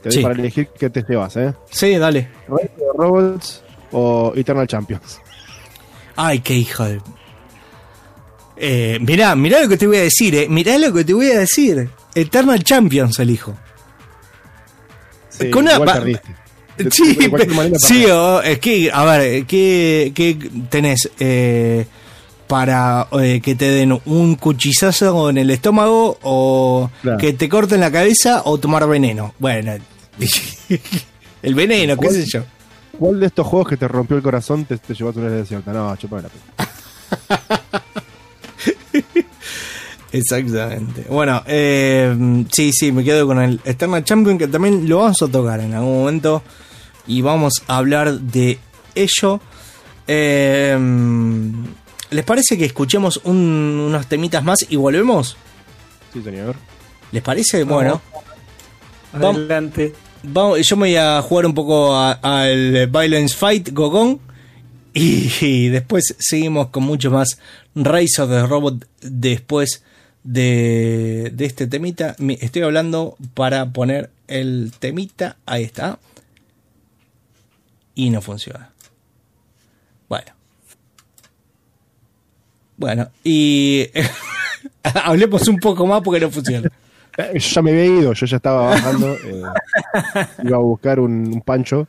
Te 0.01 0.09
doy 0.09 0.17
Sí. 0.17 0.21
para 0.23 0.33
elegir 0.35 0.67
qué 0.77 0.89
te 0.89 1.03
llevas, 1.07 1.37
¿eh? 1.37 1.53
Sí, 1.69 1.95
dale. 1.97 2.27
Rise 2.49 2.69
of 2.69 2.77
the 2.77 2.97
Robots 2.97 3.63
o 3.91 4.33
Eternal 4.35 4.67
Champions. 4.67 5.19
Ay, 6.15 6.39
qué 6.39 6.53
hijo 6.55 6.83
de. 6.83 7.01
Eh, 8.57 8.97
mirá, 9.01 9.35
mirá 9.35 9.61
lo 9.61 9.69
que 9.69 9.77
te 9.77 9.85
voy 9.87 9.97
a 9.97 10.01
decir, 10.01 10.33
eh. 10.35 10.47
Mirá 10.49 10.77
lo 10.79 10.91
que 10.93 11.03
te 11.03 11.13
voy 11.13 11.27
a 11.31 11.39
decir. 11.39 11.89
Eternal 12.15 12.63
Champions 12.63 13.19
elijo. 13.19 13.55
Sí, 15.29 15.49
Con 15.51 15.65
una- 15.67 15.79
Sí, 16.91 17.17
sí, 17.79 18.05
o- 18.05 18.41
es 18.43 18.59
que, 18.59 18.91
a 18.93 19.03
ver, 19.03 19.45
¿qué, 19.47 20.11
qué 20.13 20.37
tenés 20.69 21.09
eh, 21.19 21.87
para 22.45 23.07
eh, 23.19 23.41
que 23.41 23.55
te 23.55 23.69
den 23.71 23.99
un 24.05 24.35
cuchillazo 24.35 25.31
en 25.31 25.39
el 25.39 25.49
estómago 25.49 26.19
o 26.21 26.91
Claro. 27.01 27.17
que 27.17 27.33
te 27.33 27.49
corten 27.49 27.79
la 27.79 27.91
cabeza 27.91 28.43
o 28.45 28.59
tomar 28.59 28.87
veneno? 28.87 29.33
Bueno, 29.39 29.73
el 31.41 31.55
veneno, 31.55 31.95
qué 31.95 32.07
¿Cuál- 32.07 32.13
sé 32.13 32.25
yo. 32.27 32.43
¿Cuál 32.99 33.19
de 33.19 33.25
estos 33.27 33.45
juegos 33.47 33.67
que 33.69 33.77
te 33.77 33.87
rompió 33.87 34.17
el 34.17 34.23
corazón 34.23 34.65
te, 34.65 34.77
te 34.77 34.93
llevas 34.93 35.15
una 35.15 35.27
isla 35.27 35.37
desierta? 35.37 35.71
No, 35.73 35.95
chupame 35.95 36.23
la 36.23 36.29
pena. 36.29 36.69
Exactamente. 40.11 41.05
Bueno, 41.09 41.43
eh, 41.45 42.45
sí, 42.51 42.71
sí, 42.71 42.91
me 42.91 43.03
quedo 43.03 43.27
con 43.27 43.39
el 43.41 43.59
Eternal 43.65 44.03
Champion 44.03 44.37
que 44.37 44.47
también 44.47 44.87
lo 44.87 44.99
vamos 44.99 45.21
a 45.21 45.27
tocar 45.27 45.59
en 45.59 45.73
algún 45.73 45.99
momento 45.99 46.41
y 47.05 47.21
vamos 47.21 47.61
a 47.67 47.77
hablar 47.77 48.13
de 48.19 48.57
ello. 48.95 49.39
Eh, 50.07 50.77
¿Les 52.09 52.23
parece 52.23 52.57
que 52.57 52.65
escuchemos 52.65 53.19
un- 53.25 53.85
unos 53.89 54.07
temitas 54.07 54.43
más 54.43 54.59
y 54.69 54.77
volvemos? 54.77 55.35
Sí, 56.13 56.21
señor. 56.23 56.55
¿Les 57.11 57.21
parece? 57.21 57.63
Bueno. 57.65 58.01
Adelante. 59.13 59.93
vamos, 59.93 60.06
yo 60.23 60.77
me 60.77 60.87
voy 60.87 60.95
a 60.95 61.21
jugar 61.21 61.45
un 61.45 61.53
poco 61.53 61.95
al 61.95 62.87
Violence 62.87 63.35
Fight 63.35 63.69
Gogón 63.71 64.19
y, 64.93 65.69
después 65.69 66.15
seguimos 66.17 66.69
con 66.69 66.83
mucho 66.83 67.11
más 67.11 67.39
Rise 67.75 68.21
of 68.21 68.29
the 68.29 68.45
Robot 68.47 68.87
después 69.01 69.83
de, 70.23 71.31
de 71.33 71.45
este 71.45 71.67
temita. 71.67 72.15
Estoy 72.39 72.63
hablando 72.63 73.15
para 73.33 73.71
poner 73.71 74.09
el 74.27 74.71
temita, 74.79 75.37
ahí 75.45 75.63
está. 75.63 75.99
Y 77.93 78.09
no 78.09 78.21
funciona. 78.21 78.71
Bueno. 80.09 80.31
Bueno, 82.77 83.09
y 83.23 83.87
hablemos 84.83 85.47
un 85.47 85.57
poco 85.57 85.85
más 85.85 86.01
porque 86.03 86.19
no 86.19 86.29
funciona. 86.29 86.71
Eh, 87.17 87.31
yo 87.33 87.39
ya 87.39 87.61
me 87.61 87.71
había 87.71 87.85
ido, 87.85 88.13
yo 88.13 88.25
ya 88.25 88.37
estaba 88.37 88.65
bajando. 88.67 89.13
eh, 89.13 89.43
iba 90.43 90.57
a 90.57 90.61
buscar 90.61 90.99
un, 90.99 91.27
un 91.33 91.41
pancho. 91.41 91.87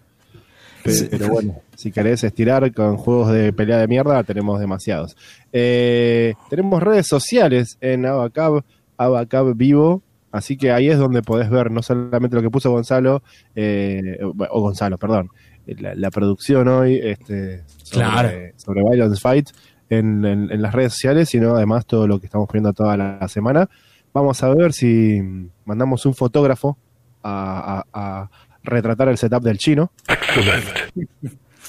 Pe- 0.83 1.09
Pero 1.11 1.29
bueno, 1.29 1.61
si 1.77 1.91
querés 1.93 2.25
estirar 2.25 2.73
con 2.73 2.97
juegos 2.97 3.33
de 3.33 3.53
pelea 3.53 3.79
de 3.79 3.89
mierda, 3.89 4.23
tenemos 4.25 4.59
demasiados. 4.61 5.17
Eh, 5.53 6.35
tenemos 6.49 6.83
redes 6.83 7.07
sociales 7.07 7.77
en 7.81 8.07
Abacab, 8.07 8.63
Abacab 8.97 9.55
Vivo. 9.55 10.03
Así 10.31 10.57
que 10.59 10.71
ahí 10.73 10.89
es 10.89 10.99
donde 10.99 11.23
podés 11.23 11.49
ver 11.49 11.71
no 11.71 11.83
solamente 11.83 12.37
lo 12.37 12.43
que 12.43 12.51
puso 12.51 12.71
Gonzalo, 12.71 13.23
eh, 13.57 14.19
o 14.23 14.61
Gonzalo, 14.61 14.99
perdón, 14.99 15.31
la, 15.67 15.95
la 15.95 16.11
producción 16.11 16.69
hoy 16.69 17.01
este, 17.03 17.63
sobre, 17.83 18.05
Claro. 18.07 18.29
sobre 18.57 18.83
Violence 18.83 19.21
Fight 19.23 19.49
en, 19.89 20.25
en- 20.27 20.51
en 20.53 20.61
las 20.63 20.75
redes 20.75 20.93
sociales, 20.93 21.31
sino 21.31 21.57
además 21.57 21.87
todo 21.87 22.07
lo 22.07 22.21
que 22.21 22.27
estamos 22.27 22.47
poniendo 22.47 22.75
toda 22.75 22.95
la 22.99 23.27
semana. 23.29 23.71
Vamos 24.13 24.43
a 24.43 24.49
ver 24.55 24.73
si 24.73 25.21
mandamos 25.65 26.05
un 26.07 26.15
fotógrafo 26.15 26.77
a, 27.23 27.85
a- 27.93 28.21
a 28.23 28.31
retratar 28.63 29.09
el 29.09 29.19
setup 29.19 29.43
del 29.43 29.59
chino 29.59 29.91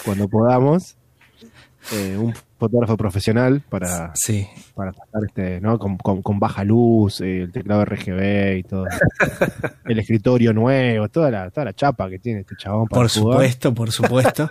cuando 0.04 0.28
podamos. 0.28 0.96
Eh, 1.94 2.18
un 2.20 2.34
fotógrafo 2.60 2.98
profesional 2.98 3.62
para, 3.68 4.12
Sí. 4.14 4.46
para 4.76 4.92
sacar 4.92 5.22
este, 5.26 5.62
¿no? 5.62 5.80
Con, 5.80 5.98
con- 5.98 6.22
con 6.22 6.38
baja 6.40 6.64
luz, 6.64 7.22
eh, 7.22 7.44
el 7.44 7.52
teclado 7.52 7.86
RGB 7.86 8.58
y 8.58 8.64
todo. 8.64 8.86
el 9.86 9.98
escritorio 10.00 10.54
nuevo, 10.54 11.08
toda 11.08 11.32
la, 11.32 11.50
toda 11.50 11.66
la 11.66 11.74
chapa 11.74 12.10
que 12.10 12.20
tiene 12.20 12.42
este 12.42 12.56
chabón 12.58 12.86
para 12.88 13.02
Por 13.04 13.10
jugar. 13.12 13.34
supuesto, 13.38 13.74
por 13.74 13.92
supuesto. 13.92 14.50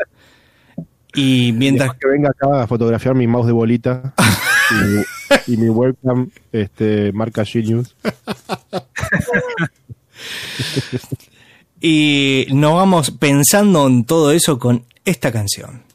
Y 1.15 1.53
mientras 1.53 1.95
que 1.95 2.09
venga 2.09 2.31
acá 2.31 2.63
a 2.63 2.67
fotografiar 2.67 3.15
mi 3.15 3.27
mouse 3.27 3.47
de 3.47 3.53
bolita 3.53 4.15
y, 4.71 5.05
y 5.47 5.57
mi 5.57 5.69
webcam 5.69 6.31
este, 6.53 7.13
marca 7.13 7.45
Genius. 7.45 7.95
y 11.81 12.47
nos 12.51 12.75
vamos 12.75 13.11
pensando 13.11 13.87
en 13.87 14.05
todo 14.05 14.33
eso 14.33 14.59
con 14.59 14.85
esta 15.05 15.33
canción. 15.33 15.88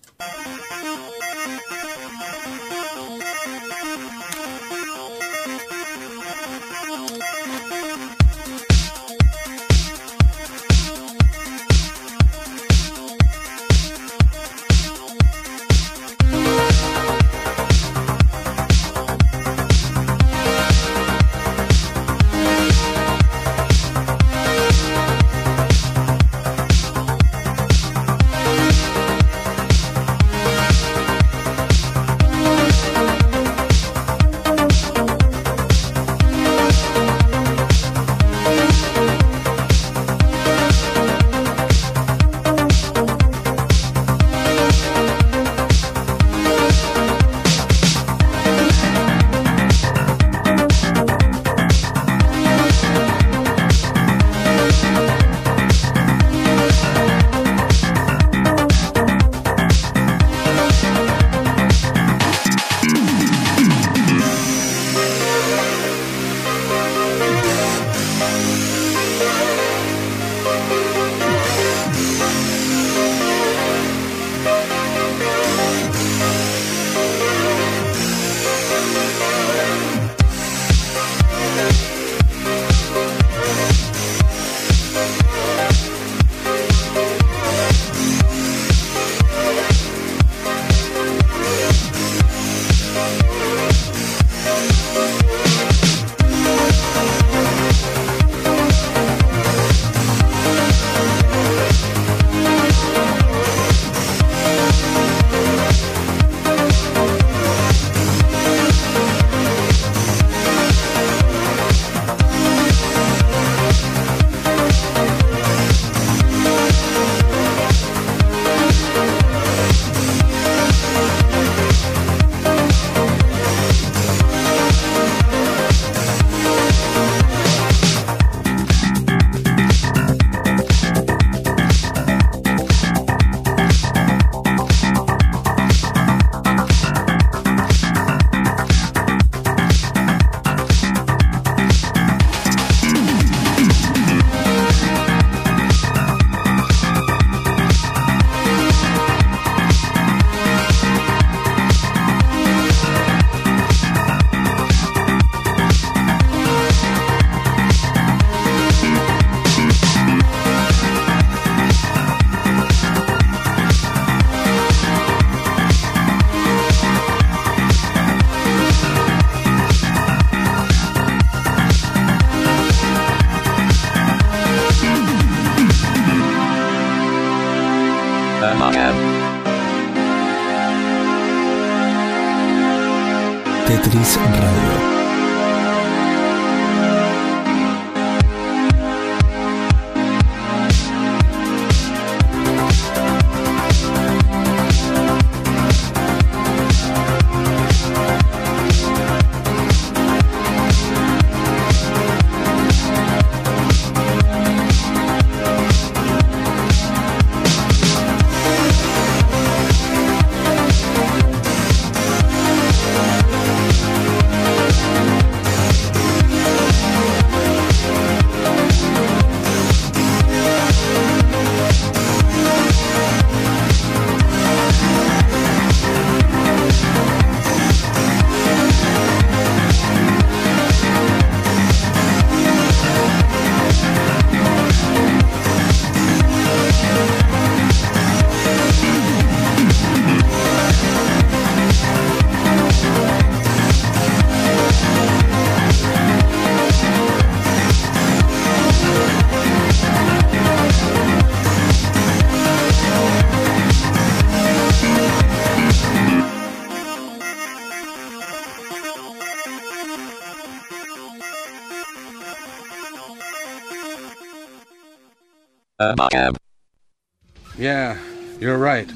Yeah, 267.57 267.97
you're 268.39 268.57
right. 268.57 268.89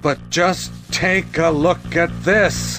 But 0.00 0.18
just 0.30 0.72
take 0.92 1.38
a 1.38 1.50
look 1.50 1.96
at 1.96 2.10
this. 2.24 2.71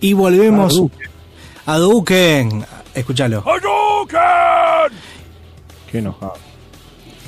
Y 0.00 0.12
volvemos 0.12 0.80
a 1.66 1.76
Duken. 1.78 2.64
Escúchalo. 2.94 3.44
Hadouken! 3.46 4.96
Qué 5.90 5.98
enojado. 5.98 6.34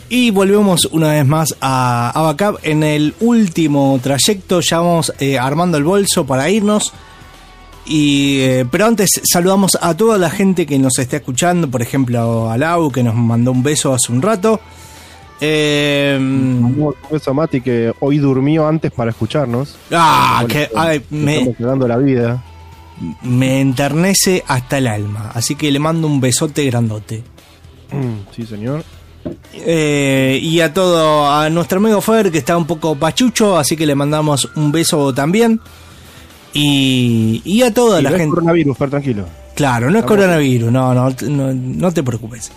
Y 0.08 0.30
volvemos 0.32 0.86
una 0.86 1.10
vez 1.12 1.24
más 1.26 1.54
a 1.60 2.10
Abacab. 2.10 2.58
En 2.62 2.82
el 2.82 3.14
último 3.20 3.98
trayecto 4.02 4.60
ya 4.60 4.80
vamos 4.80 5.12
eh, 5.20 5.38
armando 5.38 5.78
el 5.78 5.84
bolso 5.84 6.26
para 6.26 6.50
irnos. 6.50 6.92
Y, 7.86 8.40
eh, 8.40 8.66
pero 8.70 8.86
antes 8.86 9.08
saludamos 9.24 9.78
a 9.80 9.96
toda 9.96 10.18
la 10.18 10.28
gente 10.30 10.66
que 10.66 10.78
nos 10.78 10.98
está 10.98 11.18
escuchando. 11.18 11.70
Por 11.70 11.80
ejemplo, 11.82 12.50
a 12.50 12.58
Lau 12.58 12.90
que 12.90 13.02
nos 13.02 13.14
mandó 13.14 13.52
un 13.52 13.62
beso 13.62 13.94
hace 13.94 14.12
un 14.12 14.20
rato. 14.22 14.60
Eh, 15.40 16.16
Un 16.20 16.94
beso 17.10 17.30
a 17.30 17.34
Mati 17.34 17.60
que 17.62 17.92
hoy 18.00 18.18
durmió 18.18 18.66
antes 18.66 18.90
para 18.92 19.10
escucharnos. 19.10 19.76
ah, 19.92 20.42
Bueno, 20.42 20.48
que 20.52 20.70
ay, 20.76 21.02
me, 21.10 21.42
Estamos 21.50 21.88
la 21.88 21.96
vida. 21.96 22.44
Me 23.22 23.60
enternece 23.60 24.44
hasta 24.46 24.78
el 24.78 24.86
alma. 24.86 25.30
Así 25.34 25.54
que 25.54 25.70
le 25.70 25.78
mando 25.78 26.06
un 26.06 26.20
besote 26.20 26.64
grandote. 26.66 27.22
Mm, 27.92 28.34
Sí, 28.34 28.44
señor. 28.46 28.84
Eh, 29.52 30.38
y 30.42 30.60
a 30.60 30.72
todo, 30.72 31.30
a 31.30 31.50
nuestro 31.50 31.78
amigo 31.78 32.00
Fer 32.00 32.30
que 32.32 32.38
está 32.38 32.56
un 32.56 32.66
poco 32.66 32.94
pachucho, 32.96 33.58
así 33.58 33.76
que 33.76 33.86
le 33.86 33.94
mandamos 33.94 34.48
un 34.56 34.72
beso 34.72 35.12
también. 35.12 35.60
Y, 36.52 37.42
y 37.44 37.62
a 37.62 37.72
toda 37.72 38.00
Y 38.00 38.02
la 38.02 38.10
no 38.10 38.16
es 38.16 38.20
gente. 38.22 38.34
coronavirus, 38.34 38.76
Fer, 38.78 38.90
tranquilo. 38.90 39.24
Claro, 39.54 39.90
no 39.90 39.98
es 39.98 40.04
coronavirus, 40.04 40.72
no, 40.72 40.94
no, 40.94 41.10
no, 41.28 41.52
no 41.52 41.92
te 41.92 42.02
preocupes. 42.02 42.50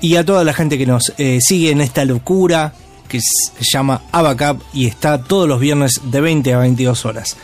Y 0.00 0.16
a 0.16 0.24
toda 0.24 0.44
la 0.44 0.52
gente 0.52 0.78
que 0.78 0.86
nos 0.86 1.12
eh, 1.18 1.38
sigue 1.40 1.70
en 1.70 1.80
esta 1.80 2.04
locura 2.04 2.72
que 3.08 3.20
se 3.20 3.64
llama 3.72 4.02
Abacap 4.12 4.60
y 4.72 4.86
está 4.86 5.22
todos 5.22 5.48
los 5.48 5.58
viernes 5.60 6.00
de 6.04 6.20
20 6.20 6.54
a 6.54 6.58
22 6.58 7.04
horas. 7.04 7.36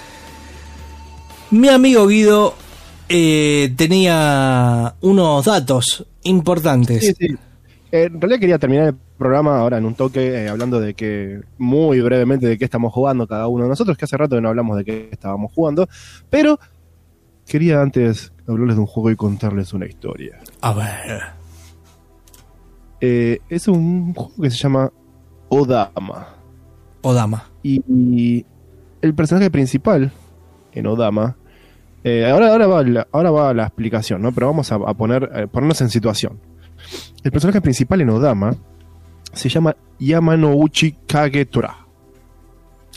Mi 1.51 1.69
amigo 1.69 2.07
Guido 2.07 2.55
eh, 3.09 3.75
tenía 3.77 4.95
unos 5.01 5.45
datos 5.45 6.07
importantes. 6.23 7.07
Sí, 7.07 7.15
sí. 7.19 7.27
Eh, 7.91 8.05
en 8.05 8.21
realidad 8.21 8.39
quería 8.39 8.59
terminar 8.59 8.87
el 8.87 8.95
programa 9.19 9.59
ahora 9.59 9.79
en 9.79 9.85
un 9.85 9.95
toque, 9.95 10.45
eh, 10.45 10.49
hablando 10.49 10.79
de 10.79 10.95
que, 10.95 11.41
muy 11.59 12.01
brevemente, 12.01 12.47
de 12.47 12.57
qué 12.57 12.65
estamos 12.65 12.93
jugando 12.93 13.27
cada 13.27 13.49
uno 13.49 13.65
de 13.65 13.71
nosotros, 13.71 13.99
que 13.99 14.05
hace 14.05 14.17
rato 14.17 14.37
que 14.37 14.43
no 14.43 14.49
hablamos 14.49 14.77
de 14.77 14.85
qué 14.85 15.09
estábamos 15.11 15.53
jugando, 15.53 15.89
pero 16.29 16.61
quería 17.47 17.83
antes 17.83 18.33
hablarles 18.47 18.77
de 18.77 18.83
un 18.83 18.87
juego 18.87 19.11
y 19.11 19.17
contarles 19.17 19.73
una 19.73 19.87
historia. 19.87 20.39
A 20.61 20.73
ver. 20.73 21.21
Eh, 23.01 23.41
es 23.49 23.67
un 23.67 24.15
juego 24.15 24.41
que 24.41 24.51
se 24.51 24.59
llama 24.59 24.93
Odama. 25.49 26.29
Odama. 27.03 27.51
Y, 27.65 27.83
y 27.89 28.47
el 29.03 29.15
personaje 29.15 29.51
principal 29.51 30.13
en 30.73 30.87
Odama. 30.87 31.37
Eh, 32.05 32.29
ahora, 32.31 32.49
ahora, 32.53 32.67
va 32.67 32.83
la, 32.83 33.07
ahora 33.13 33.31
va 33.31 33.55
la 33.55 33.65
explicación, 33.65 34.23
¿no? 34.23 34.33
Pero 34.33 34.47
vamos 34.49 34.71
a, 34.73 34.77
a 34.77 34.95
poner, 34.95 35.31
eh, 35.35 35.47
ponernos 35.47 35.81
en 35.81 35.91
situación. 35.91 36.41
El 37.23 37.31
personaje 37.31 37.61
principal 37.61 38.01
en 38.01 38.11
Odama 38.11 38.55
se 39.33 39.49
llama 39.49 39.77
Yamanouchi 39.99 40.93
Kagetora. 41.07 41.77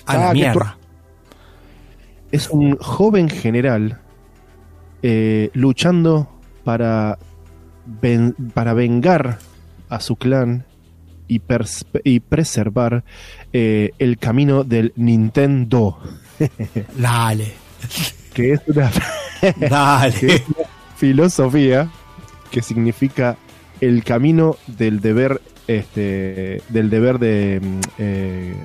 A 0.06 0.14
la 0.18 0.20
Kagetora. 0.28 0.34
mierda. 0.34 0.78
Es 2.32 2.50
un 2.50 2.78
joven 2.78 3.30
general 3.30 4.00
eh, 5.04 5.50
luchando 5.54 6.30
para, 6.64 7.20
ven- 7.86 8.36
para 8.54 8.74
vengar 8.74 9.38
a 9.90 10.00
su 10.00 10.16
clan 10.16 10.66
y, 11.28 11.40
pers- 11.42 11.86
y 12.04 12.22
preservar 12.22 13.04
el 13.52 14.18
camino 14.18 14.64
del 14.64 14.94
Nintendo. 14.96 16.00
Dale. 16.98 17.54
Que 18.34 18.54
es 18.54 18.62
una, 18.68 18.92
Dale. 19.58 20.14
que 20.14 20.36
es 20.36 20.44
una 20.48 20.68
filosofía 20.98 21.90
que 22.52 22.62
significa 22.62 23.38
el 23.82 24.04
camino 24.04 24.58
del 24.68 25.00
deber 25.02 25.42
este 25.68 26.62
del 26.70 26.90
deber 26.90 27.20
de 27.20 27.60
mm, 27.62 27.80
eh, 27.98 28.56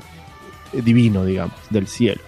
divino 0.84 1.24
digamos 1.24 1.54
del 1.70 1.86
cielo 1.86 2.20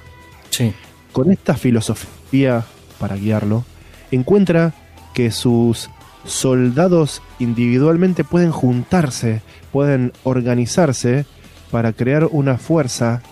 Sí. 0.51 0.73
con 1.13 1.31
esta 1.31 1.55
filosofía 1.55 2.65
para 2.99 3.17
guiarlo 3.17 3.65
encuentra 4.11 4.75
que 5.15 5.31
sus 5.31 5.91
soldados 6.25 7.23
individualmente 7.39 8.25
pueden 8.25 8.51
juntarse 8.51 9.43
pueden 9.73 10.13
organizarse 10.25 11.25
para 11.71 11.93
crear 11.93 12.25
una 12.31 12.59
fuerza 12.59 13.23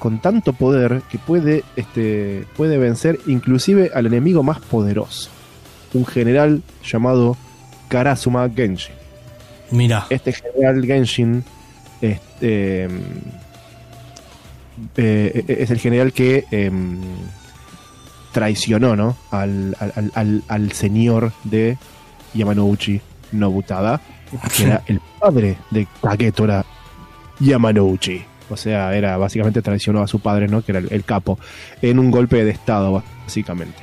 con 0.00 0.18
tanto 0.20 0.52
poder 0.54 1.02
que 1.08 1.18
puede, 1.18 1.62
este, 1.76 2.44
puede 2.56 2.76
vencer 2.78 3.20
inclusive 3.28 3.92
al 3.94 4.06
enemigo 4.06 4.42
más 4.42 4.58
poderoso, 4.58 5.30
un 5.94 6.04
general 6.04 6.62
llamado 6.84 7.36
Karasuma 7.88 8.48
Genshin. 8.50 8.94
Mira. 9.70 10.06
Este 10.10 10.32
general 10.32 10.84
Genshin 10.84 11.44
este, 12.00 12.82
em, 12.84 13.00
eh, 14.96 15.44
es 15.46 15.70
el 15.70 15.78
general 15.78 16.12
que 16.12 16.44
em, 16.50 16.98
traicionó 18.32 18.96
¿no? 18.96 19.16
al, 19.30 19.76
al- 19.78 19.92
al- 19.96 20.12
al- 20.14 20.42
al 20.48 20.72
señor 20.72 21.32
de 21.44 21.76
Yamanouchi 22.34 23.00
Nobutada, 23.32 24.00
que 24.56 24.62
era 24.64 24.82
el 24.86 25.00
padre 25.18 25.58
de 25.70 25.86
Kagetora 26.02 26.64
Yamanouchi. 27.40 28.22
O 28.50 28.56
sea, 28.56 28.94
era 28.96 29.16
básicamente 29.16 29.62
traicionó 29.62 30.02
a 30.02 30.06
su 30.08 30.20
padre, 30.20 30.48
¿no? 30.48 30.62
Que 30.62 30.72
era 30.72 30.78
el, 30.80 30.88
el 30.92 31.04
capo, 31.04 31.38
en 31.82 31.98
un 31.98 32.10
golpe 32.10 32.44
de 32.44 32.50
estado, 32.50 33.02
básicamente. 33.24 33.78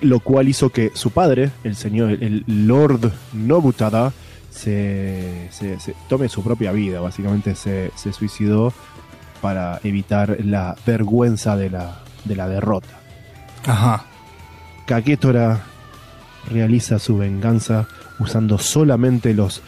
Lo 0.00 0.20
cual 0.20 0.48
hizo 0.48 0.70
que 0.70 0.92
su 0.94 1.10
padre, 1.10 1.50
el 1.64 1.74
señor, 1.76 2.10
el 2.12 2.44
Lord 2.46 3.12
Nobutada, 3.32 4.12
se, 4.50 5.48
se- 5.50 5.78
se 5.80 5.94
tome 6.08 6.28
su 6.28 6.42
propia 6.42 6.72
vida. 6.72 7.00
Básicamente 7.00 7.54
se, 7.54 7.90
se 7.96 8.12
suicidó 8.12 8.72
para 9.40 9.80
evitar 9.84 10.38
la 10.44 10.76
vergüenza 10.86 11.56
de 11.56 11.70
la, 11.70 12.00
de 12.24 12.36
la 12.36 12.48
derrota. 12.48 12.98
Ajá. 13.66 14.04
Kagetora 14.86 15.62
realiza 16.50 16.98
su 16.98 17.18
venganza 17.18 17.86
usando 18.18 18.58
solamente 18.58 19.34
los 19.34 19.62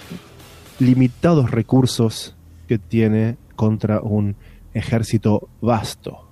limitados 0.78 1.51
recursos 1.51 2.35
que 2.69 2.78
tiene 2.78 3.37
contra 3.61 4.01
un 4.01 4.37
ejército 4.73 5.51
vasto. 5.61 6.27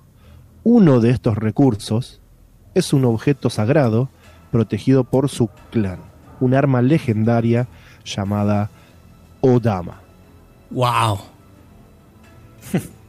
Uno 0.63 0.99
de 0.99 1.11
estos 1.11 1.37
recursos 1.37 2.21
es 2.73 2.91
un 2.91 3.05
objeto 3.05 3.51
sagrado 3.51 4.09
protegido 4.51 5.03
por 5.03 5.29
su 5.29 5.47
clan, 5.69 5.99
un 6.39 6.55
arma 6.55 6.81
legendaria 6.81 7.67
llamada 8.03 8.71
Odama. 9.41 10.01
Wow. 10.71 11.19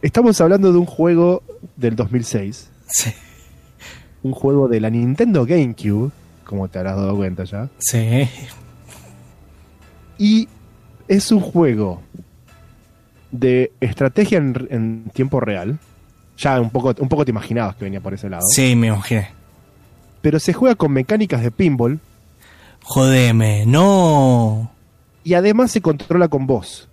Estamos 0.03 0.39
hablando 0.43 0.71
de 0.71 0.79
un 0.79 0.85
juego 0.85 1.43
del 1.77 1.97
2006. 1.97 2.71
Sí. 2.89 3.15
Un 4.23 4.33
juego 4.33 4.69
de 4.69 4.81
la 4.81 4.91
Nintendo 4.91 5.47
GameCube, 5.47 6.11
como 6.45 6.69
te 6.69 6.79
habrás 6.79 6.97
dado 6.97 7.17
cuenta 7.17 7.45
ya. 7.45 7.71
Sí. 7.79 8.29
Y 10.19 10.47
es 11.09 11.33
un 11.33 11.41
juego 11.41 12.03
de 13.31 13.73
estrategia 13.81 14.39
en, 14.39 14.66
en 14.70 15.05
tiempo 15.12 15.40
real. 15.40 15.78
Ya 16.39 16.61
un 16.61 16.70
poco, 16.70 16.94
un 16.98 17.09
poco 17.09 17.24
te 17.24 17.31
imaginabas 17.31 17.77
que 17.77 17.85
venía 17.85 18.01
por 18.01 18.15
ese 18.15 18.31
lado. 18.31 18.43
Sí, 18.55 18.74
me 18.74 18.89
imaginé. 18.89 19.28
Pero 20.23 20.39
se 20.39 20.52
juega 20.52 20.74
con 20.74 20.93
mecánicas 20.93 21.43
de 21.43 21.51
pinball 21.51 22.01
Jodeme, 22.82 23.66
no. 23.66 24.70
y 25.23 25.35
además 25.35 25.70
se 25.70 25.81
controla 25.81 26.28
con 26.28 26.47
voz. 26.47 26.89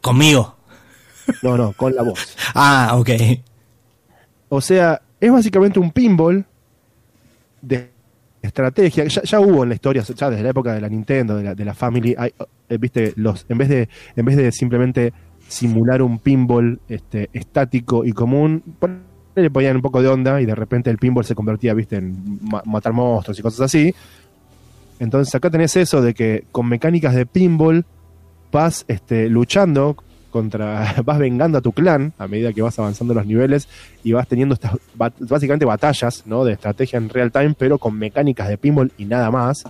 Conmigo. 0.00 0.56
No, 1.42 1.56
no, 1.56 1.72
con 1.72 1.94
la 1.94 2.02
voz. 2.02 2.36
Ah, 2.54 2.92
ok. 2.94 3.10
O 4.48 4.60
sea, 4.60 5.00
es 5.20 5.32
básicamente 5.32 5.78
un 5.78 5.90
pinball 5.90 6.44
de 7.60 7.90
estrategia. 8.48 9.04
Ya, 9.04 9.22
ya 9.22 9.40
hubo 9.40 9.62
en 9.62 9.70
la 9.70 9.74
historia, 9.74 10.02
desde 10.02 10.42
la 10.42 10.50
época 10.50 10.74
de 10.74 10.80
la 10.80 10.88
Nintendo, 10.88 11.36
de 11.36 11.64
la, 11.64 11.74
Family, 11.74 12.14
hay, 12.16 12.32
eh, 12.68 12.78
viste, 12.78 13.12
los, 13.16 13.46
en 13.48 13.58
vez 13.58 13.68
de, 13.68 13.88
en 14.16 14.24
vez 14.24 14.36
de 14.36 14.52
simplemente 14.52 15.12
simular 15.48 16.02
un 16.02 16.18
pinball 16.18 16.80
este, 16.88 17.28
estático 17.32 18.04
y 18.04 18.12
común, 18.12 18.62
le 19.34 19.50
ponían 19.50 19.76
un 19.76 19.82
poco 19.82 20.00
de 20.00 20.08
onda 20.08 20.40
y 20.40 20.46
de 20.46 20.54
repente 20.54 20.90
el 20.90 20.98
pinball 20.98 21.24
se 21.24 21.34
convertía, 21.34 21.74
viste, 21.74 21.96
en 21.96 22.38
ma- 22.40 22.62
matar 22.64 22.92
monstruos 22.92 23.38
y 23.38 23.42
cosas 23.42 23.60
así. 23.62 23.94
Entonces 25.00 25.34
acá 25.34 25.50
tenés 25.50 25.76
eso 25.76 26.00
de 26.00 26.14
que 26.14 26.44
con 26.52 26.68
mecánicas 26.68 27.14
de 27.14 27.26
pinball 27.26 27.84
vas 28.52 28.84
este, 28.86 29.28
luchando 29.28 29.96
contra, 30.34 30.96
vas 31.04 31.18
vengando 31.18 31.56
a 31.58 31.60
tu 31.60 31.70
clan 31.72 32.12
a 32.18 32.26
medida 32.26 32.52
que 32.52 32.60
vas 32.60 32.76
avanzando 32.78 33.14
los 33.14 33.24
niveles 33.24 33.68
y 34.02 34.10
vas 34.12 34.26
teniendo 34.26 34.54
estas 34.54 34.72
básicamente 35.20 35.64
batallas 35.64 36.24
¿no? 36.26 36.44
de 36.44 36.54
estrategia 36.54 36.96
en 36.98 37.08
real 37.08 37.30
time, 37.30 37.54
pero 37.56 37.78
con 37.78 37.96
mecánicas 37.96 38.48
de 38.48 38.58
pinball 38.58 38.90
y 38.98 39.04
nada 39.04 39.30
más, 39.30 39.62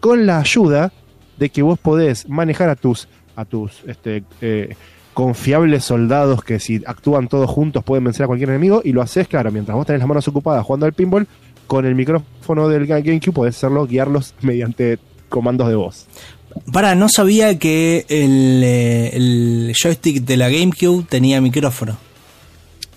con 0.00 0.24
la 0.26 0.40
ayuda 0.40 0.90
de 1.38 1.50
que 1.50 1.60
vos 1.62 1.78
podés 1.78 2.26
manejar 2.28 2.70
a 2.70 2.74
tus, 2.76 3.06
a 3.36 3.44
tus 3.44 3.82
este, 3.86 4.24
eh, 4.40 4.74
confiables 5.14 5.84
soldados 5.84 6.42
que 6.42 6.58
si 6.58 6.82
actúan 6.86 7.28
todos 7.28 7.50
juntos 7.50 7.84
pueden 7.84 8.04
vencer 8.04 8.24
a 8.24 8.26
cualquier 8.26 8.48
enemigo 8.50 8.80
y 8.84 8.92
lo 8.92 9.02
haces, 9.02 9.28
claro, 9.28 9.52
mientras 9.52 9.76
vos 9.76 9.86
tenés 9.86 10.00
las 10.00 10.08
manos 10.08 10.26
ocupadas 10.26 10.64
jugando 10.64 10.86
al 10.86 10.94
pinball, 10.94 11.26
con 11.66 11.84
el 11.84 11.94
micrófono 11.94 12.68
del 12.68 12.86
Ga- 12.88 13.04
GameCube 13.04 13.34
podés 13.34 13.56
hacerlo, 13.56 13.86
guiarlos 13.86 14.34
mediante 14.40 14.98
comandos 15.28 15.68
de 15.68 15.74
voz. 15.74 16.06
Para, 16.72 16.94
no 16.94 17.08
sabía 17.08 17.58
que 17.58 18.04
el, 18.08 18.62
eh, 18.64 19.10
el 19.14 19.72
joystick 19.80 20.22
de 20.24 20.36
la 20.36 20.48
GameCube 20.48 21.04
tenía 21.08 21.40
micrófono. 21.40 21.96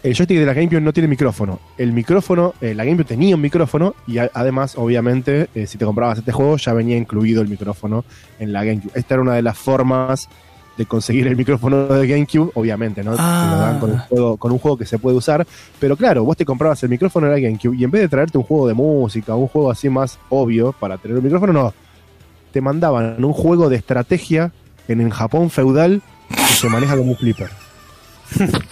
El 0.03 0.15
joystick 0.15 0.39
de 0.39 0.45
la 0.45 0.53
GameCube 0.53 0.81
no 0.81 0.93
tiene 0.93 1.07
micrófono. 1.07 1.59
El 1.77 1.91
micrófono, 1.93 2.53
eh, 2.59 2.73
la 2.73 2.83
GameCube 2.83 3.05
tenía 3.05 3.35
un 3.35 3.41
micrófono 3.41 3.93
y 4.07 4.17
a- 4.17 4.31
además, 4.33 4.73
obviamente, 4.75 5.47
eh, 5.53 5.67
si 5.67 5.77
te 5.77 5.85
comprabas 5.85 6.17
este 6.17 6.31
juego 6.31 6.57
ya 6.57 6.73
venía 6.73 6.97
incluido 6.97 7.41
el 7.41 7.47
micrófono 7.47 8.03
en 8.39 8.51
la 8.51 8.63
GameCube. 8.63 8.91
Esta 8.95 9.13
era 9.13 9.21
una 9.21 9.35
de 9.35 9.43
las 9.43 9.57
formas 9.57 10.27
de 10.75 10.85
conseguir 10.87 11.27
el 11.27 11.35
micrófono 11.35 11.85
de 11.85 12.07
GameCube, 12.07 12.49
obviamente, 12.55 13.03
¿no? 13.03 13.11
Te 13.15 13.21
lo 13.21 13.57
dan 13.59 13.79
con 13.79 13.91
un, 13.91 13.97
juego, 13.99 14.37
con 14.37 14.51
un 14.53 14.57
juego 14.57 14.77
que 14.77 14.85
se 14.87 14.97
puede 14.97 15.17
usar. 15.17 15.45
Pero 15.79 15.95
claro, 15.95 16.23
vos 16.23 16.35
te 16.35 16.45
comprabas 16.45 16.81
el 16.81 16.89
micrófono 16.89 17.27
de 17.27 17.33
la 17.33 17.39
GameCube 17.39 17.75
y 17.77 17.83
en 17.83 17.91
vez 17.91 18.01
de 18.01 18.07
traerte 18.09 18.37
un 18.39 18.43
juego 18.45 18.67
de 18.67 18.73
música, 18.73 19.35
un 19.35 19.47
juego 19.49 19.69
así 19.69 19.87
más 19.89 20.17
obvio 20.29 20.71
para 20.71 20.97
tener 20.97 21.17
un 21.17 21.23
micrófono, 21.23 21.53
no. 21.53 21.73
Te 22.51 22.61
mandaban 22.61 23.23
un 23.23 23.33
juego 23.33 23.69
de 23.69 23.77
estrategia 23.77 24.51
en 24.87 25.01
el 25.01 25.11
Japón 25.11 25.49
feudal 25.49 26.01
que 26.29 26.53
se 26.53 26.69
maneja 26.69 26.97
como 26.97 27.11
un 27.11 27.17
flipper. 27.17 27.49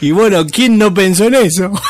Y 0.00 0.10
bueno, 0.10 0.44
¿quién 0.46 0.76
no 0.76 0.92
pensó 0.92 1.26
en 1.26 1.34
eso? 1.34 1.72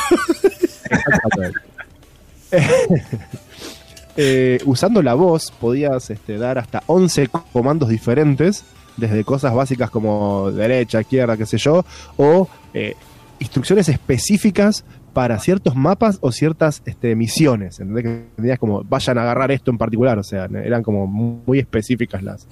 Eh, 4.16 4.60
usando 4.64 5.02
la 5.02 5.14
voz 5.14 5.50
podías 5.50 6.08
este, 6.08 6.38
dar 6.38 6.56
hasta 6.56 6.84
11 6.86 7.30
comandos 7.52 7.88
diferentes, 7.88 8.64
desde 8.96 9.24
cosas 9.24 9.52
básicas 9.52 9.90
como 9.90 10.52
derecha, 10.52 11.00
izquierda, 11.00 11.36
qué 11.36 11.46
sé 11.46 11.58
yo, 11.58 11.84
o 12.16 12.48
eh, 12.74 12.94
instrucciones 13.40 13.88
específicas 13.88 14.84
para 15.14 15.38
ciertos 15.38 15.74
mapas 15.76 16.18
o 16.20 16.32
ciertas 16.32 16.82
este, 16.84 17.16
misiones. 17.16 17.80
¿entendés? 17.80 18.04
Que 18.04 18.24
tenías 18.36 18.58
como, 18.58 18.84
vayan 18.84 19.16
a 19.16 19.22
agarrar 19.22 19.50
esto 19.52 19.70
en 19.70 19.78
particular, 19.78 20.18
o 20.18 20.22
sea, 20.22 20.44
eran 20.46 20.82
como 20.82 21.06
muy 21.06 21.60
específicas 21.60 22.22
las, 22.22 22.46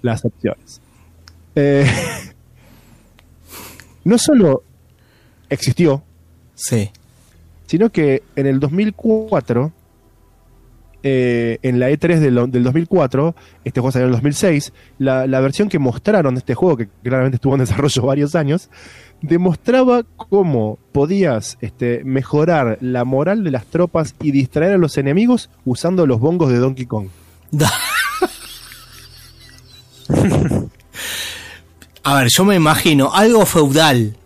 las 0.00 0.24
opciones. 0.24 0.80
Eh, 1.54 1.84
no 4.04 4.16
solo 4.16 4.62
existió, 5.50 6.02
Sí. 6.54 6.90
sino 7.66 7.90
que 7.90 8.22
en 8.36 8.46
el 8.46 8.58
2004, 8.60 9.72
eh, 11.02 11.58
en 11.62 11.78
la 11.78 11.90
E3 11.90 12.18
del, 12.18 12.50
del 12.50 12.64
2004, 12.64 13.34
este 13.64 13.80
juego 13.80 13.92
salió 13.92 14.06
en 14.06 14.10
el 14.10 14.16
2006, 14.16 14.72
la, 14.98 15.40
versión 15.40 15.68
que 15.68 15.78
mostraron 15.78 16.34
de 16.34 16.40
este 16.40 16.54
juego, 16.54 16.76
que 16.76 16.88
claramente 17.02 17.36
estuvo 17.36 17.54
en 17.54 17.60
desarrollo 17.64 18.02
varios 18.02 18.34
años, 18.34 18.68
demostraba 19.22 20.04
cómo 20.16 20.78
podías 20.92 21.58
este, 21.60 22.02
mejorar 22.04 22.78
la 22.80 23.04
moral 23.04 23.44
de 23.44 23.50
las 23.50 23.66
tropas 23.66 24.14
y 24.20 24.32
distraer 24.32 24.72
a 24.72 24.78
los 24.78 24.98
enemigos 24.98 25.50
usando 25.64 26.06
los 26.06 26.20
bongos 26.20 26.50
de 26.50 26.58
Donkey 26.58 26.86
Kong. 26.86 27.08
A 32.04 32.14
ver, 32.14 32.28
yo 32.28 32.44
me 32.44 32.54
imagino 32.54 33.12
algo 33.12 33.44
feudal. 33.44 34.16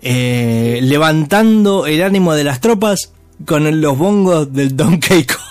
eh, 0.00 0.78
levantando 0.82 1.86
el 1.86 2.02
ánimo 2.02 2.34
de 2.34 2.44
las 2.44 2.60
tropas 2.60 3.12
con 3.44 3.80
los 3.80 3.98
bongos 3.98 4.52
del 4.52 4.76
Donkey 4.76 5.24
Kong. 5.24 5.47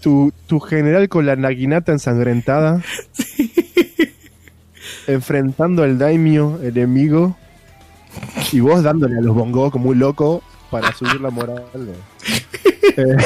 Tu, 0.00 0.32
tu 0.46 0.60
general 0.60 1.08
con 1.08 1.24
la 1.26 1.34
naginata 1.36 1.92
ensangrentada. 1.92 2.82
Enfrentando 5.06 5.82
al 5.82 5.98
daimio 5.98 6.58
enemigo. 6.62 7.36
Y 8.52 8.60
vos 8.60 8.82
dándole 8.82 9.18
a 9.18 9.20
los 9.20 9.34
bongos 9.34 9.72
como 9.72 9.90
un 9.90 9.98
loco 9.98 10.42
para 10.70 10.92
subir 10.92 11.20
la 11.20 11.30
moral. 11.30 11.64
Eh, 12.96 13.16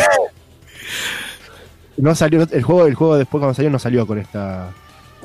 no 1.99 2.15
salió, 2.15 2.47
el 2.51 2.63
juego, 2.63 2.87
el 2.87 2.95
juego 2.95 3.17
después 3.17 3.41
cuando 3.41 3.55
salió 3.55 3.71
no 3.71 3.79
salió 3.79 4.07
con 4.07 4.19
esta. 4.19 4.71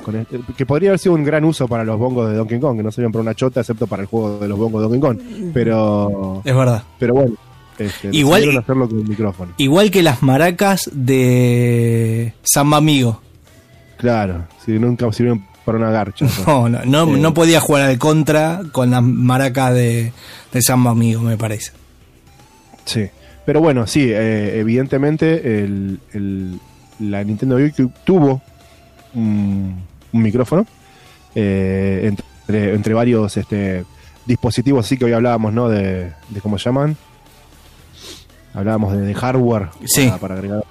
Con 0.03 0.15
este- 0.15 0.39
que 0.57 0.65
podría 0.65 0.89
haber 0.89 0.99
sido 0.99 1.13
un 1.15 1.23
gran 1.23 1.45
uso 1.45 1.67
para 1.67 1.83
los 1.85 1.97
bongos 1.97 2.29
de 2.29 2.35
Donkey 2.35 2.59
Kong, 2.59 2.77
que 2.77 2.83
no 2.83 2.91
salieron 2.91 3.11
para 3.13 3.21
una 3.21 3.35
chota, 3.35 3.61
excepto 3.61 3.87
para 3.87 4.01
el 4.01 4.07
juego 4.07 4.39
de 4.39 4.47
los 4.47 4.57
bongos 4.57 4.81
de 4.81 4.89
Donkey 4.89 4.99
Kong. 4.99 5.51
Pero. 5.53 6.41
Es 6.43 6.55
verdad. 6.55 6.83
Pero 6.99 7.13
bueno. 7.13 7.35
Este, 7.77 8.09
Igual- 8.11 8.41
decidieron 8.41 8.63
hacerlo 8.63 8.89
con 8.89 8.99
el 8.99 9.07
micrófono. 9.07 9.53
Igual 9.57 9.89
que 9.91 10.03
las 10.03 10.21
maracas 10.23 10.89
de 10.93 12.33
Samba 12.43 12.77
Amigo. 12.77 13.21
Claro, 13.97 14.45
si 14.65 14.71
nunca 14.73 15.11
sirvieron 15.11 15.45
para 15.65 15.77
una 15.77 15.89
garcha. 15.91 16.25
No, 16.45 16.69
no, 16.69 16.85
no, 16.85 17.15
Eh, 17.15 17.19
no 17.19 17.33
podía 17.33 17.59
jugar 17.59 17.83
al 17.89 17.97
contra 17.97 18.61
con 18.71 18.91
las 18.91 19.01
maracas 19.01 19.73
de, 19.73 20.11
de 20.51 20.61
Samba 20.61 20.91
Amigo, 20.91 21.21
me 21.21 21.37
parece. 21.37 21.71
Sí. 22.85 23.07
Pero 23.45 23.59
bueno, 23.59 23.87
sí, 23.87 24.05
eh, 24.09 24.59
evidentemente 24.59 25.63
el, 25.63 25.99
el- 26.13 26.59
la 26.99 27.23
Nintendo 27.23 27.55
GameCube 27.57 27.91
tuvo 28.05 28.41
un, 29.15 29.83
un 30.13 30.21
micrófono 30.21 30.65
eh, 31.35 32.11
entre, 32.47 32.73
entre 32.75 32.93
varios 32.93 33.35
este, 33.35 33.83
dispositivos, 34.25 34.85
así 34.85 34.97
que 34.97 35.05
hoy 35.05 35.13
hablábamos, 35.13 35.53
¿no? 35.53 35.67
De, 35.69 36.11
de 36.29 36.41
cómo 36.41 36.57
se 36.57 36.65
llaman. 36.65 36.95
Hablábamos 38.53 38.93
de, 38.93 39.01
de 39.01 39.13
hardware 39.13 39.69
Sí. 39.85 40.05
para, 40.07 40.17
para 40.19 40.35
agregar. 40.35 40.63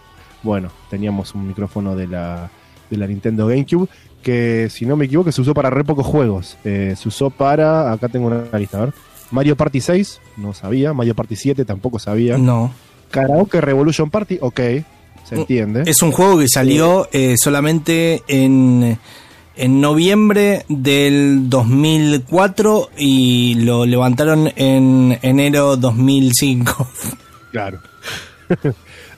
Bueno, 0.43 0.71
teníamos 0.91 1.35
un 1.35 1.47
micrófono 1.49 1.95
de 1.97 2.07
la, 2.07 2.51
de 2.91 2.97
la 2.97 3.07
Nintendo 3.07 3.47
GameCube 3.47 3.89
que, 4.23 4.69
si 4.71 4.87
no 4.87 4.97
me 4.97 5.07
equivoco, 5.07 5.33
se 5.33 5.41
usó 5.41 5.53
para 5.55 5.69
re 5.71 5.83
pocos 5.85 6.07
juegos. 6.07 6.57
Eh, 6.65 6.95
se 6.97 7.09
usó 7.09 7.31
para, 7.31 7.93
acá 7.93 8.09
tengo 8.09 8.27
una 8.29 8.45
lista, 8.59 8.79
a 8.79 8.85
ver. 8.87 8.95
Mario 9.33 9.57
Party 9.57 9.81
6, 9.81 10.21
no 10.37 10.53
sabía. 10.55 10.93
Mario 10.93 11.15
Party 11.15 11.35
7, 11.37 11.65
tampoco 11.65 11.99
sabía. 11.99 12.37
No. 12.39 12.73
Karaoke 13.11 13.61
Revolution 13.61 14.11
Party, 14.11 14.39
ok, 14.41 14.61
se 15.25 15.35
entiende. 15.35 15.83
Es 15.87 16.03
un 16.03 16.13
juego 16.13 16.39
que 16.39 16.49
salió 16.49 17.09
eh, 17.13 17.35
solamente 17.37 18.23
en, 18.29 18.99
en 19.57 19.81
noviembre 19.81 20.65
del 20.69 21.49
2004 21.51 22.91
y 22.99 23.55
lo 23.57 23.87
levantaron 23.87 24.53
en 24.57 25.19
enero 25.23 25.77
2005. 25.77 26.89
Claro. 27.53 27.79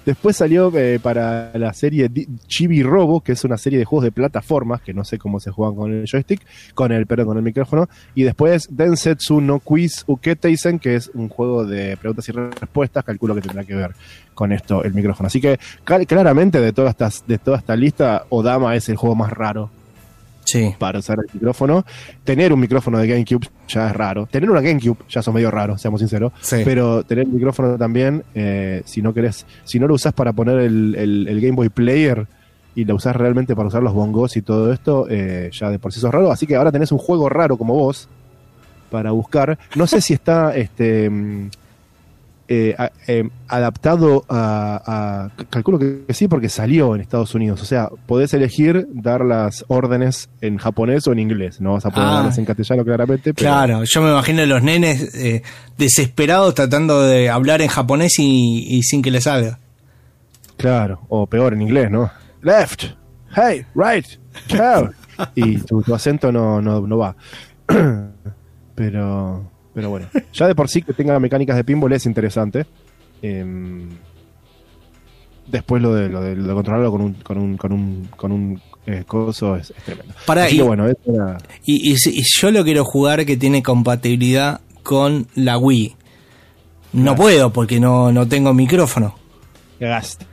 Después 0.05 0.36
salió 0.36 0.70
eh, 0.77 1.01
para 1.02 1.51
la 1.55 1.73
serie 1.73 2.11
Chibi 2.47 2.82
Robo, 2.82 3.23
que 3.23 3.32
es 3.32 3.43
una 3.44 3.56
serie 3.56 3.78
de 3.78 3.86
juegos 3.86 4.05
de 4.05 4.12
plataformas, 4.12 4.82
que 4.82 4.93
no 4.93 5.02
sé 5.02 5.16
cómo 5.16 5.40
se 5.40 5.51
juegan 5.51 5.74
con 5.74 5.93
el 5.93 6.06
joystick, 6.06 6.43
con 6.74 6.93
el, 6.93 7.06
perdón, 7.06 7.28
con 7.28 7.39
el 7.39 7.43
micrófono. 7.43 7.89
Y 8.15 8.24
después 8.24 8.69
Densetsu 8.70 9.40
no 9.40 9.61
Quiz 9.61 10.05
Uketeisen, 10.06 10.78
que 10.78 10.97
es 10.97 11.11
un 11.15 11.31
juego 11.31 11.65
de 11.65 11.97
preguntas 11.97 12.28
y 12.28 12.32
respuestas, 12.32 13.02
calculo 13.02 13.35
que 13.35 13.40
tendrá 13.40 13.65
que 13.65 13.74
ver 13.74 13.93
con 14.35 14.52
esto 14.52 14.85
el 14.85 14.93
micrófono. 14.93 15.28
Así 15.28 15.40
que 15.40 15.59
claramente 15.85 16.61
de 16.61 16.73
todas 16.74 16.90
estas, 16.90 17.27
de 17.27 17.39
toda 17.39 17.56
esta 17.56 17.74
lista, 17.74 18.27
Odama 18.28 18.77
es 18.77 18.90
el 18.90 18.97
juego 18.97 19.15
más 19.15 19.32
raro 19.32 19.70
Sí. 20.45 20.75
para 20.79 20.99
usar 20.99 21.16
el 21.19 21.31
micrófono. 21.35 21.85
Tener 22.25 22.53
un 22.53 22.61
micrófono 22.61 22.99
de 22.99 23.07
GameCube 23.09 23.49
ya 23.69 23.89
es 23.89 23.97
raro. 23.97 24.27
Tener 24.27 24.51
una 24.51 24.61
GameCube 24.61 24.99
ya 25.09 25.23
son 25.23 25.35
medio 25.35 25.51
raro, 25.51 25.77
seamos 25.79 26.01
sinceros. 26.01 26.33
Sí. 26.41 26.57
Pero 26.65 27.03
tener 27.05 27.25
el 27.27 27.33
micrófono 27.33 27.77
también, 27.77 28.23
eh, 28.35 28.83
si 28.85 29.03
no 29.03 29.12
querés, 29.15 29.47
si 29.65 29.79
no 29.79 29.87
lo 29.87 29.95
usás 29.95 30.12
para 30.12 30.33
poner 30.33 30.59
el, 30.61 30.95
el- 30.97 31.29
el 31.29 31.41
Game 31.41 31.57
Boy 31.57 31.69
Player 31.71 32.27
y 32.77 32.85
lo 32.85 32.97
usás 32.97 33.15
realmente 33.16 33.55
para 33.55 33.69
usar 33.69 33.83
los 33.83 33.95
bongos 33.95 34.37
y 34.37 34.43
todo 34.43 34.73
esto, 34.73 35.07
eh, 35.09 35.51
ya 35.53 35.71
de 35.71 35.79
por 35.79 35.93
sí 35.93 36.01
sos 36.01 36.12
raro. 36.12 36.31
Así 36.33 36.47
que 36.47 36.57
ahora 36.57 36.73
tenés 36.73 36.91
un 36.93 36.99
juego 36.99 37.29
raro 37.29 37.57
como 37.57 37.75
vos 37.75 38.09
para 38.91 39.11
buscar. 39.12 39.59
No 39.77 39.87
sé 39.87 40.01
si 40.01 40.12
está 40.15 40.55
este 40.57 41.09
mm, 41.09 41.51
eh, 42.49 42.77
eh, 43.07 43.29
adaptado 43.49 44.25
a, 44.29 45.31
a- 45.37 45.45
Calculo 45.51 45.79
que 45.79 46.05
sí, 46.12 46.29
porque 46.29 46.49
salió 46.49 46.95
en 46.95 47.01
Estados 47.01 47.35
Unidos. 47.35 47.62
O 47.62 47.65
sea, 47.65 47.89
podés 48.07 48.35
elegir 48.35 48.87
dar 48.93 49.25
las 49.25 49.65
órdenes 49.69 50.29
en 50.41 50.59
japonés 50.59 51.07
o 51.07 51.12
en 51.12 51.21
inglés. 51.21 51.61
No 51.61 51.73
vas 51.73 51.87
a 51.87 51.91
poder 51.91 52.09
Ah. 52.09 52.15
darlas 52.16 52.39
en 52.39 52.45
castellano, 52.45 52.85
claramente. 52.85 53.33
Pero, 53.35 53.49
Claro, 53.51 53.83
yo 53.85 54.03
me 54.03 54.11
imagino 54.11 54.43
a 54.43 54.47
los 54.47 54.62
nenes 54.62 55.15
eh, 55.15 55.43
desesperados 55.79 56.55
tratando 56.55 57.03
de 57.03 57.31
hablar 57.31 57.62
en 57.62 57.69
japonés 57.69 58.19
y, 58.19 58.66
y 58.77 58.83
sin 58.83 59.01
que 59.03 59.11
les 59.11 59.25
salga. 59.25 59.59
Claro, 60.57 61.01
o 61.09 61.27
peor 61.27 61.55
en 61.55 61.62
inglés, 61.62 61.91
¿no? 61.91 62.11
Left, 62.43 62.85
hey, 63.35 63.65
right, 63.75 64.07
chao. 64.47 64.91
y 65.35 65.57
tu, 65.59 65.83
tu 65.83 65.95
acento 65.95 66.31
no, 66.31 66.61
no, 66.61 66.81
no 66.87 66.99
va. 66.99 67.16
pero, 68.75 69.51
pero 69.75 69.91
bueno, 69.91 70.07
ya 70.33 70.47
de 70.47 70.55
por 70.55 70.69
sí 70.69 70.83
que 70.83 70.93
tenga 70.93 71.19
mecánicas 71.19 71.57
de 71.57 71.65
pinball 71.65 71.93
es 71.93 72.07
interesante. 72.07 72.67
Em, 73.23 73.89
después 75.47 75.83
lo 75.83 75.95
de, 75.95 76.09
lo 76.09 76.21
de, 76.23 76.37
lo 76.37 76.49
de 76.49 76.55
controlarlo 76.55 76.91
con 76.91 77.01
un, 77.03 77.15
con 77.15 77.39
un, 77.39 77.57
con 77.57 77.73
un, 77.73 78.09
con 78.17 78.33
un 78.33 78.63
eh, 78.87 79.05
coso 79.07 79.57
es, 79.57 79.71
es 79.77 79.83
tremendo. 79.85 80.15
Pará, 80.27 80.45
Así 80.45 80.55
y- 80.55 80.59
que 80.59 80.63
bueno, 80.65 80.87
era- 80.87 81.39
Y, 81.65 81.91
y 81.93 81.97
si- 81.97 82.19
y 82.19 82.23
yo 82.23 82.51
lo 82.51 82.65
quiero 82.65 82.85
jugar 82.85 83.25
que 83.27 83.37
tiene 83.37 83.63
compatibilidad 83.63 84.61
con 84.83 85.27
la 85.35 85.59
Wii. 85.59 85.97
No 86.95 87.17
puedo 87.17 87.53
porque 87.53 87.81
no, 87.81 88.13
no 88.13 88.29
tengo 88.29 88.55
micrófono. 88.55 89.17
Cagaste. 89.81 90.27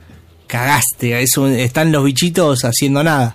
Cagaste, 0.46 1.22
es 1.22 1.36
un- 1.36 1.50
están 1.52 1.90
los 1.92 2.04
bichitos 2.04 2.64
haciendo 2.64 3.02
nada. 3.02 3.34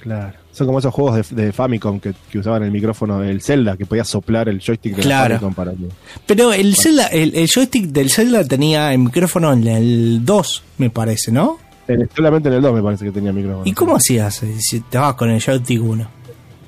Claro. 0.00 0.38
Son 0.56 0.66
como 0.66 0.78
esos 0.78 0.94
juegos 0.94 1.28
de, 1.30 1.44
de 1.44 1.52
Famicom 1.52 2.00
que, 2.00 2.14
que 2.30 2.38
usaban 2.38 2.62
el 2.62 2.70
micrófono, 2.70 3.22
el 3.22 3.42
Zelda, 3.42 3.76
que 3.76 3.84
podías 3.84 4.08
soplar 4.08 4.48
el 4.48 4.58
joystick 4.60 4.96
de 4.96 5.02
Claro. 5.02 5.34
la 5.34 5.40
Famicom 5.40 5.54
para 5.54 5.72
que... 5.72 5.86
Pero 6.26 6.52
el, 6.54 6.74
Zelda, 6.74 7.08
el, 7.08 7.34
el 7.34 7.46
joystick 7.46 7.86
del 7.88 8.08
Zelda 8.10 8.42
tenía 8.44 8.90
el 8.94 9.00
micrófono 9.00 9.52
en 9.52 9.66
el 9.66 10.24
2, 10.24 10.62
me 10.78 10.88
parece, 10.88 11.30
¿no? 11.30 11.58
En- 11.88 12.08
solamente 12.16 12.48
en 12.48 12.54
el 12.54 12.62
2 12.62 12.72
me 12.74 12.82
parece 12.82 13.04
que 13.04 13.12
tenía 13.12 13.32
micrófono. 13.34 13.66
¿Y 13.66 13.72
cómo 13.72 13.96
hacías 13.96 14.42
eh, 14.44 14.54
si 14.58 14.80
te 14.80 14.96
vas 14.96 15.14
con 15.14 15.28
el 15.30 15.42
joystick 15.42 15.82
1? 15.82 16.08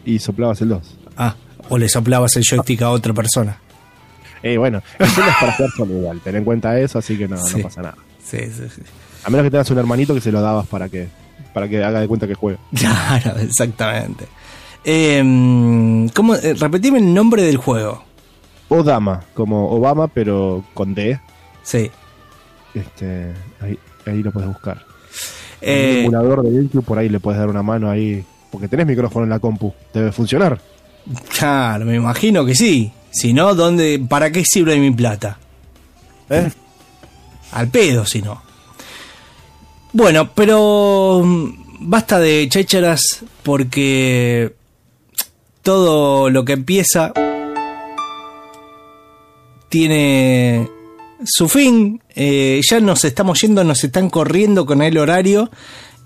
Y 0.04 0.18
soplabas 0.18 0.60
el 0.60 0.68
2. 0.68 0.96
Ah, 1.16 1.34
o 1.70 1.78
le 1.78 1.88
soplabas 1.88 2.36
el 2.36 2.44
joystick 2.48 2.82
a 2.82 2.90
otra 2.90 3.14
persona. 3.14 3.58
Eh, 4.42 4.58
bueno, 4.58 4.82
el 4.98 5.06
Zelda 5.08 5.30
es 5.30 5.36
para 5.40 5.52
jugar 5.52 5.70
solo 5.76 5.94
igual, 5.98 6.20
ten 6.22 6.36
en 6.36 6.44
cuenta 6.44 6.78
eso, 6.78 6.98
así 6.98 7.16
que 7.16 7.26
no, 7.26 7.38
Sí. 7.38 7.56
no 7.56 7.62
pasa 7.62 7.80
nada. 7.80 7.96
Sí, 8.22 8.36
sí, 8.54 8.64
sí. 8.74 8.82
A 9.24 9.30
menos 9.30 9.44
que 9.44 9.50
tengas 9.50 9.70
un 9.70 9.78
hermanito 9.78 10.12
que 10.14 10.20
se 10.20 10.30
lo 10.30 10.42
dabas 10.42 10.66
para 10.66 10.90
que 10.90 11.08
para 11.58 11.68
que 11.68 11.82
haga 11.82 11.98
de 11.98 12.06
cuenta 12.06 12.28
que 12.28 12.34
juega. 12.34 12.60
Claro, 12.72 13.36
exactamente. 13.40 14.28
Eh, 14.84 15.18
¿cómo, 16.14 16.36
eh, 16.36 16.54
repetime 16.54 16.98
el 16.98 17.12
nombre 17.12 17.42
del 17.42 17.56
juego. 17.56 18.04
Odama, 18.68 19.24
como 19.34 19.68
Obama, 19.72 20.06
pero 20.06 20.62
con 20.72 20.94
D. 20.94 21.18
Sí. 21.64 21.90
Este, 22.74 23.32
ahí, 23.60 23.76
ahí 24.06 24.22
lo 24.22 24.30
puedes 24.30 24.48
buscar. 24.48 24.84
Eh, 25.60 26.04
Un 26.06 26.14
emulador 26.14 26.44
de 26.44 26.52
GameCube, 26.52 26.82
por 26.82 26.96
ahí 26.96 27.08
le 27.08 27.18
puedes 27.18 27.40
dar 27.40 27.48
una 27.48 27.64
mano 27.64 27.90
ahí. 27.90 28.24
Porque 28.52 28.68
tenés 28.68 28.86
micrófono 28.86 29.24
en 29.24 29.30
la 29.30 29.40
compu, 29.40 29.74
debe 29.92 30.12
funcionar. 30.12 30.60
Claro, 31.36 31.86
me 31.86 31.96
imagino 31.96 32.44
que 32.44 32.54
sí. 32.54 32.92
Si 33.10 33.32
no, 33.32 33.56
¿dónde, 33.56 34.00
¿para 34.08 34.30
qué 34.30 34.44
sirve 34.44 34.78
mi 34.78 34.92
plata? 34.92 35.38
¿Eh? 36.30 36.48
Al 37.50 37.66
pedo, 37.66 38.06
si 38.06 38.22
no. 38.22 38.47
Bueno, 39.92 40.30
pero 40.34 41.22
mm, 41.24 41.50
basta 41.80 42.18
de 42.18 42.48
chécharas 42.48 43.24
porque 43.42 44.54
todo 45.62 46.30
lo 46.30 46.44
que 46.44 46.52
empieza 46.54 47.12
tiene 49.68 50.68
su 51.24 51.48
fin. 51.48 52.00
Eh, 52.14 52.60
ya 52.68 52.80
nos 52.80 53.04
estamos 53.04 53.40
yendo, 53.40 53.64
nos 53.64 53.84
están 53.84 54.10
corriendo 54.10 54.66
con 54.66 54.82
el 54.82 54.98
horario. 54.98 55.50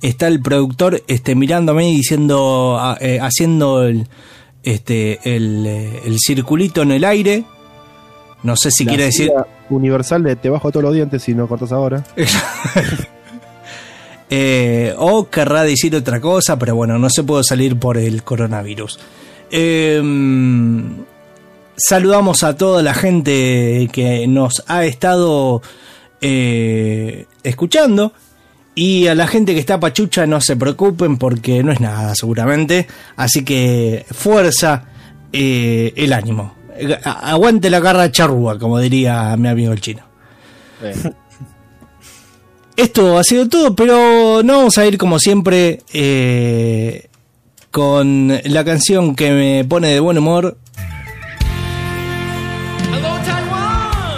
Está 0.00 0.26
el 0.26 0.40
productor 0.40 1.02
este, 1.06 1.34
mirándome 1.34 1.88
y 1.88 1.96
diciendo, 1.96 2.76
ah, 2.80 2.98
eh, 3.00 3.20
haciendo 3.20 3.84
el, 3.84 4.08
este, 4.64 5.20
el, 5.36 5.64
eh, 5.66 6.02
el 6.06 6.18
circulito 6.18 6.82
en 6.82 6.92
el 6.92 7.04
aire. 7.04 7.44
No 8.42 8.56
sé 8.56 8.70
si 8.72 8.84
La 8.84 8.90
quiere 8.90 9.04
decir. 9.04 9.32
Universal 9.70 10.24
de 10.24 10.34
te 10.34 10.48
bajo 10.48 10.70
todos 10.70 10.82
los 10.82 10.94
dientes 10.94 11.22
si 11.22 11.34
no 11.34 11.46
cortas 11.46 11.70
ahora. 11.72 12.04
Eh, 14.34 14.94
o 14.96 15.28
querrá 15.28 15.62
decir 15.62 15.94
otra 15.94 16.18
cosa, 16.18 16.58
pero 16.58 16.74
bueno, 16.74 16.98
no 16.98 17.10
se 17.10 17.22
puede 17.22 17.44
salir 17.44 17.78
por 17.78 17.98
el 17.98 18.22
coronavirus. 18.22 18.98
Eh, 19.50 20.00
saludamos 21.76 22.42
a 22.42 22.56
toda 22.56 22.82
la 22.82 22.94
gente 22.94 23.90
que 23.92 24.26
nos 24.26 24.64
ha 24.68 24.86
estado 24.86 25.60
eh, 26.22 27.26
escuchando. 27.42 28.14
Y 28.74 29.06
a 29.06 29.14
la 29.14 29.26
gente 29.26 29.52
que 29.52 29.60
está 29.60 29.78
pachucha, 29.78 30.26
no 30.26 30.40
se 30.40 30.56
preocupen 30.56 31.18
porque 31.18 31.62
no 31.62 31.72
es 31.72 31.80
nada, 31.80 32.14
seguramente. 32.14 32.86
Así 33.16 33.44
que 33.44 34.06
fuerza 34.10 34.84
eh, 35.30 35.92
el 35.94 36.14
ánimo. 36.14 36.54
Aguante 37.04 37.68
la 37.68 37.80
garra 37.80 38.10
charrúa, 38.10 38.58
como 38.58 38.78
diría 38.78 39.36
mi 39.36 39.48
amigo 39.48 39.74
el 39.74 39.80
chino. 39.82 40.04
Esto 42.82 43.16
ha 43.16 43.22
sido 43.22 43.48
todo, 43.48 43.76
pero 43.76 44.42
no 44.42 44.56
vamos 44.56 44.76
a 44.76 44.84
ir 44.84 44.98
como 44.98 45.20
siempre 45.20 45.84
eh, 45.92 47.06
con 47.70 48.40
la 48.42 48.64
canción 48.64 49.14
que 49.14 49.30
me 49.30 49.64
pone 49.64 49.86
de 49.86 50.00
buen 50.00 50.18
humor. 50.18 50.58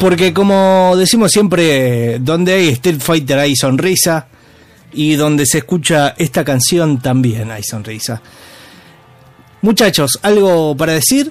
Porque 0.01 0.33
como 0.33 0.95
decimos 0.97 1.31
siempre, 1.31 2.19
donde 2.21 2.55
hay 2.55 2.69
Street 2.69 3.01
Fighter 3.01 3.39
hay 3.39 3.55
sonrisa 3.55 4.29
y 4.95 5.15
donde 5.17 5.45
se 5.45 5.59
escucha 5.59 6.15
esta 6.17 6.43
canción 6.43 7.03
también 7.03 7.51
hay 7.51 7.63
sonrisa. 7.63 8.23
Muchachos, 9.61 10.19
¿algo 10.23 10.75
para 10.75 10.95
decir? 10.95 11.31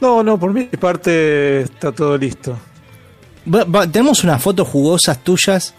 No, 0.00 0.22
no, 0.22 0.38
por 0.38 0.52
mi 0.52 0.66
parte 0.66 1.62
está 1.62 1.90
todo 1.90 2.16
listo. 2.16 2.56
Va- 3.52 3.64
va- 3.64 3.86
tenemos 3.90 4.22
unas 4.24 4.42
fotos 4.42 4.66
jugosas 4.68 5.22
tuyas 5.24 5.74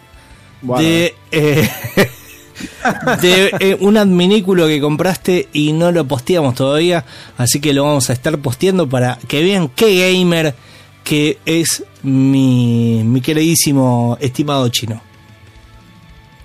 Bueno. 0.61 0.83
de, 0.83 1.15
eh, 1.31 1.69
de 3.21 3.51
eh, 3.59 3.77
un 3.79 3.97
adminículo 3.97 4.67
que 4.67 4.81
compraste 4.81 5.47
y 5.53 5.71
no 5.73 5.91
lo 5.91 6.05
posteamos 6.05 6.55
todavía, 6.55 7.05
así 7.37 7.59
que 7.59 7.73
lo 7.73 7.83
vamos 7.83 8.09
a 8.09 8.13
estar 8.13 8.37
posteando 8.39 8.87
para 8.89 9.17
que 9.27 9.43
vean 9.43 9.69
qué 9.69 10.11
gamer 10.13 10.55
que 11.03 11.37
es 11.45 11.83
mi, 12.03 13.01
mi 13.03 13.21
queridísimo 13.21 14.17
estimado 14.19 14.67
chino. 14.69 15.01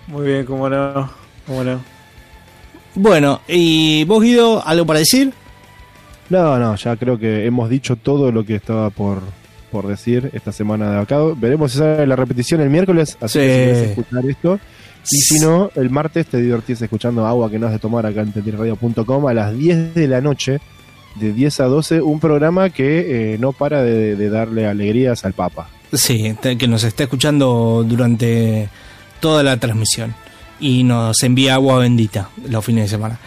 Muy 0.06 0.26
bien, 0.26 0.44
cómo 0.46 0.68
no. 0.68 1.10
Cómo 1.46 1.64
no. 1.64 1.80
Bueno, 2.94 3.40
¿y 3.48 4.04
vos 4.04 4.22
Guido, 4.22 4.62
algo 4.66 4.86
para 4.86 5.00
decir? 5.00 5.32
No, 6.30 6.58
no, 6.58 6.76
ya 6.76 6.96
creo 6.96 7.18
que 7.18 7.44
hemos 7.44 7.68
dicho 7.68 7.96
todo 7.96 8.30
lo 8.32 8.44
que 8.46 8.54
estaba 8.54 8.90
por, 8.90 9.20
por 9.74 9.88
decir 9.88 10.30
esta 10.32 10.52
semana 10.52 10.92
de 10.92 10.98
acá. 11.00 11.18
Veremos 11.36 11.72
si 11.72 11.78
sale 11.78 12.06
la 12.06 12.14
repetición 12.14 12.60
el 12.60 12.70
miércoles, 12.70 13.18
así 13.20 13.40
Sí. 13.40 13.44
que 13.44 13.50
si 13.50 13.64
querés 13.74 13.90
escuchar 13.90 14.30
esto. 14.30 14.60
Y 15.10 15.16
si 15.18 15.40
no, 15.40 15.70
el 15.74 15.90
martes 15.90 16.26
te 16.28 16.38
divertís 16.40 16.80
escuchando 16.80 17.26
agua 17.26 17.50
que 17.50 17.58
no 17.58 17.66
has 17.66 17.72
de 17.72 17.80
tomar 17.80 18.06
acá 18.06 18.20
en 18.22 18.32
tetirradio.com 18.32 19.26
a 19.26 19.34
las 19.34 19.52
10 19.58 19.94
de 19.94 20.06
la 20.06 20.20
noche, 20.20 20.60
de 21.16 21.32
10 21.32 21.58
a 21.60 21.64
12, 21.64 22.00
un 22.02 22.20
programa 22.20 22.70
que 22.70 23.34
eh, 23.34 23.38
no 23.38 23.52
para 23.52 23.82
de, 23.82 24.14
de 24.14 24.30
darle 24.30 24.66
alegrías 24.68 25.24
al 25.24 25.32
Papa. 25.32 25.68
Sí, 25.92 26.34
que 26.58 26.68
nos 26.68 26.84
está 26.84 27.02
escuchando 27.02 27.84
durante 27.86 28.68
toda 29.20 29.42
la 29.42 29.56
transmisión 29.58 30.14
y 30.60 30.84
nos 30.84 31.20
envía 31.24 31.54
agua 31.54 31.78
bendita 31.80 32.30
los 32.48 32.64
fines 32.64 32.84
de 32.84 32.88
semana. 32.90 33.18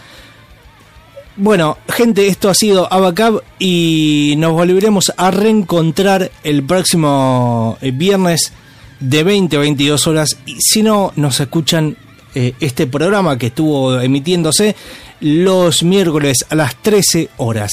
Bueno, 1.40 1.78
gente, 1.88 2.26
esto 2.26 2.50
ha 2.50 2.54
sido 2.54 2.92
Abacab 2.92 3.44
y 3.60 4.34
nos 4.38 4.54
volveremos 4.54 5.12
a 5.16 5.30
reencontrar 5.30 6.32
el 6.42 6.64
próximo 6.64 7.78
eh, 7.80 7.92
viernes 7.92 8.52
de 8.98 9.22
20 9.22 9.56
a 9.56 9.60
22 9.60 10.08
horas. 10.08 10.36
Y 10.46 10.56
si 10.60 10.82
no, 10.82 11.12
nos 11.14 11.38
escuchan 11.38 11.96
eh, 12.34 12.54
este 12.58 12.88
programa 12.88 13.38
que 13.38 13.46
estuvo 13.46 14.00
emitiéndose 14.00 14.74
los 15.20 15.84
miércoles 15.84 16.38
a 16.50 16.56
las 16.56 16.74
13 16.74 17.28
horas. 17.36 17.70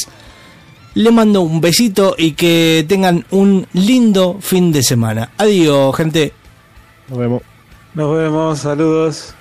Le 0.93 1.09
mando 1.09 1.41
un 1.41 1.59
besito 1.59 2.13
y 2.15 2.33
que 2.33 2.85
tengan 2.87 3.25
un 3.31 3.65
lindo 3.73 4.37
fin 4.41 4.71
de 4.71 4.83
semana. 4.83 5.31
Adiós, 5.39 5.95
gente. 5.95 6.33
Nos 7.09 7.17
vemos. 7.17 7.41
Nos 7.95 8.15
vemos, 8.15 8.59
saludos. 8.59 9.33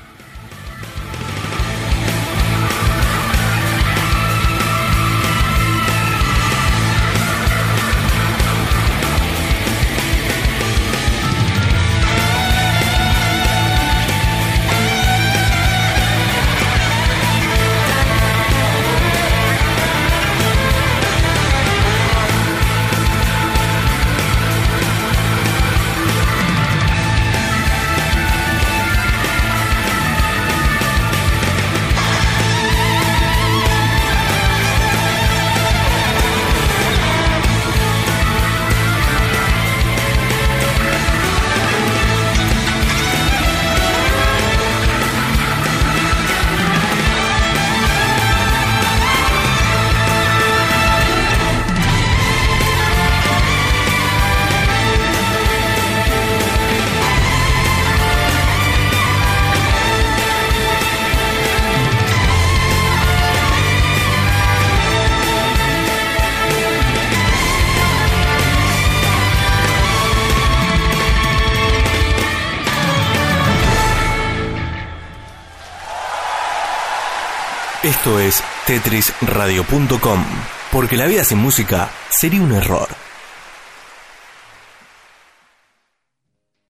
Esto 78.05 78.21
es 78.21 78.45
tetrisradio.com, 78.67 80.25
porque 80.71 80.95
la 80.95 81.07
vida 81.07 81.25
sin 81.25 81.39
música 81.39 81.89
sería 82.11 82.43
un 82.43 82.53
error. 82.53 83.04